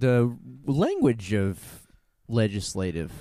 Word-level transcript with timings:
the 0.00 0.36
language 0.64 1.32
of 1.32 1.86
legislative 2.28 3.12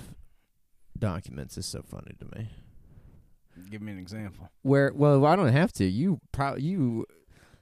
documents 0.98 1.58
is 1.58 1.66
so 1.66 1.82
funny 1.82 2.16
to 2.20 2.38
me. 2.38 2.50
Give 3.70 3.82
me 3.82 3.92
an 3.92 4.00
example. 4.00 4.50
Where 4.62 4.92
well, 4.94 5.26
I 5.26 5.36
don't 5.36 5.52
have 5.52 5.74
to. 5.74 5.86
You 5.86 6.20
pro- 6.32 6.56
you 6.56 7.06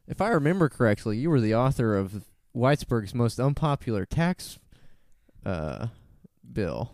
if 0.08 0.22
I 0.22 0.30
remember 0.30 0.70
correctly, 0.70 1.18
you 1.18 1.30
were 1.30 1.42
the 1.42 1.56
author 1.56 1.98
of 1.98 2.26
Whitesburg's 2.56 3.14
most 3.14 3.40
unpopular 3.40 4.06
tax 4.06 4.60
uh, 5.46 5.88
bill. 6.52 6.94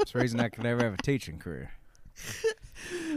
It's 0.00 0.12
the 0.12 0.18
reason 0.18 0.40
I 0.40 0.48
could 0.48 0.64
never 0.64 0.82
have 0.84 0.94
a 0.94 1.02
teaching 1.02 1.38
career. 1.38 1.70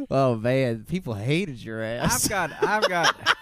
Oh 0.10 0.36
man, 0.36 0.86
people 0.88 1.14
hated 1.14 1.62
your 1.62 1.82
ass. 1.82 2.24
I've 2.26 2.30
got, 2.30 2.64
I've 2.64 2.88
got, 2.90 3.16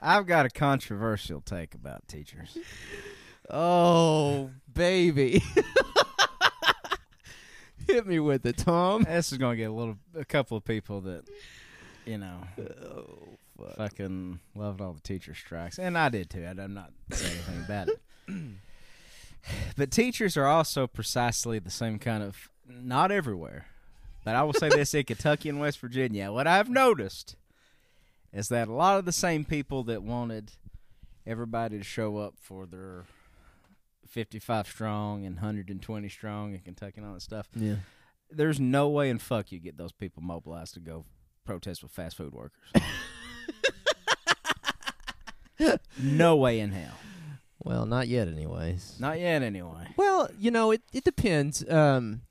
I've 0.00 0.26
got 0.26 0.46
a 0.46 0.50
controversial 0.50 1.40
take 1.40 1.74
about 1.74 2.06
teachers. 2.08 2.56
oh 3.50 4.50
baby, 4.72 5.42
hit 7.86 8.06
me 8.06 8.18
with 8.18 8.46
it, 8.46 8.58
Tom. 8.58 9.04
This 9.04 9.32
is 9.32 9.38
gonna 9.38 9.56
get 9.56 9.70
a 9.70 9.72
little, 9.72 9.96
a 10.14 10.24
couple 10.24 10.56
of 10.56 10.64
people 10.64 11.00
that, 11.02 11.24
you 12.06 12.18
know, 12.18 12.40
Oh, 12.58 13.28
fuck. 13.58 13.76
fucking 13.76 14.40
loved 14.54 14.80
all 14.80 14.92
the 14.92 15.00
teacher 15.00 15.34
strikes, 15.34 15.78
and 15.78 15.96
I 15.98 16.08
did 16.08 16.30
too. 16.30 16.44
I'm 16.46 16.74
not 16.74 16.92
saying 17.10 17.32
anything 17.48 17.64
about 17.64 17.88
it. 17.88 18.00
But 19.74 19.90
teachers 19.90 20.36
are 20.36 20.46
also 20.46 20.86
precisely 20.86 21.58
the 21.58 21.70
same 21.70 21.98
kind 21.98 22.22
of, 22.22 22.50
not 22.68 23.10
everywhere, 23.10 23.64
but 24.22 24.36
I 24.36 24.42
will 24.42 24.52
say 24.52 24.68
this 24.68 24.92
in 24.92 25.04
Kentucky 25.04 25.48
and 25.48 25.58
West 25.58 25.78
Virginia. 25.80 26.30
What 26.30 26.46
I've 26.46 26.68
noticed 26.68 27.36
is 28.32 28.48
that 28.48 28.68
a 28.68 28.72
lot 28.72 28.98
of 28.98 29.04
the 29.04 29.12
same 29.12 29.44
people 29.44 29.82
that 29.84 30.02
wanted 30.02 30.52
everybody 31.26 31.78
to 31.78 31.84
show 31.84 32.16
up 32.18 32.34
for 32.40 32.66
their 32.66 33.04
55 34.08 34.66
strong 34.66 35.24
and 35.24 35.36
120 35.36 36.08
strong 36.08 36.54
in 36.54 36.60
Kentucky 36.60 36.94
and 36.98 37.06
all 37.06 37.14
that 37.14 37.22
stuff, 37.22 37.48
Yeah. 37.54 37.76
there's 38.30 38.58
no 38.60 38.88
way 38.88 39.10
in 39.10 39.18
fuck 39.18 39.52
you 39.52 39.58
get 39.60 39.76
those 39.76 39.92
people 39.92 40.22
mobilized 40.22 40.74
to 40.74 40.80
go 40.80 41.04
protest 41.44 41.82
with 41.82 41.92
fast 41.92 42.16
food 42.16 42.32
workers. 42.32 42.70
no 45.98 46.36
way 46.36 46.60
in 46.60 46.72
hell. 46.72 46.94
Well, 47.62 47.84
not 47.84 48.08
yet, 48.08 48.26
anyways. 48.28 48.96
Not 48.98 49.18
yet, 49.20 49.42
anyway. 49.42 49.88
Well, 49.96 50.30
you 50.38 50.50
know, 50.50 50.70
it 50.70 50.82
it 50.92 51.04
depends. 51.04 51.68
Um, 51.70 52.22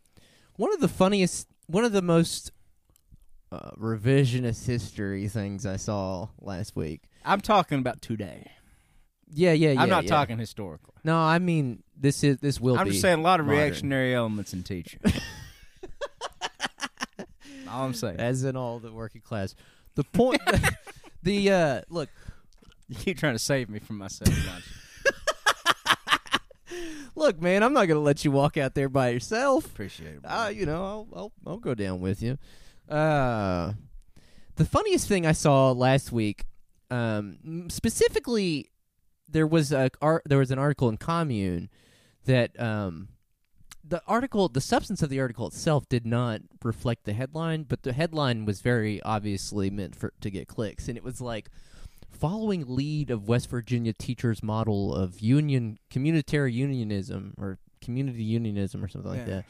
one 0.56 0.74
of 0.74 0.80
the 0.82 0.88
funniest, 0.88 1.48
one 1.68 1.86
of 1.86 1.92
the 1.92 2.02
most 2.02 2.52
uh, 3.52 3.72
revisionist 3.72 4.66
history 4.66 5.28
things 5.28 5.66
I 5.66 5.78
saw 5.78 6.30
last 6.40 6.76
week. 6.76 7.04
I'm 7.26 7.42
talking 7.42 7.80
about 7.80 8.02
today. 8.02 8.52
Yeah, 9.32 9.54
yeah, 9.54 9.72
yeah. 9.72 9.82
I'm 9.82 9.90
not 9.90 10.04
yeah. 10.06 10.10
talking 10.10 10.38
historical. 10.38 10.94
No, 11.04 11.18
I 11.18 11.40
mean 11.40 11.84
this 11.98 12.24
is 12.24 12.38
this 12.38 12.60
will 12.60 12.78
I'm 12.78 12.86
be. 12.86 12.92
just 12.92 13.02
saying 13.02 13.20
a 13.20 13.22
lot 13.22 13.40
of 13.40 13.46
modern. 13.46 13.60
reactionary 13.60 14.16
elements 14.16 14.54
in 14.54 14.64
teaching. 14.64 15.00
all 17.70 17.86
I'm 17.86 17.94
saying. 17.94 18.20
as 18.20 18.44
in 18.44 18.56
all 18.56 18.80
the 18.80 18.92
working 18.92 19.22
class. 19.22 19.56
The 19.96 20.04
point, 20.04 20.42
the 21.24 21.52
uh, 21.52 21.82
look, 21.90 22.10
You 22.88 22.96
keep 22.96 23.18
trying 23.18 23.36
to 23.36 23.40
save 23.40 23.70
me 23.70 23.80
from 23.80 23.98
myself, 23.98 24.34
look, 27.16 27.42
man. 27.42 27.64
I'm 27.64 27.74
not 27.74 27.88
gonna 27.88 28.00
let 28.00 28.24
you 28.26 28.32
walk 28.32 28.58
out 28.58 28.76
there 28.76 28.90
by 28.90 29.10
yourself. 29.10 29.66
Appreciate 29.66 30.16
it. 30.16 30.22
Uh, 30.24 30.52
you 30.54 30.66
know, 30.66 30.84
I'll, 30.84 31.08
I'll 31.16 31.32
I'll 31.46 31.58
go 31.58 31.76
down 31.76 32.00
with 32.00 32.22
you. 32.22 32.38
Uh, 32.90 33.74
the 34.56 34.66
funniest 34.66 35.08
thing 35.08 35.26
I 35.26 35.32
saw 35.32 35.72
last 35.72 36.12
week, 36.12 36.46
um, 36.90 37.68
specifically, 37.70 38.72
there 39.28 39.48
was 39.48 39.72
a 39.72 39.92
ar- 40.02 40.24
there 40.26 40.40
was 40.40 40.52
an 40.52 40.60
article 40.60 40.90
in 40.90 40.98
Commune 40.98 41.70
that 42.26 42.60
um, 42.60 43.10
the 43.84 44.02
article, 44.08 44.50
the 44.50 44.62
substance 44.62 45.02
of 45.04 45.10
the 45.10 45.20
article 45.20 45.48
itself, 45.48 45.88
did 45.88 46.06
not 46.06 46.42
reflect 46.64 47.06
the 47.06 47.14
headline, 47.14 47.64
but 47.64 47.84
the 47.84 47.94
headline 47.94 48.46
was 48.46 48.62
very 48.62 49.02
obviously 49.04 49.70
meant 49.70 49.96
for 49.96 50.14
to 50.22 50.30
get 50.30 50.48
clicks, 50.48 50.88
and 50.88 50.98
it 50.98 51.04
was 51.04 51.22
like. 51.22 51.50
Following 52.12 52.66
lead 52.68 53.12
of 53.12 53.28
West 53.28 53.52
Virginia 53.52 53.94
teachers' 53.94 54.42
model 54.42 54.96
of 54.96 55.20
union 55.20 55.78
communitary 55.92 56.52
unionism 56.52 57.36
or 57.38 57.60
community 57.82 58.24
unionism 58.24 58.84
or 58.84 58.88
something 58.88 59.12
like 59.12 59.28
that, 59.28 59.46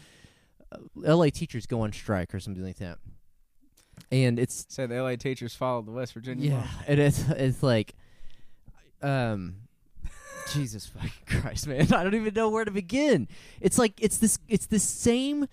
uh, 0.74 1.16
LA 1.16 1.30
teachers 1.30 1.66
go 1.66 1.82
on 1.82 1.94
strike 1.94 2.36
or 2.36 2.40
something 2.40 2.64
like 2.64 2.76
that. 2.76 2.98
And 4.12 4.40
it's 4.40 4.66
Say 4.70 4.86
the 4.86 5.02
LA 5.02 5.16
teachers 5.16 5.54
followed 5.54 5.86
the 5.86 5.92
West 5.92 6.14
Virginia 6.14 6.50
yeah, 6.52 6.58
law. 6.58 6.68
and 6.88 7.00
it's 7.00 7.24
it's 7.30 7.62
like 7.64 7.94
um 9.02 9.56
Jesus 10.52 10.88
fucking 10.88 11.42
Christ, 11.42 11.68
man. 11.68 11.82
I 11.94 12.04
don't 12.04 12.16
even 12.16 12.34
know 12.34 12.50
where 12.50 12.66
to 12.66 12.72
begin. 12.72 13.28
It's 13.62 13.78
like 13.78 13.94
it's 14.00 14.18
this 14.18 14.40
it's 14.48 14.66
the 14.66 14.80
same 14.80 15.48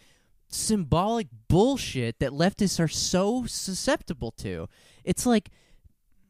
symbolic 0.49 1.29
bullshit 1.49 2.19
that 2.21 2.31
leftists 2.31 2.81
are 2.81 2.89
so 2.89 3.45
susceptible 3.47 4.31
to. 4.39 4.69
It's 5.05 5.27
like 5.27 5.51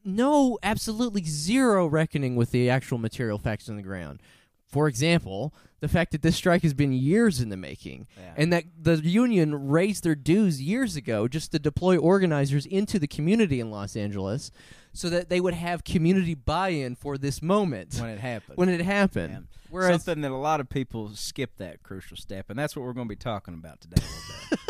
no, 0.03 0.57
absolutely 0.63 1.23
zero 1.23 1.85
reckoning 1.85 2.35
with 2.37 2.51
the 2.51 2.69
actual 2.69 2.97
material 2.97 3.37
facts 3.37 3.67
on 3.69 3.75
the 3.75 3.81
ground. 3.81 4.21
For 4.67 4.87
example, 4.87 5.53
the 5.79 5.87
fact 5.87 6.11
that 6.11 6.21
this 6.21 6.35
strike 6.35 6.63
has 6.63 6.73
been 6.73 6.91
years 6.91 7.39
in 7.39 7.49
the 7.49 7.57
making, 7.57 8.07
Yeah. 8.17 8.33
and 8.35 8.51
that 8.53 8.65
the 8.81 8.95
union 8.97 9.69
raised 9.69 10.03
their 10.03 10.15
dues 10.15 10.61
years 10.61 10.95
ago 10.95 11.27
just 11.27 11.51
to 11.53 11.59
deploy 11.59 11.97
organizers 11.97 12.65
into 12.65 12.99
the 12.99 13.07
community 13.07 13.59
in 13.59 13.71
Los 13.71 13.95
Angeles 13.95 14.51
so 14.91 15.09
that 15.09 15.29
they 15.29 15.39
would 15.39 15.53
have 15.53 15.83
community 15.83 16.33
buy-in 16.33 16.95
for 16.95 17.17
this 17.17 17.41
moment 17.41 17.95
when 17.99 18.09
it 18.09 18.19
happened. 18.19 18.57
when 18.57 18.67
it 18.69 18.81
happened. 18.81 19.33
Yeah. 19.33 19.39
Whereas 19.69 20.03
Something 20.03 20.21
that 20.21 20.31
a 20.31 20.35
lot 20.35 20.59
of 20.59 20.69
people 20.69 21.09
skip 21.13 21.57
that 21.57 21.83
crucial 21.83 22.17
step, 22.17 22.49
and 22.49 22.57
that's 22.57 22.75
what 22.75 22.83
we're 22.83 22.93
going 22.93 23.07
to 23.07 23.11
be 23.11 23.15
talking 23.17 23.53
about 23.53 23.79
today 23.81 24.01
a 24.01 24.05
little 24.05 24.65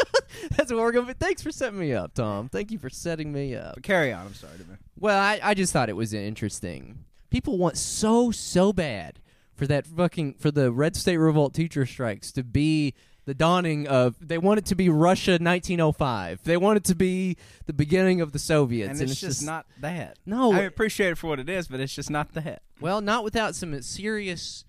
bit. 0.49 0.49
that's 0.57 0.71
what 0.71 0.81
we're 0.81 0.91
going 0.91 1.05
to 1.07 1.13
be. 1.13 1.17
Thanks 1.17 1.41
for 1.41 1.51
setting 1.51 1.79
me 1.79 1.93
up, 1.93 2.13
Tom. 2.13 2.49
Thank 2.49 2.71
you 2.71 2.77
for 2.79 2.89
setting 2.89 3.31
me 3.31 3.55
up. 3.55 3.75
but 3.75 3.83
carry 3.83 4.11
on. 4.11 4.25
I'm 4.27 4.33
sorry, 4.33 4.57
man. 4.67 4.77
Well, 4.99 5.17
I, 5.19 5.39
I 5.41 5.53
just 5.53 5.71
thought 5.73 5.89
it 5.89 5.95
was 5.95 6.13
interesting. 6.13 7.05
People 7.29 7.57
want 7.57 7.77
so 7.77 8.31
so 8.31 8.73
bad 8.73 9.19
for 9.57 9.67
that 9.67 9.85
fucking 9.85 10.35
for 10.35 10.51
the 10.51 10.71
Red 10.71 10.95
State 10.95 11.17
Revolt 11.17 11.53
teacher 11.53 11.85
strikes 11.85 12.31
to 12.33 12.43
be 12.43 12.93
the 13.25 13.33
dawning 13.33 13.87
of. 13.87 14.15
They 14.21 14.37
want 14.37 14.59
it 14.59 14.65
to 14.67 14.75
be 14.75 14.87
Russia 14.87 15.31
1905. 15.31 16.43
They 16.43 16.57
want 16.57 16.77
it 16.77 16.83
to 16.85 16.95
be 16.95 17.37
the 17.65 17.73
beginning 17.73 18.21
of 18.21 18.31
the 18.31 18.39
Soviets, 18.39 19.01
And, 19.01 19.09
it's, 19.09 19.19
just, 19.19 19.43
not 19.43 19.65
that. 19.81 20.17
No. 20.25 20.53
I 20.53 20.61
appreciate 20.61 21.09
it 21.09 21.17
for 21.17 21.27
what 21.27 21.39
it 21.39 21.49
is, 21.49 21.67
but 21.67 21.79
it's 21.79 21.93
just 21.93 22.09
not 22.09 22.33
that. 22.33 22.61
well, 22.79 23.01
not 23.01 23.23
without 23.23 23.55
some 23.55 23.81
serious 23.81 24.63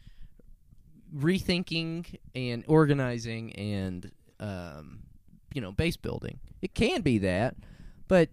rethinking 1.15 2.19
and 2.35 2.65
organizing 2.67 3.53
and 3.55 4.11
um, 4.41 5.01
you 5.55 5.61
know 5.61 5.73
base 5.73 5.97
building. 5.97 6.41
It 6.61 6.75
can 6.75 7.03
be 7.03 7.19
that, 7.19 7.57
but 8.09 8.31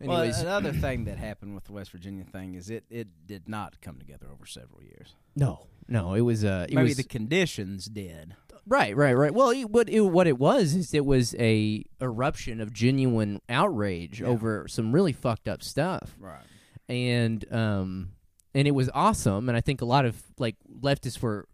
anyways, 0.00 0.38
Well, 0.38 0.42
another 0.58 0.72
thing 0.72 1.04
that 1.04 1.18
happened 1.18 1.54
with 1.54 1.64
the 1.64 1.72
West 1.72 1.90
Virginia 1.90 2.24
thing 2.24 2.54
is 2.54 2.70
it, 2.70 2.84
it 2.90 3.08
did 3.26 3.48
not 3.48 3.80
come 3.80 3.98
together 3.98 4.26
over 4.32 4.46
several 4.46 4.82
years. 4.82 5.14
no, 5.36 5.66
no, 5.88 6.14
it 6.14 6.20
was 6.20 6.44
uh, 6.44 6.66
it 6.68 6.74
Maybe 6.74 6.88
was 6.88 6.96
the 6.96 7.02
conditions 7.04 7.86
did. 7.86 8.34
Right, 8.66 8.94
right, 8.96 9.14
right. 9.14 9.34
Well, 9.34 9.50
it, 9.50 9.64
what 9.70 9.88
it, 9.88 10.00
what 10.00 10.26
it 10.28 10.38
was 10.38 10.74
is 10.74 10.94
it 10.94 11.04
was 11.04 11.34
a 11.38 11.84
eruption 12.00 12.60
of 12.60 12.72
genuine 12.72 13.40
outrage 13.48 14.20
Yeah. 14.20 14.28
over 14.28 14.68
some 14.68 14.92
really 14.92 15.12
fucked 15.12 15.48
up 15.48 15.62
stuff, 15.64 16.14
Right. 16.20 16.44
and 16.88 17.44
um, 17.52 18.12
and 18.54 18.68
it 18.68 18.72
was 18.72 18.88
awesome. 18.94 19.48
And 19.48 19.56
I 19.56 19.60
think 19.60 19.80
a 19.80 19.84
lot 19.84 20.04
of 20.04 20.22
like 20.38 20.56
leftists 20.80 21.20
were 21.20 21.48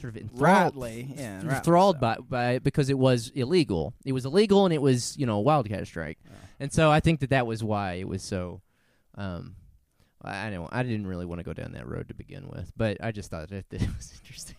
sort 0.00 0.14
of 0.14 0.22
enthralled, 0.22 0.76
Rightly, 0.76 1.14
yeah, 1.16 1.40
enthralled 1.42 1.96
so. 1.96 2.00
by 2.00 2.16
by 2.26 2.50
it 2.52 2.62
because 2.64 2.88
it 2.88 2.98
was 2.98 3.28
illegal. 3.34 3.92
It 4.06 4.12
was 4.12 4.24
illegal, 4.24 4.64
and 4.64 4.72
it 4.72 4.80
was 4.80 5.16
you 5.18 5.26
know 5.26 5.36
a 5.36 5.40
wildcat 5.42 5.86
strike, 5.86 6.18
Yeah. 6.24 6.30
And 6.62 6.72
so 6.72 6.90
I 6.90 7.00
think 7.00 7.20
that 7.20 7.30
that 7.30 7.46
was 7.46 7.62
why 7.64 7.94
it 7.94 8.06
was 8.08 8.22
so. 8.22 8.60
Um, 9.16 9.56
I 10.24 10.50
know 10.50 10.68
I 10.70 10.84
didn't 10.84 11.08
really 11.08 11.26
want 11.26 11.40
to 11.40 11.42
go 11.44 11.52
down 11.52 11.72
that 11.72 11.88
road 11.88 12.06
to 12.08 12.14
begin 12.14 12.48
with, 12.48 12.72
but 12.76 12.98
I 13.02 13.10
just 13.10 13.28
thought 13.30 13.48
that, 13.50 13.64
it 13.72 13.80
was 13.96 14.12
interesting. 14.22 14.54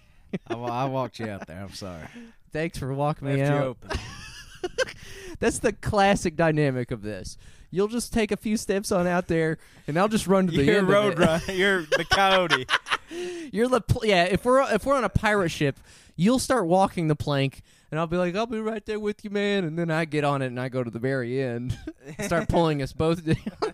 I, 0.50 0.53
I 0.55 0.85
walked 0.85 1.19
you 1.19 1.27
out 1.29 1.47
there. 1.47 1.61
I'm 1.61 1.73
sorry. 1.73 2.03
Thanks 2.51 2.77
for 2.77 2.94
walking 2.94 3.29
me 3.29 3.38
Left 3.38 3.51
you 3.51 3.57
out. 3.57 3.77
That's 5.39 5.59
the 5.59 5.71
classic 5.71 6.35
dynamic 6.35 6.91
of 6.91 7.01
this. 7.01 7.38
You'll 7.71 7.88
just 7.88 8.11
take 8.13 8.31
a 8.31 8.38
few 8.38 8.57
steps 8.57 8.91
on 8.91 9.07
out 9.07 9.27
there, 9.27 9.57
and 9.88 9.97
I'll 9.97 10.09
just 10.09 10.27
run 10.27 10.47
to 10.47 10.51
the 10.51 10.63
You're 10.63 10.79
end. 10.79 10.89
road 10.89 11.13
of 11.13 11.19
it. 11.19 11.25
runner. 11.25 11.53
You're 11.53 11.81
the 11.83 12.06
coyote. 12.09 12.67
You're 13.51 13.69
the 13.69 13.81
pl- 13.81 14.06
yeah. 14.06 14.25
If 14.25 14.44
we're 14.45 14.61
if 14.73 14.85
we're 14.85 14.95
on 14.95 15.03
a 15.03 15.09
pirate 15.09 15.49
ship, 15.49 15.79
you'll 16.15 16.39
start 16.39 16.68
walking 16.68 17.07
the 17.07 17.15
plank, 17.15 17.62
and 17.92 18.00
I'll 18.00 18.07
be 18.07 18.18
like, 18.18 18.36
I'll 18.36 18.45
be 18.45 18.60
right 18.60 18.86
there 18.86 19.00
with 19.00 19.24
you, 19.24 19.30
man. 19.30 19.63
And 19.63 19.77
then 19.77 19.92
I 19.92 20.06
get 20.06 20.24
on 20.24 20.42
it 20.42 20.48
and 20.48 20.60
I 20.60 20.69
go 20.69 20.83
to 20.83 20.89
the 20.89 21.00
very 21.00 21.42
end, 21.42 21.77
start 22.21 22.50
pulling 22.50 22.81
us 22.81 22.94
both 22.94 23.25
down. 23.25 23.38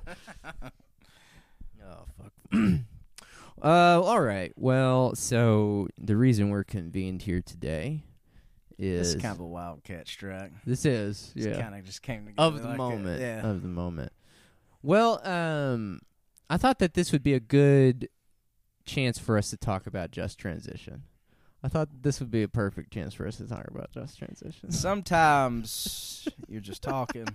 oh 1.84 2.06
fuck. 2.18 2.34
uh, 3.64 4.02
all 4.02 4.22
right. 4.22 4.52
Well, 4.56 5.16
so 5.16 5.88
the 5.98 6.18
reason 6.18 6.50
we're 6.50 6.64
convened 6.64 7.24
here 7.24 7.42
today 7.42 8.04
It's 8.78 9.10
is 9.10 9.22
kind 9.22 9.34
of 9.34 9.40
a 9.40 9.48
wildcat 9.48 10.08
strike. 10.08 10.52
this 10.66 10.86
is 10.86 11.32
yeah 11.36 11.62
kind 11.62 11.76
of 11.76 11.84
just 11.84 12.02
came 12.02 12.26
together 12.26 12.48
of 12.48 12.62
the 12.62 12.68
like 12.68 12.76
a- 12.76 12.78
moment 12.78 13.22
yeah. 13.22 13.46
of 13.46 13.62
the 13.62 13.68
moment 13.68 14.12
well 14.82 15.26
um 15.28 16.00
i 16.50 16.56
thought 16.56 16.80
that 16.80 16.94
this 16.94 17.12
would 17.12 17.22
be 17.22 17.34
a 17.34 17.40
good 17.40 18.08
chance 18.86 19.20
for 19.20 19.38
us 19.38 19.50
to 19.52 19.58
talk 19.58 19.88
about 19.88 20.12
just 20.12 20.38
transition. 20.40 21.04
I 21.64 21.68
thought 21.68 21.90
this 22.02 22.20
would 22.20 22.32
be 22.32 22.44
a 22.44 22.48
perfect 22.48 22.94
chance 22.94 23.14
for 23.14 23.28
us 23.28 23.38
to 23.38 23.48
talk 23.48 23.68
about 23.68 23.92
just 23.92 24.18
transition. 24.18 24.72
Sometimes 24.72 26.28
you're 26.48 26.62
just 26.62 26.82
talking, 26.82 27.28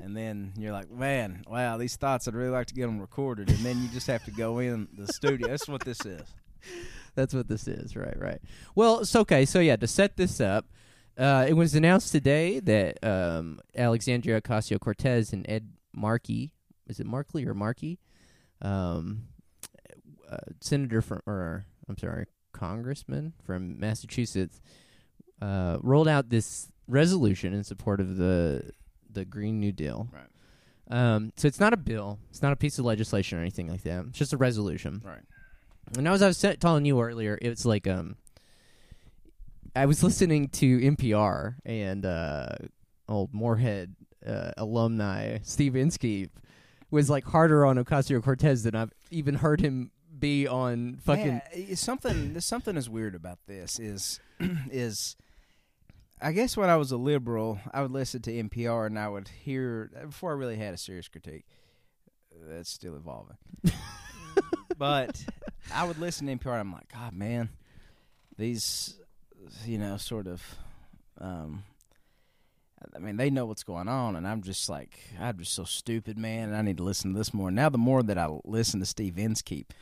and 0.00 0.16
then 0.16 0.52
you're 0.56 0.72
like, 0.72 0.90
"Man, 0.90 1.42
wow, 1.48 1.76
these 1.76 1.96
thoughts 1.96 2.28
I'd 2.28 2.34
really 2.34 2.50
like 2.50 2.68
to 2.68 2.74
get 2.74 2.86
them 2.86 3.00
recorded," 3.00 3.48
and 3.48 3.58
then 3.58 3.82
you 3.82 3.88
just 3.88 4.06
have 4.06 4.24
to 4.26 4.30
go 4.30 4.58
in 4.58 4.88
the 4.96 5.12
studio. 5.12 5.48
That's 5.48 5.68
what 5.68 5.84
this 5.84 6.04
is. 6.06 6.22
That's 7.14 7.34
what 7.34 7.48
this 7.48 7.66
is, 7.66 7.96
right? 7.96 8.16
Right. 8.18 8.40
Well, 8.74 9.00
it's 9.00 9.16
okay. 9.16 9.44
So 9.44 9.58
yeah, 9.58 9.76
to 9.76 9.86
set 9.88 10.16
this 10.16 10.40
up, 10.40 10.66
uh, 11.18 11.46
it 11.48 11.54
was 11.54 11.74
announced 11.74 12.12
today 12.12 12.60
that 12.60 13.02
um, 13.02 13.60
Alexandria 13.76 14.40
Ocasio 14.40 14.78
Cortez 14.78 15.32
and 15.32 15.44
Ed 15.48 15.72
Markey, 15.92 16.52
is 16.86 17.00
it 17.00 17.06
Markley 17.06 17.44
or 17.46 17.54
Markey, 17.54 17.98
um, 18.62 19.24
uh, 20.30 20.36
senator 20.60 21.02
from, 21.02 21.20
or 21.26 21.64
I'm 21.88 21.98
sorry, 21.98 22.26
congressman 22.60 23.32
from 23.42 23.80
Massachusetts, 23.80 24.60
uh, 25.40 25.78
rolled 25.80 26.08
out 26.08 26.28
this 26.28 26.68
resolution 26.86 27.54
in 27.54 27.64
support 27.64 28.00
of 28.00 28.16
the 28.16 28.70
the 29.10 29.24
Green 29.24 29.58
New 29.58 29.72
Deal. 29.72 30.08
Right. 30.12 30.26
Um, 30.90 31.32
so 31.36 31.48
it's 31.48 31.60
not 31.60 31.72
a 31.72 31.76
bill, 31.76 32.18
it's 32.28 32.42
not 32.42 32.52
a 32.52 32.56
piece 32.56 32.78
of 32.78 32.84
legislation 32.84 33.38
or 33.38 33.40
anything 33.40 33.68
like 33.68 33.82
that. 33.82 34.04
It's 34.08 34.18
just 34.18 34.32
a 34.32 34.36
resolution. 34.36 35.00
Right. 35.04 35.22
And 35.96 36.06
as 36.06 36.22
I 36.22 36.26
was 36.26 36.40
telling 36.60 36.84
you 36.84 37.00
earlier, 37.00 37.38
it's 37.40 37.64
like 37.64 37.86
um, 37.86 38.16
I 39.74 39.86
was 39.86 40.02
listening 40.08 40.48
to 40.48 40.78
NPR 40.78 41.56
and 41.64 42.04
uh, 42.04 42.56
old 43.08 43.32
Morehead 43.32 43.94
uh, 44.26 44.52
alumni 44.58 45.38
Steve 45.42 45.76
Inskeep 45.76 46.38
was 46.90 47.08
like 47.08 47.24
harder 47.24 47.64
on 47.64 47.76
Ocasio 47.76 48.22
Cortez 48.22 48.64
than 48.64 48.74
I've 48.74 48.92
even 49.10 49.36
heard 49.36 49.60
him 49.60 49.92
be 50.20 50.46
on 50.46 50.98
fucking. 51.04 51.42
Man, 51.54 51.76
something. 51.76 52.32
There's 52.32 52.44
something 52.44 52.76
is 52.76 52.88
weird 52.88 53.14
about 53.14 53.38
this. 53.46 53.78
Is 53.78 54.20
is 54.70 55.16
I 56.22 56.32
guess 56.32 56.56
when 56.56 56.68
I 56.68 56.76
was 56.76 56.92
a 56.92 56.96
liberal, 56.96 57.58
I 57.72 57.80
would 57.82 57.92
listen 57.92 58.20
to 58.22 58.30
NPR 58.30 58.86
and 58.86 58.98
I 58.98 59.08
would 59.08 59.28
hear 59.28 59.90
before 60.06 60.32
I 60.32 60.34
really 60.34 60.56
had 60.56 60.74
a 60.74 60.76
serious 60.76 61.08
critique. 61.08 61.46
That's 62.46 62.70
still 62.70 62.94
evolving, 62.94 63.36
but 64.78 65.24
I 65.74 65.84
would 65.84 65.98
listen 65.98 66.26
to 66.26 66.36
NPR. 66.36 66.52
and 66.52 66.60
I'm 66.60 66.72
like, 66.72 66.90
God, 66.92 67.12
man, 67.12 67.50
these, 68.36 68.98
you 69.66 69.78
know, 69.78 69.96
sort 69.96 70.26
of. 70.26 70.42
Um, 71.20 71.64
I 72.94 72.98
mean, 72.98 73.18
they 73.18 73.28
know 73.28 73.44
what's 73.44 73.62
going 73.62 73.88
on, 73.88 74.16
and 74.16 74.26
I'm 74.26 74.42
just 74.42 74.70
like, 74.70 74.98
I'm 75.20 75.38
just 75.38 75.52
so 75.52 75.64
stupid, 75.64 76.16
man, 76.16 76.48
and 76.48 76.56
I 76.56 76.62
need 76.62 76.78
to 76.78 76.82
listen 76.82 77.12
to 77.12 77.18
this 77.18 77.34
more. 77.34 77.50
Now, 77.50 77.68
the 77.68 77.76
more 77.76 78.02
that 78.02 78.16
I 78.16 78.26
listen 78.44 78.80
to 78.80 78.86
Steve 78.86 79.18
Inskeep, 79.18 79.74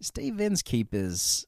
Steve 0.00 0.40
Inskeep 0.40 0.94
is, 0.94 1.46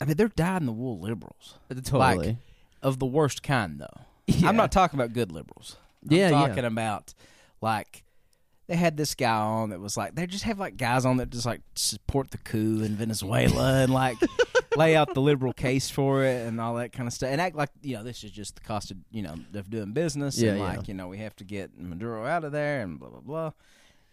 I 0.00 0.04
mean, 0.04 0.16
they're 0.16 0.28
dying 0.28 0.66
the 0.66 0.72
wool 0.72 0.98
liberals 1.00 1.58
totally. 1.84 2.38
of 2.82 2.98
the 2.98 3.06
worst 3.06 3.42
kind, 3.42 3.80
though. 3.80 4.00
Yeah. 4.26 4.48
I'm 4.48 4.56
not 4.56 4.70
talking 4.72 4.98
about 4.98 5.12
good 5.12 5.32
liberals. 5.32 5.76
I'm 6.04 6.16
Yeah, 6.16 6.28
yeah. 6.30 6.46
talking 6.48 6.64
about 6.64 7.14
like 7.60 8.04
they 8.68 8.76
had 8.76 8.96
this 8.98 9.14
guy 9.14 9.34
on 9.40 9.70
that 9.70 9.80
was 9.80 9.96
like 9.96 10.14
they 10.14 10.26
just 10.26 10.44
have 10.44 10.58
like 10.60 10.76
guys 10.76 11.06
on 11.06 11.16
that 11.16 11.30
just 11.30 11.46
like 11.46 11.62
support 11.74 12.30
the 12.30 12.38
coup 12.38 12.82
in 12.82 12.94
Venezuela 12.94 13.82
and 13.82 13.92
like 13.92 14.18
lay 14.76 14.94
out 14.94 15.14
the 15.14 15.20
liberal 15.22 15.54
case 15.54 15.88
for 15.88 16.22
it 16.24 16.46
and 16.46 16.60
all 16.60 16.74
that 16.74 16.92
kind 16.92 17.06
of 17.06 17.12
stuff 17.14 17.30
and 17.30 17.40
act 17.40 17.56
like 17.56 17.70
you 17.82 17.96
know 17.96 18.02
this 18.04 18.22
is 18.22 18.30
just 18.30 18.54
the 18.56 18.60
cost 18.60 18.90
of 18.90 18.98
you 19.10 19.22
know 19.22 19.34
of 19.54 19.70
doing 19.70 19.92
business 19.92 20.38
Yeah, 20.38 20.50
and 20.50 20.58
yeah. 20.60 20.76
like 20.76 20.88
you 20.88 20.94
know 20.94 21.08
we 21.08 21.16
have 21.18 21.34
to 21.36 21.44
get 21.44 21.70
Maduro 21.80 22.26
out 22.26 22.44
of 22.44 22.52
there 22.52 22.82
and 22.82 23.00
blah 23.00 23.08
blah 23.08 23.20
blah. 23.20 23.50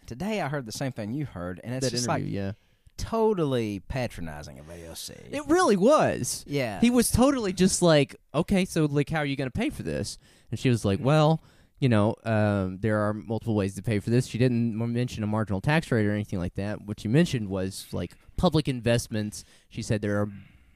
Today 0.06 0.40
I 0.40 0.48
heard 0.48 0.64
the 0.64 0.72
same 0.72 0.92
thing 0.92 1.12
you 1.12 1.26
heard 1.26 1.60
and 1.62 1.74
it's 1.74 1.84
that 1.86 1.90
just 1.90 2.08
interview, 2.08 2.24
like 2.24 2.32
yeah. 2.32 2.52
Totally 2.96 3.80
patronizing 3.88 4.58
of 4.58 4.66
AOC. 4.66 5.32
It 5.32 5.46
really 5.48 5.76
was. 5.76 6.44
yeah, 6.46 6.80
He 6.80 6.90
was 6.90 7.10
totally 7.10 7.52
just 7.52 7.82
like, 7.82 8.16
okay, 8.34 8.64
so 8.64 8.84
like, 8.86 9.10
how 9.10 9.18
are 9.18 9.26
you 9.26 9.36
going 9.36 9.50
to 9.50 9.58
pay 9.58 9.70
for 9.70 9.82
this? 9.82 10.18
And 10.50 10.58
she 10.60 10.68
was 10.68 10.84
like, 10.84 11.00
well, 11.02 11.42
you 11.78 11.88
know, 11.88 12.14
um, 12.24 12.78
there 12.80 12.98
are 13.00 13.12
multiple 13.12 13.54
ways 13.54 13.74
to 13.74 13.82
pay 13.82 13.98
for 13.98 14.10
this. 14.10 14.26
She 14.26 14.38
didn't 14.38 14.76
mention 14.92 15.22
a 15.22 15.26
marginal 15.26 15.60
tax 15.60 15.90
rate 15.92 16.06
or 16.06 16.12
anything 16.12 16.38
like 16.38 16.54
that. 16.54 16.82
What 16.82 17.00
she 17.00 17.08
mentioned 17.08 17.48
was 17.48 17.86
like 17.92 18.14
public 18.36 18.68
investments. 18.68 19.44
She 19.68 19.82
said 19.82 20.00
there 20.00 20.20
are 20.20 20.30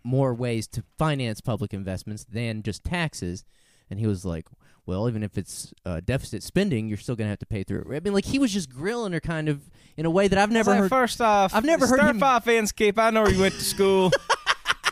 more 0.04 0.34
ways 0.34 0.66
to 0.68 0.84
finance 0.98 1.40
public 1.40 1.72
investments 1.72 2.24
than 2.30 2.62
just 2.62 2.84
taxes. 2.84 3.44
And 3.88 3.98
he 3.98 4.06
was 4.06 4.24
like, 4.24 4.46
well, 4.86 5.08
even 5.08 5.22
if 5.22 5.38
it's 5.38 5.72
uh, 5.84 6.00
deficit 6.04 6.42
spending, 6.42 6.88
you're 6.88 6.98
still 6.98 7.16
going 7.16 7.26
to 7.26 7.30
have 7.30 7.38
to 7.40 7.46
pay 7.46 7.62
through 7.62 7.80
it. 7.90 7.96
I 7.96 8.00
mean, 8.00 8.12
like 8.14 8.24
he 8.24 8.38
was 8.38 8.52
just 8.52 8.70
grilling 8.70 9.12
her 9.12 9.20
kind 9.20 9.48
of 9.48 9.60
in 9.96 10.06
a 10.06 10.10
way 10.10 10.28
that 10.28 10.38
I've 10.38 10.50
never 10.50 10.70
like, 10.70 10.80
heard. 10.80 10.90
First 10.90 11.20
off, 11.20 11.54
I've 11.54 11.64
never 11.64 11.86
heard 11.86 12.00
him- 12.00 12.18
Fry 12.18 12.40
Inskeep. 12.46 12.98
I 12.98 13.10
know 13.10 13.22
where 13.22 13.32
you 13.32 13.40
went 13.40 13.54
to 13.54 13.64
school. 13.64 14.10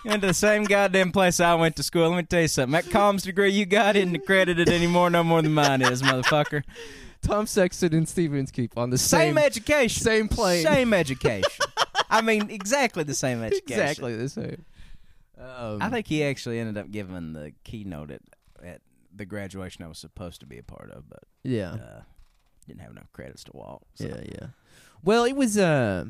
you 0.05 0.11
went 0.11 0.21
to 0.23 0.29
the 0.29 0.35
same 0.35 0.65
goddamn 0.65 1.13
place 1.13 1.41
I 1.41 1.55
went 1.55 1.77
to 1.77 1.83
school. 1.83 2.09
Let 2.11 2.17
me 2.17 2.23
tell 2.25 2.43
you 2.43 2.49
something. 2.49 2.73
That 2.73 2.85
comms 2.87 3.23
degree 3.23 3.51
you 3.51 3.67
got 3.67 3.97
isn't 3.97 4.15
accredited 4.15 4.69
anymore, 4.69 5.11
no 5.11 5.25
more 5.25 5.43
than 5.43 5.55
mine 5.55 5.83
is, 5.83 6.03
motherfucker. 6.03 6.63
Tom 7.23 7.47
Sexton 7.47 7.95
and 7.95 8.09
Steve 8.09 8.33
Inskeep 8.33 8.79
on 8.79 8.91
the 8.91 8.99
Same, 8.99 9.31
same 9.35 9.39
education, 9.39 10.03
same 10.03 10.29
plane. 10.29 10.63
same 10.65 10.95
education. 10.95 11.51
I 12.09 12.21
mean, 12.21 12.49
exactly 12.51 13.03
the 13.03 13.15
same 13.15 13.43
education. 13.43 13.81
exactly 13.81 14.17
the 14.17 14.29
same. 14.29 14.65
Um, 15.37 15.83
I 15.83 15.89
think 15.91 16.07
he 16.07 16.23
actually 16.25 16.59
ended 16.59 16.79
up 16.79 16.91
giving 16.91 17.33
the 17.33 17.53
keynote 17.65 18.11
at, 18.11 18.23
at 18.65 18.81
the 19.19 19.27
graduation 19.27 19.85
I 19.85 19.89
was 19.89 19.99
supposed 19.99 20.41
to 20.41 20.47
be 20.47 20.59
a 20.59 20.63
part 20.63 20.91
of, 20.91 21.09
but 21.09 21.25
yeah, 21.43 21.73
uh, 21.75 22.01
didn't 22.67 22.81
have 22.81 22.91
enough 22.91 23.13
credits 23.13 23.45
to 23.45 23.51
walk. 23.55 23.83
So. 23.95 24.07
yeah, 24.07 24.23
yeah. 24.25 24.47
Well, 25.03 25.25
it 25.25 25.37
was. 25.37 25.59
Uh, 25.59 26.07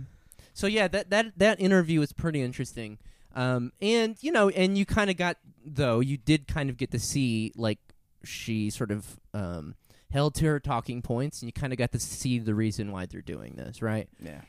so 0.54 0.66
yeah, 0.66 0.88
that 0.88 1.10
that 1.10 1.38
that 1.38 1.60
interview 1.60 2.00
was 2.00 2.12
pretty 2.12 2.42
interesting. 2.42 2.98
Um, 3.34 3.72
and 3.80 4.16
you 4.20 4.32
know, 4.32 4.48
and 4.50 4.76
you 4.76 4.86
kind 4.86 5.10
of 5.10 5.16
got 5.16 5.36
though 5.64 6.00
you 6.00 6.16
did 6.16 6.48
kind 6.48 6.70
of 6.70 6.76
get 6.76 6.90
to 6.92 6.98
see 6.98 7.52
like 7.56 7.78
she 8.24 8.70
sort 8.70 8.90
of 8.90 9.18
um 9.34 9.74
held 10.10 10.34
to 10.36 10.46
her 10.46 10.58
talking 10.58 11.02
points, 11.02 11.42
and 11.42 11.48
you 11.48 11.52
kind 11.52 11.72
of 11.72 11.78
got 11.78 11.92
to 11.92 12.00
see 12.00 12.38
the 12.38 12.54
reason 12.54 12.90
why 12.92 13.06
they're 13.06 13.20
doing 13.20 13.54
this, 13.56 13.82
right? 13.82 14.08
Yeah. 14.22 14.40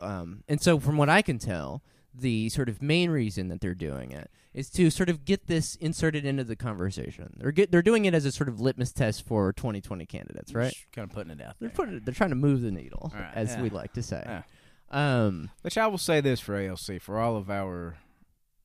um, 0.00 0.42
and 0.48 0.60
so 0.60 0.78
from 0.78 0.96
what 0.96 1.08
I 1.08 1.22
can 1.22 1.38
tell, 1.38 1.82
the 2.14 2.48
sort 2.48 2.68
of 2.68 2.80
main 2.80 3.10
reason 3.10 3.48
that 3.48 3.60
they're 3.60 3.74
doing 3.74 4.12
it 4.12 4.30
is 4.52 4.70
to 4.70 4.90
sort 4.90 5.08
of 5.08 5.24
get 5.24 5.46
this 5.46 5.74
inserted 5.76 6.24
into 6.24 6.44
the 6.44 6.54
conversation. 6.56 7.34
They're 7.36 7.50
get, 7.52 7.72
they're 7.72 7.82
doing 7.82 8.04
it 8.04 8.14
as 8.14 8.24
a 8.24 8.32
sort 8.32 8.48
of 8.48 8.60
litmus 8.60 8.92
test 8.92 9.26
for 9.26 9.52
2020 9.52 10.06
candidates, 10.06 10.54
right? 10.54 10.72
Just 10.72 10.92
kind 10.92 11.08
of 11.08 11.14
putting 11.14 11.32
it 11.32 11.42
out 11.42 11.56
They're 11.58 11.68
there. 11.68 11.76
putting 11.76 11.96
it, 11.96 12.04
they're 12.04 12.14
trying 12.14 12.30
to 12.30 12.36
move 12.36 12.62
the 12.62 12.70
needle, 12.70 13.12
right, 13.14 13.30
as 13.34 13.50
yeah. 13.54 13.62
we 13.62 13.70
like 13.70 13.92
to 13.94 14.02
say. 14.02 14.22
Yeah. 14.24 14.42
Um, 14.90 15.50
Which 15.62 15.76
I 15.76 15.88
will 15.88 15.98
say 15.98 16.20
this 16.20 16.38
for 16.40 16.54
AOC 16.54 17.02
for 17.02 17.18
all 17.18 17.36
of 17.36 17.50
our, 17.50 17.96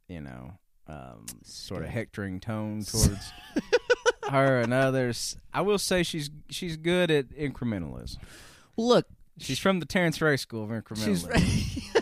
you 0.07 0.21
know, 0.21 0.53
um, 0.87 1.25
sort 1.43 1.83
of 1.83 1.89
hectoring 1.89 2.39
tone 2.39 2.83
towards 2.85 3.31
her 4.29 4.59
and 4.59 4.73
others. 4.73 5.37
I 5.53 5.61
will 5.61 5.79
say 5.79 6.03
she's 6.03 6.29
she's 6.49 6.77
good 6.77 7.09
at 7.09 7.29
incrementalism. 7.29 8.17
look, 8.77 9.07
She's 9.39 9.59
from 9.59 9.79
the 9.79 9.85
Terrence 9.85 10.21
Ray 10.21 10.37
School 10.37 10.63
of 10.63 10.83
she's 10.97 11.23
incrementalism. 11.23 11.95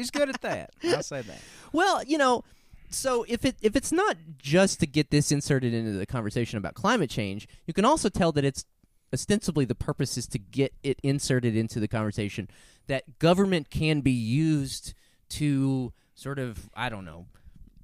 She's, 0.00 0.10
good 0.10 0.28
at 0.28 0.40
that. 0.42 0.70
I'll 0.84 1.02
say 1.02 1.22
that. 1.22 1.38
well, 1.72 2.02
you 2.04 2.18
know. 2.18 2.44
So 2.92 3.24
if 3.28 3.44
it 3.44 3.54
if 3.62 3.76
it's 3.76 3.92
not 3.92 4.16
just 4.38 4.80
to 4.80 4.86
get 4.86 5.10
this 5.10 5.30
inserted 5.30 5.72
into 5.72 5.92
the 5.92 6.06
conversation 6.06 6.58
about 6.58 6.74
climate 6.74 7.08
change, 7.08 7.46
you 7.66 7.72
can 7.72 7.84
also 7.84 8.08
tell 8.08 8.32
that 8.32 8.44
it's 8.44 8.64
ostensibly 9.12 9.64
the 9.64 9.76
purpose 9.76 10.16
is 10.18 10.26
to 10.28 10.38
get 10.38 10.72
it 10.82 10.98
inserted 11.04 11.56
into 11.56 11.78
the 11.78 11.86
conversation 11.88 12.48
that 12.88 13.18
government 13.20 13.70
can 13.70 14.00
be 14.00 14.10
used 14.10 14.94
to 15.28 15.92
sort 16.16 16.40
of 16.40 16.68
I 16.74 16.88
don't 16.88 17.04
know. 17.04 17.26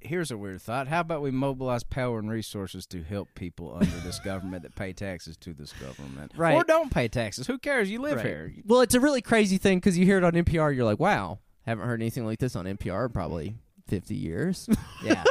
Here's 0.01 0.29
a 0.29 0.37
weird 0.37 0.61
thought. 0.61 0.87
How 0.89 0.99
about 0.99 1.21
we 1.21 1.31
mobilize 1.31 1.83
power 1.83 2.19
and 2.19 2.29
resources 2.29 2.85
to 2.87 3.01
help 3.01 3.29
people 3.33 3.73
under 3.79 3.97
this 4.03 4.19
government 4.19 4.63
that 4.63 4.75
pay 4.75 4.91
taxes 4.93 5.35
to 5.37 5.53
this 5.53 5.73
government, 5.73 6.33
Right. 6.35 6.53
Or 6.53 6.63
don't 6.63 6.91
pay 6.91 7.07
taxes? 7.07 7.47
Who 7.47 7.57
cares? 7.57 7.89
You 7.89 7.99
live 7.99 8.17
Right. 8.17 8.25
here. 8.25 8.53
Well, 8.65 8.81
it's 8.81 8.93
a 8.93 8.99
really 8.99 9.21
crazy 9.21 9.57
thing 9.57 9.79
because 9.79 9.97
you 9.97 10.05
hear 10.05 10.17
it 10.17 10.23
on 10.23 10.33
NPR, 10.33 10.75
you're 10.75 10.85
like, 10.85 10.99
wow, 10.99 11.39
haven't 11.67 11.85
heard 11.87 12.01
anything 12.01 12.25
like 12.25 12.39
this 12.39 12.55
on 12.55 12.65
NPR 12.65 13.05
in 13.05 13.11
probably 13.11 13.55
50 13.87 14.15
years. 14.15 14.67
Yeah. 15.03 15.23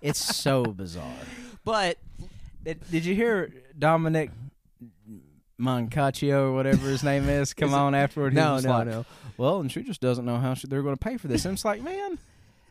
it's 0.00 0.18
so 0.36 0.64
bizarre. 0.64 1.12
but 1.64 1.98
Did, 2.64 2.80
did 2.90 3.04
you 3.04 3.14
hear 3.14 3.52
Dominic 3.78 4.30
Moncaccio 5.60 6.44
or 6.48 6.52
whatever 6.52 6.88
his 6.88 7.02
name 7.02 7.28
is 7.28 7.52
come 7.54 7.68
Is 7.68 7.74
it- 7.74 7.78
on 7.78 7.94
afterward? 7.94 8.32
He 8.32 8.36
no, 8.38 8.54
was 8.54 8.64
no, 8.64 8.70
like, 8.70 8.86
no. 8.86 9.04
Well, 9.36 9.60
and 9.60 9.70
she 9.70 9.82
just 9.82 10.00
doesn't 10.00 10.24
know 10.24 10.38
how 10.38 10.54
she, 10.54 10.66
they're 10.66 10.82
going 10.82 10.96
to 10.96 11.02
pay 11.04 11.16
for 11.16 11.28
this. 11.28 11.44
And 11.44 11.54
it's 11.54 11.64
like, 11.64 11.82
man, 11.82 12.18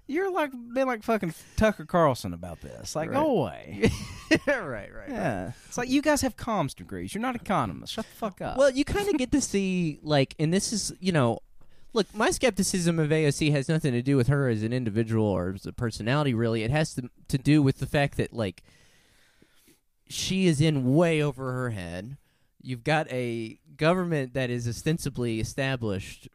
you're 0.07 0.31
like 0.31 0.51
been 0.73 0.87
like 0.87 1.03
fucking 1.03 1.33
Tucker 1.57 1.85
Carlson 1.85 2.33
about 2.33 2.61
this. 2.61 2.95
Like, 2.95 3.09
Right. 3.11 3.15
go 3.19 3.29
away. 3.41 3.91
right, 4.47 4.67
right, 4.67 4.93
right. 4.95 5.09
yeah, 5.09 5.51
it's 5.67 5.77
like 5.77 5.89
you 5.89 6.01
guys 6.01 6.21
have 6.21 6.35
comms 6.37 6.75
degrees. 6.75 7.13
You're 7.13 7.21
not 7.21 7.35
economists. 7.35 7.91
Shut 7.93 8.05
the 8.05 8.15
fuck 8.15 8.41
up. 8.41 8.57
Well, 8.57 8.69
you 8.71 8.85
kind 8.85 9.07
of 9.09 9.17
get 9.17 9.31
to 9.33 9.41
see, 9.41 9.99
like, 10.03 10.35
and 10.39 10.53
this 10.53 10.71
is, 10.73 10.91
you 10.99 11.11
know, 11.11 11.39
look, 11.93 12.13
my 12.13 12.31
skepticism 12.31 12.99
of 12.99 13.09
AOC 13.09 13.51
has 13.51 13.69
nothing 13.69 13.93
to 13.93 14.01
do 14.01 14.17
with 14.17 14.27
her 14.27 14.49
as 14.49 14.63
an 14.63 14.73
individual 14.73 15.25
or 15.25 15.53
as 15.55 15.65
a 15.65 15.73
personality, 15.73 16.33
really. 16.33 16.63
It 16.63 16.71
has 16.71 16.93
to, 16.95 17.09
to 17.27 17.37
do 17.37 17.61
with 17.61 17.79
the 17.79 17.85
fact 17.85 18.17
that, 18.17 18.33
like, 18.33 18.63
she 20.07 20.47
is 20.47 20.59
in 20.59 20.95
way 20.95 21.21
over 21.21 21.51
her 21.53 21.69
head. 21.69 22.17
You've 22.61 22.83
got 22.83 23.09
a 23.11 23.59
government 23.77 24.33
that 24.33 24.49
is 24.49 24.67
ostensibly 24.67 25.39
established 25.39 26.27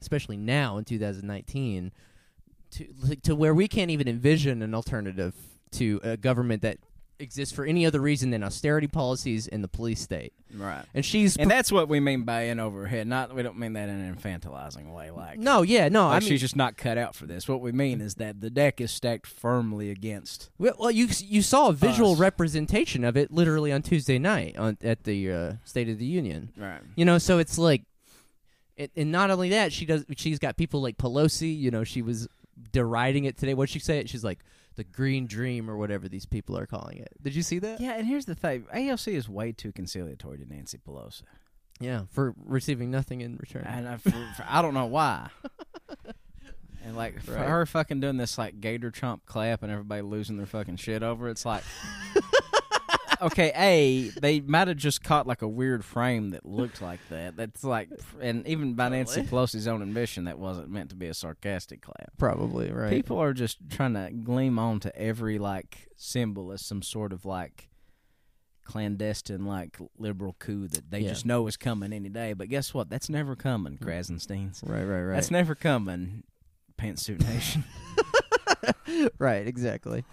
especially 0.00 0.36
now 0.36 0.76
in 0.76 0.84
2019, 0.84 1.92
to 2.72 3.16
to 3.22 3.34
where 3.34 3.54
we 3.54 3.68
can't 3.68 3.90
even 3.90 4.08
envision 4.08 4.62
an 4.62 4.74
alternative 4.74 5.34
to 5.72 6.00
a 6.02 6.16
government 6.16 6.62
that 6.62 6.78
exists 7.18 7.54
for 7.54 7.64
any 7.64 7.86
other 7.86 8.00
reason 8.00 8.30
than 8.30 8.42
austerity 8.42 8.86
policies 8.86 9.46
in 9.46 9.62
the 9.62 9.68
police 9.68 10.00
state. 10.00 10.32
Right. 10.54 10.84
And 10.94 11.04
she's 11.04 11.36
And 11.36 11.50
that's 11.50 11.70
what 11.72 11.88
we 11.88 12.00
mean 12.00 12.22
by 12.22 12.42
in 12.42 12.60
overhead. 12.60 13.06
Not 13.06 13.34
we 13.34 13.42
don't 13.42 13.58
mean 13.58 13.74
that 13.74 13.88
in 13.88 14.00
an 14.00 14.14
infantilizing 14.14 14.92
way. 14.92 15.10
Like 15.10 15.38
no, 15.38 15.62
yeah, 15.62 15.88
no. 15.88 16.08
like 16.08 16.16
I 16.16 16.20
mean, 16.20 16.28
she's 16.28 16.40
just 16.40 16.56
not 16.56 16.76
cut 16.76 16.98
out 16.98 17.14
for 17.14 17.26
this. 17.26 17.48
What 17.48 17.60
we 17.60 17.72
mean 17.72 18.00
is 18.00 18.16
that 18.16 18.40
the 18.40 18.50
deck 18.50 18.80
is 18.80 18.90
stacked 18.90 19.26
firmly 19.26 19.90
against. 19.90 20.50
Well, 20.58 20.74
well, 20.78 20.90
you 20.90 21.08
you 21.18 21.42
saw 21.42 21.68
a 21.68 21.72
visual 21.72 22.12
Us. 22.12 22.18
representation 22.18 23.04
of 23.04 23.16
it 23.16 23.30
literally 23.30 23.72
on 23.72 23.82
Tuesday 23.82 24.18
night 24.18 24.56
on 24.56 24.78
at 24.82 25.04
the 25.04 25.32
uh, 25.32 25.52
State 25.64 25.88
of 25.88 25.98
the 25.98 26.06
Union. 26.06 26.52
Right. 26.56 26.80
You 26.96 27.04
know, 27.04 27.18
so 27.18 27.38
it's 27.38 27.58
like, 27.58 27.82
it, 28.76 28.90
and 28.96 29.10
not 29.12 29.30
only 29.30 29.50
that, 29.50 29.72
she 29.72 29.86
does. 29.86 30.04
She's 30.16 30.38
got 30.38 30.56
people 30.56 30.82
like 30.82 30.98
Pelosi. 30.98 31.56
You 31.56 31.70
know, 31.70 31.84
she 31.84 32.02
was 32.02 32.28
deriding 32.72 33.24
it 33.24 33.36
today. 33.36 33.54
What 33.54 33.68
she 33.68 33.78
say? 33.78 34.04
She's 34.06 34.24
like 34.24 34.40
the 34.76 34.84
Green 34.84 35.26
Dream 35.26 35.70
or 35.70 35.76
whatever 35.76 36.08
these 36.08 36.26
people 36.26 36.56
are 36.58 36.66
calling 36.66 36.98
it. 36.98 37.08
Did 37.22 37.34
you 37.34 37.42
see 37.42 37.58
that? 37.60 37.80
Yeah, 37.80 37.92
and 37.94 38.06
here's 38.06 38.24
the 38.26 38.34
thing: 38.34 38.66
AOC 38.74 39.12
is 39.14 39.28
way 39.28 39.52
too 39.52 39.72
conciliatory 39.72 40.38
to 40.38 40.46
Nancy 40.46 40.78
Pelosi, 40.78 41.22
Yeah, 41.80 42.02
for 42.10 42.34
receiving 42.44 42.90
nothing 42.90 43.20
in 43.20 43.36
return. 43.36 43.64
and 43.66 43.88
I, 43.88 43.96
for, 43.98 44.10
for, 44.10 44.44
I 44.48 44.62
don't 44.62 44.74
know 44.74 44.86
why. 44.86 45.28
And 46.86 46.96
like 46.96 47.18
for 47.22 47.32
Right. 47.32 47.48
her 47.48 47.64
fucking 47.64 48.00
doing 48.00 48.18
this 48.18 48.36
like 48.36 48.60
gator 48.60 48.90
chomp 48.90 49.20
clap 49.24 49.62
and 49.62 49.72
everybody 49.72 50.02
losing 50.02 50.36
their 50.36 50.44
fucking 50.44 50.76
shit 50.76 51.02
over, 51.02 51.28
it, 51.28 51.30
it's 51.30 51.46
like, 51.46 51.62
okay, 53.24 53.52
a 53.56 54.08
they 54.20 54.40
might 54.40 54.68
have 54.68 54.76
just 54.76 55.02
caught 55.02 55.26
like 55.26 55.42
a 55.42 55.48
weird 55.48 55.84
frame 55.84 56.30
that 56.30 56.46
looked 56.46 56.80
like 56.80 57.00
that. 57.10 57.36
That's 57.36 57.64
like, 57.64 57.88
and 58.20 58.46
even 58.46 58.74
by 58.74 58.88
Nancy 58.90 59.22
Pelosi's 59.22 59.66
own 59.66 59.82
admission, 59.82 60.24
that 60.24 60.38
wasn't 60.38 60.70
meant 60.70 60.90
to 60.90 60.96
be 60.96 61.06
a 61.06 61.14
sarcastic 61.14 61.82
clap. 61.82 62.16
Probably 62.18 62.70
right. 62.70 62.90
People 62.90 63.18
are 63.18 63.32
just 63.32 63.58
trying 63.70 63.94
to 63.94 64.10
gleam 64.12 64.58
onto 64.58 64.90
every 64.94 65.38
like 65.38 65.88
symbol 65.96 66.52
as 66.52 66.64
some 66.64 66.82
sort 66.82 67.12
of 67.12 67.24
like 67.24 67.68
clandestine 68.64 69.44
like 69.44 69.76
liberal 69.98 70.34
coup 70.38 70.66
that 70.68 70.90
they 70.90 71.00
Yeah. 71.00 71.10
just 71.10 71.26
know 71.26 71.46
is 71.46 71.56
coming 71.56 71.92
any 71.92 72.08
day. 72.08 72.32
But 72.32 72.48
guess 72.48 72.72
what? 72.72 72.88
That's 72.88 73.08
never 73.08 73.36
coming, 73.36 73.76
Krassensteins. 73.78 74.66
right, 74.68 74.82
right, 74.84 75.02
right. 75.02 75.14
That's 75.14 75.30
never 75.30 75.54
coming, 75.54 76.22
Pantsuit 76.78 77.20
Nation. 77.28 77.64
right, 79.18 79.46
exactly. 79.46 80.04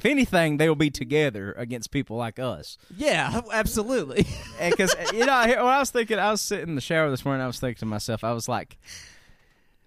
If 0.00 0.06
anything, 0.06 0.56
they 0.56 0.66
will 0.66 0.76
be 0.76 0.88
together 0.88 1.52
against 1.58 1.90
people 1.90 2.16
like 2.16 2.38
us. 2.38 2.78
Yeah, 2.96 3.42
absolutely. 3.52 4.26
Because 4.58 4.94
you 5.12 5.26
know, 5.26 5.42
when 5.46 5.58
I 5.58 5.78
was 5.78 5.90
thinking, 5.90 6.18
I 6.18 6.30
was 6.30 6.40
sitting 6.40 6.70
in 6.70 6.74
the 6.74 6.80
shower 6.80 7.10
this 7.10 7.22
morning. 7.22 7.42
I 7.42 7.46
was 7.46 7.60
thinking 7.60 7.80
to 7.80 7.86
myself, 7.86 8.24
I 8.24 8.32
was 8.32 8.48
like, 8.48 8.78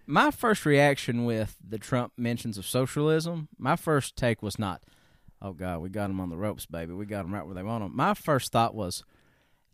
my 0.06 0.30
first 0.30 0.68
reaction 0.68 1.26
with 1.26 1.56
the 1.68 1.80
Trump 1.80 2.14
mentions 2.16 2.60
of 2.60 2.68
socialism, 2.68 3.48
my 3.58 3.76
first 3.76 4.16
take 4.16 4.44
was 4.44 4.60
not, 4.60 4.84
"Oh 5.42 5.54
God, 5.54 5.82
we 5.82 5.90
got 5.90 6.10
them 6.10 6.20
on 6.20 6.30
the 6.30 6.38
ropes, 6.38 6.68
baby. 6.68 6.94
We 6.94 7.08
got 7.08 7.24
them 7.24 7.34
right 7.34 7.44
where 7.44 7.56
they 7.56 7.64
want 7.64 7.84
them." 7.84 7.96
My 7.96 8.14
first 8.14 8.52
thought 8.52 8.76
was, 8.76 9.04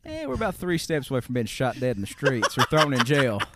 "Hey, 0.05 0.25
we're 0.25 0.36
about 0.36 0.55
three 0.55 0.77
steps 0.77 1.12
away 1.12 1.19
from 1.19 1.34
being 1.34 1.48
shot 1.48 1.81
dead 1.81 1.98
in 1.98 2.01
the 2.01 2.08
streets 2.08 2.58
or 2.58 2.63
thrown 2.63 2.93
in 2.93 3.03
jail." 3.03 3.41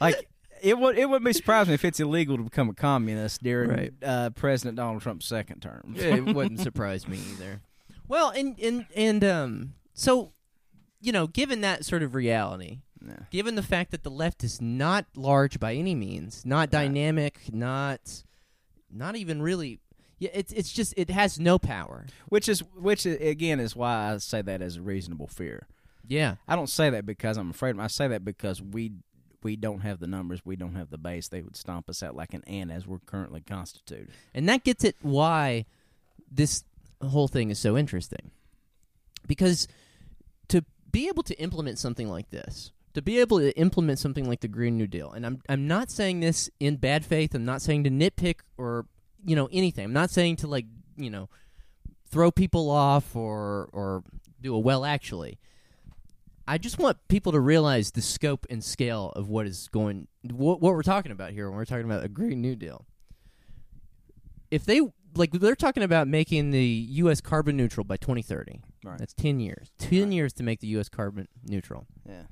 Like. 0.00 0.30
It 0.62 0.78
would 0.78 0.98
it 0.98 1.08
wouldn't 1.08 1.24
be 1.26 1.32
surprising 1.32 1.74
if 1.74 1.84
it's 1.84 2.00
illegal 2.00 2.36
to 2.36 2.42
become 2.44 2.68
a 2.68 2.74
communist 2.74 3.42
during 3.42 3.70
Right. 3.70 3.92
uh, 4.02 4.30
President 4.30 4.76
Donald 4.76 5.02
Trump's 5.02 5.26
second 5.26 5.60
term. 5.60 5.94
yeah, 5.96 6.14
it 6.16 6.24
wouldn't 6.24 6.60
surprise 6.68 7.06
me 7.08 7.18
either. 7.32 7.60
Well, 8.08 8.30
and 8.30 8.58
and 8.60 8.86
and 8.94 9.24
um, 9.24 9.74
so 9.94 10.32
you 11.00 11.12
know, 11.12 11.26
given 11.26 11.60
that 11.62 11.84
sort 11.84 12.02
of 12.02 12.14
reality, 12.14 12.80
Yeah. 13.06 13.20
given 13.30 13.54
the 13.54 13.62
fact 13.62 13.90
that 13.92 14.02
the 14.02 14.10
left 14.10 14.44
is 14.44 14.60
not 14.60 15.06
large 15.16 15.58
by 15.58 15.74
any 15.74 15.94
means, 15.94 16.44
not 16.44 16.70
dynamic, 16.70 17.38
not 17.52 18.22
not 18.90 19.16
even 19.16 19.40
really. 19.42 19.80
Yeah, 20.18 20.30
it's 20.34 20.52
it's 20.52 20.70
just 20.72 20.92
it 20.98 21.08
has 21.08 21.40
no 21.40 21.58
power. 21.58 22.04
Which 22.28 22.48
is 22.48 22.60
which 22.76 23.06
again 23.06 23.58
is 23.60 23.74
why 23.74 24.12
I 24.12 24.18
say 24.18 24.42
that 24.42 24.60
as 24.60 24.76
a 24.76 24.82
reasonable 24.82 25.26
fear. 25.28 25.66
Yeah, 26.06 26.34
I 26.48 26.56
don't 26.56 26.68
say 26.68 26.90
that 26.90 27.06
because 27.06 27.36
I'm 27.38 27.50
afraid. 27.50 27.78
I 27.78 27.86
say 27.86 28.08
that 28.08 28.24
because 28.24 28.60
we 28.60 28.92
we 29.42 29.56
don't 29.56 29.80
have 29.80 30.00
the 30.00 30.06
numbers, 30.06 30.40
we 30.44 30.56
don't 30.56 30.74
have 30.74 30.90
the 30.90 30.98
base. 30.98 31.28
They 31.28 31.42
would 31.42 31.56
stomp 31.56 31.88
us 31.88 32.02
out 32.02 32.16
like 32.16 32.34
an 32.34 32.44
ant 32.44 32.70
as 32.70 32.86
we're 32.86 32.98
currently 32.98 33.40
constituted. 33.40 34.10
and 34.34 34.48
that 34.48 34.64
gets 34.64 34.84
at 34.84 34.94
why 35.02 35.66
this 36.30 36.64
whole 37.02 37.28
thing 37.28 37.50
is 37.50 37.58
so 37.58 37.76
interesting. 37.76 38.30
Because 39.26 39.68
to 40.48 40.64
be 40.90 41.08
able 41.08 41.22
to 41.24 41.34
implement 41.40 41.78
something 41.78 42.08
like 42.08 42.30
this, 42.30 42.72
to 42.94 43.02
be 43.02 43.20
able 43.20 43.38
to 43.38 43.56
implement 43.56 43.98
something 43.98 44.28
like 44.28 44.40
the 44.40 44.48
Green 44.48 44.76
New 44.76 44.86
Deal, 44.86 45.12
and 45.12 45.24
I'm 45.24 45.42
I'm 45.48 45.68
not 45.68 45.90
saying 45.90 46.20
this 46.20 46.50
in 46.58 46.76
bad 46.76 47.04
faith. 47.04 47.34
I'm 47.34 47.44
not 47.44 47.62
saying 47.62 47.84
to 47.84 47.90
nitpick 47.90 48.40
or 48.56 48.86
you 49.24 49.36
know 49.36 49.48
anything. 49.52 49.84
I'm 49.84 49.92
not 49.92 50.10
saying 50.10 50.36
to 50.36 50.46
like 50.46 50.66
you 50.96 51.10
know 51.10 51.28
throw 52.10 52.30
people 52.30 52.70
off 52.70 53.14
or 53.14 53.68
or 53.72 54.02
do 54.40 54.54
a 54.54 54.58
well 54.58 54.84
actually. 54.84 55.38
I 56.50 56.58
just 56.58 56.80
want 56.80 56.98
people 57.06 57.30
to 57.30 57.38
realize 57.38 57.92
the 57.92 58.02
scope 58.02 58.44
and 58.50 58.62
scale 58.64 59.12
of 59.14 59.28
what 59.28 59.46
is 59.46 59.68
going 59.68 60.08
what, 60.22 60.60
what 60.60 60.74
we're 60.74 60.82
talking 60.82 61.12
about 61.12 61.30
here 61.30 61.48
when 61.48 61.56
we're 61.56 61.64
talking 61.64 61.84
about 61.84 62.04
a 62.04 62.08
Green 62.08 62.40
New 62.42 62.56
Deal 62.56 62.86
if 64.50 64.64
they 64.64 64.80
like 65.14 65.30
they're 65.30 65.54
talking 65.54 65.84
about 65.84 66.08
making 66.08 66.50
the 66.50 66.64
U.S. 66.64 67.20
carbon 67.20 67.56
neutral 67.56 67.84
by 67.84 67.96
2030. 67.96 68.60
Right. 68.84 68.98
That's 68.98 69.14
10 69.14 69.38
years. 69.38 69.70
10 69.78 70.02
Right. 70.04 70.12
years 70.12 70.32
to 70.34 70.42
make 70.42 70.58
the 70.58 70.66
U.S. 70.68 70.88
carbon 70.88 71.28
neutral. 71.44 71.86
Yeah. 72.04 72.22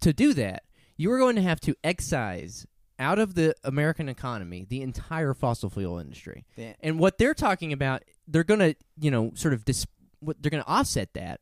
To 0.00 0.12
do 0.12 0.34
that, 0.34 0.64
you 0.96 1.12
are 1.12 1.18
going 1.18 1.36
to 1.36 1.42
have 1.42 1.60
to 1.60 1.76
excise 1.84 2.66
out 2.98 3.18
of 3.20 3.34
the 3.34 3.54
American 3.62 4.08
economy 4.08 4.66
the 4.68 4.82
entire 4.82 5.34
fossil 5.34 5.70
fuel 5.70 5.98
industry. 5.98 6.46
Yeah. 6.56 6.72
And 6.80 6.98
what 6.98 7.18
they're 7.18 7.34
talking 7.34 7.72
about, 7.72 8.02
they're 8.26 8.44
going 8.44 8.60
to, 8.60 8.74
you 8.98 9.10
know, 9.12 9.30
sort 9.34 9.54
of 9.54 9.64
dis- 9.64 9.86
what 10.20 10.42
they're 10.42 10.50
going 10.50 10.62
to 10.64 10.68
offset 10.68 11.14
that 11.14 11.40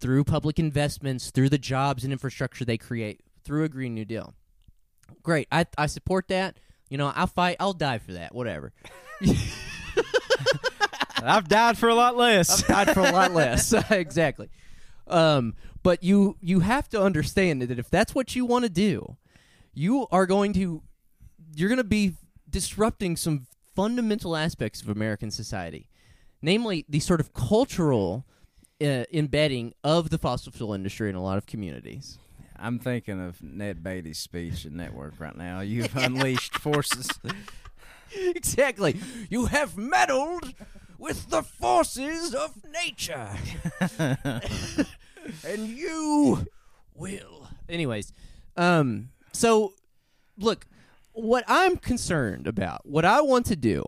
through 0.00 0.24
public 0.24 0.58
investments, 0.58 1.30
through 1.30 1.48
the 1.48 1.58
jobs 1.58 2.04
and 2.04 2.12
infrastructure 2.12 2.64
they 2.64 2.78
create, 2.78 3.20
through 3.44 3.64
a 3.64 3.68
green 3.68 3.94
new 3.94 4.04
deal. 4.04 4.34
Great. 5.22 5.48
I 5.50 5.66
I 5.76 5.86
support 5.86 6.28
that. 6.28 6.58
You 6.88 6.98
know, 6.98 7.12
I'll 7.14 7.26
fight, 7.26 7.56
I'll 7.60 7.72
die 7.74 7.98
for 7.98 8.12
that, 8.12 8.34
whatever. 8.34 8.72
I've 11.22 11.48
died 11.48 11.76
for 11.78 11.88
a 11.88 11.94
lot 11.94 12.16
less. 12.16 12.62
I've 12.62 12.66
died 12.66 12.94
for 12.94 13.00
a 13.00 13.12
lot 13.12 13.32
less. 13.32 13.72
exactly. 13.90 14.48
Um, 15.06 15.54
but 15.82 16.02
you 16.02 16.36
you 16.40 16.60
have 16.60 16.88
to 16.90 17.02
understand 17.02 17.62
that 17.62 17.78
if 17.78 17.90
that's 17.90 18.14
what 18.14 18.36
you 18.36 18.44
want 18.44 18.64
to 18.64 18.68
do, 18.70 19.16
you 19.74 20.06
are 20.10 20.26
going 20.26 20.52
to 20.54 20.82
you're 21.54 21.68
going 21.68 21.78
to 21.78 21.84
be 21.84 22.14
disrupting 22.48 23.16
some 23.16 23.46
fundamental 23.74 24.36
aspects 24.36 24.82
of 24.82 24.88
American 24.88 25.30
society, 25.30 25.88
namely 26.42 26.84
the 26.88 27.00
sort 27.00 27.20
of 27.20 27.32
cultural 27.32 28.26
uh, 28.80 29.04
embedding 29.12 29.74
of 29.82 30.10
the 30.10 30.18
fossil 30.18 30.52
fuel 30.52 30.72
industry 30.72 31.10
in 31.10 31.16
a 31.16 31.22
lot 31.22 31.38
of 31.38 31.46
communities. 31.46 32.18
I'm 32.56 32.78
thinking 32.78 33.20
of 33.20 33.42
Ned 33.42 33.82
Beatty's 33.82 34.18
speech 34.18 34.66
at 34.66 34.72
Network 34.72 35.14
right 35.18 35.36
now. 35.36 35.60
You've 35.60 35.96
unleashed 35.96 36.58
forces. 36.58 37.08
exactly. 38.14 39.00
You 39.30 39.46
have 39.46 39.76
meddled 39.76 40.54
with 40.98 41.30
the 41.30 41.42
forces 41.42 42.34
of 42.34 42.56
nature. 42.72 43.30
and 45.44 45.68
you 45.68 46.46
will. 46.94 47.48
Anyways, 47.68 48.12
um 48.56 49.10
so 49.32 49.74
look, 50.36 50.66
what 51.12 51.44
I'm 51.46 51.76
concerned 51.76 52.46
about, 52.46 52.86
what 52.86 53.04
I 53.04 53.20
want 53.20 53.46
to 53.46 53.56
do, 53.56 53.84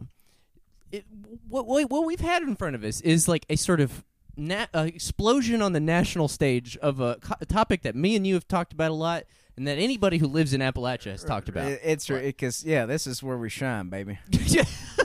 it, 0.92 1.04
what 1.48 1.66
what 1.66 2.04
we've 2.04 2.20
had 2.20 2.42
in 2.42 2.54
front 2.56 2.76
of 2.76 2.84
us 2.84 3.00
is 3.00 3.26
like 3.26 3.46
a 3.48 3.56
sort 3.56 3.80
of 3.80 4.04
na- 4.40 4.66
uh, 4.74 4.86
explosion 4.92 5.62
on 5.62 5.72
the 5.72 5.80
national 5.80 6.28
stage 6.28 6.76
of 6.78 7.00
a, 7.00 7.16
co- 7.16 7.34
a 7.40 7.46
topic 7.46 7.82
that 7.82 7.94
me 7.94 8.16
and 8.16 8.26
you 8.26 8.34
have 8.34 8.48
talked 8.48 8.72
about 8.72 8.90
a 8.90 8.94
lot, 8.94 9.24
and 9.56 9.68
that 9.68 9.78
anybody 9.78 10.18
who 10.18 10.26
lives 10.26 10.54
in 10.54 10.60
Appalachia 10.60 11.10
has 11.10 11.22
talked 11.22 11.48
about. 11.48 11.70
It's 11.70 12.08
because 12.08 12.64
yeah, 12.64 12.86
this 12.86 13.06
is 13.06 13.22
where 13.22 13.36
we 13.36 13.48
shine, 13.50 13.88
baby. 13.88 14.18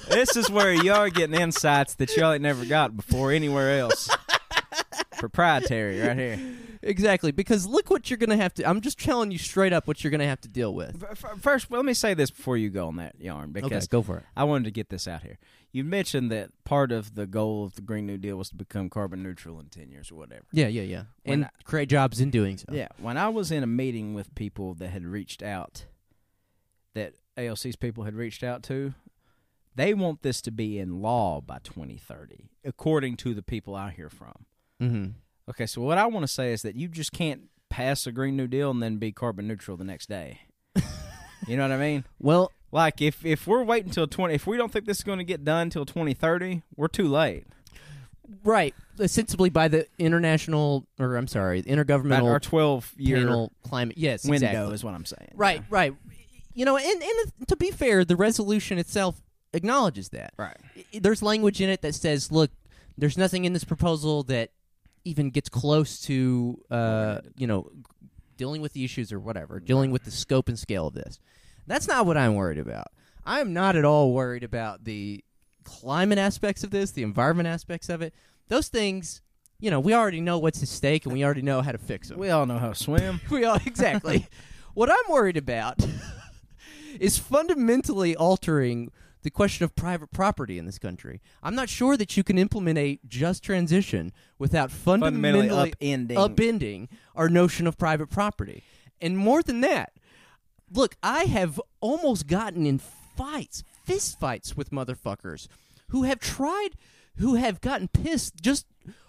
This 0.08 0.38
is 0.38 0.50
where 0.50 0.72
y'all 0.72 0.98
are 0.98 1.10
getting 1.10 1.40
insights 1.40 1.96
that 1.96 2.16
y'all 2.16 2.32
ain't 2.32 2.42
never 2.42 2.64
got 2.64 2.96
before 2.96 3.32
anywhere 3.32 3.80
else. 3.80 4.08
Proprietary, 5.20 6.00
right 6.00 6.18
here. 6.18 6.40
Exactly, 6.82 7.32
because 7.32 7.66
look 7.66 7.90
what 7.90 8.10
you're 8.10 8.18
gonna 8.18 8.38
have 8.38 8.54
to. 8.56 8.70
I'm 8.70 8.80
just 8.80 9.00
telling 9.00 9.32
you 9.32 9.40
straight 9.40 9.74
up 9.74 9.88
what 9.88 10.04
you're 10.04 10.12
gonna 10.12 10.28
have 10.28 10.42
to 10.42 10.48
deal 10.48 10.74
with. 10.74 11.04
First, 11.42 11.72
let 11.72 11.84
me 11.84 11.96
say 11.96 12.14
this 12.14 12.30
before 12.30 12.58
you 12.58 12.70
go 12.70 12.88
on 12.88 12.98
that 12.98 13.20
yarn, 13.20 13.52
because 13.52 13.88
go 13.88 14.04
for 14.04 14.18
it. 14.18 14.24
I 14.36 14.44
wanted 14.44 14.66
to 14.66 14.72
get 14.72 14.90
this 14.90 15.08
out 15.08 15.24
here. 15.24 15.40
You 15.72 15.84
mentioned 15.84 16.32
that 16.32 16.52
part 16.64 16.92
of 16.92 17.16
the 17.16 17.26
goal 17.26 17.66
of 17.66 17.76
the 17.76 17.82
Green 17.82 18.06
New 18.06 18.18
Deal 18.18 18.38
was 18.38 18.50
to 18.50 18.56
become 18.56 18.90
carbon 18.90 19.24
neutral 19.24 19.60
in 19.60 19.68
ten 19.68 19.90
years 19.90 20.12
or 20.12 20.16
whatever. 20.16 20.46
Yeah, 20.52 20.68
yeah, 20.68 20.84
yeah, 20.84 21.04
When 21.24 21.44
and 21.44 21.50
create 21.64 21.90
jobs 21.90 22.22
in 22.22 22.30
doing 22.30 22.58
so. 22.58 22.68
Yeah, 22.72 22.90
when 23.00 23.18
I 23.18 23.30
was 23.30 23.52
in 23.52 23.64
a 23.64 23.68
meeting 23.68 24.14
with 24.14 24.34
people 24.36 24.76
that 24.76 24.90
had 24.90 25.06
reached 25.06 25.42
out, 25.42 25.86
that 26.94 27.16
AOC's 27.36 27.76
people 27.76 28.04
had 28.04 28.14
reached 28.14 28.44
out 28.44 28.62
to, 28.64 28.94
they 29.76 29.94
want 29.94 30.22
this 30.22 30.42
to 30.44 30.52
be 30.52 30.80
in 30.80 31.02
law 31.02 31.42
by 31.42 31.58
2030, 31.64 32.50
according 32.64 33.18
to 33.18 33.34
the 33.34 33.44
people 33.44 33.76
I 33.76 33.92
hear 33.92 34.10
from. 34.10 34.46
Mm-hmm. 34.82 35.12
Okay, 35.50 35.66
so 35.66 35.82
what 35.82 35.98
I 35.98 36.06
want 36.08 36.24
to 36.24 36.28
say 36.32 36.52
is 36.52 36.62
that 36.64 36.76
you 36.76 36.88
just 36.88 37.12
can't 37.12 37.44
pass 37.70 38.08
a 38.08 38.12
Green 38.12 38.36
New 38.36 38.48
Deal 38.48 38.72
and 38.72 38.82
then 38.82 38.98
be 38.98 39.12
carbon 39.12 39.48
neutral 39.48 39.78
the 39.78 39.84
next 39.84 40.10
day. 40.10 40.42
You 41.48 41.58
know 41.58 41.64
what 41.64 41.74
I 41.74 41.78
mean? 41.78 42.06
Well, 42.20 42.52
Like 42.72 43.04
if 43.04 43.24
if 43.24 43.46
we're 43.46 43.62
waiting 43.64 43.90
until 43.90 44.08
twenty, 44.08 44.34
if 44.34 44.48
we 44.48 44.58
don't 44.58 44.72
think 44.72 44.86
this 44.86 44.98
is 44.98 45.04
going 45.04 45.20
to 45.20 45.24
get 45.24 45.44
done 45.46 45.64
until 45.64 45.86
twenty 45.86 46.16
thirty, 46.16 46.64
we're 46.76 46.88
too 46.88 47.08
late. 47.08 47.46
right, 48.44 48.74
ostensibly 49.00 49.52
by 49.52 49.68
the 49.68 49.86
international, 50.00 50.88
or 51.00 51.16
I'm 51.16 51.28
sorry, 51.28 51.62
the 51.62 51.72
About 51.72 51.86
intergovernmental 51.88 52.32
our 52.32 52.40
twelve 52.40 52.92
year 52.98 53.48
climate. 53.64 53.96
Yes, 53.98 54.26
window 54.26 54.48
exactly. 54.48 54.74
is 54.74 54.84
what 54.84 54.96
I'm 54.96 55.06
saying. 55.06 55.34
Right, 55.36 55.62
right. 55.70 55.94
You 56.56 56.66
know, 56.66 56.78
and, 56.78 57.04
and 57.04 57.48
to 57.48 57.56
be 57.56 57.70
fair, 57.70 58.04
the 58.04 58.16
resolution 58.16 58.80
itself 58.80 59.22
acknowledges 59.54 60.10
that. 60.10 60.34
Right. 60.38 60.58
There's 60.94 61.22
language 61.22 61.62
in 61.62 61.70
it 61.70 61.82
that 61.84 61.94
says, 61.94 62.32
look, 62.32 62.50
there's 62.98 63.18
nothing 63.18 63.46
in 63.46 63.54
this 63.54 63.66
proposal 63.66 64.24
that 64.24 64.50
even 65.06 65.30
gets 65.30 65.48
close 65.48 66.02
to, 66.02 66.60
uh, 66.70 67.20
you 67.38 67.48
know, 67.48 67.70
dealing 68.38 68.62
with 68.62 68.74
the 68.74 68.84
issues 68.84 69.14
or 69.14 69.20
whatever, 69.20 69.60
dealing 69.60 69.92
with 69.92 70.04
the 70.04 70.12
scope 70.12 70.50
and 70.50 70.60
scale 70.60 70.88
of 70.88 70.94
this. 70.94 71.20
That's 71.68 71.88
not 71.88 72.06
what 72.06 72.18
I'm 72.18 72.36
worried 72.36 72.58
about. 72.58 72.88
I 73.26 73.40
am 73.40 73.54
not 73.54 73.76
at 73.76 73.86
all 73.86 74.14
worried 74.14 74.44
about 74.44 74.84
the 74.84 75.24
climate 75.64 76.18
aspects 76.18 76.64
of 76.64 76.72
this, 76.72 76.92
the 76.92 77.04
environment 77.04 77.48
aspects 77.48 77.90
of 77.90 78.02
it. 78.02 78.14
Those 78.50 78.68
things, 78.68 79.22
you 79.60 79.72
know, 79.72 79.80
we 79.80 79.94
already 79.94 80.22
know 80.22 80.38
what's 80.38 80.62
at 80.62 80.68
stake 80.68 81.06
and 81.06 81.14
we 81.14 81.24
already 81.24 81.42
know 81.42 81.62
how 81.62 81.72
to 81.72 81.78
fix 81.78 82.10
them. 82.10 82.20
We 82.20 82.30
all 82.30 82.46
know 82.46 82.60
how 82.60 82.70
to 82.70 82.76
swim. 82.76 83.22
We 83.30 83.46
all 83.46 83.60
exactly. 83.66 84.28
what 84.74 84.90
I'm 84.90 85.12
worried 85.12 85.38
about 85.38 85.86
is 87.00 87.18
fundamentally 87.18 88.16
altering 88.16 88.92
the 89.26 89.32
question 89.32 89.66
of 89.66 89.76
private 89.76 90.12
property 90.12 90.58
in 90.60 90.66
this 90.66 90.78
country. 90.80 91.20
I'm 91.44 91.56
not 91.56 91.68
sure 91.68 91.98
that 91.98 92.16
you 92.16 92.24
can 92.24 92.38
implement 92.38 92.78
a 92.78 93.00
just 93.08 93.44
transition 93.44 94.14
without 94.38 94.72
fundamentally, 94.72 95.50
Fundamentally 95.50 96.08
upending. 96.08 96.16
upending 96.16 96.88
our 97.16 97.28
notion 97.28 97.66
of 97.68 97.76
private 97.78 98.10
property. 98.12 98.64
And 99.02 99.18
more 99.18 99.42
than 99.42 99.62
that, 99.62 99.94
look, 100.72 100.96
I 101.02 101.24
have 101.24 101.60
almost 101.82 102.28
gotten 102.28 102.68
in 102.68 102.78
fights, 102.78 103.64
fist 103.84 104.20
fights 104.20 104.56
with 104.56 104.70
motherfuckers 104.70 105.48
who 105.90 106.04
have 106.04 106.20
tried, 106.20 106.70
who 107.18 107.34
have 107.36 107.62
gotten 107.62 107.88
pissed 107.88 108.36
just 108.42 108.68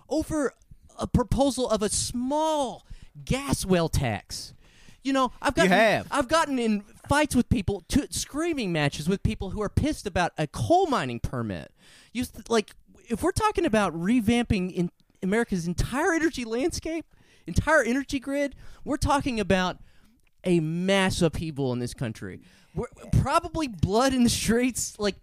over 0.08 0.54
a 0.98 1.06
proposal 1.06 1.68
of 1.68 1.82
a 1.82 1.90
small 1.90 2.86
gas 3.22 3.66
well 3.66 3.90
tax. 3.90 4.54
You 5.06 5.12
know, 5.12 5.30
I've 5.40 5.54
gotten, 5.54 5.70
have. 5.70 6.08
I've 6.10 6.26
gotten 6.26 6.58
in 6.58 6.80
fights 7.08 7.36
with 7.36 7.48
people, 7.48 7.84
to, 7.90 8.08
screaming 8.10 8.72
matches 8.72 9.08
with 9.08 9.22
people 9.22 9.50
who 9.50 9.62
are 9.62 9.68
pissed 9.68 10.04
about 10.04 10.32
a 10.36 10.48
coal 10.48 10.88
mining 10.88 11.20
permit. 11.20 11.70
You 12.12 12.24
th- 12.24 12.50
like, 12.50 12.72
if 13.08 13.22
we're 13.22 13.30
talking 13.30 13.64
about 13.64 13.94
revamping 13.94 14.72
in 14.72 14.90
America's 15.22 15.68
entire 15.68 16.12
energy 16.12 16.44
landscape, 16.44 17.06
entire 17.46 17.84
energy 17.84 18.18
grid, 18.18 18.56
we're 18.84 18.96
talking 18.96 19.38
about 19.38 19.78
a 20.42 20.58
mass 20.58 21.22
upheaval 21.22 21.72
in 21.72 21.78
this 21.78 21.94
country. 21.94 22.40
We're, 22.74 22.86
probably 23.22 23.68
blood 23.68 24.12
in 24.12 24.24
the 24.24 24.28
streets. 24.30 24.98
Like, 24.98 25.14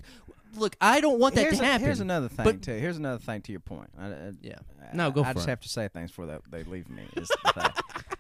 look, 0.56 0.78
I 0.80 1.02
don't 1.02 1.20
want 1.20 1.36
that 1.36 1.42
here's, 1.42 1.58
to 1.58 1.64
a- 1.64 1.68
happen. 1.68 1.86
here's 1.86 2.00
another 2.00 2.30
thing 2.30 2.46
but- 2.46 2.62
too. 2.62 2.72
Here's 2.74 2.96
another 2.98 3.20
thing 3.20 3.42
to 3.42 3.52
your 3.52 3.60
point. 3.60 3.90
I, 4.00 4.06
I, 4.08 4.32
Yeah. 4.42 4.60
No, 4.94 5.12
go 5.12 5.22
I 5.22 5.24
for 5.26 5.30
I 5.30 5.34
just 5.34 5.48
it. 5.48 5.50
have 5.50 5.60
to 5.62 5.70
say 5.70 5.90
things 5.90 6.12
before 6.12 6.28
they, 6.28 6.38
they 6.50 6.64
leave 6.64 6.88
me. 6.90 7.04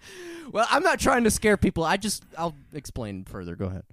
Is 0.03 0.27
the 0.27 0.41
fact. 0.41 0.53
Well, 0.53 0.67
I'm 0.69 0.83
not 0.83 0.99
trying 0.99 1.23
to 1.23 1.31
scare 1.31 1.57
people. 1.57 1.83
I 1.83 1.97
just 1.97 2.23
I'll 2.37 2.55
explain 2.73 3.25
further. 3.25 3.55
Go 3.55 3.65
ahead. 3.65 3.83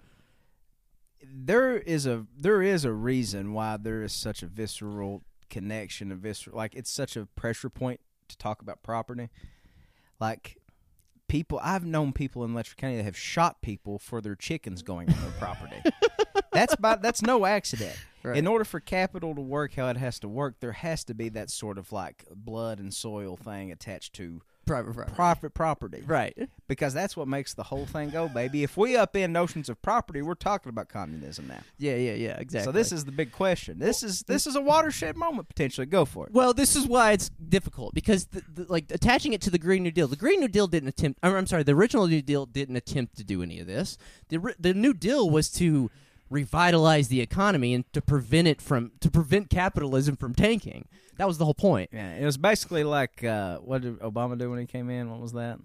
there 1.22 1.76
is 1.76 2.06
a 2.06 2.26
there 2.36 2.62
is 2.62 2.84
a 2.84 2.92
reason 2.92 3.52
why 3.52 3.76
there 3.76 4.02
is 4.02 4.12
such 4.12 4.42
a 4.42 4.46
visceral 4.46 5.22
connection, 5.48 6.10
a 6.12 6.16
visceral 6.16 6.56
like 6.56 6.74
it's 6.74 6.90
such 6.90 7.16
a 7.16 7.26
pressure 7.26 7.70
point 7.70 8.00
to 8.28 8.36
talk 8.38 8.62
about 8.62 8.82
property. 8.82 9.28
Like 10.18 10.58
people, 11.28 11.60
I've 11.62 11.84
known 11.86 12.12
people 12.12 12.44
in 12.44 12.54
Letcher 12.54 12.74
County 12.74 12.96
that 12.96 13.04
have 13.04 13.16
shot 13.16 13.62
people 13.62 13.98
for 13.98 14.20
their 14.20 14.34
chickens 14.34 14.82
going 14.82 15.08
on 15.10 15.20
their 15.20 15.30
property. 15.38 15.76
That's 16.52 16.74
by 16.76 16.96
that's 16.96 17.22
no 17.22 17.46
accident. 17.46 17.96
Right. 18.24 18.36
In 18.36 18.48
order 18.48 18.64
for 18.64 18.80
capital 18.80 19.36
to 19.36 19.40
work 19.40 19.74
how 19.74 19.88
it 19.88 19.96
has 19.96 20.18
to 20.20 20.28
work, 20.28 20.56
there 20.60 20.72
has 20.72 21.04
to 21.04 21.14
be 21.14 21.28
that 21.30 21.48
sort 21.48 21.78
of 21.78 21.92
like 21.92 22.24
blood 22.34 22.80
and 22.80 22.92
soil 22.92 23.36
thing 23.36 23.70
attached 23.70 24.14
to 24.14 24.42
Private 24.70 24.94
property. 24.94 25.14
private 25.14 25.54
property. 25.54 26.02
right. 26.06 26.48
Because 26.70 26.94
that's 26.94 27.16
what 27.16 27.26
makes 27.26 27.52
the 27.52 27.64
whole 27.64 27.84
thing 27.84 28.10
go, 28.10 28.28
baby. 28.28 28.62
If 28.62 28.76
we 28.76 28.92
upend 28.92 29.30
notions 29.32 29.68
of 29.68 29.82
property, 29.82 30.22
we're 30.22 30.34
talking 30.34 30.70
about 30.70 30.88
communism 30.88 31.48
now. 31.48 31.58
Yeah, 31.78 31.96
yeah, 31.96 32.12
yeah. 32.12 32.36
Exactly. 32.38 32.64
So 32.64 32.70
this 32.70 32.92
is 32.92 33.04
the 33.04 33.10
big 33.10 33.32
question. 33.32 33.80
This 33.80 34.04
is 34.04 34.22
this 34.22 34.46
is 34.46 34.54
a 34.54 34.60
watershed 34.60 35.16
moment 35.16 35.48
potentially. 35.48 35.86
Go 35.88 36.04
for 36.04 36.26
it. 36.26 36.32
Well, 36.32 36.54
this 36.54 36.76
is 36.76 36.86
why 36.86 37.10
it's 37.10 37.28
difficult 37.28 37.92
because, 37.92 38.26
the, 38.26 38.44
the, 38.54 38.66
like, 38.72 38.84
attaching 38.92 39.32
it 39.32 39.40
to 39.40 39.50
the 39.50 39.58
Green 39.58 39.82
New 39.82 39.90
Deal. 39.90 40.06
The 40.06 40.14
Green 40.14 40.38
New 40.38 40.46
Deal 40.46 40.68
didn't 40.68 40.90
attempt. 40.90 41.18
I'm, 41.24 41.34
I'm 41.34 41.46
sorry, 41.48 41.64
the 41.64 41.74
original 41.74 42.06
New 42.06 42.22
Deal 42.22 42.46
didn't 42.46 42.76
attempt 42.76 43.16
to 43.16 43.24
do 43.24 43.42
any 43.42 43.58
of 43.58 43.66
this. 43.66 43.98
The 44.28 44.54
the 44.56 44.72
New 44.72 44.94
Deal 44.94 45.28
was 45.28 45.50
to 45.54 45.90
revitalize 46.30 47.08
the 47.08 47.20
economy 47.20 47.74
and 47.74 47.92
to 47.92 48.00
prevent 48.00 48.48
it 48.48 48.62
from 48.62 48.92
to 49.00 49.10
prevent 49.10 49.50
capitalism 49.50 50.16
from 50.16 50.34
tanking. 50.34 50.86
That 51.18 51.26
was 51.26 51.36
the 51.38 51.44
whole 51.44 51.54
point. 51.54 51.90
Yeah, 51.92 52.14
it 52.14 52.24
was 52.24 52.38
basically 52.38 52.84
like 52.84 53.22
uh, 53.24 53.58
what 53.58 53.82
did 53.82 53.98
Obama 53.98 54.38
do 54.38 54.48
when 54.50 54.58
he 54.58 54.66
came 54.66 54.88
in? 54.88 55.10
What 55.10 55.20
was 55.20 55.32
that? 55.32 55.58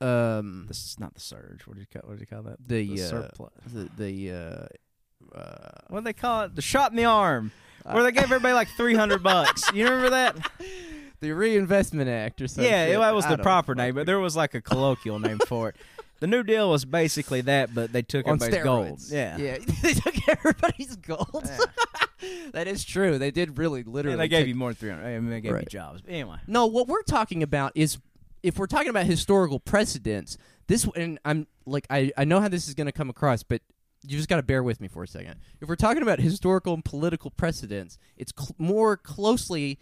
Um, 0.00 0.66
This 0.68 0.84
is 0.84 1.00
not 1.00 1.14
the 1.14 1.20
surge. 1.20 1.66
What 1.66 1.76
did 1.76 1.80
you 1.92 2.00
call? 2.00 2.08
What 2.08 2.18
did 2.18 2.20
you 2.20 2.26
call 2.26 2.42
that? 2.44 2.56
the, 2.66 2.92
uh, 2.92 3.06
surplus. 3.06 3.52
the 3.66 3.88
the 3.96 4.32
uh, 4.32 5.36
uh, 5.36 5.70
What 5.88 6.00
do 6.00 6.04
they 6.04 6.12
call 6.12 6.42
it? 6.42 6.54
The 6.54 6.62
shot 6.62 6.90
in 6.92 6.96
the 6.96 7.04
arm, 7.06 7.50
where 7.84 8.02
they 8.02 8.12
gave 8.12 8.24
everybody 8.24 8.54
like 8.54 8.68
three 8.76 8.94
hundred 8.94 9.22
bucks. 9.22 9.70
You 9.72 9.84
remember 9.84 10.10
that? 10.10 10.36
the 11.20 11.32
Reinvestment 11.32 12.08
Act 12.08 12.40
or 12.40 12.48
something. 12.48 12.70
yeah, 12.70 12.98
that 12.98 13.14
was 13.14 13.26
the 13.26 13.38
proper 13.38 13.74
name, 13.74 13.94
but 13.94 14.06
there 14.06 14.18
was 14.20 14.36
like 14.36 14.54
a 14.54 14.60
colloquial 14.60 15.18
name 15.18 15.38
for 15.46 15.70
it. 15.70 15.76
The 16.20 16.26
New 16.26 16.42
Deal 16.42 16.70
was 16.70 16.84
basically 16.84 17.40
that, 17.42 17.74
but 17.74 17.92
they 17.92 18.02
took 18.02 18.26
on 18.28 18.34
everybody's 18.34 18.62
gold. 18.64 19.00
Yeah. 19.08 19.36
yeah. 19.38 19.58
they 19.82 19.94
took 19.94 20.28
everybody's 20.28 20.96
gold. 20.96 21.50
that 22.52 22.66
is 22.66 22.84
true. 22.84 23.18
They 23.18 23.30
did 23.30 23.58
really, 23.58 23.82
literally. 23.82 24.12
And 24.14 24.20
they 24.20 24.28
gave 24.28 24.40
take- 24.40 24.48
you 24.48 24.54
more 24.54 24.68
than 24.70 24.76
three 24.76 24.90
hundred. 24.90 25.06
I 25.06 25.18
mean, 25.18 25.30
they 25.30 25.40
gave 25.40 25.52
Right. 25.52 25.62
you 25.64 25.68
jobs. 25.70 26.02
But 26.02 26.10
anyway, 26.12 26.36
No, 26.46 26.66
what 26.66 26.88
we're 26.88 27.02
talking 27.02 27.42
about 27.42 27.72
is 27.74 27.98
if 28.42 28.58
we're 28.58 28.66
talking 28.66 28.90
about 28.90 29.06
historical 29.06 29.58
precedents. 29.60 30.36
This 30.66 30.86
and 30.94 31.18
I'm 31.24 31.48
like 31.66 31.84
I 31.90 32.12
I 32.16 32.24
know 32.24 32.40
how 32.40 32.48
this 32.48 32.68
is 32.68 32.74
going 32.74 32.86
to 32.86 32.92
come 32.92 33.10
across, 33.10 33.42
but 33.42 33.60
you 34.06 34.16
just 34.16 34.28
got 34.28 34.36
to 34.36 34.42
bear 34.42 34.62
with 34.62 34.80
me 34.80 34.86
for 34.88 35.02
a 35.02 35.08
second. 35.08 35.34
If 35.60 35.68
we're 35.68 35.74
talking 35.76 36.02
about 36.02 36.20
historical 36.20 36.74
and 36.74 36.84
political 36.84 37.30
precedents, 37.32 37.98
it's 38.16 38.32
cl- 38.38 38.54
more 38.56 38.96
closely 38.96 39.78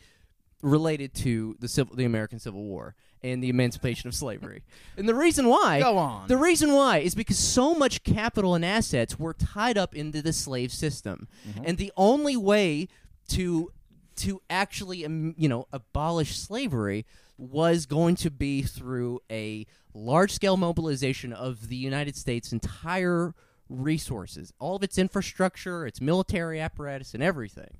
related 0.63 1.15
to 1.15 1.57
the 1.61 1.69
civil, 1.69 1.95
the 1.95 2.05
American 2.05 2.39
Civil 2.39 2.65
War 2.65 2.95
and 3.23 3.43
the 3.43 3.49
emancipation 3.49 4.09
of 4.09 4.15
slavery. 4.15 4.63
And 4.97 5.09
the 5.09 5.15
reason 5.15 5.49
why 5.49 5.81
Go 5.81 5.99
on. 5.99 6.29
The 6.29 6.37
reason 6.37 6.73
why 6.73 6.99
is 6.99 7.15
because 7.15 7.39
so 7.39 7.75
much 7.75 8.05
capital 8.05 8.55
and 8.55 8.65
assets 8.65 9.19
were 9.19 9.35
tied 9.35 9.77
up 9.77 9.95
into 9.95 10.23
the 10.23 10.33
slave 10.33 10.73
system. 10.73 11.29
And 11.65 11.79
the 11.79 11.93
only 11.97 12.37
way 12.37 12.89
to 13.29 13.73
to 14.17 14.41
actually 14.51 15.05
um, 15.05 15.35
you 15.37 15.49
know 15.49 15.67
abolish 15.73 16.37
slavery 16.37 17.07
was 17.37 17.87
going 17.87 18.17
to 18.17 18.31
be 18.31 18.63
through 18.63 19.21
a 19.31 19.65
large 19.95 20.33
scale 20.33 20.57
mobilization 20.57 21.33
of 21.33 21.69
the 21.69 21.77
United 21.77 22.17
States 22.17 22.53
entire 22.53 23.33
resources, 23.69 24.53
all 24.59 24.77
of 24.77 24.83
its 24.83 24.99
infrastructure, 24.99 25.87
its 25.87 26.01
military 26.01 26.61
apparatus 26.61 27.15
and 27.15 27.23
everything 27.23 27.77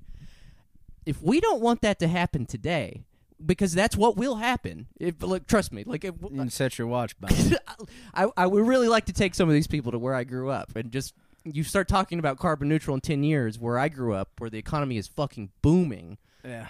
if 1.05 1.21
we 1.21 1.39
don't 1.39 1.61
want 1.61 1.81
that 1.81 1.99
to 1.99 2.07
happen 2.07 2.45
today, 2.45 3.03
because 3.45 3.73
that's 3.73 3.95
what 3.95 4.17
will 4.17 4.35
happen. 4.35 4.87
If 4.99 5.21
look, 5.23 5.47
trust 5.47 5.71
me, 5.71 5.83
like 5.85 6.03
if, 6.03 6.15
you 6.21 6.29
can 6.29 6.49
set 6.49 6.77
your 6.77 6.87
watch 6.87 7.19
by. 7.21 7.29
I, 8.13 8.27
I 8.35 8.47
would 8.47 8.67
really 8.67 8.87
like 8.87 9.05
to 9.05 9.13
take 9.13 9.33
some 9.35 9.47
of 9.49 9.53
these 9.53 9.67
people 9.67 9.91
to 9.91 9.99
where 9.99 10.13
I 10.13 10.23
grew 10.23 10.49
up 10.49 10.75
and 10.75 10.91
just 10.91 11.13
you 11.45 11.63
start 11.63 11.87
talking 11.87 12.19
about 12.19 12.37
carbon 12.37 12.67
neutral 12.67 12.95
in 12.95 13.01
ten 13.01 13.23
years, 13.23 13.57
where 13.57 13.79
I 13.79 13.87
grew 13.89 14.13
up, 14.13 14.29
where 14.39 14.49
the 14.49 14.57
economy 14.59 14.97
is 14.97 15.07
fucking 15.07 15.49
booming. 15.61 16.17
yeah. 16.43 16.67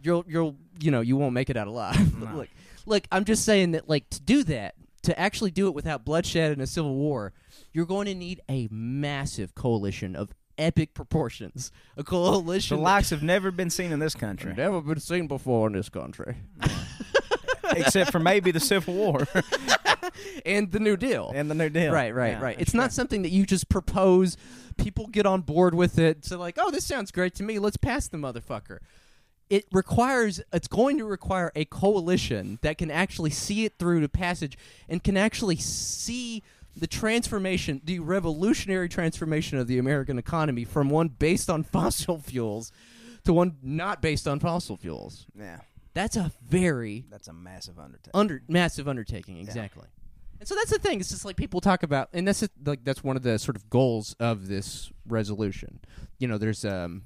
You'll 0.00 0.24
you'll 0.28 0.56
you 0.78 0.90
know 0.92 1.00
you 1.00 1.16
won't 1.16 1.32
make 1.32 1.50
it 1.50 1.56
out 1.56 1.66
alive. 1.66 1.96
No. 2.20 2.36
look, 2.36 2.48
look, 2.86 3.04
I'm 3.10 3.24
just 3.24 3.44
saying 3.44 3.72
that 3.72 3.88
like 3.88 4.08
to 4.10 4.20
do 4.20 4.44
that, 4.44 4.74
to 5.02 5.18
actually 5.18 5.50
do 5.50 5.66
it 5.66 5.74
without 5.74 6.04
bloodshed 6.04 6.52
and 6.52 6.62
a 6.62 6.66
civil 6.68 6.94
war, 6.94 7.32
you're 7.72 7.86
going 7.86 8.06
to 8.06 8.14
need 8.14 8.40
a 8.48 8.68
massive 8.70 9.54
coalition 9.56 10.14
of 10.14 10.32
epic 10.58 10.94
proportions. 10.94 11.70
A 11.96 12.04
coalition 12.04 12.76
The 12.78 12.82
likes 12.82 13.10
have 13.10 13.22
never 13.22 13.50
been 13.50 13.70
seen 13.70 13.92
in 13.92 13.98
this 13.98 14.14
country, 14.14 14.52
never 14.54 14.80
been 14.80 15.00
seen 15.00 15.26
before 15.26 15.68
in 15.68 15.72
this 15.72 15.88
country. 15.88 16.36
except 17.76 18.12
for 18.12 18.18
maybe 18.18 18.50
the 18.50 18.60
Civil 18.60 18.94
War 18.94 19.26
and 20.46 20.70
the 20.72 20.80
New 20.80 20.96
Deal. 20.96 21.32
and 21.34 21.50
the 21.50 21.54
New 21.54 21.68
Deal. 21.68 21.92
Right, 21.92 22.14
right, 22.14 22.32
Yeah, 22.32 22.42
right. 22.42 22.56
It's 22.58 22.74
not 22.74 22.92
something 22.92 23.22
that 23.22 23.30
you 23.30 23.46
just 23.46 23.68
propose. 23.68 24.36
People 24.76 25.06
get 25.06 25.26
on 25.26 25.42
board 25.42 25.74
with 25.74 25.98
it. 25.98 26.24
So, 26.24 26.38
like, 26.38 26.56
oh, 26.58 26.70
this 26.70 26.84
sounds 26.84 27.10
great 27.10 27.34
to 27.36 27.42
me. 27.42 27.58
Let's 27.58 27.76
pass 27.76 28.08
the 28.08 28.16
motherfucker. 28.16 28.78
It 29.50 29.64
requires. 29.72 30.40
It's 30.52 30.68
going 30.68 30.98
to 30.98 31.04
require 31.04 31.52
a 31.54 31.64
coalition 31.64 32.58
that 32.62 32.78
can 32.78 32.90
actually 32.90 33.30
see 33.30 33.64
it 33.64 33.74
through 33.78 34.00
to 34.02 34.08
passage 34.08 34.58
and 34.88 35.02
can 35.02 35.16
actually 35.16 35.56
see 35.56 36.42
the 36.78 36.86
transformation, 36.86 37.80
the 37.84 37.98
revolutionary 37.98 38.88
transformation 38.88 39.58
of 39.58 39.66
the 39.66 39.78
American 39.78 40.18
economy 40.18 40.64
from 40.64 40.88
one 40.90 41.08
based 41.08 41.50
on 41.50 41.62
fossil 41.74 42.18
fuels 42.18 42.72
to 43.24 43.32
one 43.32 43.56
not 43.62 44.00
based 44.00 44.26
on 44.28 44.38
fossil 44.40 44.76
fuels. 44.76 45.26
Yeah, 45.38 45.58
That's 45.94 46.16
a 46.16 46.32
very 46.46 47.04
that's 47.10 47.28
a 47.28 47.32
massive 47.32 47.78
undertaking. 47.78 48.12
under 48.14 48.42
massive 48.48 48.88
undertaking. 48.88 49.38
Exactly. 49.38 49.86
And 50.40 50.46
so 50.46 50.54
that's 50.54 50.70
the 50.70 50.78
thing. 50.78 51.00
It's 51.00 51.10
just 51.10 51.24
like 51.24 51.34
people 51.36 51.60
talk 51.60 51.82
about, 51.82 52.10
and 52.12 52.26
that's 52.28 52.46
like 52.64 52.84
that's 52.84 53.02
one 53.02 53.16
of 53.16 53.22
the 53.24 53.38
sort 53.40 53.56
of 53.56 53.68
goals 53.68 54.14
of 54.20 54.46
this 54.46 54.92
resolution. 55.06 55.80
You 56.20 56.28
know, 56.28 56.38
there's 56.38 56.64
um, 56.64 57.02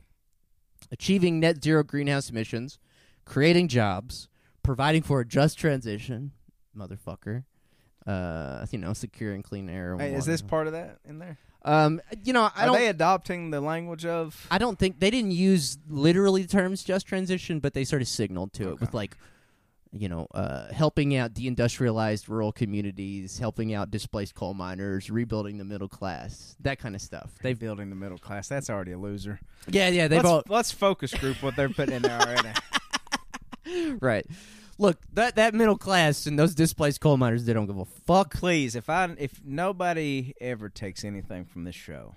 achieving 0.90 1.40
net 1.40 1.64
zero 1.64 1.82
greenhouse 1.82 2.28
emissions, 2.28 2.78
creating 3.24 3.68
jobs, 3.68 4.28
providing 4.62 5.02
for 5.02 5.20
a 5.20 5.24
just 5.24 5.58
transition, 5.58 6.32
motherfucker. 6.76 7.44
Uh, 8.06 8.66
you 8.70 8.78
know, 8.78 8.92
secure 8.92 9.32
and 9.32 9.44
clean 9.44 9.68
air. 9.68 9.96
Hey, 9.98 10.14
is 10.14 10.24
this 10.24 10.42
part 10.42 10.66
of 10.66 10.72
that 10.72 10.98
in 11.04 11.18
there? 11.18 11.38
Um, 11.64 12.00
you 12.24 12.32
know, 12.32 12.50
I 12.54 12.62
Are 12.62 12.66
don't. 12.66 12.74
they 12.76 12.88
adopting 12.88 13.50
the 13.50 13.60
language 13.60 14.04
of? 14.04 14.46
I 14.50 14.58
don't 14.58 14.78
think 14.78 14.98
they 14.98 15.10
didn't 15.10 15.30
use 15.30 15.78
literally 15.88 16.42
the 16.42 16.48
terms 16.48 16.82
just 16.82 17.06
transition, 17.06 17.60
but 17.60 17.74
they 17.74 17.84
sort 17.84 18.02
of 18.02 18.08
signaled 18.08 18.52
to 18.54 18.70
it 18.70 18.80
with 18.80 18.92
like, 18.94 19.16
you 19.92 20.08
know, 20.08 20.26
uh, 20.34 20.72
helping 20.72 21.14
out 21.16 21.34
deindustrialized 21.34 22.28
rural 22.28 22.50
communities, 22.50 23.38
helping 23.38 23.72
out 23.74 23.92
displaced 23.92 24.34
coal 24.34 24.54
miners, 24.54 25.08
rebuilding 25.08 25.58
the 25.58 25.64
middle 25.64 25.88
class, 25.88 26.56
that 26.60 26.80
kind 26.80 26.96
of 26.96 27.00
stuff. 27.00 27.30
They've 27.40 27.56
They've 27.56 27.60
building 27.60 27.90
the 27.90 27.96
middle 27.96 28.18
class. 28.18 28.48
That's 28.48 28.68
already 28.68 28.92
a 28.92 28.98
loser. 28.98 29.38
yeah, 29.68 29.88
yeah, 29.88 30.08
they've 30.08 30.18
let's, 30.18 30.28
all 30.28 30.42
let's 30.48 30.72
focus 30.72 31.14
group 31.14 31.40
what 31.42 31.54
they're 31.54 31.68
putting 31.68 31.94
in 31.94 32.02
there 32.02 32.18
already. 32.18 33.96
right. 34.00 34.26
Look, 34.82 34.98
that 35.12 35.36
that 35.36 35.54
middle 35.54 35.78
class 35.78 36.26
and 36.26 36.36
those 36.36 36.56
displaced 36.56 37.00
coal 37.00 37.16
miners, 37.16 37.44
they 37.44 37.52
don't 37.52 37.66
give 37.66 37.78
a 37.78 37.84
fuck. 37.84 38.34
Please, 38.34 38.74
if 38.74 38.90
I 38.90 39.14
if 39.16 39.40
nobody 39.44 40.34
ever 40.40 40.68
takes 40.68 41.04
anything 41.04 41.44
from 41.44 41.62
this 41.62 41.76
show, 41.76 42.16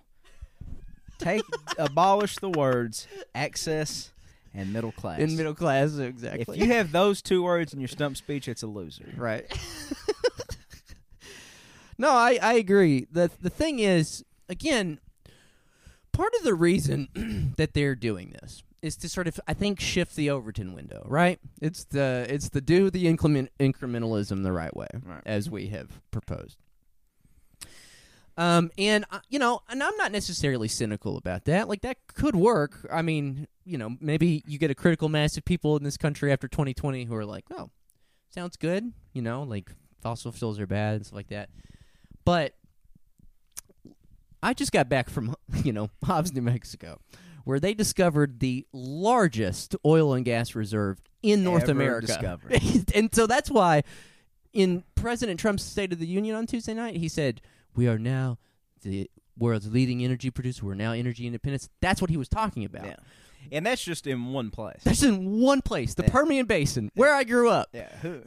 take 1.19 1.43
abolish 1.77 2.37
the 2.37 2.49
words 2.49 3.07
access 3.35 4.11
and 4.51 4.73
middle 4.73 4.91
class. 4.91 5.19
In 5.19 5.37
middle 5.37 5.53
class, 5.53 5.95
exactly. 5.99 6.55
if 6.55 6.59
you 6.59 6.73
have 6.73 6.91
those 6.91 7.21
two 7.21 7.43
words 7.43 7.71
in 7.71 7.79
your 7.79 7.87
stump 7.87 8.17
speech, 8.17 8.47
it's 8.47 8.63
a 8.63 8.67
loser. 8.67 9.13
Right. 9.15 9.45
no, 11.99 12.09
I, 12.09 12.39
I 12.41 12.53
agree. 12.55 13.05
The 13.11 13.29
the 13.39 13.51
thing 13.51 13.77
is, 13.77 14.25
again, 14.49 14.99
part 16.11 16.33
of 16.39 16.43
the 16.43 16.55
reason 16.55 17.53
that 17.57 17.75
they're 17.75 17.93
doing 17.93 18.35
this 18.41 18.63
is 18.85 18.95
to 18.97 19.09
sort 19.09 19.27
of 19.27 19.39
I 19.47 19.53
think 19.53 19.79
shift 19.79 20.15
the 20.15 20.29
Overton 20.29 20.73
window, 20.73 21.05
right? 21.09 21.39
It's 21.61 21.83
the 21.85 22.25
it's 22.29 22.49
the 22.49 22.61
do 22.61 22.89
the 22.89 23.07
increment 23.07 23.51
incrementalism 23.59 24.43
the 24.43 24.51
right 24.51 24.75
way, 24.75 24.87
Right. 25.03 25.21
as 25.25 25.49
we 25.49 25.67
have 25.67 26.01
proposed. 26.11 26.57
Um, 28.37 28.69
and 28.77 29.05
uh, 29.11 29.19
you 29.29 29.39
know, 29.39 29.61
and 29.69 29.81
I'm 29.81 29.95
not 29.97 30.11
necessarily 30.11 30.67
cynical 30.67 31.15
about 31.17 31.45
that. 31.45 31.69
Like 31.69 31.81
that 31.81 31.97
could 32.07 32.35
work. 32.35 32.85
I 32.91 33.01
mean, 33.01 33.47
you 33.63 33.77
know, 33.77 33.95
maybe 34.01 34.43
you 34.45 34.59
get 34.59 34.69
a 34.71 34.75
critical 34.75 35.07
mass 35.07 35.37
of 35.37 35.45
people 35.45 35.77
in 35.77 35.83
this 35.83 35.95
country 35.97 36.31
after 36.33 36.47
2020 36.49 37.05
who 37.05 37.15
are 37.15 37.25
like, 37.25 37.45
"Oh, 37.51 37.69
sounds 38.29 38.57
good," 38.57 38.91
you 39.13 39.21
know, 39.21 39.43
like 39.43 39.71
fossil 40.01 40.33
fuels 40.33 40.59
are 40.59 40.67
bad 40.67 40.95
and 40.95 41.05
stuff 41.05 41.15
like 41.15 41.29
that. 41.29 41.49
But 42.25 42.55
I 44.43 44.53
just 44.53 44.73
got 44.73 44.89
back 44.89 45.09
from 45.09 45.33
you 45.63 45.71
know 45.71 45.89
Hobbs, 46.03 46.33
New 46.33 46.41
Mexico, 46.41 46.99
where 47.45 47.59
they 47.59 47.73
discovered 47.73 48.39
the 48.41 48.67
largest 48.73 49.75
oil 49.85 50.13
and 50.13 50.25
gas 50.25 50.53
reserve 50.55 50.99
in 51.23 51.43
North 51.43 51.63
Ever 51.63 51.71
America. 51.71 52.39
and 52.93 53.13
so 53.15 53.25
that's 53.25 53.49
why 53.49 53.83
in 54.51 54.83
President 54.95 55.39
Trump's 55.39 55.63
State 55.63 55.93
of 55.93 55.99
the 55.99 56.05
Union 56.07 56.35
on 56.35 56.45
Tuesday 56.47 56.73
night, 56.73 56.97
he 56.97 57.07
said, 57.07 57.41
"We 57.75 57.87
are 57.87 57.97
now 57.97 58.37
the 58.81 59.09
world's 59.37 59.71
leading 59.71 60.03
energy 60.03 60.29
producer. 60.29 60.65
We're 60.65 60.75
now 60.75 60.91
energy 60.91 61.25
independence." 61.25 61.69
That's 61.81 62.01
what 62.01 62.09
he 62.09 62.17
was 62.17 62.27
talking 62.29 62.65
about. 62.65 62.85
Yeah. 62.85 62.95
And 63.51 63.65
that's 63.65 63.83
just 63.83 64.07
in 64.07 64.27
one 64.33 64.49
place. 64.49 64.81
That's 64.83 65.03
in 65.03 65.39
one 65.39 65.61
place, 65.61 65.93
the 65.93 66.03
Yeah. 66.03 66.09
Permian 66.09 66.45
Basin, 66.47 66.89
where 66.95 67.13
I 67.13 67.23
grew 67.23 67.49
up. 67.49 67.69
yeah. 67.73 67.89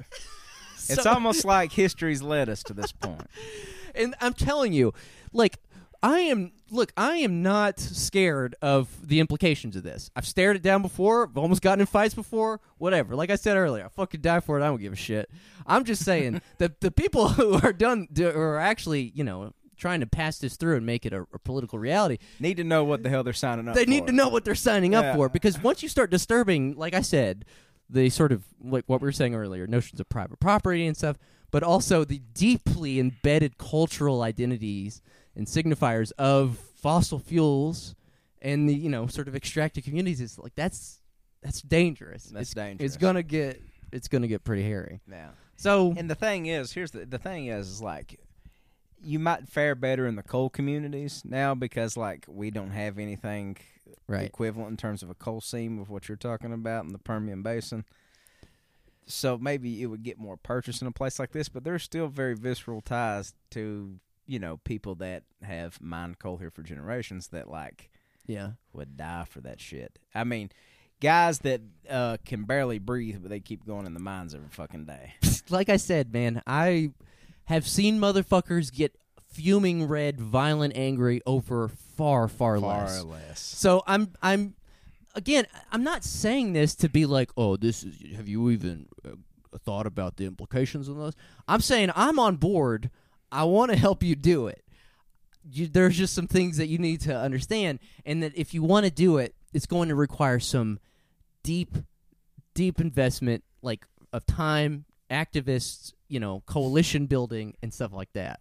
It's 0.90 1.02
So- 1.02 1.10
almost 1.12 1.44
like 1.44 1.72
history's 1.72 2.22
led 2.22 2.48
us 2.48 2.62
to 2.62 2.72
this 2.72 2.92
point. 2.92 3.26
and 3.94 4.14
I'm 4.22 4.32
telling 4.32 4.72
you, 4.72 4.94
like 5.32 5.58
I 6.02 6.20
am. 6.20 6.52
Look, 6.70 6.92
I 6.96 7.16
am 7.16 7.42
not 7.42 7.80
scared 7.80 8.54
of 8.60 9.08
the 9.08 9.20
implications 9.20 9.74
of 9.74 9.82
this. 9.82 10.10
I've 10.14 10.26
stared 10.26 10.54
it 10.56 10.62
down 10.62 10.82
before. 10.82 11.24
I've 11.28 11.38
almost 11.38 11.62
gotten 11.62 11.80
in 11.80 11.86
fights 11.86 12.14
before. 12.14 12.60
Whatever. 12.76 13.16
Like 13.16 13.30
I 13.30 13.36
said 13.36 13.56
earlier, 13.56 13.84
I 13.84 13.88
fucking 13.88 14.20
die 14.20 14.40
for 14.40 14.58
it. 14.58 14.62
I 14.62 14.66
don't 14.66 14.80
give 14.80 14.92
a 14.92 14.96
shit. 14.96 15.30
I'm 15.66 15.84
just 15.84 16.04
saying 16.04 16.40
that 16.58 16.80
the 16.80 16.90
people 16.90 17.28
who 17.30 17.54
are 17.54 17.72
done, 17.72 18.06
who 18.14 18.28
are 18.28 18.58
actually, 18.60 19.12
you 19.14 19.24
know, 19.24 19.52
trying 19.76 20.00
to 20.00 20.06
pass 20.06 20.38
this 20.38 20.56
through 20.56 20.76
and 20.76 20.84
make 20.84 21.06
it 21.06 21.12
a, 21.12 21.26
a 21.32 21.38
political 21.38 21.78
reality, 21.78 22.18
Need 22.38 22.58
to 22.58 22.64
know 22.64 22.84
what 22.84 23.02
the 23.02 23.08
hell 23.08 23.22
they're 23.24 23.32
signing 23.32 23.68
up 23.68 23.74
they 23.74 23.84
for. 23.84 23.90
need 23.90 24.06
to 24.08 24.12
know 24.12 24.28
what 24.28 24.44
they're 24.44 24.54
signing 24.54 24.94
up 24.94 25.14
for 25.14 25.28
because 25.28 25.62
once 25.62 25.82
you 25.82 25.88
start 25.88 26.10
disturbing, 26.10 26.74
like 26.76 26.94
I 26.94 27.00
said, 27.00 27.44
the 27.88 28.10
sort 28.10 28.32
of 28.32 28.44
like 28.60 28.84
what 28.86 29.00
we 29.00 29.06
were 29.06 29.12
saying 29.12 29.34
earlier, 29.34 29.66
notions 29.66 30.00
of 30.00 30.08
private 30.08 30.40
property 30.40 30.86
and 30.86 30.96
stuff, 30.96 31.16
but 31.50 31.62
also 31.62 32.04
the 32.04 32.20
deeply 32.34 32.98
embedded 33.00 33.56
cultural 33.56 34.22
identities 34.22 35.00
and 35.38 35.46
signifiers 35.46 36.12
of 36.18 36.58
fossil 36.76 37.18
fuels 37.18 37.94
and 38.42 38.68
the 38.68 38.74
you 38.74 38.90
know 38.90 39.06
sort 39.06 39.28
of 39.28 39.34
extracted 39.34 39.84
communities 39.84 40.20
is 40.20 40.38
like 40.38 40.54
that's 40.54 41.00
that's 41.42 41.62
dangerous. 41.62 42.24
That's 42.24 42.48
it's, 42.48 42.54
dangerous. 42.54 42.86
It's 42.86 42.96
gonna 42.96 43.22
get 43.22 43.62
it's 43.92 44.08
gonna 44.08 44.26
get 44.26 44.44
pretty 44.44 44.64
hairy. 44.64 45.00
Yeah. 45.10 45.30
So 45.56 45.94
And 45.96 46.10
the 46.10 46.14
thing 46.14 46.46
is, 46.46 46.72
here's 46.72 46.90
the 46.90 47.06
the 47.06 47.18
thing 47.18 47.46
is, 47.46 47.68
is 47.68 47.82
like 47.82 48.20
you 49.00 49.18
might 49.18 49.48
fare 49.48 49.76
better 49.76 50.06
in 50.06 50.16
the 50.16 50.22
coal 50.22 50.50
communities 50.50 51.22
now 51.24 51.54
because 51.54 51.96
like 51.96 52.26
we 52.28 52.50
don't 52.50 52.72
have 52.72 52.98
anything 52.98 53.56
right, 54.08 54.26
equivalent 54.26 54.70
in 54.70 54.76
terms 54.76 55.04
of 55.04 55.10
a 55.10 55.14
coal 55.14 55.40
seam 55.40 55.78
of 55.78 55.88
what 55.88 56.08
you're 56.08 56.16
talking 56.16 56.52
about 56.52 56.84
in 56.84 56.92
the 56.92 56.98
Permian 56.98 57.42
Basin. 57.42 57.84
So 59.06 59.38
maybe 59.38 59.80
it 59.82 59.86
would 59.86 60.02
get 60.02 60.18
more 60.18 60.36
purchase 60.36 60.82
in 60.82 60.88
a 60.88 60.92
place 60.92 61.18
like 61.18 61.30
this, 61.30 61.48
but 61.48 61.64
there's 61.64 61.82
still 61.82 62.08
very 62.08 62.34
visceral 62.34 62.82
ties 62.82 63.32
to 63.50 64.00
you 64.28 64.38
know 64.38 64.58
people 64.58 64.94
that 64.96 65.24
have 65.42 65.80
mined 65.80 66.20
coal 66.20 66.36
here 66.36 66.50
for 66.50 66.62
generations 66.62 67.28
that 67.28 67.50
like 67.50 67.90
yeah. 68.26 68.50
would 68.72 68.96
die 68.96 69.24
for 69.28 69.40
that 69.40 69.60
shit. 69.60 69.98
I 70.14 70.22
mean, 70.22 70.50
guys 71.00 71.40
that 71.40 71.62
uh, 71.90 72.18
can 72.24 72.44
barely 72.44 72.78
breathe, 72.78 73.18
but 73.22 73.30
they 73.30 73.40
keep 73.40 73.66
going 73.66 73.86
in 73.86 73.94
the 73.94 74.00
mines 74.00 74.34
every 74.34 74.50
fucking 74.50 74.84
day. 74.84 75.14
like 75.48 75.68
I 75.68 75.76
said, 75.76 76.12
man, 76.12 76.42
I 76.46 76.90
have 77.46 77.66
seen 77.66 77.98
motherfuckers 77.98 78.72
get 78.72 78.94
fuming 79.32 79.88
red, 79.88 80.20
violent, 80.20 80.76
angry 80.76 81.22
over 81.26 81.68
far, 81.68 82.28
far, 82.28 82.58
Far 82.58 82.84
less. 82.84 83.04
less. 83.04 83.40
So 83.40 83.82
I'm, 83.86 84.12
I'm, 84.22 84.54
again, 85.14 85.46
I'm 85.72 85.82
not 85.82 86.04
saying 86.04 86.52
this 86.52 86.74
to 86.76 86.88
be 86.88 87.06
like, 87.06 87.30
oh, 87.36 87.56
this 87.56 87.82
is. 87.82 88.16
Have 88.16 88.28
you 88.28 88.50
even 88.50 88.86
uh, 89.06 89.10
thought 89.64 89.86
about 89.86 90.16
the 90.16 90.26
implications 90.26 90.88
of 90.88 90.96
this? 90.96 91.14
I'm 91.46 91.60
saying 91.60 91.90
I'm 91.94 92.18
on 92.18 92.36
board. 92.36 92.90
I 93.30 93.44
want 93.44 93.70
to 93.70 93.76
help 93.76 94.02
you 94.02 94.14
do 94.14 94.46
it. 94.46 94.64
You, 95.50 95.66
there's 95.66 95.96
just 95.96 96.14
some 96.14 96.26
things 96.26 96.56
that 96.58 96.66
you 96.66 96.78
need 96.78 97.00
to 97.02 97.16
understand, 97.16 97.78
and 98.04 98.22
that 98.22 98.36
if 98.36 98.52
you 98.54 98.62
want 98.62 98.84
to 98.84 98.90
do 98.90 99.18
it, 99.18 99.34
it's 99.52 99.66
going 99.66 99.88
to 99.88 99.94
require 99.94 100.38
some 100.38 100.78
deep, 101.42 101.76
deep 102.54 102.80
investment, 102.80 103.44
like 103.62 103.86
of 104.12 104.26
time, 104.26 104.84
activists, 105.10 105.92
you 106.08 106.20
know, 106.20 106.42
coalition 106.46 107.06
building, 107.06 107.54
and 107.62 107.72
stuff 107.72 107.92
like 107.92 108.12
that. 108.12 108.40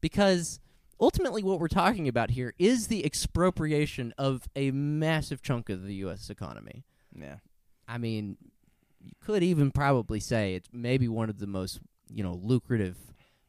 Because 0.00 0.58
ultimately, 1.00 1.42
what 1.42 1.60
we're 1.60 1.68
talking 1.68 2.08
about 2.08 2.30
here 2.30 2.54
is 2.58 2.88
the 2.88 3.04
expropriation 3.04 4.12
of 4.18 4.48
a 4.56 4.70
massive 4.72 5.42
chunk 5.42 5.68
of 5.68 5.84
the 5.84 5.94
U.S. 5.96 6.28
economy. 6.28 6.84
Yeah. 7.16 7.36
I 7.86 7.98
mean, 7.98 8.36
you 9.00 9.12
could 9.20 9.42
even 9.42 9.70
probably 9.70 10.20
say 10.20 10.54
it's 10.54 10.68
maybe 10.72 11.08
one 11.08 11.28
of 11.28 11.38
the 11.38 11.46
most, 11.46 11.80
you 12.10 12.22
know, 12.22 12.38
lucrative 12.42 12.96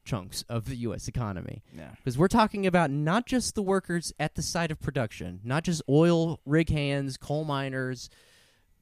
chunks 0.04 0.44
of 0.50 0.66
the 0.66 0.76
U.S. 0.78 1.08
economy. 1.08 1.64
Yeah. 1.76 1.92
Because 1.96 2.18
we're 2.18 2.28
talking 2.28 2.66
about 2.66 2.92
not 2.92 3.26
just 3.26 3.56
the 3.56 3.62
workers 3.62 4.14
at 4.20 4.36
the 4.36 4.42
site 4.42 4.72
of 4.72 4.80
production, 4.80 5.40
not 5.44 5.64
just 5.64 5.82
oil 5.88 6.40
rig 6.46 6.70
hands, 6.70 7.18
coal 7.18 7.46
miners, 7.46 8.10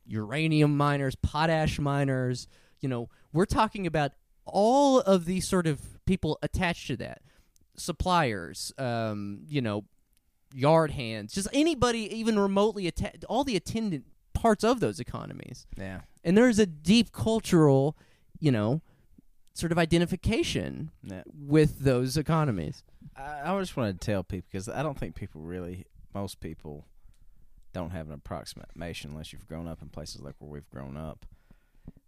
uranium 0.06 0.76
miners, 0.76 1.16
potash 1.16 1.80
miners. 1.80 2.48
You 2.80 2.90
know, 2.90 3.10
we're 3.32 3.46
talking 3.46 3.86
about 3.86 4.12
all 4.46 5.00
of 5.00 5.26
these 5.26 5.48
sort 5.48 5.68
of 5.68 6.06
people 6.06 6.40
attached 6.42 6.88
to 6.88 6.98
that 6.98 7.22
suppliers, 7.76 8.74
um, 8.78 9.42
you 9.48 9.62
know, 9.62 9.86
yard 10.54 10.92
hands, 10.92 11.34
just 11.34 11.48
anybody 11.54 12.14
even 12.16 12.38
remotely 12.38 12.88
attached, 12.88 13.24
all 13.26 13.44
the 13.44 13.56
attendant 13.56 14.06
parts 14.34 14.64
of 14.64 14.80
those 14.80 15.00
economies. 15.00 15.66
Yeah. 15.78 16.02
And 16.24 16.38
there's 16.38 16.60
a 16.60 16.66
deep 16.66 17.12
cultural, 17.12 17.98
you 18.40 18.52
know, 18.52 18.82
sort 19.54 19.72
of 19.72 19.78
identification 19.78 20.92
Yeah. 21.04 21.24
with 21.34 21.80
those 21.80 22.18
economies. 22.18 22.84
I, 23.16 23.42
I 23.54 23.60
just 23.60 23.76
want 23.76 24.00
to 24.00 24.06
tell 24.06 24.24
people 24.24 24.48
because 24.52 24.70
I 24.70 24.82
don't 24.84 24.98
think 24.98 25.16
people 25.16 25.42
really, 25.42 25.86
most 26.14 26.40
people 26.40 26.86
don't 27.74 27.92
have 27.92 28.08
an 28.08 28.14
approximation 28.14 29.12
unless 29.12 29.32
you've 29.34 29.48
grown 29.48 29.68
up 29.68 29.82
in 29.82 29.90
places 29.90 30.22
like 30.22 30.36
where 30.40 30.50
we've 30.50 30.70
grown 30.70 30.96
up. 30.98 31.26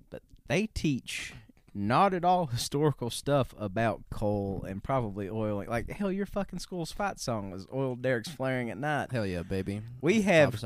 But 0.10 0.22
they 0.48 0.68
teach 0.68 1.34
not 1.74 2.14
at 2.14 2.24
all 2.24 2.46
historical 2.52 3.10
stuff 3.10 3.54
about 3.58 4.04
coal 4.10 4.64
and 4.68 4.84
probably 4.84 5.30
oil. 5.30 5.64
Like, 5.68 5.90
hell, 5.90 6.12
your 6.12 6.26
fucking 6.26 6.60
school's 6.60 6.92
fight 6.92 7.20
song 7.20 7.50
was 7.52 7.66
Oil 7.74 7.96
Derricks 7.96 8.30
Flaring 8.30 8.70
at 8.70 8.78
Night. 8.78 9.12
Hell 9.12 9.26
yeah, 9.26 9.42
baby. 9.44 9.82
We 10.02 10.22
have 10.24 10.64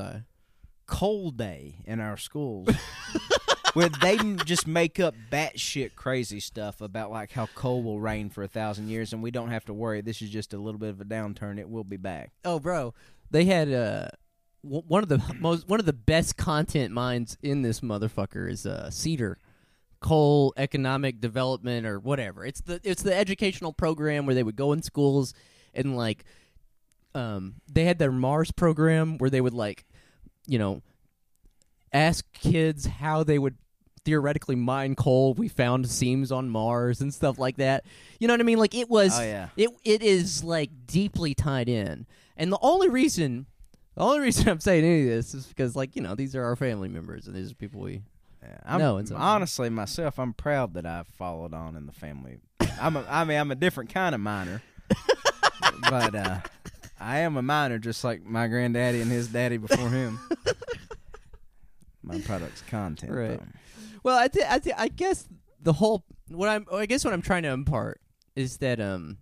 coal 0.86 1.30
day 1.30 1.76
in 1.86 2.00
our 2.00 2.16
schools. 2.16 2.68
where 3.74 3.88
they 3.88 4.16
just 4.44 4.66
make 4.66 4.98
up 5.00 5.14
batshit 5.30 5.94
crazy 5.94 6.40
stuff 6.40 6.80
about 6.80 7.10
like 7.10 7.32
how 7.32 7.46
coal 7.54 7.82
will 7.82 8.00
rain 8.00 8.30
for 8.30 8.42
a 8.42 8.48
thousand 8.48 8.88
years 8.88 9.12
and 9.12 9.22
we 9.22 9.30
don't 9.30 9.50
have 9.50 9.64
to 9.66 9.74
worry. 9.74 10.00
This 10.00 10.22
is 10.22 10.30
just 10.30 10.54
a 10.54 10.58
little 10.58 10.78
bit 10.78 10.90
of 10.90 11.00
a 11.00 11.04
downturn. 11.04 11.58
It 11.58 11.68
will 11.68 11.84
be 11.84 11.96
back. 11.96 12.32
Oh, 12.44 12.58
bro, 12.58 12.94
they 13.30 13.44
had 13.44 13.72
uh, 13.72 14.08
w- 14.64 14.84
one 14.86 15.02
of 15.02 15.08
the 15.08 15.22
most 15.40 15.68
one 15.68 15.80
of 15.80 15.86
the 15.86 15.92
best 15.92 16.36
content 16.36 16.92
minds 16.92 17.36
in 17.42 17.62
this 17.62 17.80
motherfucker 17.80 18.50
is 18.50 18.66
uh, 18.66 18.90
Cedar 18.90 19.38
Coal 20.00 20.54
Economic 20.56 21.20
Development 21.20 21.86
or 21.86 21.98
whatever. 21.98 22.44
It's 22.44 22.60
the 22.60 22.80
it's 22.84 23.02
the 23.02 23.14
educational 23.14 23.72
program 23.72 24.26
where 24.26 24.34
they 24.34 24.42
would 24.42 24.56
go 24.56 24.72
in 24.72 24.82
schools 24.82 25.34
and 25.74 25.96
like, 25.96 26.24
um, 27.14 27.54
they 27.70 27.84
had 27.84 27.98
their 27.98 28.12
Mars 28.12 28.50
program 28.50 29.18
where 29.18 29.30
they 29.30 29.40
would 29.40 29.54
like, 29.54 29.84
you 30.46 30.58
know, 30.58 30.82
ask 31.92 32.24
kids 32.32 32.86
how 32.86 33.24
they 33.24 33.38
would 33.38 33.56
theoretically 34.04 34.56
mine 34.56 34.94
coal 34.94 35.34
we 35.34 35.48
found 35.48 35.86
seams 35.88 36.32
on 36.32 36.48
Mars 36.48 37.00
and 37.00 37.12
stuff 37.12 37.38
like 37.38 37.56
that. 37.58 37.84
You 38.18 38.26
know 38.28 38.34
what 38.34 38.40
I 38.40 38.44
mean? 38.44 38.58
Like 38.58 38.74
it 38.74 38.88
was 38.88 39.18
Oh 39.18 39.22
yeah. 39.22 39.48
it 39.56 39.70
it 39.84 40.02
is 40.02 40.42
like 40.42 40.70
deeply 40.86 41.34
tied 41.34 41.68
in. 41.68 42.06
And 42.36 42.50
the 42.52 42.58
only 42.62 42.88
reason 42.88 43.46
the 43.96 44.02
only 44.02 44.20
reason 44.26 44.48
I'm 44.48 44.60
saying 44.60 44.84
any 44.84 45.02
of 45.02 45.08
this 45.08 45.34
is 45.34 45.46
because 45.46 45.76
like, 45.76 45.94
you 45.96 46.02
know, 46.02 46.14
these 46.14 46.34
are 46.34 46.44
our 46.44 46.56
family 46.56 46.88
members 46.88 47.26
and 47.26 47.36
these 47.36 47.50
are 47.52 47.54
people 47.54 47.80
we 47.82 48.02
Yeah, 48.42 48.58
I'm, 48.64 48.78
No, 48.78 49.02
honestly 49.14 49.68
myself. 49.68 50.18
I'm 50.18 50.32
proud 50.32 50.74
that 50.74 50.86
I've 50.86 51.08
followed 51.08 51.52
on 51.52 51.76
in 51.76 51.86
the 51.86 51.92
family. 51.92 52.38
I'm 52.80 52.96
a, 52.96 53.04
I 53.08 53.24
mean, 53.24 53.38
I'm 53.38 53.50
a 53.50 53.56
different 53.56 53.92
kind 53.92 54.14
of 54.14 54.20
miner, 54.20 54.62
but 55.90 56.14
uh, 56.14 56.38
I 57.00 57.18
am 57.18 57.36
a 57.36 57.42
miner, 57.42 57.78
just 57.78 58.04
like 58.04 58.24
my 58.24 58.46
granddaddy 58.46 59.00
and 59.00 59.10
his 59.10 59.28
daddy 59.28 59.56
before 59.56 59.88
him. 59.88 60.18
my 62.08 62.18
product's 62.20 62.62
content, 62.62 63.12
Right. 63.12 63.38
though. 63.38 63.46
Well, 64.02 64.18
I 64.18 64.28
th- 64.28 64.46
I 64.48 64.58
th- 64.58 64.74
I 64.78 64.88
guess 64.88 65.28
the 65.60 65.74
whole 65.74 66.04
what 66.28 66.48
I'm 66.48 66.66
I 66.72 66.86
guess 66.86 67.04
what 67.04 67.12
I'm 67.14 67.22
trying 67.22 67.42
to 67.44 67.50
impart 67.50 68.00
is 68.36 68.56
that 68.58 68.80
um 68.80 69.18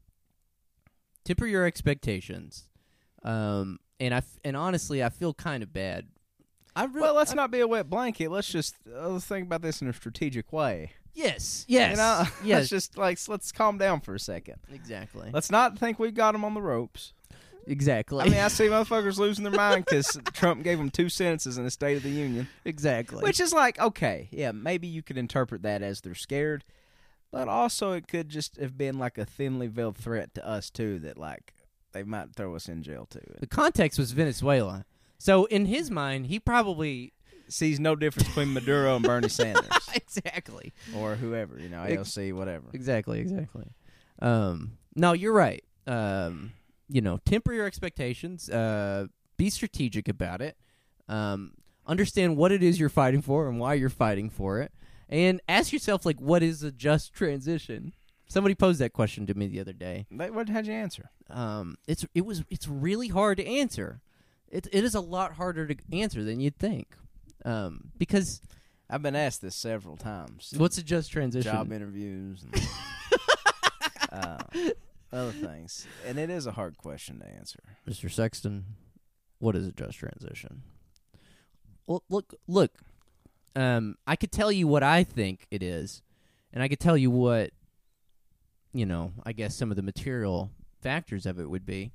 temper 1.25 1.47
your 1.47 1.65
expectations. 1.65 2.69
Um 3.23 3.79
and 3.99 4.13
I 4.15 4.19
f- 4.19 4.39
and 4.45 4.57
honestly, 4.57 5.03
I 5.03 5.09
feel 5.09 5.35
kind 5.35 5.63
of 5.63 5.73
bad. 5.73 6.07
I 6.75 6.85
really, 6.85 7.01
Well, 7.01 7.15
let's 7.15 7.35
not 7.35 7.51
be 7.51 7.61
a 7.61 7.67
wet 7.67 7.89
blanket. 7.89 8.31
Let's 8.31 8.49
just 8.49 8.75
uh, 8.95 9.09
let's 9.09 9.25
think 9.27 9.47
about 9.47 9.63
this 9.63 9.81
in 9.81 9.89
a 9.89 9.93
strategic 9.93 10.53
way. 10.53 10.93
Yes. 11.15 11.65
Yes. 11.67 11.93
You 11.93 11.97
know, 11.97 12.25
yes. 12.45 12.59
let's 12.59 12.69
just 12.69 12.99
like 12.99 13.19
let's 13.29 13.51
calm 13.53 13.79
down 13.79 14.01
for 14.01 14.15
a 14.15 14.21
second. 14.21 14.57
exactly. 14.73 15.31
Let's 15.33 15.51
not 15.51 15.79
think 15.79 15.99
we've 15.99 16.15
got 16.15 16.33
them 16.33 16.45
on 16.45 16.53
the 16.55 16.61
ropes. 16.63 17.15
Exactly. 17.67 18.25
I 18.25 18.29
mean, 18.29 18.39
I 18.41 18.49
see 18.49 18.67
motherfuckers 18.67 19.19
losing 19.19 19.45
their 19.45 19.53
mind 19.53 19.85
because 19.85 20.19
Trump 20.33 20.63
gave 20.63 20.79
them 20.79 20.91
two 20.91 21.09
sentences 21.09 21.59
in 21.59 21.65
the 21.65 21.71
State 21.71 21.97
of 21.97 22.03
the 22.03 22.11
Union. 22.11 22.49
exactly. 22.65 23.23
Which 23.23 23.41
is 23.41 23.53
like, 23.53 23.79
okay, 23.79 24.29
yeah, 24.31 24.53
maybe 24.53 24.87
you 24.87 25.03
could 25.03 25.19
interpret 25.19 25.63
that 25.63 25.83
as 25.83 26.01
they're 26.01 26.15
scared, 26.15 26.65
but 27.31 27.49
also 27.49 27.93
it 27.93 28.09
could 28.09 28.29
just 28.29 28.57
have 28.59 28.77
been 28.79 28.99
like 28.99 29.19
a 29.19 29.25
thinly 29.25 29.67
veiled 29.67 29.97
threat 29.97 30.35
to 30.35 30.47
us 30.47 30.71
too 30.71 30.99
that 31.01 31.19
like 31.19 31.55
they 31.93 32.03
might 32.03 32.35
throw 32.35 32.55
us 32.55 32.69
in 32.69 32.83
jail 32.83 33.07
too. 33.07 33.21
the 33.41 33.47
context 33.47 33.99
was 33.99 34.13
Venezuela. 34.13 34.85
So 35.19 35.47
in 35.47 35.67
his 35.67 35.91
mind, 35.91 36.27
he 36.27 36.39
probably 36.39 37.15
Sees 37.49 37.79
no 37.79 37.95
difference 37.95 38.29
between 38.29 38.53
Maduro 38.53 38.97
and 38.97 39.05
Bernie 39.05 39.29
Sanders 39.31 39.69
exactly, 39.95 40.73
or 40.97 41.15
whoever, 41.15 41.59
you 41.59 41.69
know, 41.69 41.79
AOC, 41.79 42.33
whatever. 42.33 42.67
exactly, 42.73 43.21
exactly. 43.21 43.67
Um, 44.21 44.79
no, 44.97 45.13
you're 45.13 45.33
right. 45.33 45.63
Um, 45.87 46.53
you 46.89 47.01
know, 47.01 47.19
temper 47.25 47.53
your 47.53 47.67
expectations. 47.67 48.49
Uh, 48.49 49.07
be 49.37 49.51
strategic 49.51 50.09
about 50.09 50.41
it. 50.41 50.57
Um, 51.09 51.53
understand 51.87 52.37
what 52.37 52.53
it 52.53 52.63
is 52.63 52.81
you're 52.81 52.89
fighting 52.89 53.23
for 53.23 53.49
and 53.49 53.61
why 53.61 53.75
you're 53.75 53.89
fighting 53.89 54.31
for 54.31 54.61
it, 54.61 54.73
and 55.09 55.41
ask 55.49 55.73
yourself 55.73 56.05
like, 56.05 56.21
what 56.21 56.43
is 56.43 56.63
a 56.63 56.73
just 56.73 57.13
transition? 57.13 57.93
Somebody 58.29 58.55
posed 58.55 58.81
that 58.81 58.93
question 58.93 59.27
to 59.27 59.35
me 59.35 59.47
the 59.47 59.61
other 59.61 59.73
day. 59.73 60.07
What 60.11 60.49
how'd 60.49 60.67
you 60.67 60.73
answer? 60.73 61.11
Um, 61.31 61.77
it's 61.87 62.05
it 62.15 62.27
was 62.27 62.45
it's 62.51 62.67
really 62.67 63.09
hard 63.09 63.39
to 63.39 63.47
answer. 63.47 64.01
It 64.49 64.67
it 64.73 64.85
is 64.85 64.95
a 64.95 65.01
lot 65.01 65.35
harder 65.35 65.67
to 65.67 65.77
answer 65.93 66.25
than 66.25 66.41
you'd 66.41 66.59
think. 66.59 66.97
Um, 67.45 67.93
because 67.99 68.41
I've 68.91 69.03
been 69.03 69.15
asked 69.15 69.43
this 69.43 69.55
several 69.55 69.97
times. 69.97 70.53
what's 70.57 70.79
a 70.79 70.83
just 70.83 71.13
transition? 71.13 71.53
Job 71.53 71.73
interviews 71.73 72.45
and 72.45 72.69
uh, 74.13 74.39
other 75.13 75.33
things. 75.33 75.87
And 76.07 76.19
it 76.19 76.31
is 76.31 76.47
a 76.47 76.53
hard 76.53 76.77
question 76.79 77.21
to 77.21 77.27
answer. 77.27 77.61
Mr. 77.89 78.11
Sexton, 78.11 78.65
what 79.39 79.57
is 79.57 79.67
a 79.67 79.73
just 79.73 79.99
transition? 79.99 80.63
Well, 81.87 82.03
look, 82.09 82.35
look. 82.49 82.73
Um, 83.55 83.97
I 84.07 84.17
could 84.17 84.33
tell 84.33 84.53
you 84.53 84.67
what 84.69 84.83
I 84.83 85.03
think 85.05 85.47
it 85.51 85.63
is, 85.63 86.03
and 86.53 86.63
I 86.63 86.69
could 86.69 86.81
tell 86.81 86.97
you 86.97 87.11
what, 87.11 87.53
you 88.75 88.85
know, 88.85 89.13
I 89.25 89.33
guess 89.33 89.55
some 89.57 89.71
of 89.71 89.77
the 89.77 89.83
material 89.83 90.51
factors 90.83 91.25
of 91.25 91.41
it 91.41 91.49
would 91.49 91.65
be. 91.65 91.93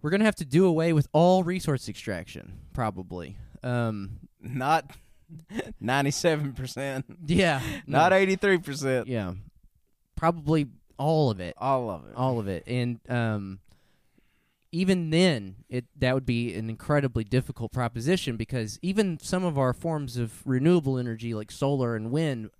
We're 0.00 0.10
gonna 0.10 0.24
have 0.24 0.36
to 0.36 0.44
do 0.44 0.64
away 0.64 0.92
with 0.92 1.08
all 1.12 1.42
resource 1.42 1.88
extraction, 1.88 2.60
probably. 2.72 3.36
Um, 3.64 4.20
Not 4.40 4.92
97%, 5.82 7.04
yeah, 7.26 7.60
not 7.86 8.12
no, 8.12 8.16
83%. 8.16 9.04
yeah, 9.08 9.32
probably 10.14 10.68
all 10.98 11.30
of 11.30 11.40
it. 11.40 11.54
All 11.58 11.90
of 11.90 12.04
it. 12.06 12.14
all 12.16 12.38
of 12.40 12.48
it 12.48 12.64
and 12.66 12.98
um 13.08 13.60
even 14.70 15.10
then 15.10 15.56
it 15.68 15.86
that 15.96 16.14
would 16.14 16.26
be 16.26 16.54
an 16.54 16.68
incredibly 16.68 17.24
difficult 17.24 17.72
proposition 17.72 18.36
because 18.36 18.78
even 18.82 19.18
some 19.20 19.44
of 19.44 19.58
our 19.58 19.72
forms 19.72 20.16
of 20.16 20.46
renewable 20.46 20.98
energy 20.98 21.32
like 21.32 21.50
solar 21.50 21.96
and 21.96 22.10
wind 22.10 22.50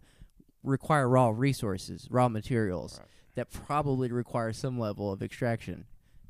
require 0.63 1.09
raw 1.09 1.29
resources 1.29 2.07
raw 2.11 2.29
materials 2.29 2.99
Right. 2.99 3.09
that 3.35 3.51
probably 3.51 4.11
require 4.11 4.53
some 4.53 4.79
level 4.79 5.13
of 5.13 5.23
extraction 5.23 5.85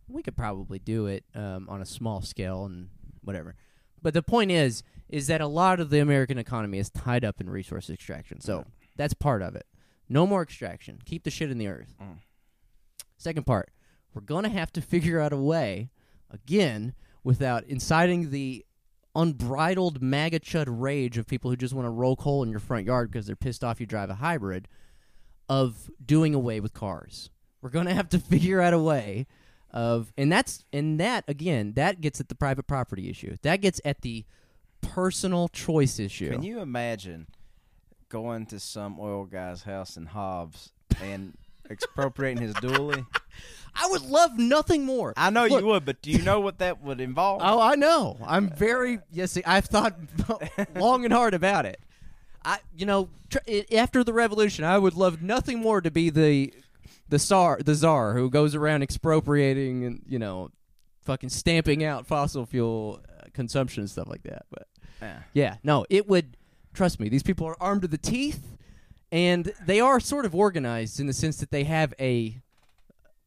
we 0.09 0.23
could 0.23 0.37
probably 0.37 0.79
do 0.79 1.07
it 1.07 1.25
um, 1.35 1.69
on 1.69 1.81
a 1.81 1.87
small 1.87 2.23
scale 2.23 2.65
and 2.65 2.89
whatever 3.23 3.55
but 4.03 4.15
the 4.15 4.23
point 4.23 4.51
is 4.51 4.83
is 5.09 5.27
that 5.29 5.41
a 5.41 5.47
lot 5.47 5.79
of 5.81 5.91
the 5.91 6.01
american 6.01 6.39
economy 6.39 6.79
is 6.79 6.91
tied 6.91 7.25
up 7.25 7.41
in 7.41 7.49
resource 7.49 7.89
extraction 7.89 8.41
so 8.41 8.59
Yeah. 8.59 8.65
that's 8.97 9.15
part 9.15 9.43
of 9.43 9.55
it 9.55 9.67
no 10.09 10.27
more 10.27 10.43
extraction 10.43 10.99
keep 11.05 11.25
the 11.25 11.31
shit 11.31 11.51
in 11.51 11.59
the 11.59 11.69
earth 11.69 11.95
Mm. 12.01 12.19
Second 13.19 13.47
part, 13.47 13.71
we're 14.15 14.23
going 14.23 14.45
to 14.45 14.51
have 14.51 14.73
to 14.73 14.81
figure 14.81 15.21
out 15.21 15.33
a 15.33 15.37
way, 15.37 15.91
again, 16.31 16.95
without 17.25 17.65
inciting 17.65 18.31
the 18.31 18.65
unbridled 19.15 20.01
MAGA 20.01 20.39
chud 20.41 20.67
rage 20.69 21.19
of 21.19 21.27
people 21.27 21.51
who 21.51 21.57
just 21.57 21.75
want 21.75 21.87
to 21.87 21.91
roll 21.91 22.15
coal 22.15 22.45
in 22.45 22.51
your 22.51 22.61
front 22.61 22.87
yard 22.87 23.11
because 23.11 23.27
they're 23.27 23.37
pissed 23.37 23.65
off 23.65 23.81
you 23.81 23.87
drive 23.87 24.09
a 24.09 24.15
hybrid, 24.15 24.69
of 25.49 25.91
doing 26.05 26.33
away 26.35 26.61
with 26.61 26.73
cars. 26.73 27.31
We're 27.61 27.71
going 27.71 27.87
to 27.87 27.95
have 27.95 28.09
to 28.11 28.19
figure 28.31 28.61
out 28.61 28.73
a 28.73 28.79
way 28.79 29.27
of, 29.73 30.13
and 30.17 30.31
that's, 30.31 30.65
and 30.73 31.01
that, 31.01 31.25
again, 31.27 31.73
that 31.73 32.01
gets 32.01 32.21
at 32.21 32.29
the 32.29 32.37
private 32.37 32.69
property 32.69 33.11
issue. 33.11 33.37
That 33.43 33.61
gets 33.61 33.81
at 33.85 34.03
the 34.03 34.25
personal 34.81 35.49
choice 35.49 35.99
issue. 35.99 36.31
Can 36.31 36.45
you 36.45 36.61
imagine 36.61 37.27
going 38.09 38.47
to 38.47 38.59
some 38.61 38.99
oil 39.01 39.25
guy's 39.25 39.63
house 39.63 39.97
in 39.97 40.07
Hobbs 40.07 40.73
and 41.03 41.37
expropriating 41.71 42.43
his 42.43 42.55
dually? 42.55 43.07
I 43.75 43.87
would 43.91 44.03
love 44.03 44.37
nothing 44.39 44.85
more. 44.85 45.15
I 45.17 45.31
know 45.31 45.47
Look- 45.47 45.61
you 45.61 45.67
would, 45.67 45.85
but 45.85 46.03
do 46.03 46.11
you 46.11 46.23
know 46.23 46.41
what 46.41 46.59
that 46.59 46.83
would 46.83 47.01
involve? 47.01 47.41
Oh, 47.45 47.61
I 47.61 47.75
know. 47.77 48.17
I'm 48.27 48.51
very 48.51 48.99
yes. 49.13 49.39
I've 49.47 49.67
thought 49.67 49.97
long 50.77 51.05
and 51.05 51.13
hard 51.13 51.35
about 51.35 51.67
it. 51.67 51.79
I, 52.45 52.59
you 52.77 52.87
know, 52.87 53.09
tr- 53.31 53.39
after 53.77 54.03
the 54.03 54.13
revolution, 54.13 54.65
I 54.65 54.79
would 54.79 54.95
love 54.95 55.23
nothing 55.23 55.61
more 55.61 55.81
to 55.81 55.91
be 55.91 56.11
the 56.11 56.53
the 57.09 57.19
czar, 57.19 57.59
the 57.65 57.75
czar 57.75 58.15
who 58.15 58.31
goes 58.31 58.55
around 58.55 58.83
expropriating 58.83 59.85
and 59.85 60.03
you 60.09 60.19
know, 60.19 60.51
fucking 61.03 61.29
stamping 61.29 61.85
out 61.85 62.07
fossil 62.07 62.47
fuel 62.47 63.01
uh, 63.09 63.25
consumption 63.33 63.83
and 63.83 63.91
stuff 63.91 64.09
like 64.09 64.23
that. 64.25 64.47
But 64.51 64.67
Yeah. 65.01 65.19
yeah, 65.35 65.57
no, 65.63 65.85
it 65.91 66.09
would. 66.09 66.37
Trust 66.79 67.01
me, 67.01 67.09
these 67.09 67.25
people 67.25 67.45
are 67.45 67.57
armed 67.61 67.83
to 67.83 67.89
the 67.89 67.99
teeth, 67.99 68.57
and 69.11 69.53
they 69.67 69.81
are 69.81 69.99
sort 69.99 70.25
of 70.25 70.33
organized 70.33 71.01
in 71.01 71.09
the 71.09 71.13
sense 71.13 71.39
that 71.39 71.51
they 71.51 71.65
have 71.65 71.93
a 71.99 72.41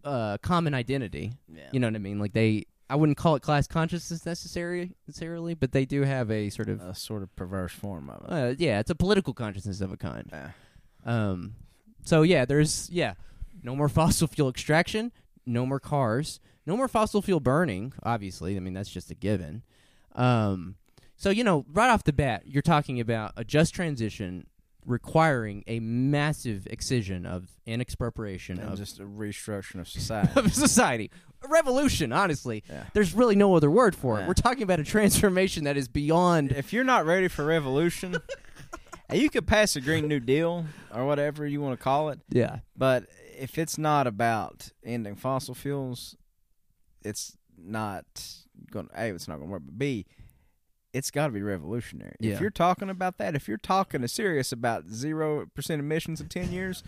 uh, 0.06 0.38
common 0.38 0.74
identity. 0.74 1.34
Yeah. 1.54 1.64
You 1.74 1.82
know 1.82 1.88
what 1.88 1.96
I 1.96 2.00
mean? 2.00 2.18
Like 2.18 2.32
they, 2.32 2.64
I 2.90 2.96
wouldn't 2.96 3.18
call 3.18 3.36
it 3.36 3.42
class 3.42 3.68
consciousness 3.68 4.26
necessary, 4.26 4.94
necessarily, 5.06 5.54
but 5.54 5.74
they 5.74 5.84
do 5.84 6.04
have 6.04 6.32
a 6.32 6.50
sort 6.50 6.70
of, 6.70 6.80
a 6.80 6.96
sort 6.96 7.24
of 7.24 7.36
perverse 7.36 7.74
form 7.74 8.10
of 8.10 8.24
it. 8.24 8.32
uh, 8.32 8.56
yeah, 8.58 8.80
it's 8.80 8.90
a 8.90 8.96
political 8.96 9.34
consciousness 9.34 9.82
of 9.82 9.92
a 9.92 9.98
kind. 9.98 10.30
Yeah. 10.32 10.52
Um, 11.04 11.56
so 12.06 12.22
yeah, 12.22 12.46
there's 12.46 12.90
yeah, 12.90 13.16
no 13.62 13.76
more 13.76 13.90
fossil 13.90 14.30
fuel 14.30 14.48
extraction, 14.48 15.12
no 15.46 15.66
more 15.66 15.82
cars, 15.82 16.40
no 16.66 16.78
more 16.78 16.88
fossil 16.88 17.22
fuel 17.22 17.42
burning. 17.42 17.92
Obviously, 18.02 18.56
I 18.56 18.62
mean 18.62 18.74
that's 18.74 18.90
just 18.90 19.12
a 19.12 19.14
given. 19.14 19.64
Um, 20.16 20.76
so 21.22 21.30
you 21.30 21.44
know, 21.44 21.66
right 21.72 21.90
off 21.90 22.04
the 22.04 22.14
bat, 22.14 22.44
you're 22.46 22.62
talking 22.64 23.00
about 23.00 23.34
a 23.38 23.44
just 23.44 23.76
transition 23.76 24.48
requiring 24.88 25.64
a 25.68 25.80
massive 25.80 26.66
excision 26.68 27.26
of 27.28 27.48
an 27.68 27.80
expropriation 27.80 28.60
And 28.60 28.72
of 28.72 28.80
just 28.80 29.00
a 29.00 29.04
restructuring 29.04 29.80
of 29.82 29.88
society. 30.00 30.32
of 30.40 30.52
society. 30.54 31.12
A 31.44 31.48
revolution, 31.48 32.12
honestly. 32.12 32.64
Yeah. 32.68 32.86
There's 32.94 33.14
really 33.14 33.36
no 33.36 33.54
other 33.56 33.70
word 33.70 33.96
for 33.96 34.18
it. 34.18 34.22
Yeah. 34.22 34.28
We're 34.28 34.34
talking 34.34 34.64
about 34.64 34.80
a 34.80 34.84
transformation 34.84 35.66
that 35.66 35.78
is 35.78 35.88
beyond. 35.88 36.52
if 36.54 36.74
you're 36.74 36.84
not 36.84 37.06
ready 37.06 37.28
for 37.28 37.46
revolution, 37.46 38.16
you 39.14 39.30
could 39.30 39.46
pass 39.46 39.76
a 39.76 39.82
Green 39.82 40.08
New 40.08 40.20
Deal 40.20 40.66
or 40.94 41.06
whatever 41.06 41.46
you 41.46 41.62
want 41.62 41.78
to 41.80 41.84
call 41.84 42.10
it, 42.10 42.20
Yeah. 42.30 42.60
but 42.76 43.06
if 43.38 43.60
it's 43.60 43.78
not 43.78 44.08
about 44.08 44.70
ending 44.84 45.16
fossil 45.16 45.54
fuels, 45.54 46.16
it's 47.04 47.38
not 47.56 48.06
going. 48.72 48.88
to 48.88 49.00
A, 49.00 49.14
it's 49.14 49.28
not 49.28 49.36
going 49.38 49.48
to 49.50 49.52
work. 49.52 49.62
But 49.66 49.78
B, 49.78 50.06
it's 50.94 51.12
got 51.12 51.28
to 51.28 51.34
be 51.34 51.42
revolutionary. 51.42 52.16
Yeah. 52.20 52.34
If 52.34 52.42
you're 52.42 52.50
talking 52.50 52.90
about 52.90 53.18
that, 53.18 53.36
if 53.36 53.48
you're 53.48 53.58
talking 53.58 54.02
to 54.02 54.08
serious 54.08 54.52
about 54.52 54.90
zero 54.90 55.48
percent 55.54 55.80
emissions 55.80 56.22
in 56.22 56.28
ten 56.28 56.52
years, 56.52 56.84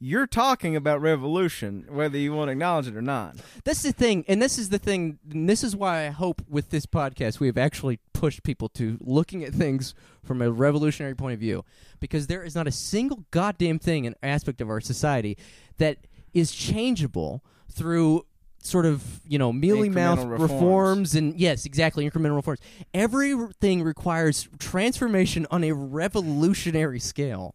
you're 0.00 0.26
talking 0.26 0.74
about 0.74 1.00
revolution, 1.00 1.86
whether 1.88 2.18
you 2.18 2.34
want 2.34 2.48
to 2.48 2.52
acknowledge 2.52 2.88
it 2.88 2.96
or 2.96 3.00
not. 3.00 3.36
That's 3.64 3.82
the 3.82 3.92
thing, 3.92 4.24
and 4.28 4.42
this 4.42 4.58
is 4.58 4.68
the 4.68 4.78
thing, 4.78 5.18
and 5.30 5.48
this 5.48 5.62
is 5.62 5.76
why 5.76 6.06
I 6.06 6.10
hope 6.10 6.42
with 6.48 6.70
this 6.70 6.84
podcast 6.84 7.40
we 7.40 7.46
have 7.46 7.56
actually 7.56 8.00
pushed 8.12 8.42
people 8.42 8.68
to 8.70 8.98
looking 9.00 9.44
at 9.44 9.54
things 9.54 9.94
from 10.22 10.42
a 10.42 10.50
revolutionary 10.50 11.14
point 11.14 11.34
of 11.34 11.40
view, 11.40 11.64
because 12.00 12.26
there 12.26 12.42
is 12.42 12.54
not 12.54 12.66
a 12.66 12.72
single 12.72 13.24
goddamn 13.30 13.78
thing 13.78 14.04
and 14.04 14.16
aspect 14.22 14.60
of 14.60 14.68
our 14.68 14.80
society 14.80 15.38
that 15.78 15.98
is 16.34 16.52
changeable 16.52 17.44
through 17.70 18.26
sort 18.66 18.86
of 18.86 19.20
you 19.28 19.38
know 19.38 19.52
mealy 19.52 19.88
mouth 19.90 20.18
reforms. 20.24 20.40
reforms. 20.52 21.14
and 21.14 21.38
yes 21.38 21.66
exactly 21.66 22.08
incremental 22.10 22.34
reforms 22.36 22.58
everything 22.94 23.82
requires 23.82 24.48
transformation 24.58 25.46
on 25.50 25.62
a 25.62 25.72
revolutionary 25.72 26.98
scale 26.98 27.54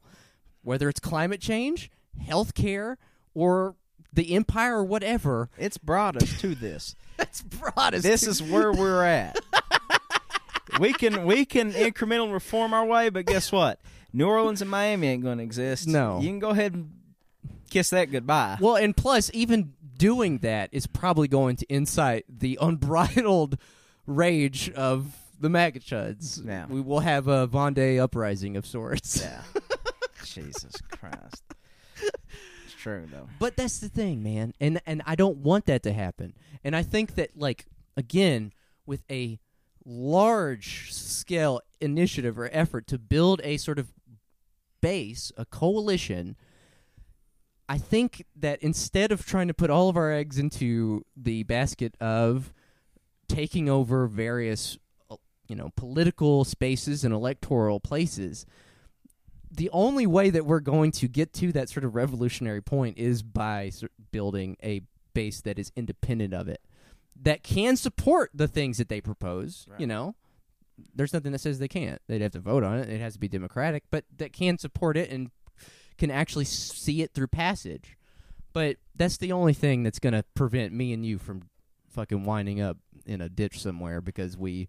whether 0.62 0.88
it's 0.88 1.00
climate 1.00 1.42
change 1.42 1.90
healthcare 2.24 2.96
or 3.34 3.76
the 4.14 4.36
empire 4.36 4.78
or 4.78 4.84
whatever 4.84 5.50
It's 5.58 5.78
brought 5.80 6.16
us 6.16 6.40
to 6.42 6.54
this. 6.56 6.96
that's 7.18 7.42
broad 7.42 7.94
as 7.96 8.04
this 8.04 8.26
is 8.28 8.42
where 8.42 8.72
we're 8.82 9.04
at. 9.04 9.40
we 10.80 10.94
can 10.94 11.26
we 11.26 11.46
can 11.46 11.72
incremental 11.74 12.32
reform 12.32 12.74
our 12.74 12.86
way, 12.86 13.10
but 13.10 13.26
guess 13.26 13.52
what? 13.52 13.80
New 14.14 14.28
Orleans 14.28 14.62
and 14.62 14.70
Miami 14.72 15.08
ain't 15.08 15.24
going 15.24 15.38
to 15.38 15.44
exist. 15.44 15.88
No. 15.88 16.20
you 16.22 16.28
can 16.30 16.40
go 16.40 16.50
ahead 16.50 16.74
and 16.74 16.92
kiss 17.70 17.92
that 17.92 18.12
goodbye. 18.12 18.58
well 18.60 18.76
and 18.76 18.98
plus 18.98 19.30
even 19.34 19.74
doing 20.00 20.40
that 20.40 20.70
is 20.72 20.88
probably 20.88 21.28
going 21.28 21.58
to 21.58 21.72
incite 21.72 22.26
the 22.28 22.58
unbridled 22.60 23.60
rage 24.08 24.72
of 24.72 25.16
the 25.40 25.50
MAGA 25.50 25.82
chuds. 25.82 26.44
Yeah. 26.44 26.66
We 26.68 26.82
will 26.82 27.02
have 27.02 27.28
a 27.28 27.48
Vendée 27.48 28.02
uprising 28.02 28.58
of 28.58 28.66
sorts. 28.66 29.22
Yeah. 29.22 29.42
Jesus 30.24 30.74
Christ. 30.90 31.44
It's 32.02 32.74
true 32.78 33.06
though. 33.12 33.28
But 33.40 33.56
that's 33.56 33.80
the 33.80 33.90
thing, 33.90 34.24
man. 34.24 34.54
And 34.60 34.82
and 34.86 35.02
I 35.06 35.16
don't 35.16 35.38
want 35.38 35.66
that 35.66 35.84
to 35.84 35.94
happen. 35.94 36.34
And 36.64 36.76
I 36.76 36.84
think 36.84 37.16
that 37.16 37.38
like 37.38 37.66
again 37.96 38.54
with 38.86 39.04
a 39.12 39.40
large 39.86 40.94
scale 40.94 41.62
initiative 41.82 42.38
or 42.38 42.50
effort 42.52 42.88
to 42.88 42.98
build 42.98 43.42
a 43.44 43.58
sort 43.58 43.80
of 43.80 43.92
base, 44.82 45.32
a 45.38 45.46
coalition, 45.46 46.36
I 47.70 47.78
think 47.78 48.26
that 48.36 48.62
instead 48.64 49.12
of 49.12 49.26
trying 49.26 49.48
to 49.48 49.54
put 49.54 49.70
all 49.70 49.90
of 49.90 49.96
our 49.96 50.12
eggs 50.12 50.40
into 50.40 51.06
the 51.16 51.44
basket 51.44 51.94
of 52.02 52.52
taking 53.28 53.70
over 53.70 54.08
various 54.08 54.80
uh, 55.12 55.16
you 55.48 55.56
know 55.56 55.72
political 55.76 56.44
spaces 56.44 57.04
and 57.04 57.14
electoral 57.14 57.80
places 57.80 58.48
the 59.52 59.70
only 59.72 60.06
way 60.06 60.30
that 60.30 60.46
we're 60.46 60.60
going 60.60 60.92
to 60.92 61.08
get 61.08 61.34
to 61.34 61.52
that 61.52 61.70
sort 61.70 61.84
of 61.84 61.96
revolutionary 61.96 62.62
point 62.62 62.98
is 62.98 63.24
by 63.24 63.72
building 64.12 64.58
a 64.64 64.82
base 65.14 65.42
that 65.42 65.60
is 65.60 65.72
independent 65.76 66.34
of 66.34 66.48
it 66.48 66.62
that 67.22 67.44
can 67.44 67.78
support 67.78 68.32
the 68.34 68.48
things 68.48 68.80
that 68.80 68.90
they 68.90 69.00
propose 69.00 69.68
you 69.78 69.86
know? 69.88 70.16
There's 70.96 71.14
nothing 71.14 71.34
that 71.34 71.40
says 71.40 71.60
they 71.60 71.68
can't. 71.68 72.02
They'd 72.08 72.22
have 72.22 72.32
to 72.32 72.40
vote 72.40 72.64
on 72.64 72.80
it. 72.80 72.90
It 72.90 73.02
has 73.02 73.14
to 73.14 73.20
be 73.20 73.28
democratic 73.28 73.84
but 73.92 74.06
that 74.18 74.34
can 74.34 74.58
support 74.58 74.98
it 74.98 75.12
and 75.12 75.30
can 76.00 76.10
actually 76.10 76.46
see 76.46 77.02
it 77.04 77.14
through 77.14 77.28
passage 77.28 77.96
but 78.54 78.78
that's 78.96 79.18
the 79.18 79.32
only 79.32 79.54
thing 79.54 79.84
that's 79.84 80.00
going 80.00 80.14
to 80.14 80.24
prevent 80.34 80.74
me 80.74 80.92
and 80.94 81.06
you 81.06 81.18
from 81.20 81.44
fucking 81.90 82.24
winding 82.24 82.60
up 82.60 82.78
in 83.06 83.22
a 83.22 83.30
ditch 83.30 83.60
somewhere 83.62 84.02
because 84.02 84.36
we 84.38 84.68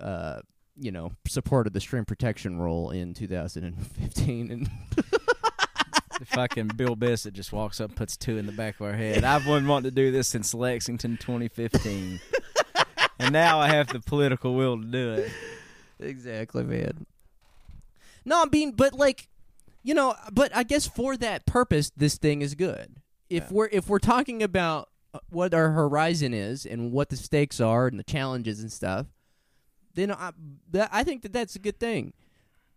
uh 0.00 0.40
you 0.76 0.90
know 0.90 1.12
supported 1.26 1.72
the 1.72 1.80
stream 1.80 2.04
protection 2.04 2.58
rule 2.58 2.90
in 2.90 3.14
2015 3.14 4.50
and 4.50 4.70
The 6.18 6.26
fucking 6.26 6.68
Bill 6.76 6.96
Bissett 6.96 7.32
just 7.32 7.50
walks 7.50 7.80
up, 7.80 7.88
and 7.88 7.96
puts 7.96 8.14
two 8.14 8.36
in 8.36 8.44
the 8.44 8.52
back 8.52 8.74
of 8.74 8.82
our 8.82 8.92
head. 8.92 9.24
I've 9.24 9.46
been 9.46 9.66
wanting 9.66 9.90
to 9.90 9.94
do 9.94 10.12
this 10.12 10.28
since 10.28 10.52
Lexington 10.52 11.16
2015, 11.16 12.20
and 13.18 13.32
now 13.32 13.58
I 13.58 13.68
have 13.68 13.86
the 13.88 14.00
political 14.00 14.54
will 14.54 14.76
to 14.78 14.84
do 14.84 15.12
it. 15.12 15.32
exactly 15.98 16.62
man 16.64 17.06
no 18.24 18.42
i 18.42 18.46
mean 18.50 18.72
but 18.72 18.92
like 18.94 19.28
you 19.82 19.94
know 19.94 20.14
but 20.32 20.54
i 20.54 20.62
guess 20.62 20.86
for 20.86 21.16
that 21.16 21.46
purpose 21.46 21.90
this 21.96 22.16
thing 22.18 22.42
is 22.42 22.54
good. 22.54 22.96
If 23.28 23.44
Yeah. 23.44 23.48
we're 23.52 23.68
if 23.72 23.88
we're 23.88 23.98
talking 23.98 24.42
about 24.42 24.88
uh, 25.14 25.18
what 25.30 25.54
our 25.54 25.70
horizon 25.70 26.34
is 26.34 26.66
and 26.66 26.92
what 26.92 27.08
the 27.08 27.16
stakes 27.16 27.60
are 27.60 27.86
and 27.86 27.98
the 27.98 28.04
challenges 28.04 28.60
and 28.60 28.70
stuff 28.72 29.06
then 29.94 30.10
i 30.12 30.30
i 30.92 31.02
think 31.04 31.22
that 31.22 31.32
that's 31.32 31.56
a 31.56 31.58
good 31.60 31.78
thing. 31.80 32.12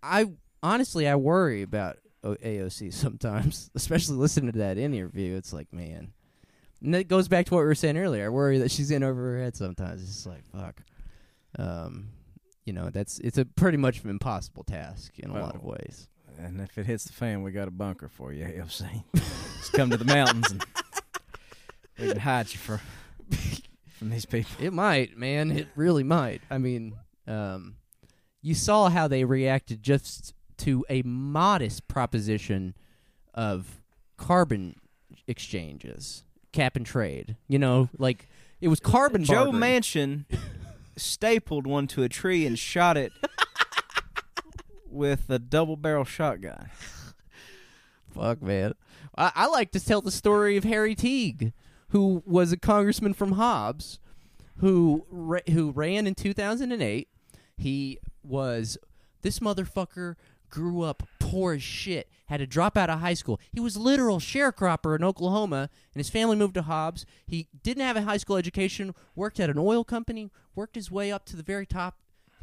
I 0.01 0.31
honestly 0.61 1.07
i 1.07 1.15
worry 1.15 1.61
about 1.61 1.97
aoc 2.23 2.93
sometimes 3.05 3.69
especially 3.75 4.17
listening 4.17 4.51
to 4.53 4.59
that 4.59 4.77
interview. 4.77 5.35
It's 5.35 5.53
like 5.53 5.71
man. 5.73 6.13
And 6.81 6.93
that 6.93 7.07
goes 7.07 7.27
back 7.29 7.45
to 7.45 7.53
what 7.53 7.61
we 7.61 7.65
were 7.65 7.75
saying 7.75 7.97
earlier. 7.97 8.25
I 8.25 8.29
worry 8.29 8.57
that 8.59 8.69
she's 8.71 8.91
in 8.91 9.03
over 9.03 9.21
her 9.35 9.39
head 9.43 9.55
sometimes. 9.55 10.01
It's 10.03 10.11
just 10.13 10.27
like 10.27 10.43
fuck. 10.45 10.81
Um 11.57 12.09
you 12.65 12.73
know 12.73 12.89
that's 12.89 13.19
it's 13.19 13.37
a 13.37 13.45
pretty 13.45 13.77
much 13.77 14.03
an 14.03 14.09
impossible 14.09 14.63
task 14.63 15.19
in 15.19 15.29
a 15.29 15.33
lot 15.39 15.55
of 15.55 15.63
ways 15.63 16.07
And 16.39 16.59
if 16.61 16.77
it 16.77 16.85
hits 16.85 17.05
the 17.05 17.13
fan, 17.13 17.41
we 17.43 17.51
got 17.51 17.67
a 17.67 17.71
bunker 17.71 18.09
for 18.09 18.33
you, 18.33 18.45
AOC. 18.45 19.03
Just 19.57 19.73
come 19.73 19.89
to 19.89 19.97
the 19.97 20.05
mountains 20.05 20.51
and 20.51 20.65
we 21.99 22.07
can 22.09 22.19
hide 22.19 22.51
you 22.51 22.57
from 22.59 22.79
from 23.97 24.09
these 24.09 24.25
people. 24.25 24.51
it 24.59 24.73
might 24.73 25.17
man 25.17 25.49
it 25.51 25.67
really 25.75 26.03
might 26.03 26.41
i 26.49 26.57
mean 26.57 26.93
um 27.27 27.75
you 28.41 28.53
saw 28.53 28.89
how 28.89 29.07
they 29.07 29.23
reacted 29.23 29.81
just 29.81 30.33
to 30.57 30.85
a 30.89 31.01
modest 31.03 31.87
proposition 31.87 32.75
of 33.33 33.81
carbon 34.17 34.75
exchanges 35.27 36.23
cap 36.51 36.75
and 36.75 36.85
trade 36.85 37.37
you 37.47 37.57
know 37.57 37.87
like 37.97 38.27
it 38.59 38.67
was 38.67 38.79
carbon 38.79 39.23
Joe 39.23 39.51
bartering. 39.51 39.61
Manchin 39.61 40.25
stapled 40.97 41.65
one 41.65 41.87
to 41.87 42.03
a 42.03 42.09
tree 42.09 42.45
and 42.45 42.59
shot 42.59 42.97
it 42.97 43.11
with 44.93 45.29
a 45.29 45.39
double 45.39 45.75
barrel 45.75 46.05
shotgun. 46.05 46.69
Fuck, 48.13 48.41
man. 48.41 48.73
I, 49.17 49.31
I 49.35 49.47
like 49.47 49.71
to 49.71 49.83
tell 49.83 50.01
the 50.01 50.11
story 50.11 50.55
of 50.55 50.63
Harry 50.63 50.95
Teague, 50.95 51.53
who 51.89 52.23
was 52.25 52.51
a 52.51 52.57
congressman 52.57 53.13
from 53.13 53.33
Hobbs, 53.33 53.99
who 54.57 55.05
ra- 55.09 55.39
who 55.49 55.71
ran 55.71 56.07
in 56.07 56.15
2008. 56.15 57.07
He 57.57 57.99
was 58.23 58.77
this 59.21 59.39
motherfucker 59.39 60.15
grew 60.49 60.83
up 60.83 61.03
poor 61.19 61.53
as 61.53 61.63
shit. 61.63 62.07
Had 62.27 62.37
to 62.37 62.47
drop 62.47 62.77
out 62.77 62.89
of 62.89 62.99
high 62.99 63.15
school. 63.15 63.39
He 63.51 63.59
was 63.59 63.75
literal 63.75 64.19
sharecropper 64.19 64.95
in 64.95 65.03
Oklahoma, 65.03 65.69
and 65.93 65.99
his 65.99 66.09
family 66.09 66.35
moved 66.35 66.53
to 66.55 66.61
Hobbs. 66.63 67.05
He 67.25 67.47
didn't 67.63 67.83
have 67.83 67.97
a 67.97 68.03
high 68.03 68.17
school 68.17 68.37
education. 68.37 68.93
Worked 69.15 69.39
at 69.39 69.49
an 69.49 69.57
oil 69.57 69.83
company. 69.83 70.29
Worked 70.55 70.75
his 70.75 70.91
way 70.91 71.11
up 71.11 71.25
to 71.25 71.35
the 71.35 71.43
very 71.43 71.65
top. 71.65 71.97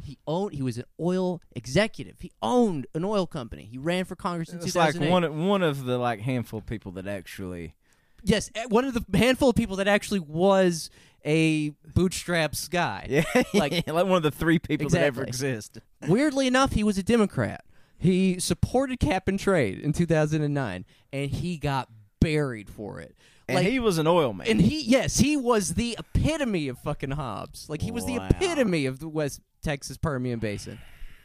He 0.04 0.18
owned. 0.26 0.54
He 0.54 0.62
was 0.62 0.78
an 0.78 0.84
oil 0.98 1.40
executive. 1.54 2.16
He 2.20 2.32
owned 2.42 2.86
an 2.94 3.04
oil 3.04 3.26
company. 3.26 3.64
He 3.70 3.78
ran 3.78 4.04
for 4.04 4.16
Congress 4.16 4.50
in 4.50 4.58
It's 4.58 4.74
like 4.74 4.94
one 4.96 5.24
of- 5.24 5.34
one 5.34 5.62
of 5.62 5.84
the 5.84 5.98
like 5.98 6.20
handful 6.20 6.58
of 6.58 6.66
people 6.66 6.92
that 6.92 7.06
actually 7.06 7.74
Yes, 8.22 8.50
eh, 8.54 8.66
one 8.68 8.84
of 8.84 8.92
the 8.94 9.04
handful 9.16 9.48
of 9.50 9.56
people 9.56 9.76
that 9.76 9.88
actually 9.88 10.20
was 10.20 10.90
a 11.24 11.70
bootstraps 11.94 12.68
guy. 12.68 13.06
yeah 13.10 13.24
Like- 13.34 13.54
like 13.54 13.86
like 13.86 14.06
one 14.06 14.16
of 14.16 14.22
the 14.22 14.30
three 14.30 14.58
people 14.58 14.88
that 14.90 15.02
ever 15.02 15.22
exist. 15.24 15.78
Weirdly 16.08 16.46
enough, 16.46 16.72
he 16.72 16.84
was 16.84 16.98
a 16.98 17.02
Democrat. 17.02 17.64
He 17.98 18.38
supported 18.40 18.98
cap 19.00 19.28
and 19.28 19.38
trade 19.38 19.78
in 19.78 19.92
2009, 19.92 20.84
and 21.12 21.30
he 21.30 21.58
got 21.58 21.88
buried 22.20 22.70
for 22.70 22.98
it. 23.00 23.14
And 23.50 23.64
like, 23.64 23.66
he 23.66 23.80
was 23.80 23.98
an 23.98 24.06
oil 24.06 24.32
man. 24.32 24.46
and 24.48 24.60
he, 24.60 24.80
yes, 24.82 25.18
he 25.18 25.36
was 25.36 25.74
the 25.74 25.96
epitome 25.98 26.68
of 26.68 26.78
fucking 26.78 27.10
Hobbs. 27.12 27.68
Like 27.68 27.82
he 27.82 27.90
was 27.90 28.06
the 28.06 28.16
epitome 28.16 28.86
of 28.86 28.98
the 28.98 29.08
West 29.08 29.40
Texas 29.62 29.96
Permian 29.96 30.38
Basin, 30.38 30.78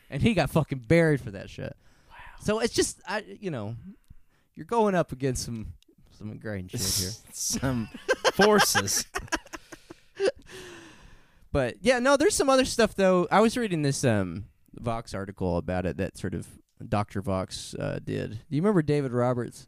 and 0.09 0.21
he 0.21 0.33
got 0.33 0.49
fucking 0.49 0.79
buried 0.87 1.21
for 1.21 1.31
that 1.31 1.49
shit. 1.49 1.75
Wow. 2.09 2.15
So 2.41 2.59
it's 2.59 2.73
just, 2.73 2.99
I, 3.07 3.23
you 3.39 3.51
know, 3.51 3.75
you're 4.55 4.65
going 4.65 4.95
up 4.95 5.11
against 5.11 5.45
some 5.45 5.73
some 6.17 6.31
ingrained 6.31 6.71
shit 6.71 6.81
here. 6.81 7.11
Some 7.33 7.89
forces. 8.33 9.05
But 11.51 11.77
yeah, 11.79 11.99
no, 11.99 12.17
there's 12.17 12.35
some 12.35 12.49
other 12.49 12.65
stuff 12.65 12.95
though. 12.95 13.29
I 13.31 13.39
was 13.39 13.55
reading 13.55 13.81
this 13.81 14.03
um 14.03 14.43
Vox 14.73 15.13
article 15.13 15.55
about 15.57 15.85
it 15.85 15.95
that 15.95 16.17
sort 16.17 16.33
of 16.33 16.45
Dr. 16.85 17.21
Vox 17.21 17.73
uh, 17.75 17.99
did. 18.03 18.31
Do 18.31 18.55
you 18.57 18.61
remember 18.61 18.81
David 18.81 19.13
Roberts? 19.13 19.65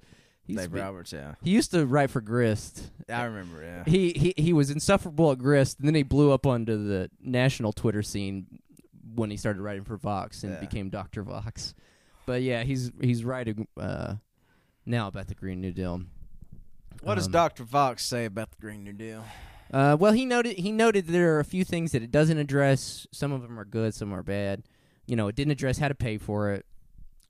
He 0.47 0.53
used, 0.53 0.63
Dave 0.63 0.69
to 0.71 0.75
be- 0.75 0.81
Roberts, 0.81 1.13
yeah. 1.13 1.35
he 1.43 1.51
used 1.51 1.71
to 1.71 1.85
write 1.85 2.09
for 2.09 2.21
Grist. 2.21 2.89
I 3.09 3.23
remember, 3.25 3.61
yeah. 3.61 3.83
He 3.85 4.13
he 4.13 4.33
he 4.41 4.53
was 4.53 4.69
insufferable 4.71 5.31
at 5.31 5.37
Grist, 5.37 5.77
and 5.79 5.87
then 5.87 5.95
he 5.95 6.03
blew 6.03 6.31
up 6.31 6.45
onto 6.47 6.87
the 6.87 7.09
national 7.21 7.73
Twitter 7.73 8.01
scene 8.01 8.47
when 9.15 9.29
he 9.29 9.37
started 9.37 9.61
writing 9.61 9.83
for 9.83 9.97
Vox 9.97 10.43
and 10.43 10.53
Yeah. 10.53 10.59
became 10.59 10.89
Dr. 10.89 11.23
Vox. 11.23 11.73
but 12.25 12.41
yeah, 12.41 12.63
he's 12.63 12.91
he's 13.01 13.23
writing 13.23 13.67
uh, 13.79 14.15
now 14.85 15.07
about 15.07 15.27
the 15.27 15.35
Green 15.35 15.59
New 15.61 15.71
Deal. 15.71 16.01
What 17.03 17.15
does 17.15 17.25
Um, 17.27 17.31
Dr. 17.33 17.63
Vox 17.63 18.03
say 18.05 18.25
about 18.25 18.49
the 18.51 18.57
Green 18.59 18.83
New 18.83 18.93
Deal? 18.93 19.23
Uh, 19.71 19.97
well, 19.99 20.13
he 20.13 20.25
noted 20.25 20.57
he 20.57 20.71
noted 20.71 21.07
there 21.07 21.35
are 21.35 21.39
a 21.39 21.45
few 21.45 21.63
things 21.65 21.91
that 21.91 22.01
it 22.01 22.09
doesn't 22.11 22.37
address. 22.37 23.05
Some 23.11 23.31
of 23.33 23.41
them 23.41 23.59
are 23.59 23.65
good, 23.65 23.93
some 23.93 24.13
are 24.13 24.23
bad. 24.23 24.63
You 25.07 25.15
know, 25.15 25.27
it 25.27 25.35
didn't 25.35 25.51
address 25.51 25.77
how 25.77 25.87
to 25.89 25.95
pay 25.95 26.17
for 26.17 26.51
it, 26.51 26.65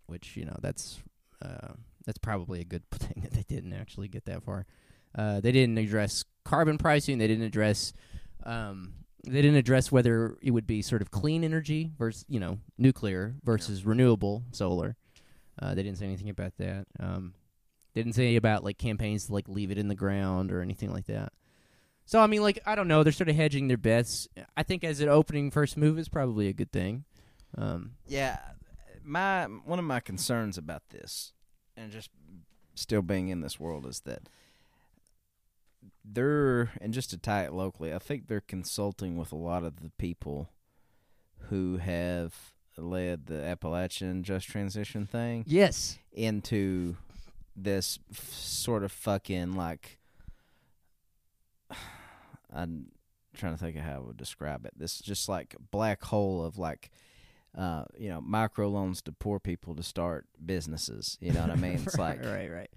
which 0.05 0.37
you 0.37 0.45
know 0.45 0.55
that's 0.61 0.99
uh, 1.41 1.73
that's 2.07 2.17
probably 2.17 2.61
a 2.61 2.65
good 2.65 2.89
thing 2.91 3.21
that 3.21 3.33
they 3.33 3.43
didn't 3.47 3.73
actually 3.73 4.07
get 4.07 4.25
that 4.25 4.41
far. 4.43 4.65
Uh, 5.15 5.39
they 5.39 5.51
didn't 5.51 5.77
address 5.77 6.25
carbon 6.43 6.79
pricing. 6.79 7.19
They 7.19 7.27
didn't 7.27 7.45
address 7.45 7.93
um, 8.43 8.93
they 9.25 9.41
didn't 9.41 9.57
address 9.57 9.91
whether 9.91 10.37
it 10.41 10.51
would 10.51 10.65
be 10.65 10.81
sort 10.81 11.01
of 11.01 11.11
clean 11.11 11.43
energy 11.43 11.91
versus 11.97 12.25
you 12.27 12.39
know 12.39 12.59
nuclear 12.77 13.35
versus 13.43 13.85
renewable 13.85 14.43
solar. 14.51 14.95
Uh, 15.61 15.75
they 15.75 15.83
didn't 15.83 15.97
say 15.97 16.05
anything 16.05 16.29
about 16.29 16.53
that. 16.57 16.85
Um, 16.99 17.33
they 17.93 18.01
didn't 18.01 18.15
say 18.15 18.35
about 18.35 18.63
like 18.63 18.77
campaigns 18.77 19.25
to 19.25 19.33
like 19.33 19.49
leave 19.49 19.71
it 19.71 19.77
in 19.77 19.87
the 19.87 19.95
ground 19.95 20.51
or 20.51 20.61
anything 20.61 20.93
like 20.93 21.05
that. 21.05 21.33
So 22.05 22.21
I 22.21 22.27
mean, 22.27 22.41
like 22.41 22.59
I 22.65 22.75
don't 22.75 22.87
know, 22.87 23.03
they're 23.03 23.11
sort 23.11 23.29
of 23.29 23.35
hedging 23.35 23.67
their 23.67 23.77
bets. 23.77 24.27
I 24.55 24.63
think 24.63 24.83
as 24.83 25.01
an 25.01 25.09
opening 25.09 25.51
first 25.51 25.77
move 25.77 25.99
is 25.99 26.07
probably 26.07 26.47
a 26.47 26.53
good 26.53 26.71
thing. 26.71 27.03
Um, 27.57 27.91
Yeah, 28.07 28.37
my 29.03 29.45
one 29.45 29.79
of 29.79 29.85
my 29.85 29.99
concerns 29.99 30.57
about 30.57 30.83
this, 30.89 31.33
and 31.77 31.91
just 31.91 32.09
still 32.75 33.01
being 33.01 33.29
in 33.29 33.41
this 33.41 33.59
world, 33.59 33.85
is 33.85 34.01
that 34.01 34.23
they're 36.03 36.71
and 36.81 36.93
just 36.93 37.09
to 37.11 37.17
tie 37.17 37.43
it 37.43 37.53
locally, 37.53 37.93
I 37.93 37.99
think 37.99 38.27
they're 38.27 38.41
consulting 38.41 39.17
with 39.17 39.31
a 39.31 39.37
lot 39.37 39.63
of 39.63 39.81
the 39.81 39.91
people 39.97 40.49
who 41.49 41.77
have 41.77 42.33
led 42.77 43.27
the 43.27 43.43
Appalachian 43.43 44.23
Just 44.23 44.47
Transition 44.47 45.05
thing 45.05 45.43
yes, 45.47 45.97
into 46.11 46.97
this 47.55 47.97
f- 48.11 48.31
sort 48.31 48.83
of 48.83 48.91
fucking 48.91 49.55
like 49.55 49.97
I'm 52.53 52.91
trying 53.35 53.53
to 53.53 53.59
think 53.59 53.75
of 53.75 53.83
how 53.83 53.95
I 53.95 53.99
would 53.99 54.17
describe 54.17 54.65
it. 54.65 54.73
This 54.77 54.99
just 54.99 55.27
like 55.27 55.55
black 55.71 56.03
hole 56.03 56.43
of 56.43 56.57
like 56.57 56.91
uh, 57.57 57.85
you 57.97 58.07
know, 58.09 58.21
microloans 58.21 59.01
to 59.03 59.11
poor 59.11 59.39
people 59.39 59.75
to 59.75 59.81
start 59.83 60.25
businesses. 60.45 61.17
You 61.19 61.33
know 61.33 61.41
what 61.41 61.49
I 61.51 61.55
mean? 61.55 61.73
It's 61.85 61.97
right, 61.97 62.21
like 62.21 62.25
right, 62.31 62.51
right. 62.51 62.69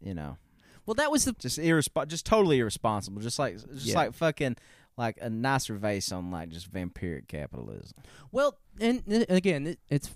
you 0.00 0.12
know, 0.14 0.36
Well, 0.84 0.94
that 0.96 1.10
was 1.10 1.24
the 1.24 1.32
just 1.32 1.58
irresp- 1.58 2.06
just 2.08 2.26
totally 2.26 2.58
irresponsible. 2.58 3.22
Just 3.22 3.38
like 3.38 3.56
just 3.56 3.86
Yeah. 3.86 3.94
like 3.96 4.12
fucking 4.14 4.56
like 4.98 5.18
a 5.20 5.28
nicer 5.30 5.74
vase 5.74 6.12
on 6.12 6.30
like 6.30 6.50
just 6.50 6.70
vampiric 6.72 7.26
capitalism. 7.28 7.96
well, 8.32 8.58
and, 8.80 9.02
and 9.06 9.26
again, 9.30 9.66
it, 9.66 9.78
it's 9.88 10.10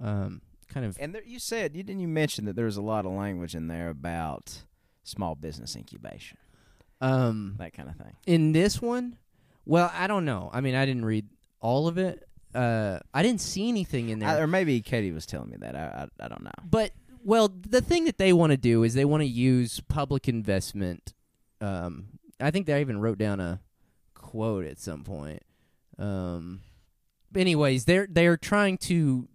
um 0.00 0.40
kind 0.68 0.84
of 0.84 0.96
And 1.00 1.14
there, 1.14 1.22
you 1.24 1.38
said 1.38 1.76
you 1.76 1.82
didn't 1.84 2.00
you 2.00 2.08
mention 2.08 2.44
that 2.46 2.56
there 2.56 2.64
was 2.64 2.76
a 2.76 2.82
lot 2.82 3.06
of 3.06 3.12
language 3.12 3.54
in 3.54 3.68
there 3.68 3.90
about 3.90 4.62
small 5.04 5.34
business 5.36 5.76
incubation, 5.76 6.36
um 7.00 7.54
that 7.58 7.72
kind 7.74 7.88
of 7.88 7.96
thing. 7.96 8.16
in 8.26 8.52
this 8.52 8.82
one. 8.82 9.18
Well, 9.66 9.90
I 9.94 10.06
don't 10.08 10.24
know. 10.24 10.50
I 10.52 10.60
mean, 10.60 10.74
I 10.74 10.84
didn't 10.84 11.04
read 11.06 11.26
all 11.60 11.86
of 11.88 11.96
it. 11.96 12.28
Uh, 12.54 13.00
I 13.12 13.22
didn't 13.22 13.40
see 13.40 13.68
anything 13.68 14.10
in 14.10 14.18
there. 14.20 14.28
I, 14.28 14.38
or 14.38 14.46
maybe 14.46 14.80
Katie 14.80 15.12
was 15.12 15.26
telling 15.26 15.50
me 15.50 15.56
that. 15.60 15.74
I 15.74 16.08
I, 16.20 16.24
I 16.24 16.28
don't 16.28 16.42
know. 16.44 16.50
But 16.68 16.92
well, 17.24 17.48
the 17.48 17.80
thing 17.80 18.04
that 18.04 18.18
they 18.18 18.32
want 18.32 18.50
to 18.52 18.56
do 18.56 18.82
is 18.82 18.94
they 18.94 19.04
want 19.04 19.22
to 19.22 19.28
use 19.28 19.80
public 19.88 20.28
investment. 20.28 21.14
Um, 21.60 22.18
I 22.40 22.50
think 22.50 22.66
they 22.66 22.80
even 22.80 23.00
wrote 23.00 23.18
down 23.18 23.40
a 23.40 23.60
quote 24.14 24.66
at 24.66 24.78
some 24.78 25.04
point. 25.04 25.42
Um, 25.98 26.60
anyways, 27.34 27.86
they're 27.86 28.06
they're 28.10 28.36
trying 28.36 28.78
to 28.78 29.28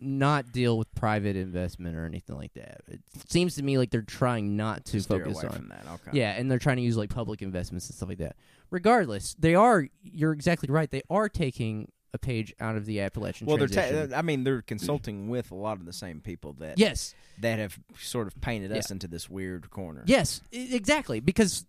not 0.00 0.50
deal 0.52 0.78
with 0.78 0.92
private 0.94 1.36
investment 1.36 1.96
or 1.96 2.06
anything 2.06 2.36
like 2.36 2.54
that. 2.54 2.80
It 2.88 3.00
seems 3.28 3.54
to 3.56 3.62
me 3.62 3.78
like 3.78 3.90
they're 3.90 4.02
trying 4.02 4.56
not 4.56 4.84
to 4.86 5.00
Steer 5.00 5.24
focus 5.24 5.44
on 5.44 5.68
that. 5.70 5.84
Okay. 5.92 6.18
yeah, 6.18 6.32
and 6.32 6.50
they're 6.50 6.58
trying 6.58 6.76
to 6.76 6.82
use 6.82 6.96
like 6.96 7.10
public 7.10 7.42
investments 7.42 7.88
and 7.88 7.96
stuff 7.96 8.08
like 8.08 8.18
that. 8.18 8.36
Regardless, 8.70 9.34
they 9.38 9.54
are. 9.54 9.88
You're 10.02 10.32
exactly 10.32 10.68
right. 10.70 10.90
They 10.90 11.02
are 11.10 11.28
taking 11.28 11.90
a 12.12 12.18
page 12.18 12.54
out 12.60 12.76
of 12.76 12.86
the 12.86 13.00
Appalachian. 13.00 13.46
Well, 13.46 13.56
they're. 13.56 13.68
Ta- 13.68 14.16
I 14.16 14.22
mean, 14.22 14.44
they're 14.44 14.62
consulting 14.62 15.28
with 15.28 15.50
a 15.50 15.54
lot 15.54 15.78
of 15.78 15.86
the 15.86 15.92
same 15.92 16.20
people 16.20 16.54
that 16.54 16.78
yes, 16.78 17.14
that 17.40 17.58
have 17.58 17.78
sort 17.98 18.26
of 18.26 18.40
painted 18.40 18.72
us 18.72 18.90
into 18.90 19.08
this 19.08 19.28
weird 19.30 19.70
corner. 19.70 20.02
Yes, 20.06 20.40
exactly. 20.52 21.20
Because 21.20 21.64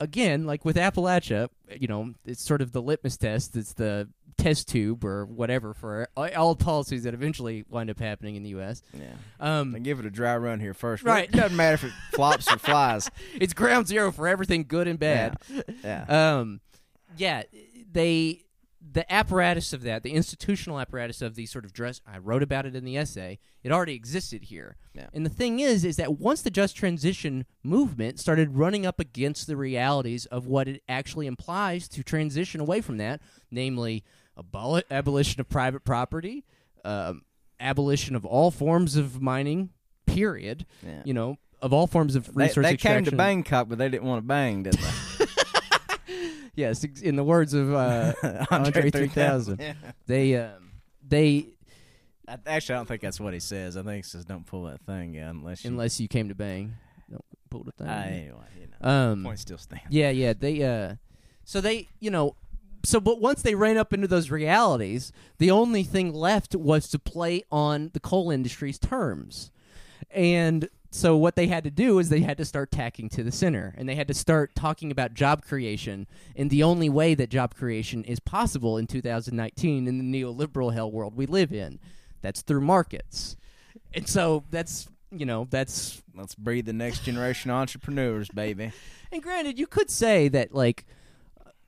again, 0.00 0.46
like 0.46 0.64
with 0.64 0.76
Appalachia, 0.76 1.48
you 1.78 1.88
know, 1.88 2.14
it's 2.24 2.42
sort 2.42 2.62
of 2.62 2.72
the 2.72 2.82
litmus 2.82 3.16
test. 3.16 3.56
It's 3.56 3.74
the 3.74 4.08
test 4.38 4.68
tube 4.68 5.04
or 5.04 5.26
whatever 5.26 5.74
for 5.74 6.08
all 6.16 6.56
policies 6.56 7.02
that 7.02 7.12
eventually 7.12 7.64
wind 7.68 7.90
up 7.90 7.98
happening 7.98 8.36
in 8.36 8.42
the 8.42 8.50
U.S. 8.50 8.82
Yeah. 8.94 9.12
Um, 9.38 9.72
They 9.72 9.80
give 9.80 10.00
it 10.00 10.06
a 10.06 10.10
dry 10.10 10.36
run 10.36 10.60
here 10.60 10.72
first. 10.72 11.02
Right. 11.02 11.28
It 11.28 11.32
doesn't 11.32 11.56
matter 11.56 11.74
if 11.74 11.84
it 11.84 11.92
flops 12.14 12.50
or 12.50 12.58
flies. 12.58 13.10
it's 13.34 13.52
ground 13.52 13.86
zero 13.86 14.10
for 14.12 14.26
everything 14.26 14.64
good 14.66 14.88
and 14.88 14.98
bad. 14.98 15.36
Yeah. 15.84 16.38
Um, 16.38 16.60
yeah, 17.18 17.42
they 17.92 18.44
the 18.80 19.10
apparatus 19.12 19.72
of 19.72 19.82
that, 19.82 20.02
the 20.02 20.12
institutional 20.12 20.80
apparatus 20.80 21.20
of 21.20 21.34
the 21.34 21.46
sort 21.46 21.64
of 21.64 21.72
dress. 21.72 22.00
I 22.06 22.18
wrote 22.18 22.42
about 22.42 22.66
it 22.66 22.74
in 22.74 22.84
the 22.84 22.96
essay. 22.96 23.38
It 23.62 23.72
already 23.72 23.94
existed 23.94 24.44
here. 24.44 24.76
Yeah. 24.94 25.08
And 25.12 25.24
the 25.24 25.30
thing 25.30 25.60
is, 25.60 25.84
is 25.84 25.96
that 25.96 26.18
once 26.18 26.42
the 26.42 26.50
just 26.50 26.76
transition 26.76 27.44
movement 27.62 28.18
started 28.18 28.56
running 28.56 28.86
up 28.86 28.98
against 28.98 29.46
the 29.46 29.56
realities 29.56 30.26
of 30.26 30.46
what 30.46 30.66
it 30.66 30.82
actually 30.88 31.26
implies 31.26 31.88
to 31.88 32.02
transition 32.02 32.60
away 32.60 32.80
from 32.80 32.96
that, 32.96 33.20
namely 33.50 34.02
aboli- 34.38 34.82
abolition 34.90 35.40
of 35.40 35.48
private 35.48 35.84
property, 35.84 36.44
um, 36.84 37.22
abolition 37.60 38.16
of 38.16 38.24
all 38.24 38.50
forms 38.50 38.96
of 38.96 39.20
mining, 39.20 39.70
period. 40.06 40.64
Yeah. 40.84 41.02
You 41.04 41.14
know, 41.14 41.36
of 41.60 41.74
all 41.74 41.86
forms 41.86 42.16
of 42.16 42.34
They, 42.34 42.44
resource 42.44 42.66
they 42.66 42.76
came 42.78 43.04
to. 43.04 43.14
Bangkok, 43.14 43.68
but 43.68 43.76
they 43.76 43.90
didn't 43.90 44.08
want 44.08 44.22
to 44.22 44.26
bang, 44.26 44.62
did 44.62 44.72
they? 44.74 44.90
Yes, 46.54 46.84
in 46.84 47.16
the 47.16 47.24
words 47.24 47.54
of 47.54 47.72
uh, 47.72 48.12
Andre 48.50 48.90
3000. 48.90 49.60
Yeah. 49.60 49.72
they 50.06 50.36
um, 50.36 50.72
they 51.06 51.46
I, 52.30 52.36
actually, 52.46 52.74
I 52.74 52.78
don't 52.78 52.86
think 52.86 53.02
that's 53.02 53.18
what 53.20 53.34
he 53.34 53.40
says. 53.40 53.76
I 53.76 53.82
think 53.82 54.04
he 54.04 54.08
says, 54.08 54.24
"Don't 54.24 54.46
pull 54.46 54.64
that 54.64 54.80
thing 54.82 55.18
out 55.18 55.34
unless 55.34 55.64
you." 55.64 55.70
unless 55.70 55.98
you 56.00 56.06
came 56.08 56.28
to 56.28 56.34
bang, 56.34 56.74
don't 57.10 57.24
pull 57.50 57.64
the 57.64 57.72
thing. 57.72 57.88
Ah, 57.88 58.02
anyway, 58.02 58.36
you 58.60 58.68
know, 58.80 58.88
um, 58.88 59.24
point 59.24 59.38
still 59.38 59.58
stands. 59.58 59.84
yeah, 59.90 60.10
yeah, 60.10 60.32
they 60.32 60.62
uh, 60.62 60.94
so 61.44 61.60
they 61.60 61.88
you 61.98 62.10
know, 62.10 62.36
so 62.84 63.00
but 63.00 63.20
once 63.20 63.42
they 63.42 63.54
ran 63.56 63.76
up 63.76 63.92
into 63.92 64.06
those 64.06 64.30
realities, 64.30 65.12
the 65.38 65.50
only 65.50 65.82
thing 65.82 66.12
left 66.14 66.54
was 66.54 66.88
to 66.90 66.98
play 66.98 67.42
on 67.50 67.90
the 67.94 68.00
coal 68.00 68.30
industry's 68.30 68.78
terms, 68.78 69.50
and 70.10 70.68
so 70.90 71.16
what 71.16 71.36
they 71.36 71.46
had 71.46 71.64
to 71.64 71.70
do 71.70 71.98
is 71.98 72.08
they 72.08 72.20
had 72.20 72.38
to 72.38 72.44
start 72.44 72.70
tacking 72.70 73.08
to 73.10 73.22
the 73.22 73.32
center, 73.32 73.74
and 73.78 73.88
they 73.88 73.94
had 73.94 74.08
to 74.08 74.14
start 74.14 74.54
talking 74.54 74.90
about 74.90 75.14
job 75.14 75.44
creation. 75.44 76.06
And 76.34 76.50
the 76.50 76.62
only 76.62 76.88
way 76.88 77.14
that 77.14 77.30
job 77.30 77.54
creation 77.54 78.04
is 78.04 78.20
possible 78.20 78.76
in 78.76 78.86
2019 78.86 79.86
in 79.86 79.98
the 79.98 80.22
neoliberal 80.22 80.74
hell 80.74 80.90
world 80.90 81.16
we 81.16 81.26
live 81.26 81.52
in, 81.52 81.78
that's 82.22 82.42
through 82.42 82.62
markets. 82.62 83.36
And 83.94 84.08
so 84.08 84.44
that's 84.50 84.88
you 85.12 85.26
know 85.26 85.46
that's 85.50 86.02
Let's 86.20 86.34
breed 86.34 86.66
the 86.66 86.74
next 86.74 87.04
generation 87.04 87.50
of 87.50 87.56
entrepreneurs, 87.56 88.28
baby. 88.28 88.72
and 89.12 89.22
granted, 89.22 89.58
you 89.58 89.66
could 89.66 89.90
say 89.90 90.28
that 90.28 90.54
like 90.54 90.84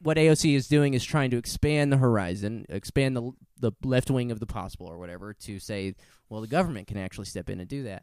what 0.00 0.18
AOC 0.18 0.54
is 0.54 0.68
doing 0.68 0.92
is 0.92 1.04
trying 1.04 1.30
to 1.30 1.38
expand 1.38 1.90
the 1.90 1.96
horizon, 1.96 2.66
expand 2.68 3.16
the 3.16 3.32
the 3.58 3.72
left 3.82 4.10
wing 4.10 4.30
of 4.30 4.40
the 4.40 4.46
possible 4.46 4.86
or 4.86 4.98
whatever 4.98 5.32
to 5.32 5.58
say, 5.58 5.94
well, 6.28 6.40
the 6.40 6.48
government 6.48 6.86
can 6.86 6.98
actually 6.98 7.24
step 7.24 7.48
in 7.48 7.60
and 7.60 7.68
do 7.68 7.84
that. 7.84 8.02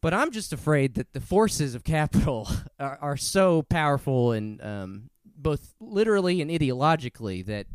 But 0.00 0.14
I'm 0.14 0.30
just 0.30 0.52
afraid 0.52 0.94
that 0.94 1.12
the 1.12 1.20
forces 1.20 1.74
of 1.74 1.84
capital 1.84 2.48
are, 2.80 2.98
are 3.00 3.16
so 3.16 3.62
powerful 3.62 4.32
and 4.32 4.62
um, 4.62 5.10
both 5.24 5.74
literally 5.80 6.40
and 6.40 6.50
ideologically 6.50 7.44
that 7.46 7.66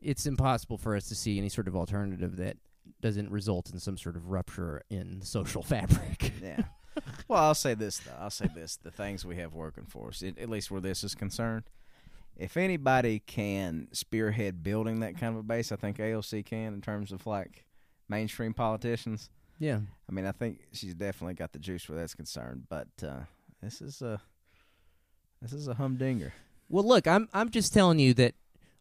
it's 0.00 0.26
impossible 0.26 0.78
for 0.78 0.96
us 0.96 1.08
to 1.08 1.14
see 1.14 1.38
any 1.38 1.48
sort 1.48 1.68
of 1.68 1.76
alternative 1.76 2.36
that 2.36 2.56
doesn't 3.00 3.30
result 3.30 3.70
in 3.70 3.78
some 3.78 3.96
sort 3.96 4.16
of 4.16 4.30
rupture 4.30 4.82
in 4.90 5.20
the 5.20 5.26
social 5.26 5.62
fabric. 5.62 6.32
Yeah. 6.42 6.62
Well, 7.26 7.42
I'll 7.42 7.54
say 7.54 7.74
this 7.74 7.98
though. 7.98 8.12
I'll 8.18 8.30
say 8.30 8.48
this: 8.54 8.76
the 8.76 8.90
things 8.90 9.24
we 9.24 9.36
have 9.36 9.54
working 9.54 9.86
for 9.86 10.08
us, 10.08 10.22
at 10.22 10.48
least 10.50 10.70
where 10.70 10.80
this 10.80 11.02
is 11.02 11.14
concerned, 11.14 11.64
if 12.36 12.56
anybody 12.56 13.20
can 13.20 13.88
spearhead 13.92 14.62
building 14.62 15.00
that 15.00 15.18
kind 15.18 15.34
of 15.34 15.40
a 15.40 15.42
base, 15.42 15.72
I 15.72 15.76
think 15.76 15.98
AOC 15.98 16.44
can 16.44 16.74
in 16.74 16.80
terms 16.80 17.12
of 17.12 17.26
like 17.26 17.64
mainstream 18.08 18.52
politicians. 18.54 19.30
Yeah. 19.62 19.80
I 20.08 20.12
mean, 20.12 20.26
I 20.26 20.32
think 20.32 20.60
she's 20.72 20.94
definitely 20.94 21.34
got 21.34 21.52
the 21.52 21.58
juice 21.58 21.88
where 21.88 21.98
that's 21.98 22.14
concerned. 22.14 22.64
But 22.68 22.88
uh, 23.02 23.20
this 23.62 23.80
is 23.80 24.02
a 24.02 24.20
this 25.40 25.52
is 25.52 25.68
a 25.68 25.74
humdinger. 25.74 26.32
Well, 26.68 26.84
look, 26.86 27.06
I'm 27.06 27.28
I'm 27.32 27.50
just 27.50 27.72
telling 27.72 27.98
you 27.98 28.14
that 28.14 28.34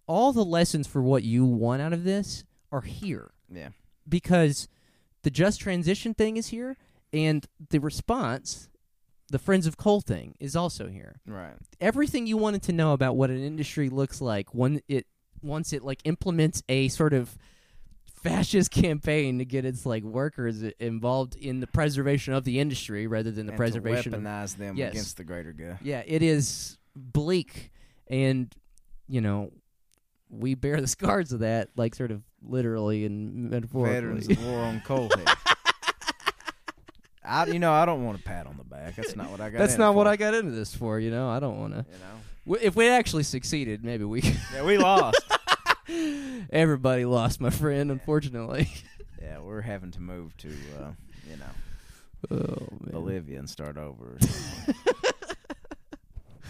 all 0.07 0.34
the 0.34 0.45
lessons 0.45 0.88
for 0.88 1.01
what 1.01 1.23
you 1.23 1.45
want 1.45 1.82
out 1.82 1.93
of 1.93 2.03
this 2.03 2.43
are 2.71 2.82
here 2.82 3.32
Yeah. 3.53 3.69
because 4.07 4.67
the 5.23 5.29
just 5.29 5.59
transition 5.61 6.13
thing 6.13 6.38
is 6.38 6.47
here 6.47 6.77
and 7.13 7.45
the 7.69 7.79
response 7.79 8.67
the 9.29 9.39
friends 9.39 9.67
of 9.67 9.77
coal 9.77 10.01
thing 10.01 10.36
is 10.39 10.55
also 10.55 10.88
here 10.88 11.19
Right. 11.25 11.53
everything 11.79 12.27
you 12.27 12.36
wanted 12.38 12.63
to 12.63 12.73
know 12.73 12.93
about 12.93 13.15
what 13.15 13.29
an 13.29 13.41
industry 13.43 13.89
looks 13.89 14.19
like 14.21 14.53
when 14.53 14.82
it 14.88 15.05
once 15.41 15.71
it 15.73 15.84
like 15.84 15.99
implements 16.05 16.63
a 16.67 16.88
sort 16.89 17.13
of 17.13 17.38
fascist 18.24 18.72
campaign 18.72 19.39
to 19.39 19.45
get 19.45 19.65
its 19.65 19.86
like 19.86 20.03
workers 20.03 20.61
involved 20.80 21.36
in 21.36 21.59
the 21.59 21.67
preservation 21.67 22.34
of 22.34 22.43
the 22.43 22.59
industry 22.59 23.07
rather 23.07 23.32
than 23.32 23.45
the 23.47 23.51
And 23.53 23.57
preservation 23.57 24.11
to 24.13 24.17
of 24.17 24.24
weaponize 24.24 24.57
them 24.57 24.76
Yes. 24.78 24.91
against 24.91 25.17
the 25.17 25.24
greater 25.24 25.53
good. 25.53 25.78
yeah, 25.82 26.03
it 26.05 26.22
is 26.22 26.78
bleak, 26.95 27.72
and 28.07 28.53
you 29.07 29.22
know, 29.22 29.51
we 30.30 30.55
bear 30.55 30.80
the 30.82 30.88
scars 30.97 31.32
of 31.34 31.39
that, 31.39 31.69
like 31.76 31.95
sort 31.95 32.11
of 32.11 32.22
literally 32.43 33.05
and 33.05 33.49
metaphorically. 33.49 33.93
Veterans 33.95 34.30
of 34.30 34.45
war 34.45 34.59
on 34.61 34.80
Coalhead. 34.82 35.28
I, 37.24 37.45
you 37.45 37.59
know, 37.59 37.72
I 37.72 37.86
don't 37.86 38.03
want 38.03 38.19
a 38.19 38.24
pat 38.24 38.47
on 38.47 38.57
the 38.57 38.63
back. 38.63 38.95
That's 38.95 39.15
not 39.15 39.30
what 39.30 39.39
I 39.41 39.49
got. 39.51 39.59
That's 39.59 39.78
not 39.78 39.91
it 39.93 39.95
what 39.95 40.07
I 40.07 40.15
got 40.15 40.34
into 40.34 40.51
this 40.51 40.74
for. 40.76 40.99
You 40.99 41.11
know, 41.11 41.30
I 41.30 41.39
don't 41.39 41.59
want 41.59 41.74
to. 41.74 41.86
You 41.91 41.97
know, 42.55 42.57
If 42.59 42.76
we 42.76 42.88
actually 42.89 43.24
succeeded, 43.24 43.86
maybe 43.86 44.03
we. 44.05 44.22
yeah, 44.53 44.63
we 44.65 44.78
lost. 44.78 45.22
Everybody 46.52 47.06
lost, 47.06 47.39
my 47.42 47.50
friend. 47.50 47.92
Unfortunately. 47.92 48.70
yeah, 49.22 49.39
we're 49.39 49.62
having 49.62 49.92
to 49.92 50.02
move 50.02 50.36
to, 50.38 50.50
uh, 50.80 50.92
you 51.30 51.38
know, 51.38 51.46
Oh. 52.30 52.68
Bolivia 52.92 53.39
and 53.39 53.50
start 53.50 53.78
over. 53.78 54.18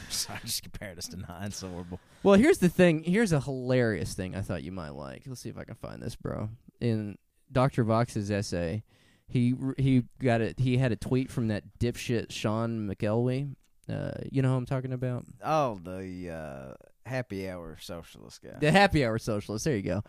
Sorry, 0.10 0.40
I 0.44 0.46
just 0.46 0.64
compared 0.64 0.98
us 0.98 1.08
to 1.10 1.18
nine. 1.18 1.52
Horrible. 1.58 2.00
Well, 2.24 2.36
here's 2.36 2.58
the 2.58 2.68
thing. 2.68 3.04
Here's 3.04 3.32
a 3.32 3.40
hilarious 3.40 4.14
thing 4.14 4.36
I 4.36 4.42
thought 4.42 4.64
you 4.64 4.72
might 4.74 4.90
like. 4.94 5.24
Let's 5.26 5.40
see 5.42 5.50
if 5.50 5.58
I 5.58 5.64
can 5.64 5.76
find 5.76 6.02
this, 6.02 6.16
bro. 6.18 6.50
In 6.82 7.18
Dr. 7.52 7.86
Vox's 7.86 8.30
essay, 8.30 8.84
he 9.28 9.56
he 9.78 10.04
got 10.20 10.42
it. 10.42 10.60
He 10.60 10.78
had 10.78 10.92
a 10.92 10.98
tweet 10.98 11.32
from 11.32 11.48
that 11.48 11.64
dipshit 11.80 12.32
Sean 12.32 12.90
McElwee. 12.90 13.56
Uh, 13.90 14.12
you 14.30 14.42
know 14.42 14.50
who 14.50 14.56
I'm 14.58 14.66
talking 14.66 14.92
about? 14.94 15.24
Oh, 15.44 15.80
the 15.82 16.30
uh, 16.30 16.74
happy 17.06 17.50
hour 17.50 17.78
socialist 17.80 18.42
guy. 18.44 18.58
The 18.60 18.72
happy 18.72 19.06
hour 19.06 19.18
socialist. 19.18 19.66
There 19.66 19.76
you 19.76 19.82
go. 19.82 20.04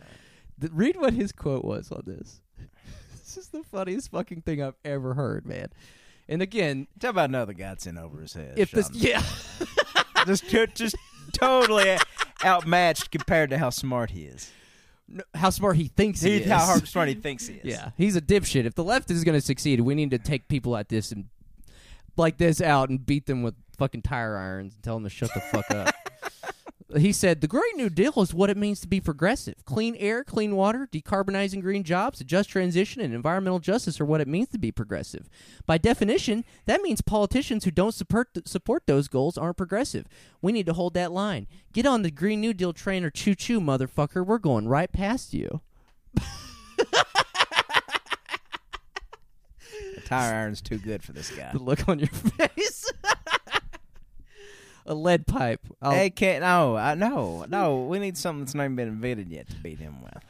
Th- 0.61 0.72
read 0.72 0.97
what 0.97 1.12
his 1.12 1.32
quote 1.32 1.64
was 1.64 1.90
on 1.93 2.03
this. 2.07 2.40
this 3.18 3.36
is 3.36 3.49
the 3.49 3.62
funniest 3.62 4.11
fucking 4.11 4.43
thing 4.43 4.62
I've 4.62 4.74
ever 4.84 5.14
heard, 5.14 5.47
man. 5.47 5.68
And 6.28 6.40
again, 6.43 6.86
Talk 7.01 7.11
about 7.11 7.30
another 7.30 7.53
guy 7.53 7.68
that's 7.68 7.86
in 7.86 7.99
over 7.99 8.20
his 8.20 8.32
head. 8.34 8.55
if 8.57 8.70
this, 8.70 8.90
yeah, 8.93 9.22
just 10.26 10.45
just 10.74 10.97
totally 11.32 11.97
outmatched 12.45 13.11
compared 13.11 13.51
to 13.51 13.59
how 13.59 13.70
smart 13.70 14.11
he 14.11 14.22
is. 14.22 14.51
No, 15.09 15.24
how 15.34 15.51
smart 15.51 15.76
he 15.76 15.88
thinks 15.88 16.20
he, 16.22 16.30
He, 16.30 16.36
is. 16.45 16.51
how 16.51 16.61
hard 16.64 16.86
smart 16.88 17.09
he 17.09 17.14
thinks 17.14 17.47
he 17.49 17.55
is. 17.55 17.64
Yeah, 17.64 17.90
he's 17.97 18.16
a 18.16 18.20
dipshit. 18.20 18.64
If 18.66 18.74
the 18.76 18.84
left 18.84 19.11
is 19.11 19.24
going 19.24 19.36
to 19.38 19.45
succeed, 19.45 19.80
we 19.80 19.95
need 19.95 20.11
to 20.12 20.18
take 20.18 20.49
people 20.49 20.72
like 20.72 20.88
this 20.88 21.11
and 21.12 21.26
like 22.16 22.38
this 22.38 22.61
out 22.61 22.88
and 22.88 23.05
beat 23.05 23.26
them 23.26 23.43
with 23.43 23.55
fucking 23.78 24.03
tire 24.03 24.36
irons 24.36 24.74
and 24.74 24.82
tell 24.82 24.95
them 24.95 25.05
to 25.05 25.11
shut 25.11 25.34
the 25.34 25.40
fuck 25.40 25.70
up. 25.70 25.95
He 26.97 27.12
said, 27.12 27.40
The 27.40 27.49
Green 27.49 27.76
New 27.76 27.88
Deal 27.88 28.12
is 28.20 28.34
what 28.34 28.51
it 28.51 28.57
means 28.57 28.80
to 28.80 28.86
be 28.88 29.01
progressive. 29.01 29.64
Clean 29.64 29.95
air, 29.97 30.24
clean 30.24 30.57
water, 30.57 30.88
decarbonizing 30.93 31.62
green 31.62 31.84
jobs, 31.84 32.20
a 32.20 32.24
just 32.24 32.51
transition, 32.51 33.01
and 33.01 33.14
environmental 33.14 33.61
justice 33.61 34.01
are 34.01 34.05
what 34.05 34.20
it 34.20 34.28
means 34.28 34.49
to 34.51 34.59
be 34.59 34.70
progressive. 34.70 35.28
By 35.64 35.78
definition, 35.78 36.45
that 36.66 36.82
means 36.82 37.01
politicians 37.01 37.64
who 37.64 37.70
don't 37.70 37.95
support, 37.95 38.28
support 38.47 38.82
those 38.86 39.09
goals 39.09 39.38
aren't 39.38 39.57
progressive. 39.57 40.07
We 40.43 40.53
need 40.53 40.66
to 40.66 40.74
hold 40.74 40.95
that 40.95 41.12
line. 41.12 41.47
Get 41.72 41.86
on 41.86 42.03
the 42.03 42.11
Green 42.11 42.40
New 42.40 42.53
Deal 42.53 42.72
train 42.72 43.05
or 43.05 43.11
choo 43.11 43.34
choo, 43.34 43.61
motherfucker. 43.61 44.24
We're 44.26 44.38
going 44.38 44.68
right 44.68 44.93
past 44.93 45.32
you. 45.34 45.61
The 49.95 50.01
tire 50.03 50.34
iron's 50.34 50.61
too 50.61 50.78
good 50.78 51.03
for 51.03 51.12
this 51.12 51.30
guy. 51.30 51.53
the 51.53 51.59
look 51.59 51.88
on 51.88 51.99
your 51.99 52.09
face. 52.09 52.90
a 54.87 54.95
lead 54.95 55.26
pipe. 55.26 55.61
I'll, 55.80 55.93
Hey, 55.93 56.11
can't 56.11 56.43
no, 56.43 56.76
I 56.76 56.95
no, 56.95 57.45
no. 57.49 57.85
We 57.85 57.99
need 57.99 58.16
something 58.16 58.41
that's 58.45 58.55
not 58.55 58.64
even 58.64 58.76
been 58.76 58.89
invented 58.89 59.28
yet 59.30 59.49
to 59.51 59.57
beat 59.57 59.78
him 59.78 60.03
with. 60.03 60.22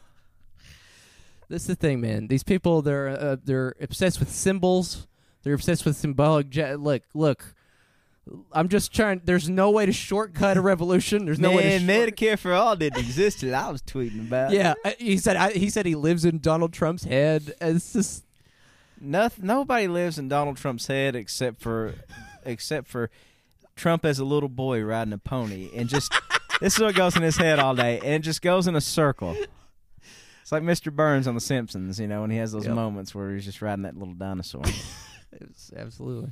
That's 1.49 1.67
the 1.67 1.75
thing, 1.75 2.01
man. 2.01 2.29
These 2.29 2.43
people, 2.45 2.83
they're 2.83 3.09
uh, 3.09 3.37
they're 3.45 3.75
obsessed 3.81 4.19
with 4.21 4.31
symbols. 4.31 5.07
They're 5.43 5.55
obsessed 5.55 5.85
with 5.85 5.97
symbolic. 5.97 6.55
Ja- 6.55 6.75
look, 6.75 7.03
look. 7.15 7.55
I'm 8.53 8.69
just 8.69 8.95
trying. 8.95 9.21
There's 9.25 9.49
no 9.51 9.71
way 9.71 9.85
to 9.85 9.93
shortcut 9.93 10.57
a 10.57 10.61
revolution. 10.61 11.25
There's 11.25 11.41
no 11.41 11.51
way 11.51 11.79
to. 11.79 11.85
Man, 11.85 12.07
short- 12.07 12.17
Medicare 12.17 12.39
for 12.39 12.53
all 12.55 12.77
didn't 12.77 13.01
exist 13.01 13.41
till 13.41 13.55
I 13.55 13.69
was 13.71 13.83
tweeting 13.83 14.29
about. 14.29 14.53
yeah, 14.53 14.75
I- 14.85 14.97
he 14.99 15.19
said. 15.19 15.37
I, 15.37 15.51
he 15.53 15.69
said 15.71 15.85
he 15.87 15.95
lives 15.97 16.25
in 16.25 16.39
Donald 16.39 16.73
Trump's 16.73 17.05
head. 17.05 17.55
It's 17.61 17.93
just. 17.93 18.25
Noth- 19.01 19.41
nobody 19.43 19.89
lives 19.89 20.19
in 20.19 20.29
Donald 20.29 20.57
Trump's 20.57 20.87
head 20.87 21.17
except 21.17 21.61
for 21.61 21.95
except 22.47 22.87
for 22.87 23.11
Trump 23.77 24.05
as 24.05 24.19
a 24.19 24.25
little 24.25 24.49
boy 24.49 24.83
riding 24.83 25.13
a 25.13 25.19
pony 25.19 25.71
and 25.75 25.89
just 25.89 26.13
this 26.61 26.75
is 26.77 26.81
what 26.81 26.95
goes 26.95 27.17
in 27.17 27.23
his 27.23 27.37
head 27.37 27.59
all 27.59 27.75
day 27.75 27.99
and 27.99 28.15
it 28.15 28.19
just 28.21 28.43
goes 28.43 28.67
in 28.67 28.77
a 28.77 28.81
circle. 28.81 29.37
It's 30.43 30.51
like 30.53 30.63
Mr. 30.63 30.93
Burns 30.93 31.27
on 31.29 31.35
The 31.35 31.41
Simpsons, 31.41 32.01
you 32.01 32.07
know, 32.09 32.23
when 32.23 32.31
he 32.31 32.37
has 32.39 32.53
those 32.53 32.67
Yep. 32.67 32.75
moments 32.75 33.15
where 33.15 33.33
he's 33.35 33.45
just 33.45 33.63
riding 33.63 33.83
that 33.83 33.97
little 33.97 34.15
dinosaur. 34.15 34.63
It's 35.41 35.73
absolutely. 35.75 36.31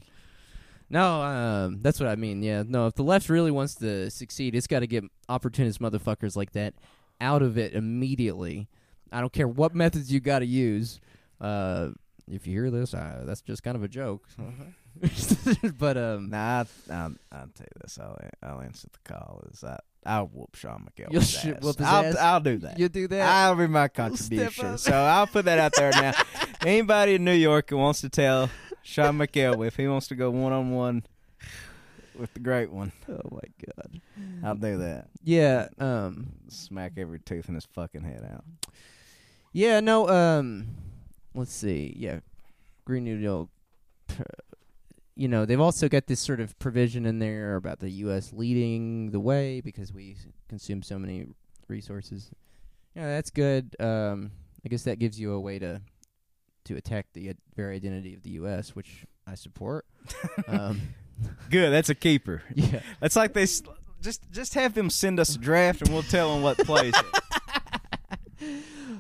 No, 0.91 1.23
um, 1.23 1.79
that's 1.81 1.99
what 1.99 2.09
I 2.09 2.17
mean. 2.17 2.43
Yeah, 2.43 2.65
no. 2.67 2.87
If 2.87 2.97
the 2.97 3.03
left 3.03 3.31
really 3.31 3.51
wants 3.51 3.75
to 3.77 4.11
succeed, 4.11 4.55
it's 4.55 4.67
got 4.67 4.81
to 4.81 4.87
get 4.87 5.05
opportunist 5.27 5.81
motherfuckers 5.81 6.37
like 6.37 6.53
that 6.53 6.75
out 7.19 7.41
of 7.41 7.57
it 7.57 7.73
immediately. 7.73 8.69
I 9.11 9.21
don't 9.21 9.33
care 9.33 9.49
what 9.49 9.75
methods 9.75 10.13
you 10.13 10.21
got 10.21 10.41
to 10.41 10.47
use. 10.47 11.01
Uh, 11.41 11.91
if 12.31 12.47
you 12.47 12.53
hear 12.53 12.71
this, 12.71 12.93
uh, 12.93 13.23
that's 13.25 13.41
just 13.41 13.63
kind 13.63 13.75
of 13.75 13.83
a 13.83 13.89
joke. 13.89 14.29
but 15.79 15.97
um, 15.97 16.31
nah, 16.31 16.65
I, 16.91 16.93
I'll, 16.93 17.15
I'll 17.33 17.49
tell 17.55 17.67
you 17.67 17.81
this. 17.81 17.99
I'll, 18.01 18.19
I'll 18.43 18.61
answer 18.61 18.89
the 18.93 19.13
call. 19.13 19.43
Is 19.51 19.65
I, 19.65 19.79
I'll 20.05 20.27
whoop 20.27 20.55
Sean 20.55 20.87
McGill. 20.87 21.13
You'll 21.13 21.23
sh- 21.23 21.47
whoop 21.61 21.79
his 21.79 21.87
I'll, 21.87 22.05
ass? 22.05 22.17
I'll 22.17 22.41
do 22.41 22.59
that. 22.59 22.79
you 22.79 22.89
do 22.89 23.09
that. 23.09 23.21
I'll 23.21 23.55
be 23.55 23.67
my 23.67 23.89
contribution. 23.89 24.79
So 24.79 24.93
I'll 24.93 25.27
put 25.27 25.47
that 25.47 25.59
out 25.59 25.73
there 25.75 25.91
now. 25.91 26.13
Anybody 26.63 27.15
in 27.15 27.25
New 27.25 27.33
York 27.33 27.71
who 27.71 27.79
wants 27.79 28.03
to 28.03 28.09
tell 28.09 28.51
Sean 28.83 29.19
McGill 29.19 29.67
if 29.67 29.77
he 29.77 29.89
wants 29.89 30.09
to 30.09 30.15
go 30.15 30.31
one 30.31 30.53
on 30.53 30.71
one 30.71 31.05
with 32.19 32.35
the 32.35 32.41
great 32.41 32.71
one, 32.71 32.93
oh 33.09 33.21
my 33.31 33.41
god. 33.67 34.01
I'll 34.45 34.55
do 34.55 34.79
that. 34.79 35.09
Yeah. 35.25 35.69
Um. 35.79 36.33
Smack 36.49 36.93
every 36.99 37.21
tooth 37.21 37.49
in 37.49 37.55
his 37.55 37.65
fucking 37.65 38.03
head 38.03 38.29
out. 38.31 38.45
Yeah. 39.53 39.81
No. 39.81 40.09
Um. 40.09 40.69
Let's 41.35 41.53
see. 41.53 41.95
Yeah. 41.97 42.21
Green 42.85 43.05
New 43.05 43.19
Deal. 43.19 43.49
Pr- 45.21 45.23
You 45.23 45.29
know, 45.29 45.45
they've 45.45 45.61
also 45.61 45.89
got 45.89 46.07
this 46.07 46.21
sort 46.21 46.41
of 46.41 46.59
provision 46.59 47.07
in 47.07 47.19
there 47.19 47.57
about 47.57 47.81
the 47.81 47.91
U.S. 47.91 48.33
leading 48.33 49.11
the 49.11 49.21
way 49.21 49.61
because 49.61 49.93
we 49.93 50.17
consume 50.49 50.83
so 50.83 50.99
many 50.99 51.27
resources. 51.69 52.31
Yeah, 52.95 53.07
that's 53.07 53.31
good. 53.31 53.77
Um, 53.79 54.33
I 54.65 54.69
guess 54.69 54.83
that 54.85 54.99
gives 54.99 55.19
you 55.21 55.33
a 55.33 55.41
way 55.41 55.59
to 55.59 55.81
to 56.65 56.77
attack 56.77 57.07
the 57.15 57.33
very 57.57 57.77
identity 57.77 58.15
of 58.15 58.23
the 58.23 58.31
U.S., 58.31 58.77
which 58.77 59.07
I 59.27 59.35
support. 59.35 59.87
um, 60.49 60.81
Good, 61.51 61.71
that's 61.71 61.89
a 61.89 61.95
keeper. 61.95 62.43
yeah. 62.55 62.81
That's 63.01 63.17
like 63.17 63.33
they 63.33 63.43
s- 63.43 63.63
just 64.01 64.31
just 64.31 64.55
have 64.55 64.75
them 64.75 64.91
send 64.91 65.21
us 65.21 65.35
a 65.37 65.39
draft 65.39 65.83
and 65.83 65.91
we'll 65.91 66.03
tell 66.03 66.33
them 66.35 66.43
what 66.43 66.59
plays. 66.59 66.95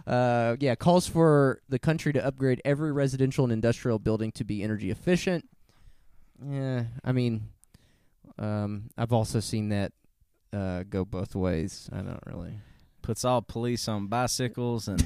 Uh, 0.06 0.56
yeah, 0.60 0.74
calls 0.74 1.06
for 1.06 1.60
the 1.68 1.78
country 1.78 2.12
to 2.12 2.24
upgrade 2.24 2.60
every 2.64 2.90
residential 2.90 3.44
and 3.44 3.52
industrial 3.52 3.98
building 3.98 4.32
to 4.32 4.44
be 4.44 4.62
energy 4.62 4.90
efficient. 4.90 5.48
Yeah, 6.48 6.84
I 7.04 7.12
mean, 7.12 7.48
um, 8.38 8.90
I've 8.96 9.12
also 9.12 9.40
seen 9.40 9.68
that 9.70 9.92
uh, 10.52 10.84
go 10.88 11.04
both 11.04 11.34
ways. 11.34 11.88
I 11.92 11.98
don't 11.98 12.22
really. 12.26 12.54
Puts 13.02 13.24
all 13.24 13.42
police 13.42 13.88
on 13.88 14.06
bicycles 14.06 14.88
and 14.88 15.04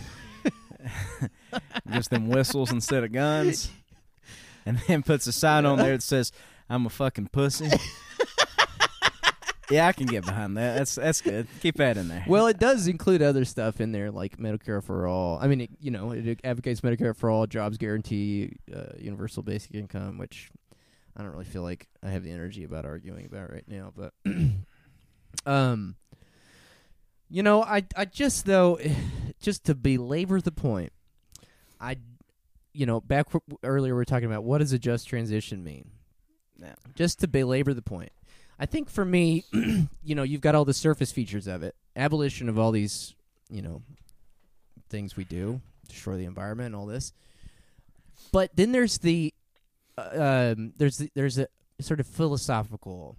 gives 1.93 2.09
them 2.09 2.28
whistles 2.28 2.72
instead 2.72 3.05
of 3.05 3.12
guns, 3.12 3.70
and 4.66 4.78
then 4.89 5.03
puts 5.03 5.26
a 5.26 5.32
sign 5.32 5.64
on 5.66 5.78
there 5.78 5.93
that 5.93 6.03
says 6.03 6.32
"I'm 6.68 6.87
a 6.87 6.91
fucking 6.91 7.28
pussy." 7.28 7.70
yeah, 9.70 9.87
I 9.87 9.93
can 9.93 10.07
get 10.07 10.24
behind 10.24 10.57
that. 10.57 10.76
That's 10.76 10.95
that's 10.97 11.20
good. 11.20 11.47
Keep 11.61 11.76
that 11.76 11.97
in 11.97 12.09
there. 12.09 12.24
Well, 12.26 12.47
it 12.47 12.59
does 12.59 12.87
include 12.87 13.22
other 13.22 13.45
stuff 13.45 13.80
in 13.80 13.93
there 13.93 14.11
like 14.11 14.37
Medicare 14.39 14.82
for 14.82 15.07
all. 15.07 15.39
I 15.41 15.47
mean, 15.47 15.62
it, 15.62 15.70
you 15.80 15.91
know, 15.91 16.11
it 16.12 16.41
advocates 16.45 16.80
Medicare 16.80 17.16
for 17.16 17.30
all, 17.30 17.47
jobs 17.47 17.78
guarantee, 17.78 18.57
uh, 18.74 18.93
universal 18.99 19.43
basic 19.43 19.74
income, 19.74 20.18
which 20.18 20.51
I 21.17 21.23
don't 21.23 21.33
really 21.33 21.45
feel 21.45 21.62
like 21.62 21.89
I 22.03 22.11
have 22.11 22.25
the 22.25 22.33
energy 22.33 22.65
about 22.65 22.85
arguing 22.85 23.27
about 23.27 23.53
right 23.53 23.67
now. 23.69 23.93
But, 23.95 24.12
um, 25.47 25.97
you 27.31 27.43
know, 27.43 27.62
I 27.62 27.85
I 27.97 28.05
just 28.05 28.47
though, 28.47 28.79
just 29.41 29.65
to 29.65 29.75
belabor 29.75 30.41
the 30.41 30.53
point, 30.53 30.93
I, 31.81 31.97
you 32.73 32.87
know, 32.87 33.01
back 33.01 33.27
w- 33.31 33.59
earlier 33.62 33.95
we 33.95 33.99
were 33.99 34.05
talking 34.05 34.27
about 34.27 34.45
what 34.45 34.59
does 34.59 34.73
a 34.73 34.79
just 34.79 35.09
transition 35.09 35.62
mean. 35.62 35.91
Yeah. 36.61 36.75
Just 36.95 37.21
to 37.21 37.29
belabor 37.29 37.75
the 37.75 37.83
point, 37.83 38.11
I 38.59 38.67
think 38.67 38.89
for 38.89 39.05
me, 39.05 39.45
you 39.53 40.15
know, 40.15 40.23
you've 40.23 40.41
got 40.41 40.55
all 40.55 40.65
the 40.65 40.75
surface 40.75 41.12
features 41.12 41.47
of 41.47 41.62
it, 41.62 41.75
abolition 41.97 42.49
of 42.49 42.59
all 42.59 42.71
these, 42.73 43.15
you 43.51 43.62
know, 43.62 43.83
things 44.89 45.17
we 45.17 45.25
do, 45.25 45.61
destroy 45.89 46.17
the 46.17 46.25
environment, 46.25 46.67
and 46.67 46.77
all 46.77 46.87
this. 46.87 47.12
But 48.33 48.55
then 48.55 48.73
there's 48.73 48.99
the, 48.99 49.35
uh, 49.99 50.55
um, 50.57 50.72
there's 50.76 50.99
there's 51.14 51.38
a 51.38 51.49
sort 51.80 52.01
of 52.01 52.07
philosophical 52.07 53.16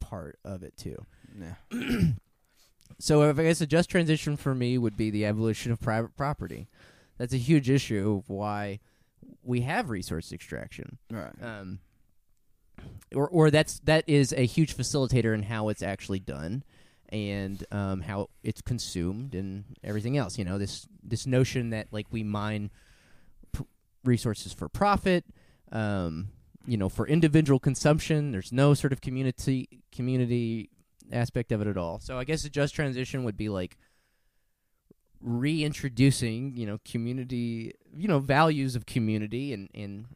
part 0.00 0.38
of 0.44 0.62
it 0.62 0.76
too. 0.76 1.04
Yeah. 1.38 2.00
So 2.98 3.22
if 3.24 3.38
I 3.38 3.42
guess 3.42 3.60
a 3.60 3.66
just 3.66 3.90
transition 3.90 4.36
for 4.36 4.54
me 4.54 4.78
would 4.78 4.96
be 4.96 5.10
the 5.10 5.26
abolition 5.26 5.70
of 5.70 5.80
private 5.80 6.16
property. 6.16 6.68
that's 7.18 7.34
a 7.34 7.38
huge 7.38 7.68
issue 7.68 8.22
of 8.22 8.30
why 8.30 8.80
we 9.42 9.62
have 9.62 9.90
resource 9.90 10.32
extraction. 10.32 10.98
Right. 11.10 11.32
Um, 11.42 11.80
or 13.14 13.28
or 13.28 13.50
that's 13.50 13.80
that 13.80 14.04
is 14.06 14.32
a 14.32 14.46
huge 14.46 14.76
facilitator 14.76 15.34
in 15.34 15.42
how 15.42 15.68
it's 15.68 15.82
actually 15.82 16.20
done 16.20 16.62
and 17.10 17.64
um, 17.70 18.00
how 18.00 18.28
it's 18.42 18.60
consumed 18.60 19.34
and 19.34 19.64
everything 19.84 20.16
else. 20.16 20.38
You 20.38 20.44
know, 20.44 20.58
this 20.58 20.86
this 21.02 21.26
notion 21.26 21.70
that 21.70 21.88
like 21.90 22.06
we 22.10 22.22
mine 22.22 22.70
p- 23.52 23.66
resources 24.04 24.52
for 24.52 24.68
profit, 24.68 25.24
um, 25.72 26.28
you 26.66 26.76
know, 26.76 26.88
for 26.88 27.06
individual 27.06 27.58
consumption. 27.58 28.32
There's 28.32 28.52
no 28.52 28.74
sort 28.74 28.92
of 28.92 29.00
community 29.00 29.68
community 29.92 30.70
aspect 31.12 31.52
of 31.52 31.60
it 31.60 31.66
at 31.66 31.76
all. 31.76 32.00
So 32.00 32.18
I 32.18 32.24
guess 32.24 32.44
a 32.44 32.50
just 32.50 32.74
transition 32.74 33.24
would 33.24 33.36
be 33.36 33.48
like 33.48 33.76
reintroducing, 35.20 36.54
you 36.56 36.66
know, 36.66 36.78
community, 36.84 37.72
you 37.96 38.08
know, 38.08 38.18
values 38.18 38.76
of 38.76 38.86
community 38.86 39.52
and 39.52 39.68
and 39.74 40.06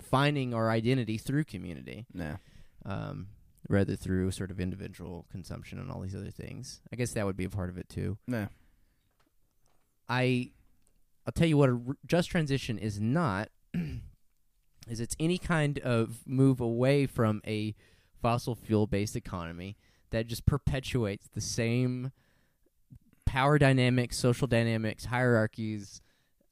finding 0.00 0.54
our 0.54 0.70
identity 0.70 1.18
through 1.18 1.42
community 1.44 2.06
Yeah. 2.14 2.36
um, 2.84 3.26
rather 3.68 3.96
through 3.96 4.30
sort 4.30 4.52
of 4.52 4.60
individual 4.60 5.26
consumption 5.32 5.80
and 5.80 5.90
all 5.90 6.00
these 6.00 6.14
other 6.14 6.30
things. 6.30 6.80
I 6.92 6.96
guess 6.96 7.10
that 7.12 7.26
would 7.26 7.36
be 7.36 7.44
a 7.44 7.50
part 7.50 7.70
of 7.70 7.76
it 7.76 7.88
too. 7.88 8.16
Yeah. 8.28 8.46
I, 10.08 10.52
I'll 11.26 11.32
tell 11.32 11.48
you 11.48 11.56
what 11.56 11.70
a 11.70 11.72
r- 11.88 11.96
just 12.06 12.30
transition 12.30 12.78
is 12.78 13.00
not. 13.00 13.48
is 14.88 15.00
it's 15.00 15.16
any 15.18 15.38
kind 15.38 15.78
of 15.80 16.26
move 16.26 16.60
away 16.60 17.06
from 17.06 17.40
a 17.46 17.74
fossil 18.20 18.54
fuel 18.54 18.86
based 18.86 19.16
economy 19.16 19.76
that 20.10 20.26
just 20.26 20.46
perpetuates 20.46 21.28
the 21.34 21.40
same 21.40 22.12
power 23.24 23.58
dynamics, 23.58 24.16
social 24.18 24.46
dynamics, 24.46 25.04
hierarchies, 25.04 26.00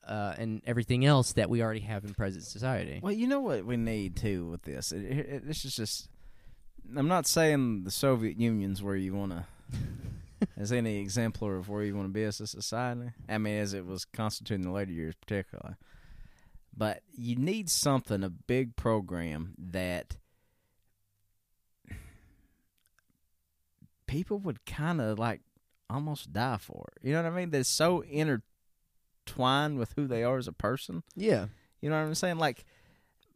uh, 0.07 0.35
and 0.37 0.61
everything 0.67 1.05
else 1.05 1.33
that 1.33 1.49
we 1.49 1.63
already 1.63 1.81
have 1.81 2.05
in 2.05 2.13
present 2.13 2.45
society. 2.45 3.01
Well, 3.03 3.13
you 3.13 3.27
know 3.27 3.41
what 3.41 3.65
we 3.65 3.77
need 3.77 4.17
too 4.17 4.47
with 4.47 4.63
this. 4.63 4.93
It, 4.93 5.03
it, 5.05 5.47
this 5.47 5.65
is 5.65 5.75
just. 5.75 6.09
I'm 6.95 7.09
not 7.09 7.27
saying 7.27 7.85
the 7.85 7.91
Soviet 7.91 8.39
Union's 8.39 8.83
where 8.83 8.97
you 8.97 9.15
want 9.15 9.33
to, 9.33 9.47
as 10.59 10.71
any 10.71 10.99
exemplar 10.99 11.57
of 11.57 11.71
where 11.71 11.83
you 11.83 11.97
want 11.97 12.09
to 12.09 12.13
be 12.13 12.25
as 12.25 12.41
a 12.41 12.47
society. 12.47 13.13
I 13.27 13.39
mean, 13.39 13.59
as 13.59 13.73
it 13.73 13.87
was 13.87 14.05
constituted 14.05 14.61
in 14.61 14.69
the 14.69 14.75
later 14.75 14.93
years, 14.93 15.15
particularly. 15.15 15.77
But 16.77 17.03
you 17.17 17.37
need 17.37 17.71
something, 17.71 18.25
a 18.25 18.31
big 18.31 18.75
program 18.77 19.55
that 19.59 20.17
people 24.07 24.39
would 24.41 24.65
kind 24.67 25.01
of 25.01 25.19
like 25.19 25.41
almost 25.91 26.33
die 26.33 26.59
for. 26.61 26.87
You 27.03 27.13
know 27.13 27.23
what 27.23 27.33
I 27.33 27.37
mean? 27.37 27.51
That's 27.51 27.69
so 27.69 28.01
intertwined 28.03 29.79
with 29.79 29.93
who 29.97 30.07
they 30.07 30.25
are 30.25 30.37
as 30.39 30.49
a 30.49 30.53
person. 30.53 31.03
Yeah. 31.15 31.47
You 31.81 31.91
know 31.91 31.97
what 32.01 32.07
I'm 32.07 32.15
saying? 32.15 32.39
Like, 32.39 32.65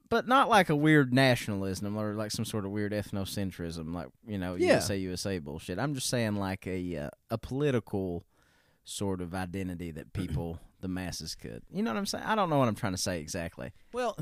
but 0.08 0.26
not 0.26 0.48
like 0.48 0.70
a 0.70 0.76
weird 0.76 1.12
nationalism 1.12 1.96
or 1.96 2.14
like 2.14 2.30
some 2.30 2.44
sort 2.46 2.64
of 2.64 2.70
weird 2.70 2.92
ethnocentrism, 2.92 3.94
like 3.94 4.08
you 4.26 4.38
know 4.38 4.54
Yeah. 4.54 4.74
USA 4.74 4.96
USA 4.96 5.38
bullshit. 5.38 5.78
I'm 5.78 5.94
just 5.94 6.08
saying 6.08 6.36
like 6.36 6.66
a 6.66 6.96
uh, 6.96 7.10
a 7.30 7.36
political 7.38 8.24
sort 8.84 9.20
of 9.20 9.34
identity 9.34 9.90
that 9.90 10.12
people, 10.14 10.60
the 10.80 10.88
masses, 10.88 11.34
could. 11.34 11.62
You 11.70 11.82
know 11.82 11.90
what 11.90 11.98
I'm 11.98 12.06
saying? 12.06 12.24
I 12.24 12.34
don't 12.34 12.50
know 12.50 12.58
what 12.58 12.68
I'm 12.68 12.74
trying 12.74 12.92
to 12.92 12.98
say 12.98 13.20
exactly. 13.20 13.72
Well, 13.92 14.16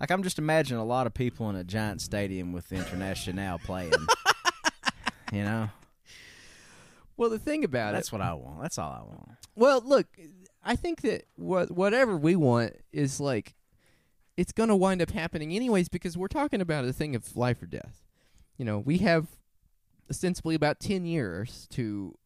Like 0.00 0.10
I'm 0.10 0.22
just 0.22 0.38
imagining 0.38 0.80
a 0.80 0.84
lot 0.84 1.06
of 1.06 1.14
people 1.14 1.48
in 1.50 1.56
a 1.56 1.64
giant 1.64 2.00
stadium 2.00 2.52
with 2.52 2.68
the 2.68 2.76
International 2.76 3.58
playing. 3.58 3.92
you 5.32 5.42
know, 5.42 5.70
well, 7.16 7.30
the 7.30 7.38
thing 7.38 7.64
about 7.64 7.94
it, 7.94 7.96
that's 7.96 8.12
what 8.12 8.20
I 8.20 8.34
want. 8.34 8.60
That's 8.60 8.78
all 8.78 8.90
I 8.92 9.02
want. 9.02 9.30
Well, 9.54 9.80
look, 9.84 10.06
I 10.62 10.76
think 10.76 11.00
that 11.02 11.24
what 11.36 11.70
whatever 11.70 12.16
we 12.16 12.36
want 12.36 12.74
is 12.92 13.20
like 13.20 13.54
it's 14.36 14.52
going 14.52 14.68
to 14.68 14.76
wind 14.76 15.00
up 15.00 15.10
happening 15.10 15.52
anyways 15.52 15.88
because 15.88 16.16
we're 16.16 16.28
talking 16.28 16.60
about 16.60 16.84
a 16.84 16.92
thing 16.92 17.16
of 17.16 17.36
life 17.36 17.62
or 17.62 17.66
death. 17.66 18.02
You 18.58 18.64
know, 18.66 18.78
we 18.78 18.98
have 18.98 19.28
ostensibly 20.10 20.54
about 20.54 20.78
10 20.78 21.06
years 21.06 21.66
to 21.70 22.16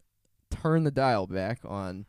turn 0.50 0.82
the 0.84 0.90
dial 0.90 1.26
back 1.26 1.60
on 1.64 2.06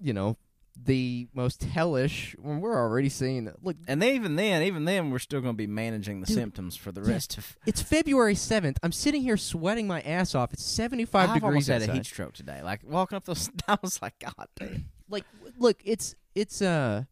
you 0.00 0.12
know, 0.12 0.36
the 0.82 1.28
most 1.34 1.62
hellish 1.64 2.34
when 2.38 2.60
we're 2.60 2.76
already 2.76 3.08
seeing 3.08 3.44
that. 3.44 3.62
Look, 3.64 3.76
And 3.86 4.00
then, 4.00 4.14
even 4.14 4.36
then, 4.36 4.62
even 4.62 4.84
then, 4.84 5.10
we're 5.10 5.18
still 5.18 5.40
going 5.40 5.54
to 5.54 5.58
be 5.58 5.66
managing 5.66 6.20
the 6.20 6.26
Dude, 6.26 6.36
symptoms 6.36 6.76
for 6.76 6.90
the 6.92 7.02
rest 7.02 7.36
of. 7.38 7.56
it's 7.66 7.82
February 7.82 8.34
7th. 8.34 8.76
I'm 8.82 8.92
sitting 8.92 9.22
here 9.22 9.36
sweating 9.36 9.86
my 9.86 10.00
ass 10.00 10.34
off. 10.34 10.52
It's 10.52 10.64
75 10.64 11.28
I've 11.28 11.34
degrees 11.34 11.68
almost 11.68 11.68
had 11.68 11.82
a 11.82 11.92
heat 11.92 12.06
stroke 12.06 12.32
today. 12.34 12.62
Like 12.62 12.80
walking 12.84 13.16
up 13.16 13.24
those, 13.24 13.50
I 13.68 13.76
was 13.82 14.00
like, 14.00 14.18
God 14.18 14.48
damn. 14.56 14.86
like 15.08 15.24
look 15.58 15.80
it's 15.84 16.14
it's 16.34 16.62
uh 16.62 17.04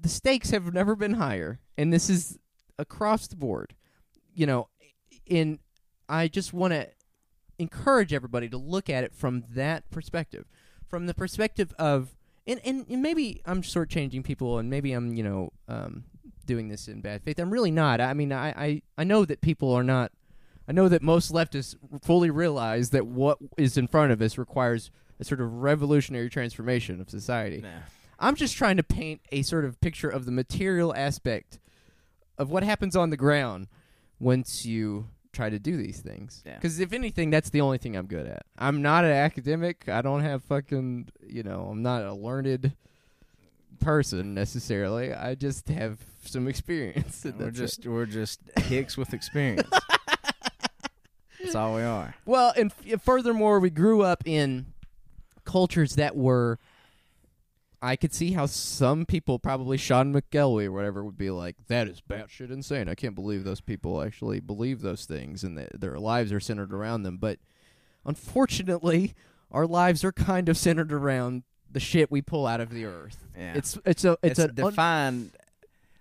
the 0.00 0.08
stakes 0.08 0.50
have 0.50 0.72
never 0.74 0.94
been 0.96 1.14
higher 1.14 1.60
and 1.76 1.92
this 1.92 2.10
is 2.10 2.38
across 2.78 3.26
the 3.28 3.36
board 3.36 3.74
you 4.34 4.46
know 4.46 4.68
in 5.26 5.58
i 6.08 6.26
just 6.28 6.52
want 6.52 6.72
to 6.72 6.88
encourage 7.58 8.12
everybody 8.12 8.48
to 8.48 8.56
look 8.58 8.90
at 8.90 9.04
it 9.04 9.14
from 9.14 9.44
that 9.54 9.88
perspective 9.90 10.46
from 10.88 11.06
the 11.06 11.14
perspective 11.14 11.72
of 11.78 12.16
and, 12.48 12.60
and, 12.64 12.86
and 12.88 13.02
maybe 13.02 13.40
i'm 13.46 13.62
shortchanging 13.62 14.24
people 14.24 14.58
and 14.58 14.68
maybe 14.68 14.92
i'm 14.92 15.14
you 15.14 15.22
know 15.22 15.52
um 15.68 16.04
doing 16.46 16.68
this 16.68 16.88
in 16.88 17.00
bad 17.00 17.22
faith 17.22 17.38
i'm 17.38 17.50
really 17.50 17.70
not 17.70 18.00
i 18.00 18.12
mean 18.12 18.32
i 18.32 18.48
i, 18.50 18.82
I 18.96 19.04
know 19.04 19.24
that 19.24 19.40
people 19.40 19.72
are 19.72 19.84
not 19.84 20.10
I 20.68 20.72
know 20.72 20.88
that 20.90 21.02
most 21.02 21.32
leftists 21.32 21.74
fully 22.02 22.28
realize 22.28 22.90
that 22.90 23.06
what 23.06 23.38
is 23.56 23.78
in 23.78 23.88
front 23.88 24.12
of 24.12 24.20
us 24.20 24.36
requires 24.36 24.90
a 25.18 25.24
sort 25.24 25.40
of 25.40 25.50
revolutionary 25.54 26.28
transformation 26.28 27.00
of 27.00 27.08
society. 27.08 27.62
Nah. 27.62 27.70
I'm 28.18 28.34
just 28.34 28.54
trying 28.54 28.76
to 28.76 28.82
paint 28.82 29.22
a 29.32 29.42
sort 29.42 29.64
of 29.64 29.80
picture 29.80 30.10
of 30.10 30.26
the 30.26 30.30
material 30.30 30.94
aspect 30.94 31.58
of 32.36 32.50
what 32.50 32.62
happens 32.62 32.94
on 32.94 33.08
the 33.08 33.16
ground 33.16 33.68
once 34.20 34.66
you 34.66 35.08
try 35.32 35.50
to 35.50 35.58
do 35.58 35.76
these 35.76 36.00
things. 36.00 36.42
Yeah. 36.46 36.54
Because 36.54 36.80
if 36.80 36.92
anything, 36.92 37.30
that's 37.30 37.50
the 37.50 37.60
only 37.60 37.78
thing 37.78 37.96
I'm 37.96 38.06
good 38.06 38.26
at. 38.26 38.44
I'm 38.58 38.82
not 38.82 39.04
an 39.04 39.12
academic. 39.12 39.88
I 39.88 40.02
don't 40.02 40.22
have 40.22 40.42
fucking, 40.44 41.08
you 41.26 41.42
know, 41.42 41.68
I'm 41.70 41.82
not 41.82 42.02
a 42.04 42.12
learned 42.14 42.72
person 43.80 44.34
necessarily. 44.34 45.12
I 45.12 45.34
just 45.34 45.68
have 45.68 45.98
some 46.24 46.48
experience. 46.48 47.22
We're 47.24 47.32
that's 47.32 47.58
it. 47.58 47.60
just 47.60 47.86
we're 47.86 48.06
just 48.06 48.40
hicks 48.58 48.96
with 48.96 49.14
experience. 49.14 49.68
That's 51.40 51.54
all 51.54 51.76
we 51.76 51.82
are. 51.82 52.16
Well, 52.26 52.52
and 52.56 52.72
f- 52.84 53.00
furthermore, 53.00 53.60
we 53.60 53.70
grew 53.70 54.02
up 54.02 54.24
in 54.26 54.66
cultures 55.44 55.94
that 55.94 56.16
were. 56.16 56.58
I 57.80 57.96
could 57.96 58.12
see 58.12 58.32
how 58.32 58.46
some 58.46 59.06
people, 59.06 59.38
probably 59.38 59.76
Sean 59.76 60.12
McElwee 60.12 60.66
or 60.66 60.72
whatever, 60.72 61.04
would 61.04 61.18
be 61.18 61.30
like, 61.30 61.56
"That 61.68 61.86
is 61.86 62.00
batshit 62.00 62.50
insane. 62.50 62.88
I 62.88 62.94
can't 62.94 63.14
believe 63.14 63.44
those 63.44 63.60
people 63.60 64.02
actually 64.02 64.40
believe 64.40 64.80
those 64.80 65.04
things 65.04 65.44
and 65.44 65.56
that 65.56 65.80
their 65.80 65.98
lives 65.98 66.32
are 66.32 66.40
centered 66.40 66.72
around 66.72 67.04
them." 67.04 67.18
But 67.18 67.38
unfortunately, 68.04 69.14
our 69.50 69.66
lives 69.66 70.04
are 70.04 70.12
kind 70.12 70.48
of 70.48 70.56
centered 70.56 70.92
around 70.92 71.44
the 71.70 71.80
shit 71.80 72.10
we 72.10 72.22
pull 72.22 72.46
out 72.46 72.60
of 72.60 72.70
the 72.70 72.84
earth. 72.84 73.24
Yeah. 73.36 73.54
It's 73.54 73.78
it's 73.84 74.04
a 74.04 74.18
it's, 74.22 74.38
it's, 74.38 74.40
a 74.40 74.48
un- 74.48 74.54
defined 74.54 75.30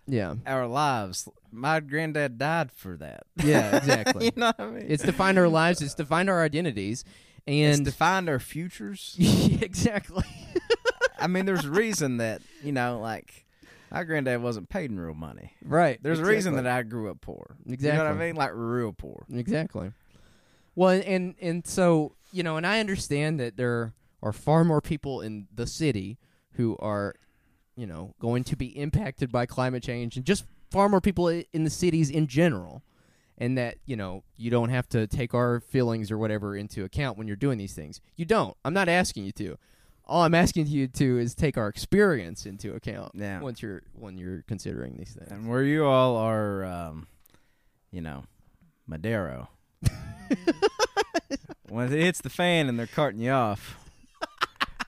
yeah 0.07 0.35
our 0.45 0.67
lives. 0.67 1.27
My 1.51 1.79
granddad 1.79 2.37
died 2.37 2.71
for 2.71 2.97
that. 2.97 3.23
yeah 3.43 3.77
exactly. 3.77 4.25
you 4.25 4.31
know 4.35 4.47
what 4.55 4.59
I 4.59 4.67
mean? 4.71 4.85
it's 4.87 5.03
defined 5.03 5.37
our 5.37 5.49
lives. 5.49 5.81
It's 5.81 5.93
defined 5.93 6.29
our 6.29 6.41
identities, 6.43 7.03
It's 7.45 7.77
and 7.77 7.85
defined 7.85 8.29
our 8.29 8.39
futures. 8.39 9.15
exactly. 9.61 10.23
I 11.19 11.27
mean, 11.27 11.45
there's 11.45 11.65
a 11.65 11.71
reason 11.71 12.17
that 12.17 12.41
you 12.63 12.71
know, 12.71 12.99
like 12.99 13.45
my 13.91 14.03
granddad 14.03 14.41
wasn't 14.41 14.69
paid 14.69 14.91
in 14.91 14.99
real 14.99 15.13
money. 15.13 15.53
Right. 15.63 15.99
There's 16.01 16.19
a 16.19 16.25
reason 16.25 16.55
that 16.55 16.67
I 16.67 16.83
grew 16.83 17.09
up 17.09 17.21
poor. 17.21 17.55
You 17.65 17.77
know 17.77 17.97
what 17.97 18.07
I 18.07 18.13
mean? 18.13 18.35
Like 18.35 18.51
real 18.53 18.93
poor. 18.93 19.25
Exactly. 19.33 19.91
Well, 20.75 21.01
and 21.05 21.35
and 21.41 21.65
so 21.65 22.13
you 22.31 22.43
know, 22.43 22.57
and 22.57 22.67
I 22.67 22.79
understand 22.79 23.39
that 23.39 23.57
there 23.57 23.93
are 24.21 24.33
far 24.33 24.63
more 24.63 24.81
people 24.81 25.21
in 25.21 25.47
the 25.53 25.67
city 25.67 26.17
who 26.53 26.75
are, 26.79 27.15
you 27.75 27.85
know, 27.85 28.13
going 28.19 28.43
to 28.45 28.55
be 28.55 28.67
impacted 28.77 29.31
by 29.31 29.45
climate 29.45 29.83
change, 29.83 30.17
and 30.17 30.25
just 30.25 30.45
far 30.69 30.89
more 30.89 31.01
people 31.01 31.29
in 31.29 31.63
the 31.63 31.69
cities 31.69 32.09
in 32.09 32.27
general, 32.27 32.83
and 33.37 33.57
that 33.57 33.77
you 33.85 33.95
know 33.95 34.23
you 34.35 34.51
don't 34.51 34.69
have 34.69 34.87
to 34.89 35.07
take 35.07 35.33
our 35.33 35.59
feelings 35.61 36.11
or 36.11 36.17
whatever 36.17 36.55
into 36.55 36.83
account 36.83 37.17
when 37.17 37.27
you're 37.27 37.35
doing 37.35 37.57
these 37.57 37.73
things. 37.73 38.01
You 38.15 38.25
don't. 38.25 38.57
I'm 38.65 38.73
not 38.73 38.89
asking 38.89 39.25
you 39.25 39.31
to. 39.33 39.57
All 40.07 40.23
I'm 40.23 40.33
asking 40.33 40.67
you 40.67 40.87
to 40.87 41.19
is 41.19 41.35
take 41.35 41.57
our 41.57 41.67
experience 41.67 42.45
into 42.45 42.73
account 42.73 43.11
Yeah. 43.15 43.41
once 43.41 43.61
you're 43.61 43.81
when 43.93 44.17
you're 44.17 44.43
considering 44.47 44.95
these 44.97 45.11
things. 45.13 45.29
And 45.29 45.47
where 45.49 45.63
you 45.63 45.85
all 45.85 46.15
are, 46.15 46.63
um, 46.63 47.07
you 47.91 48.01
know, 48.01 48.23
Madero. 48.87 49.49
when 51.69 51.91
it 51.91 52.01
hits 52.01 52.21
the 52.21 52.29
fan 52.29 52.69
and 52.69 52.79
they're 52.79 52.87
carting 52.87 53.19
you 53.19 53.31
off, 53.31 53.77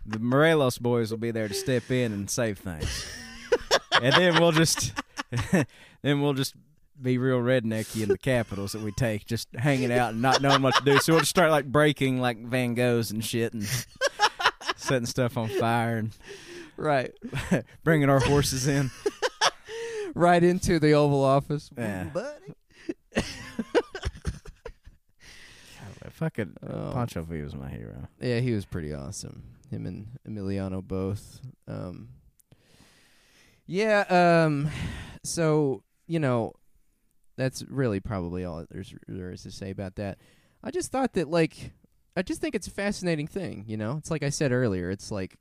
the 0.05 0.19
Morelos 0.19 0.77
boys 0.77 1.11
will 1.11 1.17
be 1.17 1.31
there 1.31 1.47
to 1.47 1.53
step 1.53 1.91
in 1.91 2.13
and 2.13 2.29
save 2.29 2.57
things. 2.59 3.05
and 4.01 4.13
then 4.15 4.39
we'll 4.39 4.51
just, 4.53 4.93
then 6.01 6.21
we'll 6.21 6.33
just 6.33 6.55
be 7.01 7.17
real 7.17 7.39
rednecky 7.39 8.03
in 8.03 8.09
the 8.09 8.17
capitals 8.17 8.71
that 8.73 8.81
we 8.81 8.91
take, 8.91 9.25
just 9.25 9.47
hanging 9.55 9.91
out 9.91 10.11
and 10.13 10.21
not 10.21 10.41
knowing 10.41 10.61
what 10.61 10.75
to 10.75 10.83
do. 10.83 10.97
So 10.99 11.13
we'll 11.13 11.19
just 11.21 11.29
start 11.29 11.51
like 11.51 11.65
breaking 11.65 12.19
like 12.19 12.37
Van 12.43 12.75
Goghs 12.75 13.11
and 13.11 13.23
shit 13.23 13.53
and 13.53 13.63
setting 14.79 15.05
stuff 15.05 15.37
on 15.37 15.47
fire 15.49 15.97
and 15.97 16.11
right, 16.77 17.11
bringing 17.83 18.09
our 18.09 18.19
horses 18.19 18.67
in. 18.67 18.89
right 20.15 20.43
into 20.43 20.79
the 20.79 20.93
Oval 20.93 21.23
Office, 21.23 21.69
Yeah. 21.77 22.05
buddy. 22.05 22.53
Fucking 26.11 26.55
Oh. 26.67 26.91
Pancho 26.93 27.21
V 27.23 27.41
was 27.41 27.55
my 27.55 27.69
hero. 27.69 28.07
Yeah, 28.19 28.39
he 28.39 28.51
was 28.53 28.65
pretty 28.65 28.93
awesome. 28.93 29.43
Him 29.69 29.85
and 29.85 30.07
Emiliano 30.27 30.83
both. 30.85 31.39
Um, 31.67 32.09
yeah. 33.65 34.01
Um, 34.45 34.69
so 35.23 35.83
you 36.07 36.19
know, 36.19 36.53
that's 37.37 37.63
really 37.69 37.99
probably 37.99 38.43
all 38.43 38.65
there's 38.69 38.93
there 39.07 39.31
is 39.31 39.43
to 39.43 39.51
say 39.51 39.69
about 39.69 39.95
that. 39.95 40.17
I 40.63 40.71
just 40.71 40.91
thought 40.91 41.13
that 41.13 41.29
like 41.29 41.71
I 42.15 42.21
just 42.21 42.41
think 42.41 42.55
it's 42.55 42.67
a 42.67 42.71
fascinating 42.71 43.27
thing. 43.27 43.65
You 43.67 43.77
know, 43.77 43.97
it's 43.97 44.11
like 44.11 44.23
I 44.23 44.29
said 44.29 44.51
earlier. 44.51 44.89
It's 44.89 45.11
like 45.11 45.37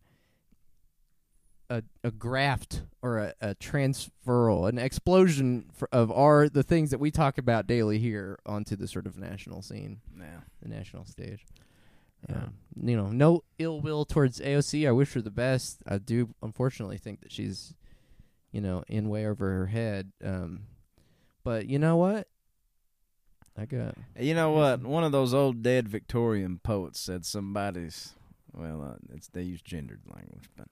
a 1.71 1.83
a 2.03 2.11
graft 2.11 2.83
or 3.03 3.19
a, 3.19 3.35
a 3.41 3.55
transferal, 3.57 4.69
an 4.69 4.79
explosion 4.79 5.66
for, 5.73 5.89
of 5.93 6.11
our 6.12 6.49
the 6.49 6.62
things 6.62 6.91
that 6.91 6.99
we 6.99 7.11
talk 7.11 7.37
about 7.39 7.66
daily 7.66 7.99
here 7.99 8.39
onto 8.47 8.75
the 8.77 8.89
sort 8.89 9.07
of 9.07 9.16
national 9.19 9.61
scene 9.62 10.01
Yeah. 10.19 10.41
the 10.62 10.69
national 10.69 11.05
stage. 11.05 11.45
Yeah. 12.29 12.37
Um, 12.37 12.55
you 12.83 12.97
know, 12.97 13.09
no 13.11 13.45
ill 13.59 13.81
will 13.81 14.05
towards 14.05 14.41
AOC. 14.41 14.89
I 14.89 14.93
wish 14.93 15.12
her 15.12 15.21
the 15.21 15.31
best. 15.31 15.83
I 15.87 15.99
do, 15.99 16.35
unfortunately, 16.43 16.99
think 16.99 17.21
that 17.21 17.31
she's, 17.31 17.75
you 18.51 18.61
know, 18.61 18.83
in 18.89 19.09
way 19.09 19.25
over 19.27 19.49
her 19.53 19.66
head. 19.66 20.11
Um, 20.25 20.62
but 21.45 21.69
you 21.69 21.79
know 21.79 21.97
what? 21.97 22.27
I 23.59 23.64
got 23.64 23.96
You 24.18 24.34
know 24.34 24.52
what? 24.52 24.82
One 24.82 25.02
of 25.02 25.12
those 25.12 25.34
old 25.34 25.62
dead 25.62 25.88
Victorian 25.88 26.61
poets 26.62 27.00
said 27.00 27.26
somebody's 27.26 28.14
well, 28.54 28.82
uh, 28.82 29.14
it's 29.14 29.28
they 29.28 29.42
use 29.42 29.62
gendered 29.62 30.00
language, 30.06 30.48
but 30.56 30.68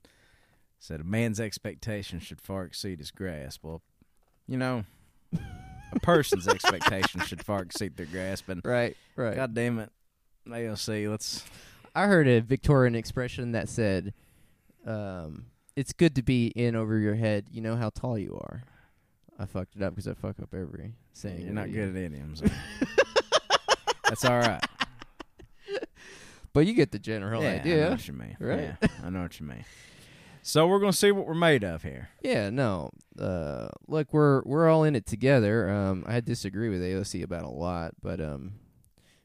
said 0.79 1.01
a 1.01 1.03
man's 1.03 1.39
expectations 1.39 2.23
should 2.23 2.41
far 2.41 2.63
exceed 2.63 2.99
his 2.99 3.11
grasp. 3.11 3.63
Well, 3.63 3.81
you 4.47 4.57
know, 4.57 4.85
a 5.91 5.99
person's 6.01 6.47
expectations 6.47 7.27
should 7.27 7.43
far 7.43 7.61
exceed 7.61 7.97
their 7.97 8.05
grasp, 8.05 8.49
and 8.49 8.61
right, 8.63 8.95
right. 9.15 9.35
God 9.35 9.53
damn 9.53 9.79
it, 9.79 9.91
AOC, 10.47 11.09
let's 11.09 11.43
I 11.93 12.07
heard 12.07 12.27
a 12.27 12.39
Victorian 12.39 12.95
expression 12.95 13.51
that 13.51 13.69
said, 13.69 14.13
um, 14.85 15.47
"It's 15.75 15.93
good 15.93 16.15
to 16.15 16.23
be 16.23 16.47
in 16.47 16.75
over 16.75 16.97
your 16.97 17.15
head. 17.15 17.47
You 17.51 17.61
know 17.61 17.75
how 17.75 17.89
tall 17.89 18.17
you 18.17 18.35
are." 18.35 18.63
I 19.39 19.45
fucked 19.45 19.75
it 19.75 19.83
up 19.83 19.93
because 19.93 20.07
I 20.07 20.13
fuck 20.13 20.39
up 20.41 20.53
every 20.53 20.93
saying. 21.17 21.41
You're 21.41 21.53
not 21.53 21.71
good 21.71 21.89
at 21.89 21.95
idioms. 21.95 22.41
That's 24.07 24.23
all 24.23 24.39
right. 24.39 24.63
but 26.53 26.65
you 26.65 26.73
get 26.73 26.91
the 26.91 26.99
general 26.99 27.41
yeah, 27.41 27.49
I 27.49 27.53
know 27.53 27.59
idea. 27.59 27.89
what 27.89 28.07
you 28.07 28.13
mean. 28.13 28.37
Right. 28.39 28.75
Yeah, 28.81 28.87
I 29.03 29.09
know 29.09 29.21
what 29.23 29.39
you 29.39 29.45
mean. 29.45 29.65
So 30.41 30.65
we're 30.65 30.79
gonna 30.79 30.93
see 30.93 31.11
what 31.11 31.27
we're 31.27 31.33
made 31.33 31.65
of 31.65 31.83
here. 31.83 32.09
Yeah, 32.21 32.49
no. 32.49 32.91
Uh, 33.19 33.67
look, 33.87 34.13
we're 34.13 34.41
we're 34.45 34.69
all 34.69 34.85
in 34.85 34.95
it 34.95 35.05
together. 35.05 35.69
Um, 35.69 36.05
I 36.07 36.21
disagree 36.21 36.69
with 36.69 36.81
AOC 36.81 37.21
about 37.21 37.43
a 37.43 37.49
lot, 37.49 37.95
but 38.01 38.21
um, 38.21 38.53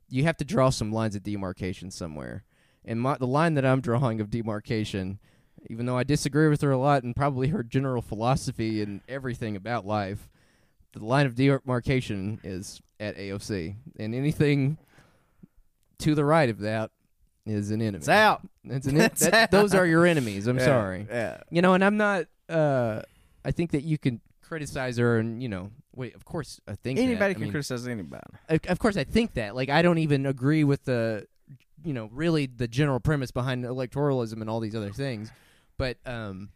you 0.08 0.24
have 0.24 0.36
to 0.38 0.44
draw 0.44 0.70
some 0.70 0.90
lines 0.90 1.14
of 1.14 1.22
demarcation 1.22 1.92
somewhere. 1.92 2.42
And 2.84 3.00
my, 3.00 3.16
the 3.16 3.26
line 3.28 3.54
that 3.54 3.64
I'm 3.64 3.80
drawing 3.80 4.20
of 4.20 4.30
demarcation, 4.30 5.20
even 5.70 5.86
though 5.86 5.96
I 5.96 6.02
disagree 6.02 6.48
with 6.48 6.60
her 6.62 6.72
a 6.72 6.78
lot 6.78 7.04
and 7.04 7.14
probably 7.14 7.48
her 7.48 7.62
general 7.62 8.02
philosophy 8.02 8.82
and 8.82 9.00
everything 9.08 9.54
about 9.54 9.86
life, 9.86 10.28
the 10.92 11.04
line 11.04 11.26
of 11.26 11.34
demarcation 11.34 12.40
is 12.44 12.80
at 13.00 13.16
AOC, 13.16 13.74
and 13.98 14.14
anything 14.14 14.76
to 15.98 16.14
the 16.14 16.24
right 16.24 16.48
of 16.48 16.58
that 16.60 16.90
is 17.46 17.70
an 17.70 17.80
enemy. 17.82 17.98
It's 17.98 18.08
out. 18.08 18.42
It's 18.64 18.86
an 18.86 18.96
en- 18.98 19.04
It's 19.12 19.20
that- 19.22 19.34
out. 19.34 19.50
those 19.50 19.74
are 19.74 19.86
your 19.86 20.06
enemies. 20.06 20.46
I'm 20.46 20.58
Yeah, 20.58 20.64
sorry. 20.64 21.06
Yeah. 21.10 21.38
You 21.50 21.62
know, 21.62 21.74
and 21.74 21.84
I'm 21.84 21.96
not. 21.96 22.26
Uh, 22.48 23.02
I 23.44 23.50
think 23.50 23.70
that 23.72 23.82
you 23.82 23.98
can 23.98 24.20
criticize 24.42 24.98
her, 24.98 25.18
and 25.18 25.42
you 25.42 25.48
know, 25.48 25.70
wait. 25.94 26.14
Of 26.14 26.24
course, 26.24 26.60
I 26.68 26.74
think 26.76 26.98
that. 26.98 27.04
Anybody 27.04 27.30
I 27.30 27.34
can 27.34 27.42
mean, 27.42 27.50
criticize 27.50 27.86
anybody. 27.86 28.22
Of 28.48 28.60
of 28.68 28.78
course, 28.78 28.96
I 28.96 29.04
think 29.04 29.34
that. 29.34 29.54
Like, 29.56 29.68
I 29.70 29.82
don't 29.82 29.98
even 29.98 30.26
agree 30.26 30.62
with 30.64 30.84
the, 30.84 31.26
you 31.84 31.92
know, 31.92 32.08
really 32.12 32.46
the 32.46 32.68
general 32.68 33.00
premise 33.00 33.30
behind 33.30 33.64
electoralism 33.64 34.40
and 34.40 34.48
all 34.50 34.60
these 34.60 34.76
other 34.76 34.92
things. 34.92 35.32
But 35.78 35.96
um, 36.06 36.50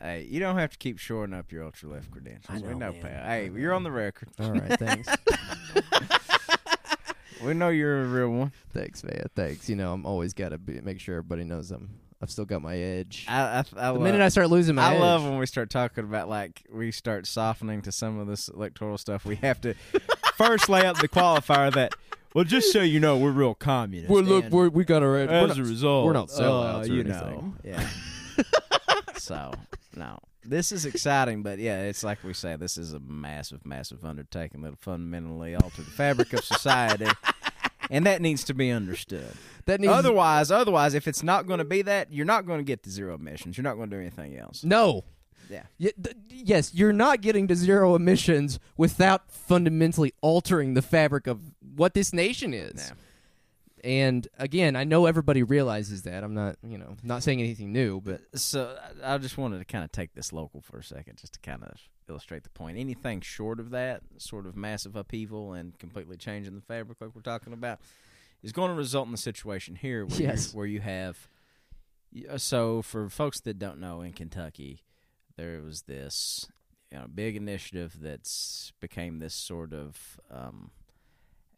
Hey, 0.00 0.26
you 0.28 0.40
don't 0.40 0.58
have 0.58 0.72
to 0.72 0.78
keep 0.78 0.98
shoring 0.98 1.32
up 1.32 1.50
your 1.50 1.64
ultra 1.64 1.88
left 1.88 2.10
credentials. 2.10 2.62
I 2.62 2.66
we 2.66 2.74
know, 2.74 2.90
know, 2.90 2.92
man. 2.92 3.02
pal. 3.02 3.24
Hey, 3.26 3.50
you're 3.54 3.72
on 3.72 3.82
the 3.82 3.90
record. 3.90 4.28
all 4.38 4.52
right, 4.52 4.78
thanks, 4.78 5.08
We 7.42 7.52
know 7.54 7.68
you're 7.68 8.02
a 8.02 8.06
real 8.06 8.30
one. 8.30 8.52
thanks, 8.72 9.04
man, 9.04 9.26
thanks. 9.34 9.68
You 9.68 9.76
know, 9.76 9.92
I'm 9.92 10.06
always 10.06 10.32
got 10.32 10.50
to 10.50 10.58
be, 10.58 10.80
make 10.80 11.00
sure 11.00 11.16
everybody 11.16 11.44
knows 11.44 11.70
I'm. 11.70 11.90
I've 12.22 12.30
still 12.30 12.46
got 12.46 12.62
my 12.62 12.76
edge. 12.78 13.26
I, 13.28 13.42
I, 13.42 13.58
I 13.58 13.62
the 13.62 13.92
love, 13.92 14.00
minute 14.00 14.22
I 14.22 14.30
start 14.30 14.48
losing 14.48 14.74
my 14.74 14.84
I 14.84 14.94
edge, 14.94 15.00
love 15.00 15.22
when 15.24 15.36
we 15.38 15.44
start 15.44 15.68
talking 15.68 16.04
about 16.04 16.30
like 16.30 16.62
we 16.72 16.90
start 16.90 17.26
softening 17.26 17.82
to 17.82 17.92
some 17.92 18.18
of 18.18 18.26
this 18.26 18.48
electoral 18.48 18.96
stuff. 18.96 19.26
We 19.26 19.36
have 19.36 19.60
to 19.60 19.74
first 20.36 20.70
lay 20.70 20.82
out 20.84 20.98
the 20.98 21.08
qualifier 21.08 21.72
that. 21.74 21.92
Well, 22.34 22.44
just 22.44 22.72
so 22.72 22.80
you 22.80 23.00
know, 23.00 23.18
we're 23.18 23.32
real 23.32 23.54
communist. 23.54 24.10
Well, 24.10 24.22
look, 24.22 24.46
we're, 24.50 24.70
we 24.70 24.84
got 24.86 25.02
our 25.02 25.16
edge. 25.18 25.28
We're 25.28 25.34
as 25.36 25.48
not- 25.48 25.58
a 25.58 25.62
result, 25.62 26.06
we're 26.06 26.12
not 26.14 26.30
uh, 26.30 26.40
sellouts 26.40 26.84
or 26.84 26.92
you 26.92 27.00
anything. 27.00 27.20
know, 27.20 27.54
yeah. 27.64 27.86
so 29.18 29.52
no, 29.94 30.18
this 30.44 30.72
is 30.72 30.84
exciting, 30.86 31.42
but 31.42 31.58
yeah, 31.58 31.82
it's 31.82 32.04
like 32.04 32.22
we 32.22 32.32
say, 32.32 32.56
this 32.56 32.76
is 32.76 32.92
a 32.92 33.00
massive, 33.00 33.64
massive 33.64 34.04
undertaking 34.04 34.62
that'll 34.62 34.76
fundamentally 34.76 35.54
alter 35.54 35.82
the 35.82 35.90
fabric 35.90 36.32
of 36.32 36.44
society, 36.44 37.06
and 37.90 38.06
that 38.06 38.20
needs 38.20 38.44
to 38.44 38.54
be 38.54 38.70
understood. 38.70 39.32
that 39.64 39.80
needs 39.80 39.92
Otherwise, 39.92 40.50
otherwise, 40.50 40.94
if 40.94 41.08
it's 41.08 41.22
not 41.22 41.46
going 41.46 41.58
to 41.58 41.64
be 41.64 41.82
that, 41.82 42.12
you're 42.12 42.26
not 42.26 42.46
going 42.46 42.58
to 42.58 42.64
get 42.64 42.82
to 42.84 42.90
zero 42.90 43.14
emissions. 43.14 43.56
You're 43.56 43.64
not 43.64 43.76
going 43.76 43.90
to 43.90 43.96
do 43.96 44.00
anything 44.00 44.36
else. 44.38 44.64
no. 44.64 45.04
Yeah. 45.48 45.62
Y- 45.78 45.92
th- 46.02 46.16
yes, 46.28 46.74
you're 46.74 46.92
not 46.92 47.20
getting 47.20 47.46
to 47.46 47.54
zero 47.54 47.94
emissions 47.94 48.58
without 48.76 49.30
fundamentally 49.30 50.12
altering 50.20 50.74
the 50.74 50.82
fabric 50.82 51.28
of 51.28 51.38
what 51.76 51.94
this 51.94 52.12
nation 52.12 52.52
is. 52.52 52.88
Yeah. 52.88 52.94
And 53.86 54.26
again, 54.36 54.74
I 54.74 54.82
know 54.82 55.06
everybody 55.06 55.44
realizes 55.44 56.02
that. 56.02 56.24
I'm 56.24 56.34
not, 56.34 56.56
you 56.66 56.76
know, 56.76 56.96
not 57.04 57.22
saying 57.22 57.40
anything 57.40 57.72
new, 57.72 58.00
but 58.00 58.20
So 58.34 58.76
I 59.04 59.14
I 59.14 59.18
just 59.18 59.38
wanted 59.38 59.60
to 59.60 59.64
kind 59.64 59.84
of 59.84 59.92
take 59.92 60.12
this 60.12 60.32
local 60.32 60.60
for 60.60 60.78
a 60.78 60.82
second, 60.82 61.18
just 61.18 61.34
to 61.34 61.38
kind 61.40 61.62
of 61.62 61.78
illustrate 62.08 62.42
the 62.42 62.50
point. 62.50 62.78
Anything 62.78 63.20
short 63.20 63.60
of 63.60 63.70
that, 63.70 64.02
sort 64.18 64.44
of 64.46 64.56
massive 64.56 64.96
upheaval 64.96 65.52
and 65.52 65.78
completely 65.78 66.16
changing 66.16 66.56
the 66.56 66.62
fabric, 66.62 67.00
like 67.00 67.14
we're 67.14 67.20
talking 67.22 67.52
about, 67.52 67.78
is 68.42 68.50
going 68.50 68.70
to 68.70 68.76
result 68.76 69.06
in 69.06 69.12
the 69.12 69.18
situation 69.18 69.76
here 69.76 70.04
where, 70.04 70.20
Yes. 70.20 70.52
you, 70.52 70.58
where 70.58 70.66
you 70.66 70.80
have. 70.80 71.28
So 72.38 72.82
for 72.82 73.08
folks 73.08 73.38
that 73.42 73.58
don't 73.58 73.78
know, 73.78 74.00
in 74.00 74.12
Kentucky, 74.14 74.82
there 75.36 75.60
was 75.62 75.82
this 75.82 76.48
you 76.90 76.98
know, 76.98 77.06
big 77.12 77.36
initiative 77.36 77.98
that's 78.00 78.72
became 78.80 79.18
this 79.20 79.34
sort 79.34 79.72
of 79.72 80.18
um, 80.30 80.70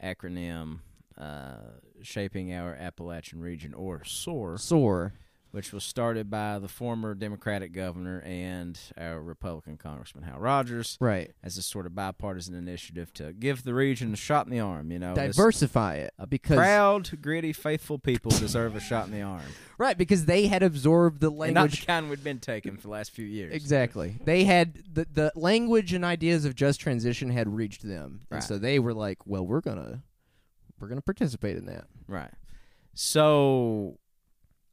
acronym. 0.03 0.81
Uh, 1.19 1.57
shaping 2.01 2.53
our 2.55 2.75
Appalachian 2.75 3.41
region, 3.41 3.75
or 3.75 4.05
SOAR, 4.05 4.57
soar. 4.57 5.15
which 5.51 5.73
was 5.73 5.83
started 5.83 6.31
by 6.31 6.59
the 6.61 6.69
former 6.69 7.13
Democratic 7.15 7.73
governor 7.73 8.21
and 8.21 8.79
our 8.97 9.21
Republican 9.21 9.77
Congressman 9.79 10.23
Hal 10.23 10.39
Rogers 10.39 10.97
Right. 11.01 11.33
as 11.43 11.57
a 11.59 11.63
sort 11.63 11.87
of 11.87 11.95
bipartisan 11.95 12.55
initiative 12.55 13.13
to 13.15 13.33
give 13.33 13.65
the 13.65 13.75
region 13.75 14.13
a 14.13 14.17
shot 14.17 14.47
in 14.47 14.53
the 14.53 14.61
arm. 14.61 14.93
You 14.93 14.99
know, 15.01 15.15
Diversify 15.15 15.95
it 15.97 16.13
because 16.29 16.57
proud, 16.57 17.21
gritty, 17.23 17.53
faithful 17.53 17.99
people 17.99 18.31
deserve 18.31 18.77
a 18.77 18.81
shot 18.81 19.07
in 19.07 19.13
the 19.13 19.23
arm, 19.23 19.43
right 19.79 19.99
because 19.99 20.27
they 20.27 20.47
had 20.47 20.63
absorbed 20.63 21.21
the 21.21 21.31
and 21.33 21.55
not 21.55 21.63
language 21.63 21.81
the 21.81 21.87
kind 21.87 22.11
we've 22.11 22.23
been 22.23 22.39
taking 22.39 22.77
for 22.77 22.83
the 22.83 22.91
last 22.91 23.11
few 23.11 23.25
years. 23.27 23.53
Exactly. 23.55 24.19
They 24.25 24.45
had 24.45 24.83
the 24.93 25.07
the 25.13 25.33
language 25.35 25.93
and 25.95 26.05
ideas 26.05 26.45
of 26.45 26.55
just 26.55 26.79
transition 26.79 27.31
had 27.31 27.49
reached 27.49 27.83
them, 27.83 28.21
and 28.31 28.45
so 28.45 28.57
they 28.59 28.79
were 28.79 28.95
like, 28.95 29.27
"Well, 29.27 29.45
we're 29.45 29.63
gonna 29.63 30.03
we're 30.81 30.89
gonna 30.89 31.01
participate 31.03 31.57
in 31.57 31.67
that." 31.67 31.87
Right. 32.07 32.33
So, 32.95 33.99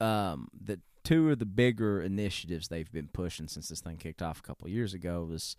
um, 0.02 0.48
the 0.60 0.80
two 1.04 1.30
of 1.32 1.40
the 1.40 1.46
bigger 1.46 2.02
initiatives 2.02 2.68
they've 2.68 2.92
been 2.92 3.08
pushing 3.08 3.48
since 3.48 3.70
this 3.70 3.80
thing 3.82 3.98
kicked 3.98 4.22
off 4.22 4.40
a 4.40 4.42
couple 4.42 4.66
of 4.66 4.74
years 4.74 4.94
ago 4.94 5.24
was 5.30 5.56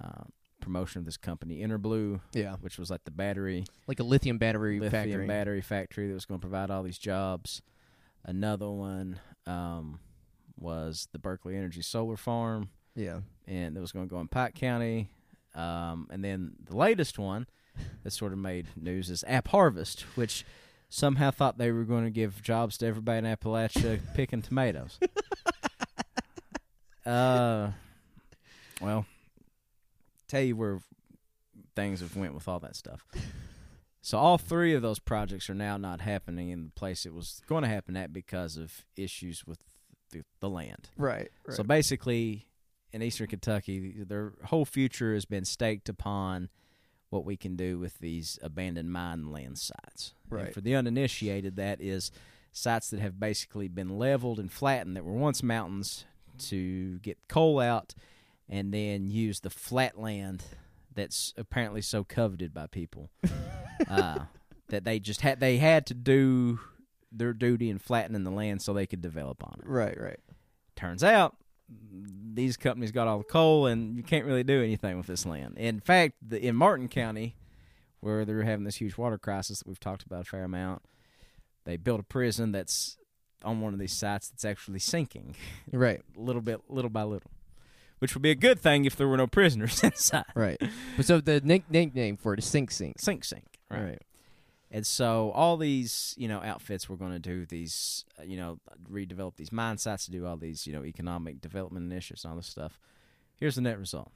uh, 0.00 0.24
promotion 0.60 0.98
of 0.98 1.04
this 1.06 1.16
company 1.16 1.62
EnerBlu, 1.62 2.20
Yeah, 2.34 2.56
which 2.60 2.78
was 2.78 2.90
like 2.90 3.04
the 3.04 3.10
battery 3.10 3.64
like 3.86 4.00
a 4.00 4.04
lithium 4.04 4.36
battery 4.38 4.78
lithium 4.78 5.04
factory. 5.04 5.26
battery 5.26 5.60
factory 5.62 6.08
that 6.08 6.14
was 6.14 6.26
going 6.26 6.38
to 6.40 6.46
provide 6.46 6.70
all 6.70 6.82
these 6.82 6.98
jobs. 6.98 7.62
Another 8.24 8.68
one 8.68 9.18
um, 9.46 10.00
was 10.58 11.08
the 11.12 11.18
Berkeley 11.18 11.56
Energy 11.56 11.80
Solar 11.80 12.16
Farm, 12.16 12.68
yeah, 12.94 13.20
and 13.46 13.76
that 13.76 13.80
was 13.80 13.92
going 13.92 14.06
to 14.06 14.10
go 14.10 14.20
in 14.20 14.28
Pike 14.28 14.54
County. 14.54 15.08
Um, 15.54 16.08
and 16.10 16.22
then 16.22 16.52
the 16.62 16.76
latest 16.76 17.18
one 17.18 17.46
that 18.02 18.10
sort 18.12 18.32
of 18.32 18.38
made 18.38 18.68
news 18.76 19.10
is 19.10 19.24
AppHarvest, 19.28 20.02
which 20.14 20.44
somehow 20.88 21.30
thought 21.30 21.58
they 21.58 21.72
were 21.72 21.84
going 21.84 22.04
to 22.04 22.10
give 22.10 22.42
jobs 22.42 22.78
to 22.78 22.86
everybody 22.86 23.26
in 23.26 23.36
Appalachia 23.36 24.00
picking 24.14 24.42
tomatoes. 24.42 24.98
uh, 27.06 27.70
well, 28.80 29.06
tell 30.28 30.42
you 30.42 30.56
where 30.56 30.80
things 31.74 32.00
have 32.00 32.16
went 32.16 32.34
with 32.34 32.48
all 32.48 32.60
that 32.60 32.76
stuff. 32.76 33.04
So 34.00 34.18
all 34.18 34.38
three 34.38 34.74
of 34.74 34.82
those 34.82 35.00
projects 35.00 35.50
are 35.50 35.54
now 35.54 35.76
not 35.76 36.00
happening 36.00 36.50
in 36.50 36.66
the 36.66 36.70
place 36.70 37.06
it 37.06 37.12
was 37.12 37.42
going 37.48 37.64
to 37.64 37.68
happen 37.68 37.96
at 37.96 38.12
because 38.12 38.56
of 38.56 38.84
issues 38.96 39.44
with 39.44 39.58
the, 40.12 40.22
the 40.40 40.48
land. 40.48 40.90
Right. 40.96 41.28
So 41.50 41.64
basically, 41.64 42.46
in 42.92 43.02
eastern 43.02 43.26
Kentucky, 43.26 44.04
their 44.06 44.34
whole 44.44 44.64
future 44.64 45.12
has 45.14 45.24
been 45.24 45.44
staked 45.44 45.88
upon 45.88 46.50
what 47.10 47.24
we 47.24 47.36
can 47.36 47.56
do 47.56 47.78
with 47.78 47.98
these 47.98 48.38
abandoned 48.42 48.92
mine 48.92 49.30
land 49.30 49.58
sites. 49.58 50.14
And 50.46 50.54
for 50.54 50.60
the 50.60 50.74
uninitiated, 50.74 51.56
that 51.56 51.80
is 51.80 52.10
sites 52.52 52.90
that 52.90 53.00
have 53.00 53.20
basically 53.20 53.68
been 53.68 53.98
leveled 53.98 54.38
and 54.38 54.50
flattened 54.50 54.96
that 54.96 55.04
were 55.04 55.12
once 55.12 55.42
mountains 55.42 56.04
to 56.38 56.98
get 57.00 57.18
coal 57.28 57.60
out 57.60 57.94
and 58.48 58.72
then 58.72 59.10
use 59.10 59.40
the 59.40 59.50
flat 59.50 59.98
land 59.98 60.42
that's 60.94 61.34
apparently 61.36 61.82
so 61.82 62.02
coveted 62.02 62.54
by 62.54 62.66
people 62.66 63.10
uh, 63.90 64.20
that 64.68 64.84
they 64.84 64.98
just 64.98 65.20
had 65.20 65.38
they 65.38 65.58
had 65.58 65.86
to 65.86 65.94
do 65.94 66.58
their 67.12 67.32
duty 67.32 67.68
in 67.70 67.78
flattening 67.78 68.24
the 68.24 68.30
land 68.30 68.62
so 68.62 68.72
they 68.72 68.86
could 68.86 69.02
develop 69.02 69.44
on 69.44 69.60
it. 69.60 69.66
right. 69.66 70.00
Right. 70.00 70.20
Turns 70.74 71.04
out 71.04 71.36
these 71.68 72.56
companies 72.56 72.92
got 72.92 73.08
all 73.08 73.18
the 73.18 73.24
coal, 73.24 73.66
and 73.66 73.96
you 73.96 74.02
can't 74.02 74.24
really 74.26 74.44
do 74.44 74.62
anything 74.62 74.96
with 74.96 75.06
this 75.06 75.24
land. 75.26 75.56
In 75.58 75.80
fact, 75.80 76.14
the, 76.26 76.44
in 76.44 76.54
Martin 76.54 76.88
County, 76.88 77.34
where 78.00 78.24
they're 78.24 78.42
having 78.42 78.64
this 78.64 78.76
huge 78.76 78.96
water 78.96 79.18
crisis 79.18 79.58
that 79.60 79.66
we've 79.66 79.80
talked 79.80 80.02
about 80.04 80.20
a 80.20 80.24
fair 80.24 80.44
amount, 80.44 80.82
they 81.64 81.76
built 81.76 82.00
a 82.00 82.04
prison 82.04 82.52
that's 82.52 82.98
on 83.44 83.60
one 83.60 83.72
of 83.72 83.78
these 83.80 83.92
sites 83.92 84.28
that's 84.28 84.44
actually 84.44 84.78
sinking, 84.78 85.34
Right. 85.72 86.00
little 86.16 86.42
bit, 86.42 86.60
little 86.68 86.90
by 86.90 87.02
little, 87.02 87.30
which 87.98 88.14
would 88.14 88.22
be 88.22 88.30
a 88.30 88.34
good 88.36 88.60
thing 88.60 88.84
if 88.84 88.96
there 88.96 89.08
were 89.08 89.16
no 89.16 89.26
prisoners 89.26 89.82
inside. 89.82 90.24
Right. 90.34 90.60
But 90.96 91.06
so 91.06 91.20
the 91.20 91.40
nick- 91.40 91.70
nickname 91.70 92.16
for 92.16 92.32
it 92.34 92.38
is 92.38 92.44
Sink 92.44 92.70
Sink. 92.70 93.00
Sink, 93.00 93.24
sink. 93.24 93.58
Right. 93.70 93.82
Right. 93.82 94.02
And 94.76 94.86
so 94.86 95.30
all 95.30 95.56
these, 95.56 96.14
you 96.18 96.28
know, 96.28 96.42
outfits 96.42 96.86
were 96.86 96.98
going 96.98 97.12
to 97.12 97.18
do 97.18 97.46
these, 97.46 98.04
uh, 98.20 98.24
you 98.24 98.36
know, 98.36 98.58
redevelop 98.92 99.36
these 99.36 99.50
mine 99.50 99.78
sites 99.78 100.04
to 100.04 100.10
do 100.10 100.26
all 100.26 100.36
these, 100.36 100.66
you 100.66 100.74
know, 100.74 100.84
economic 100.84 101.40
development 101.40 101.90
initiatives 101.90 102.24
and 102.24 102.32
all 102.32 102.36
this 102.36 102.46
stuff. 102.46 102.78
Here's 103.36 103.54
the 103.54 103.62
net 103.62 103.78
result. 103.78 104.12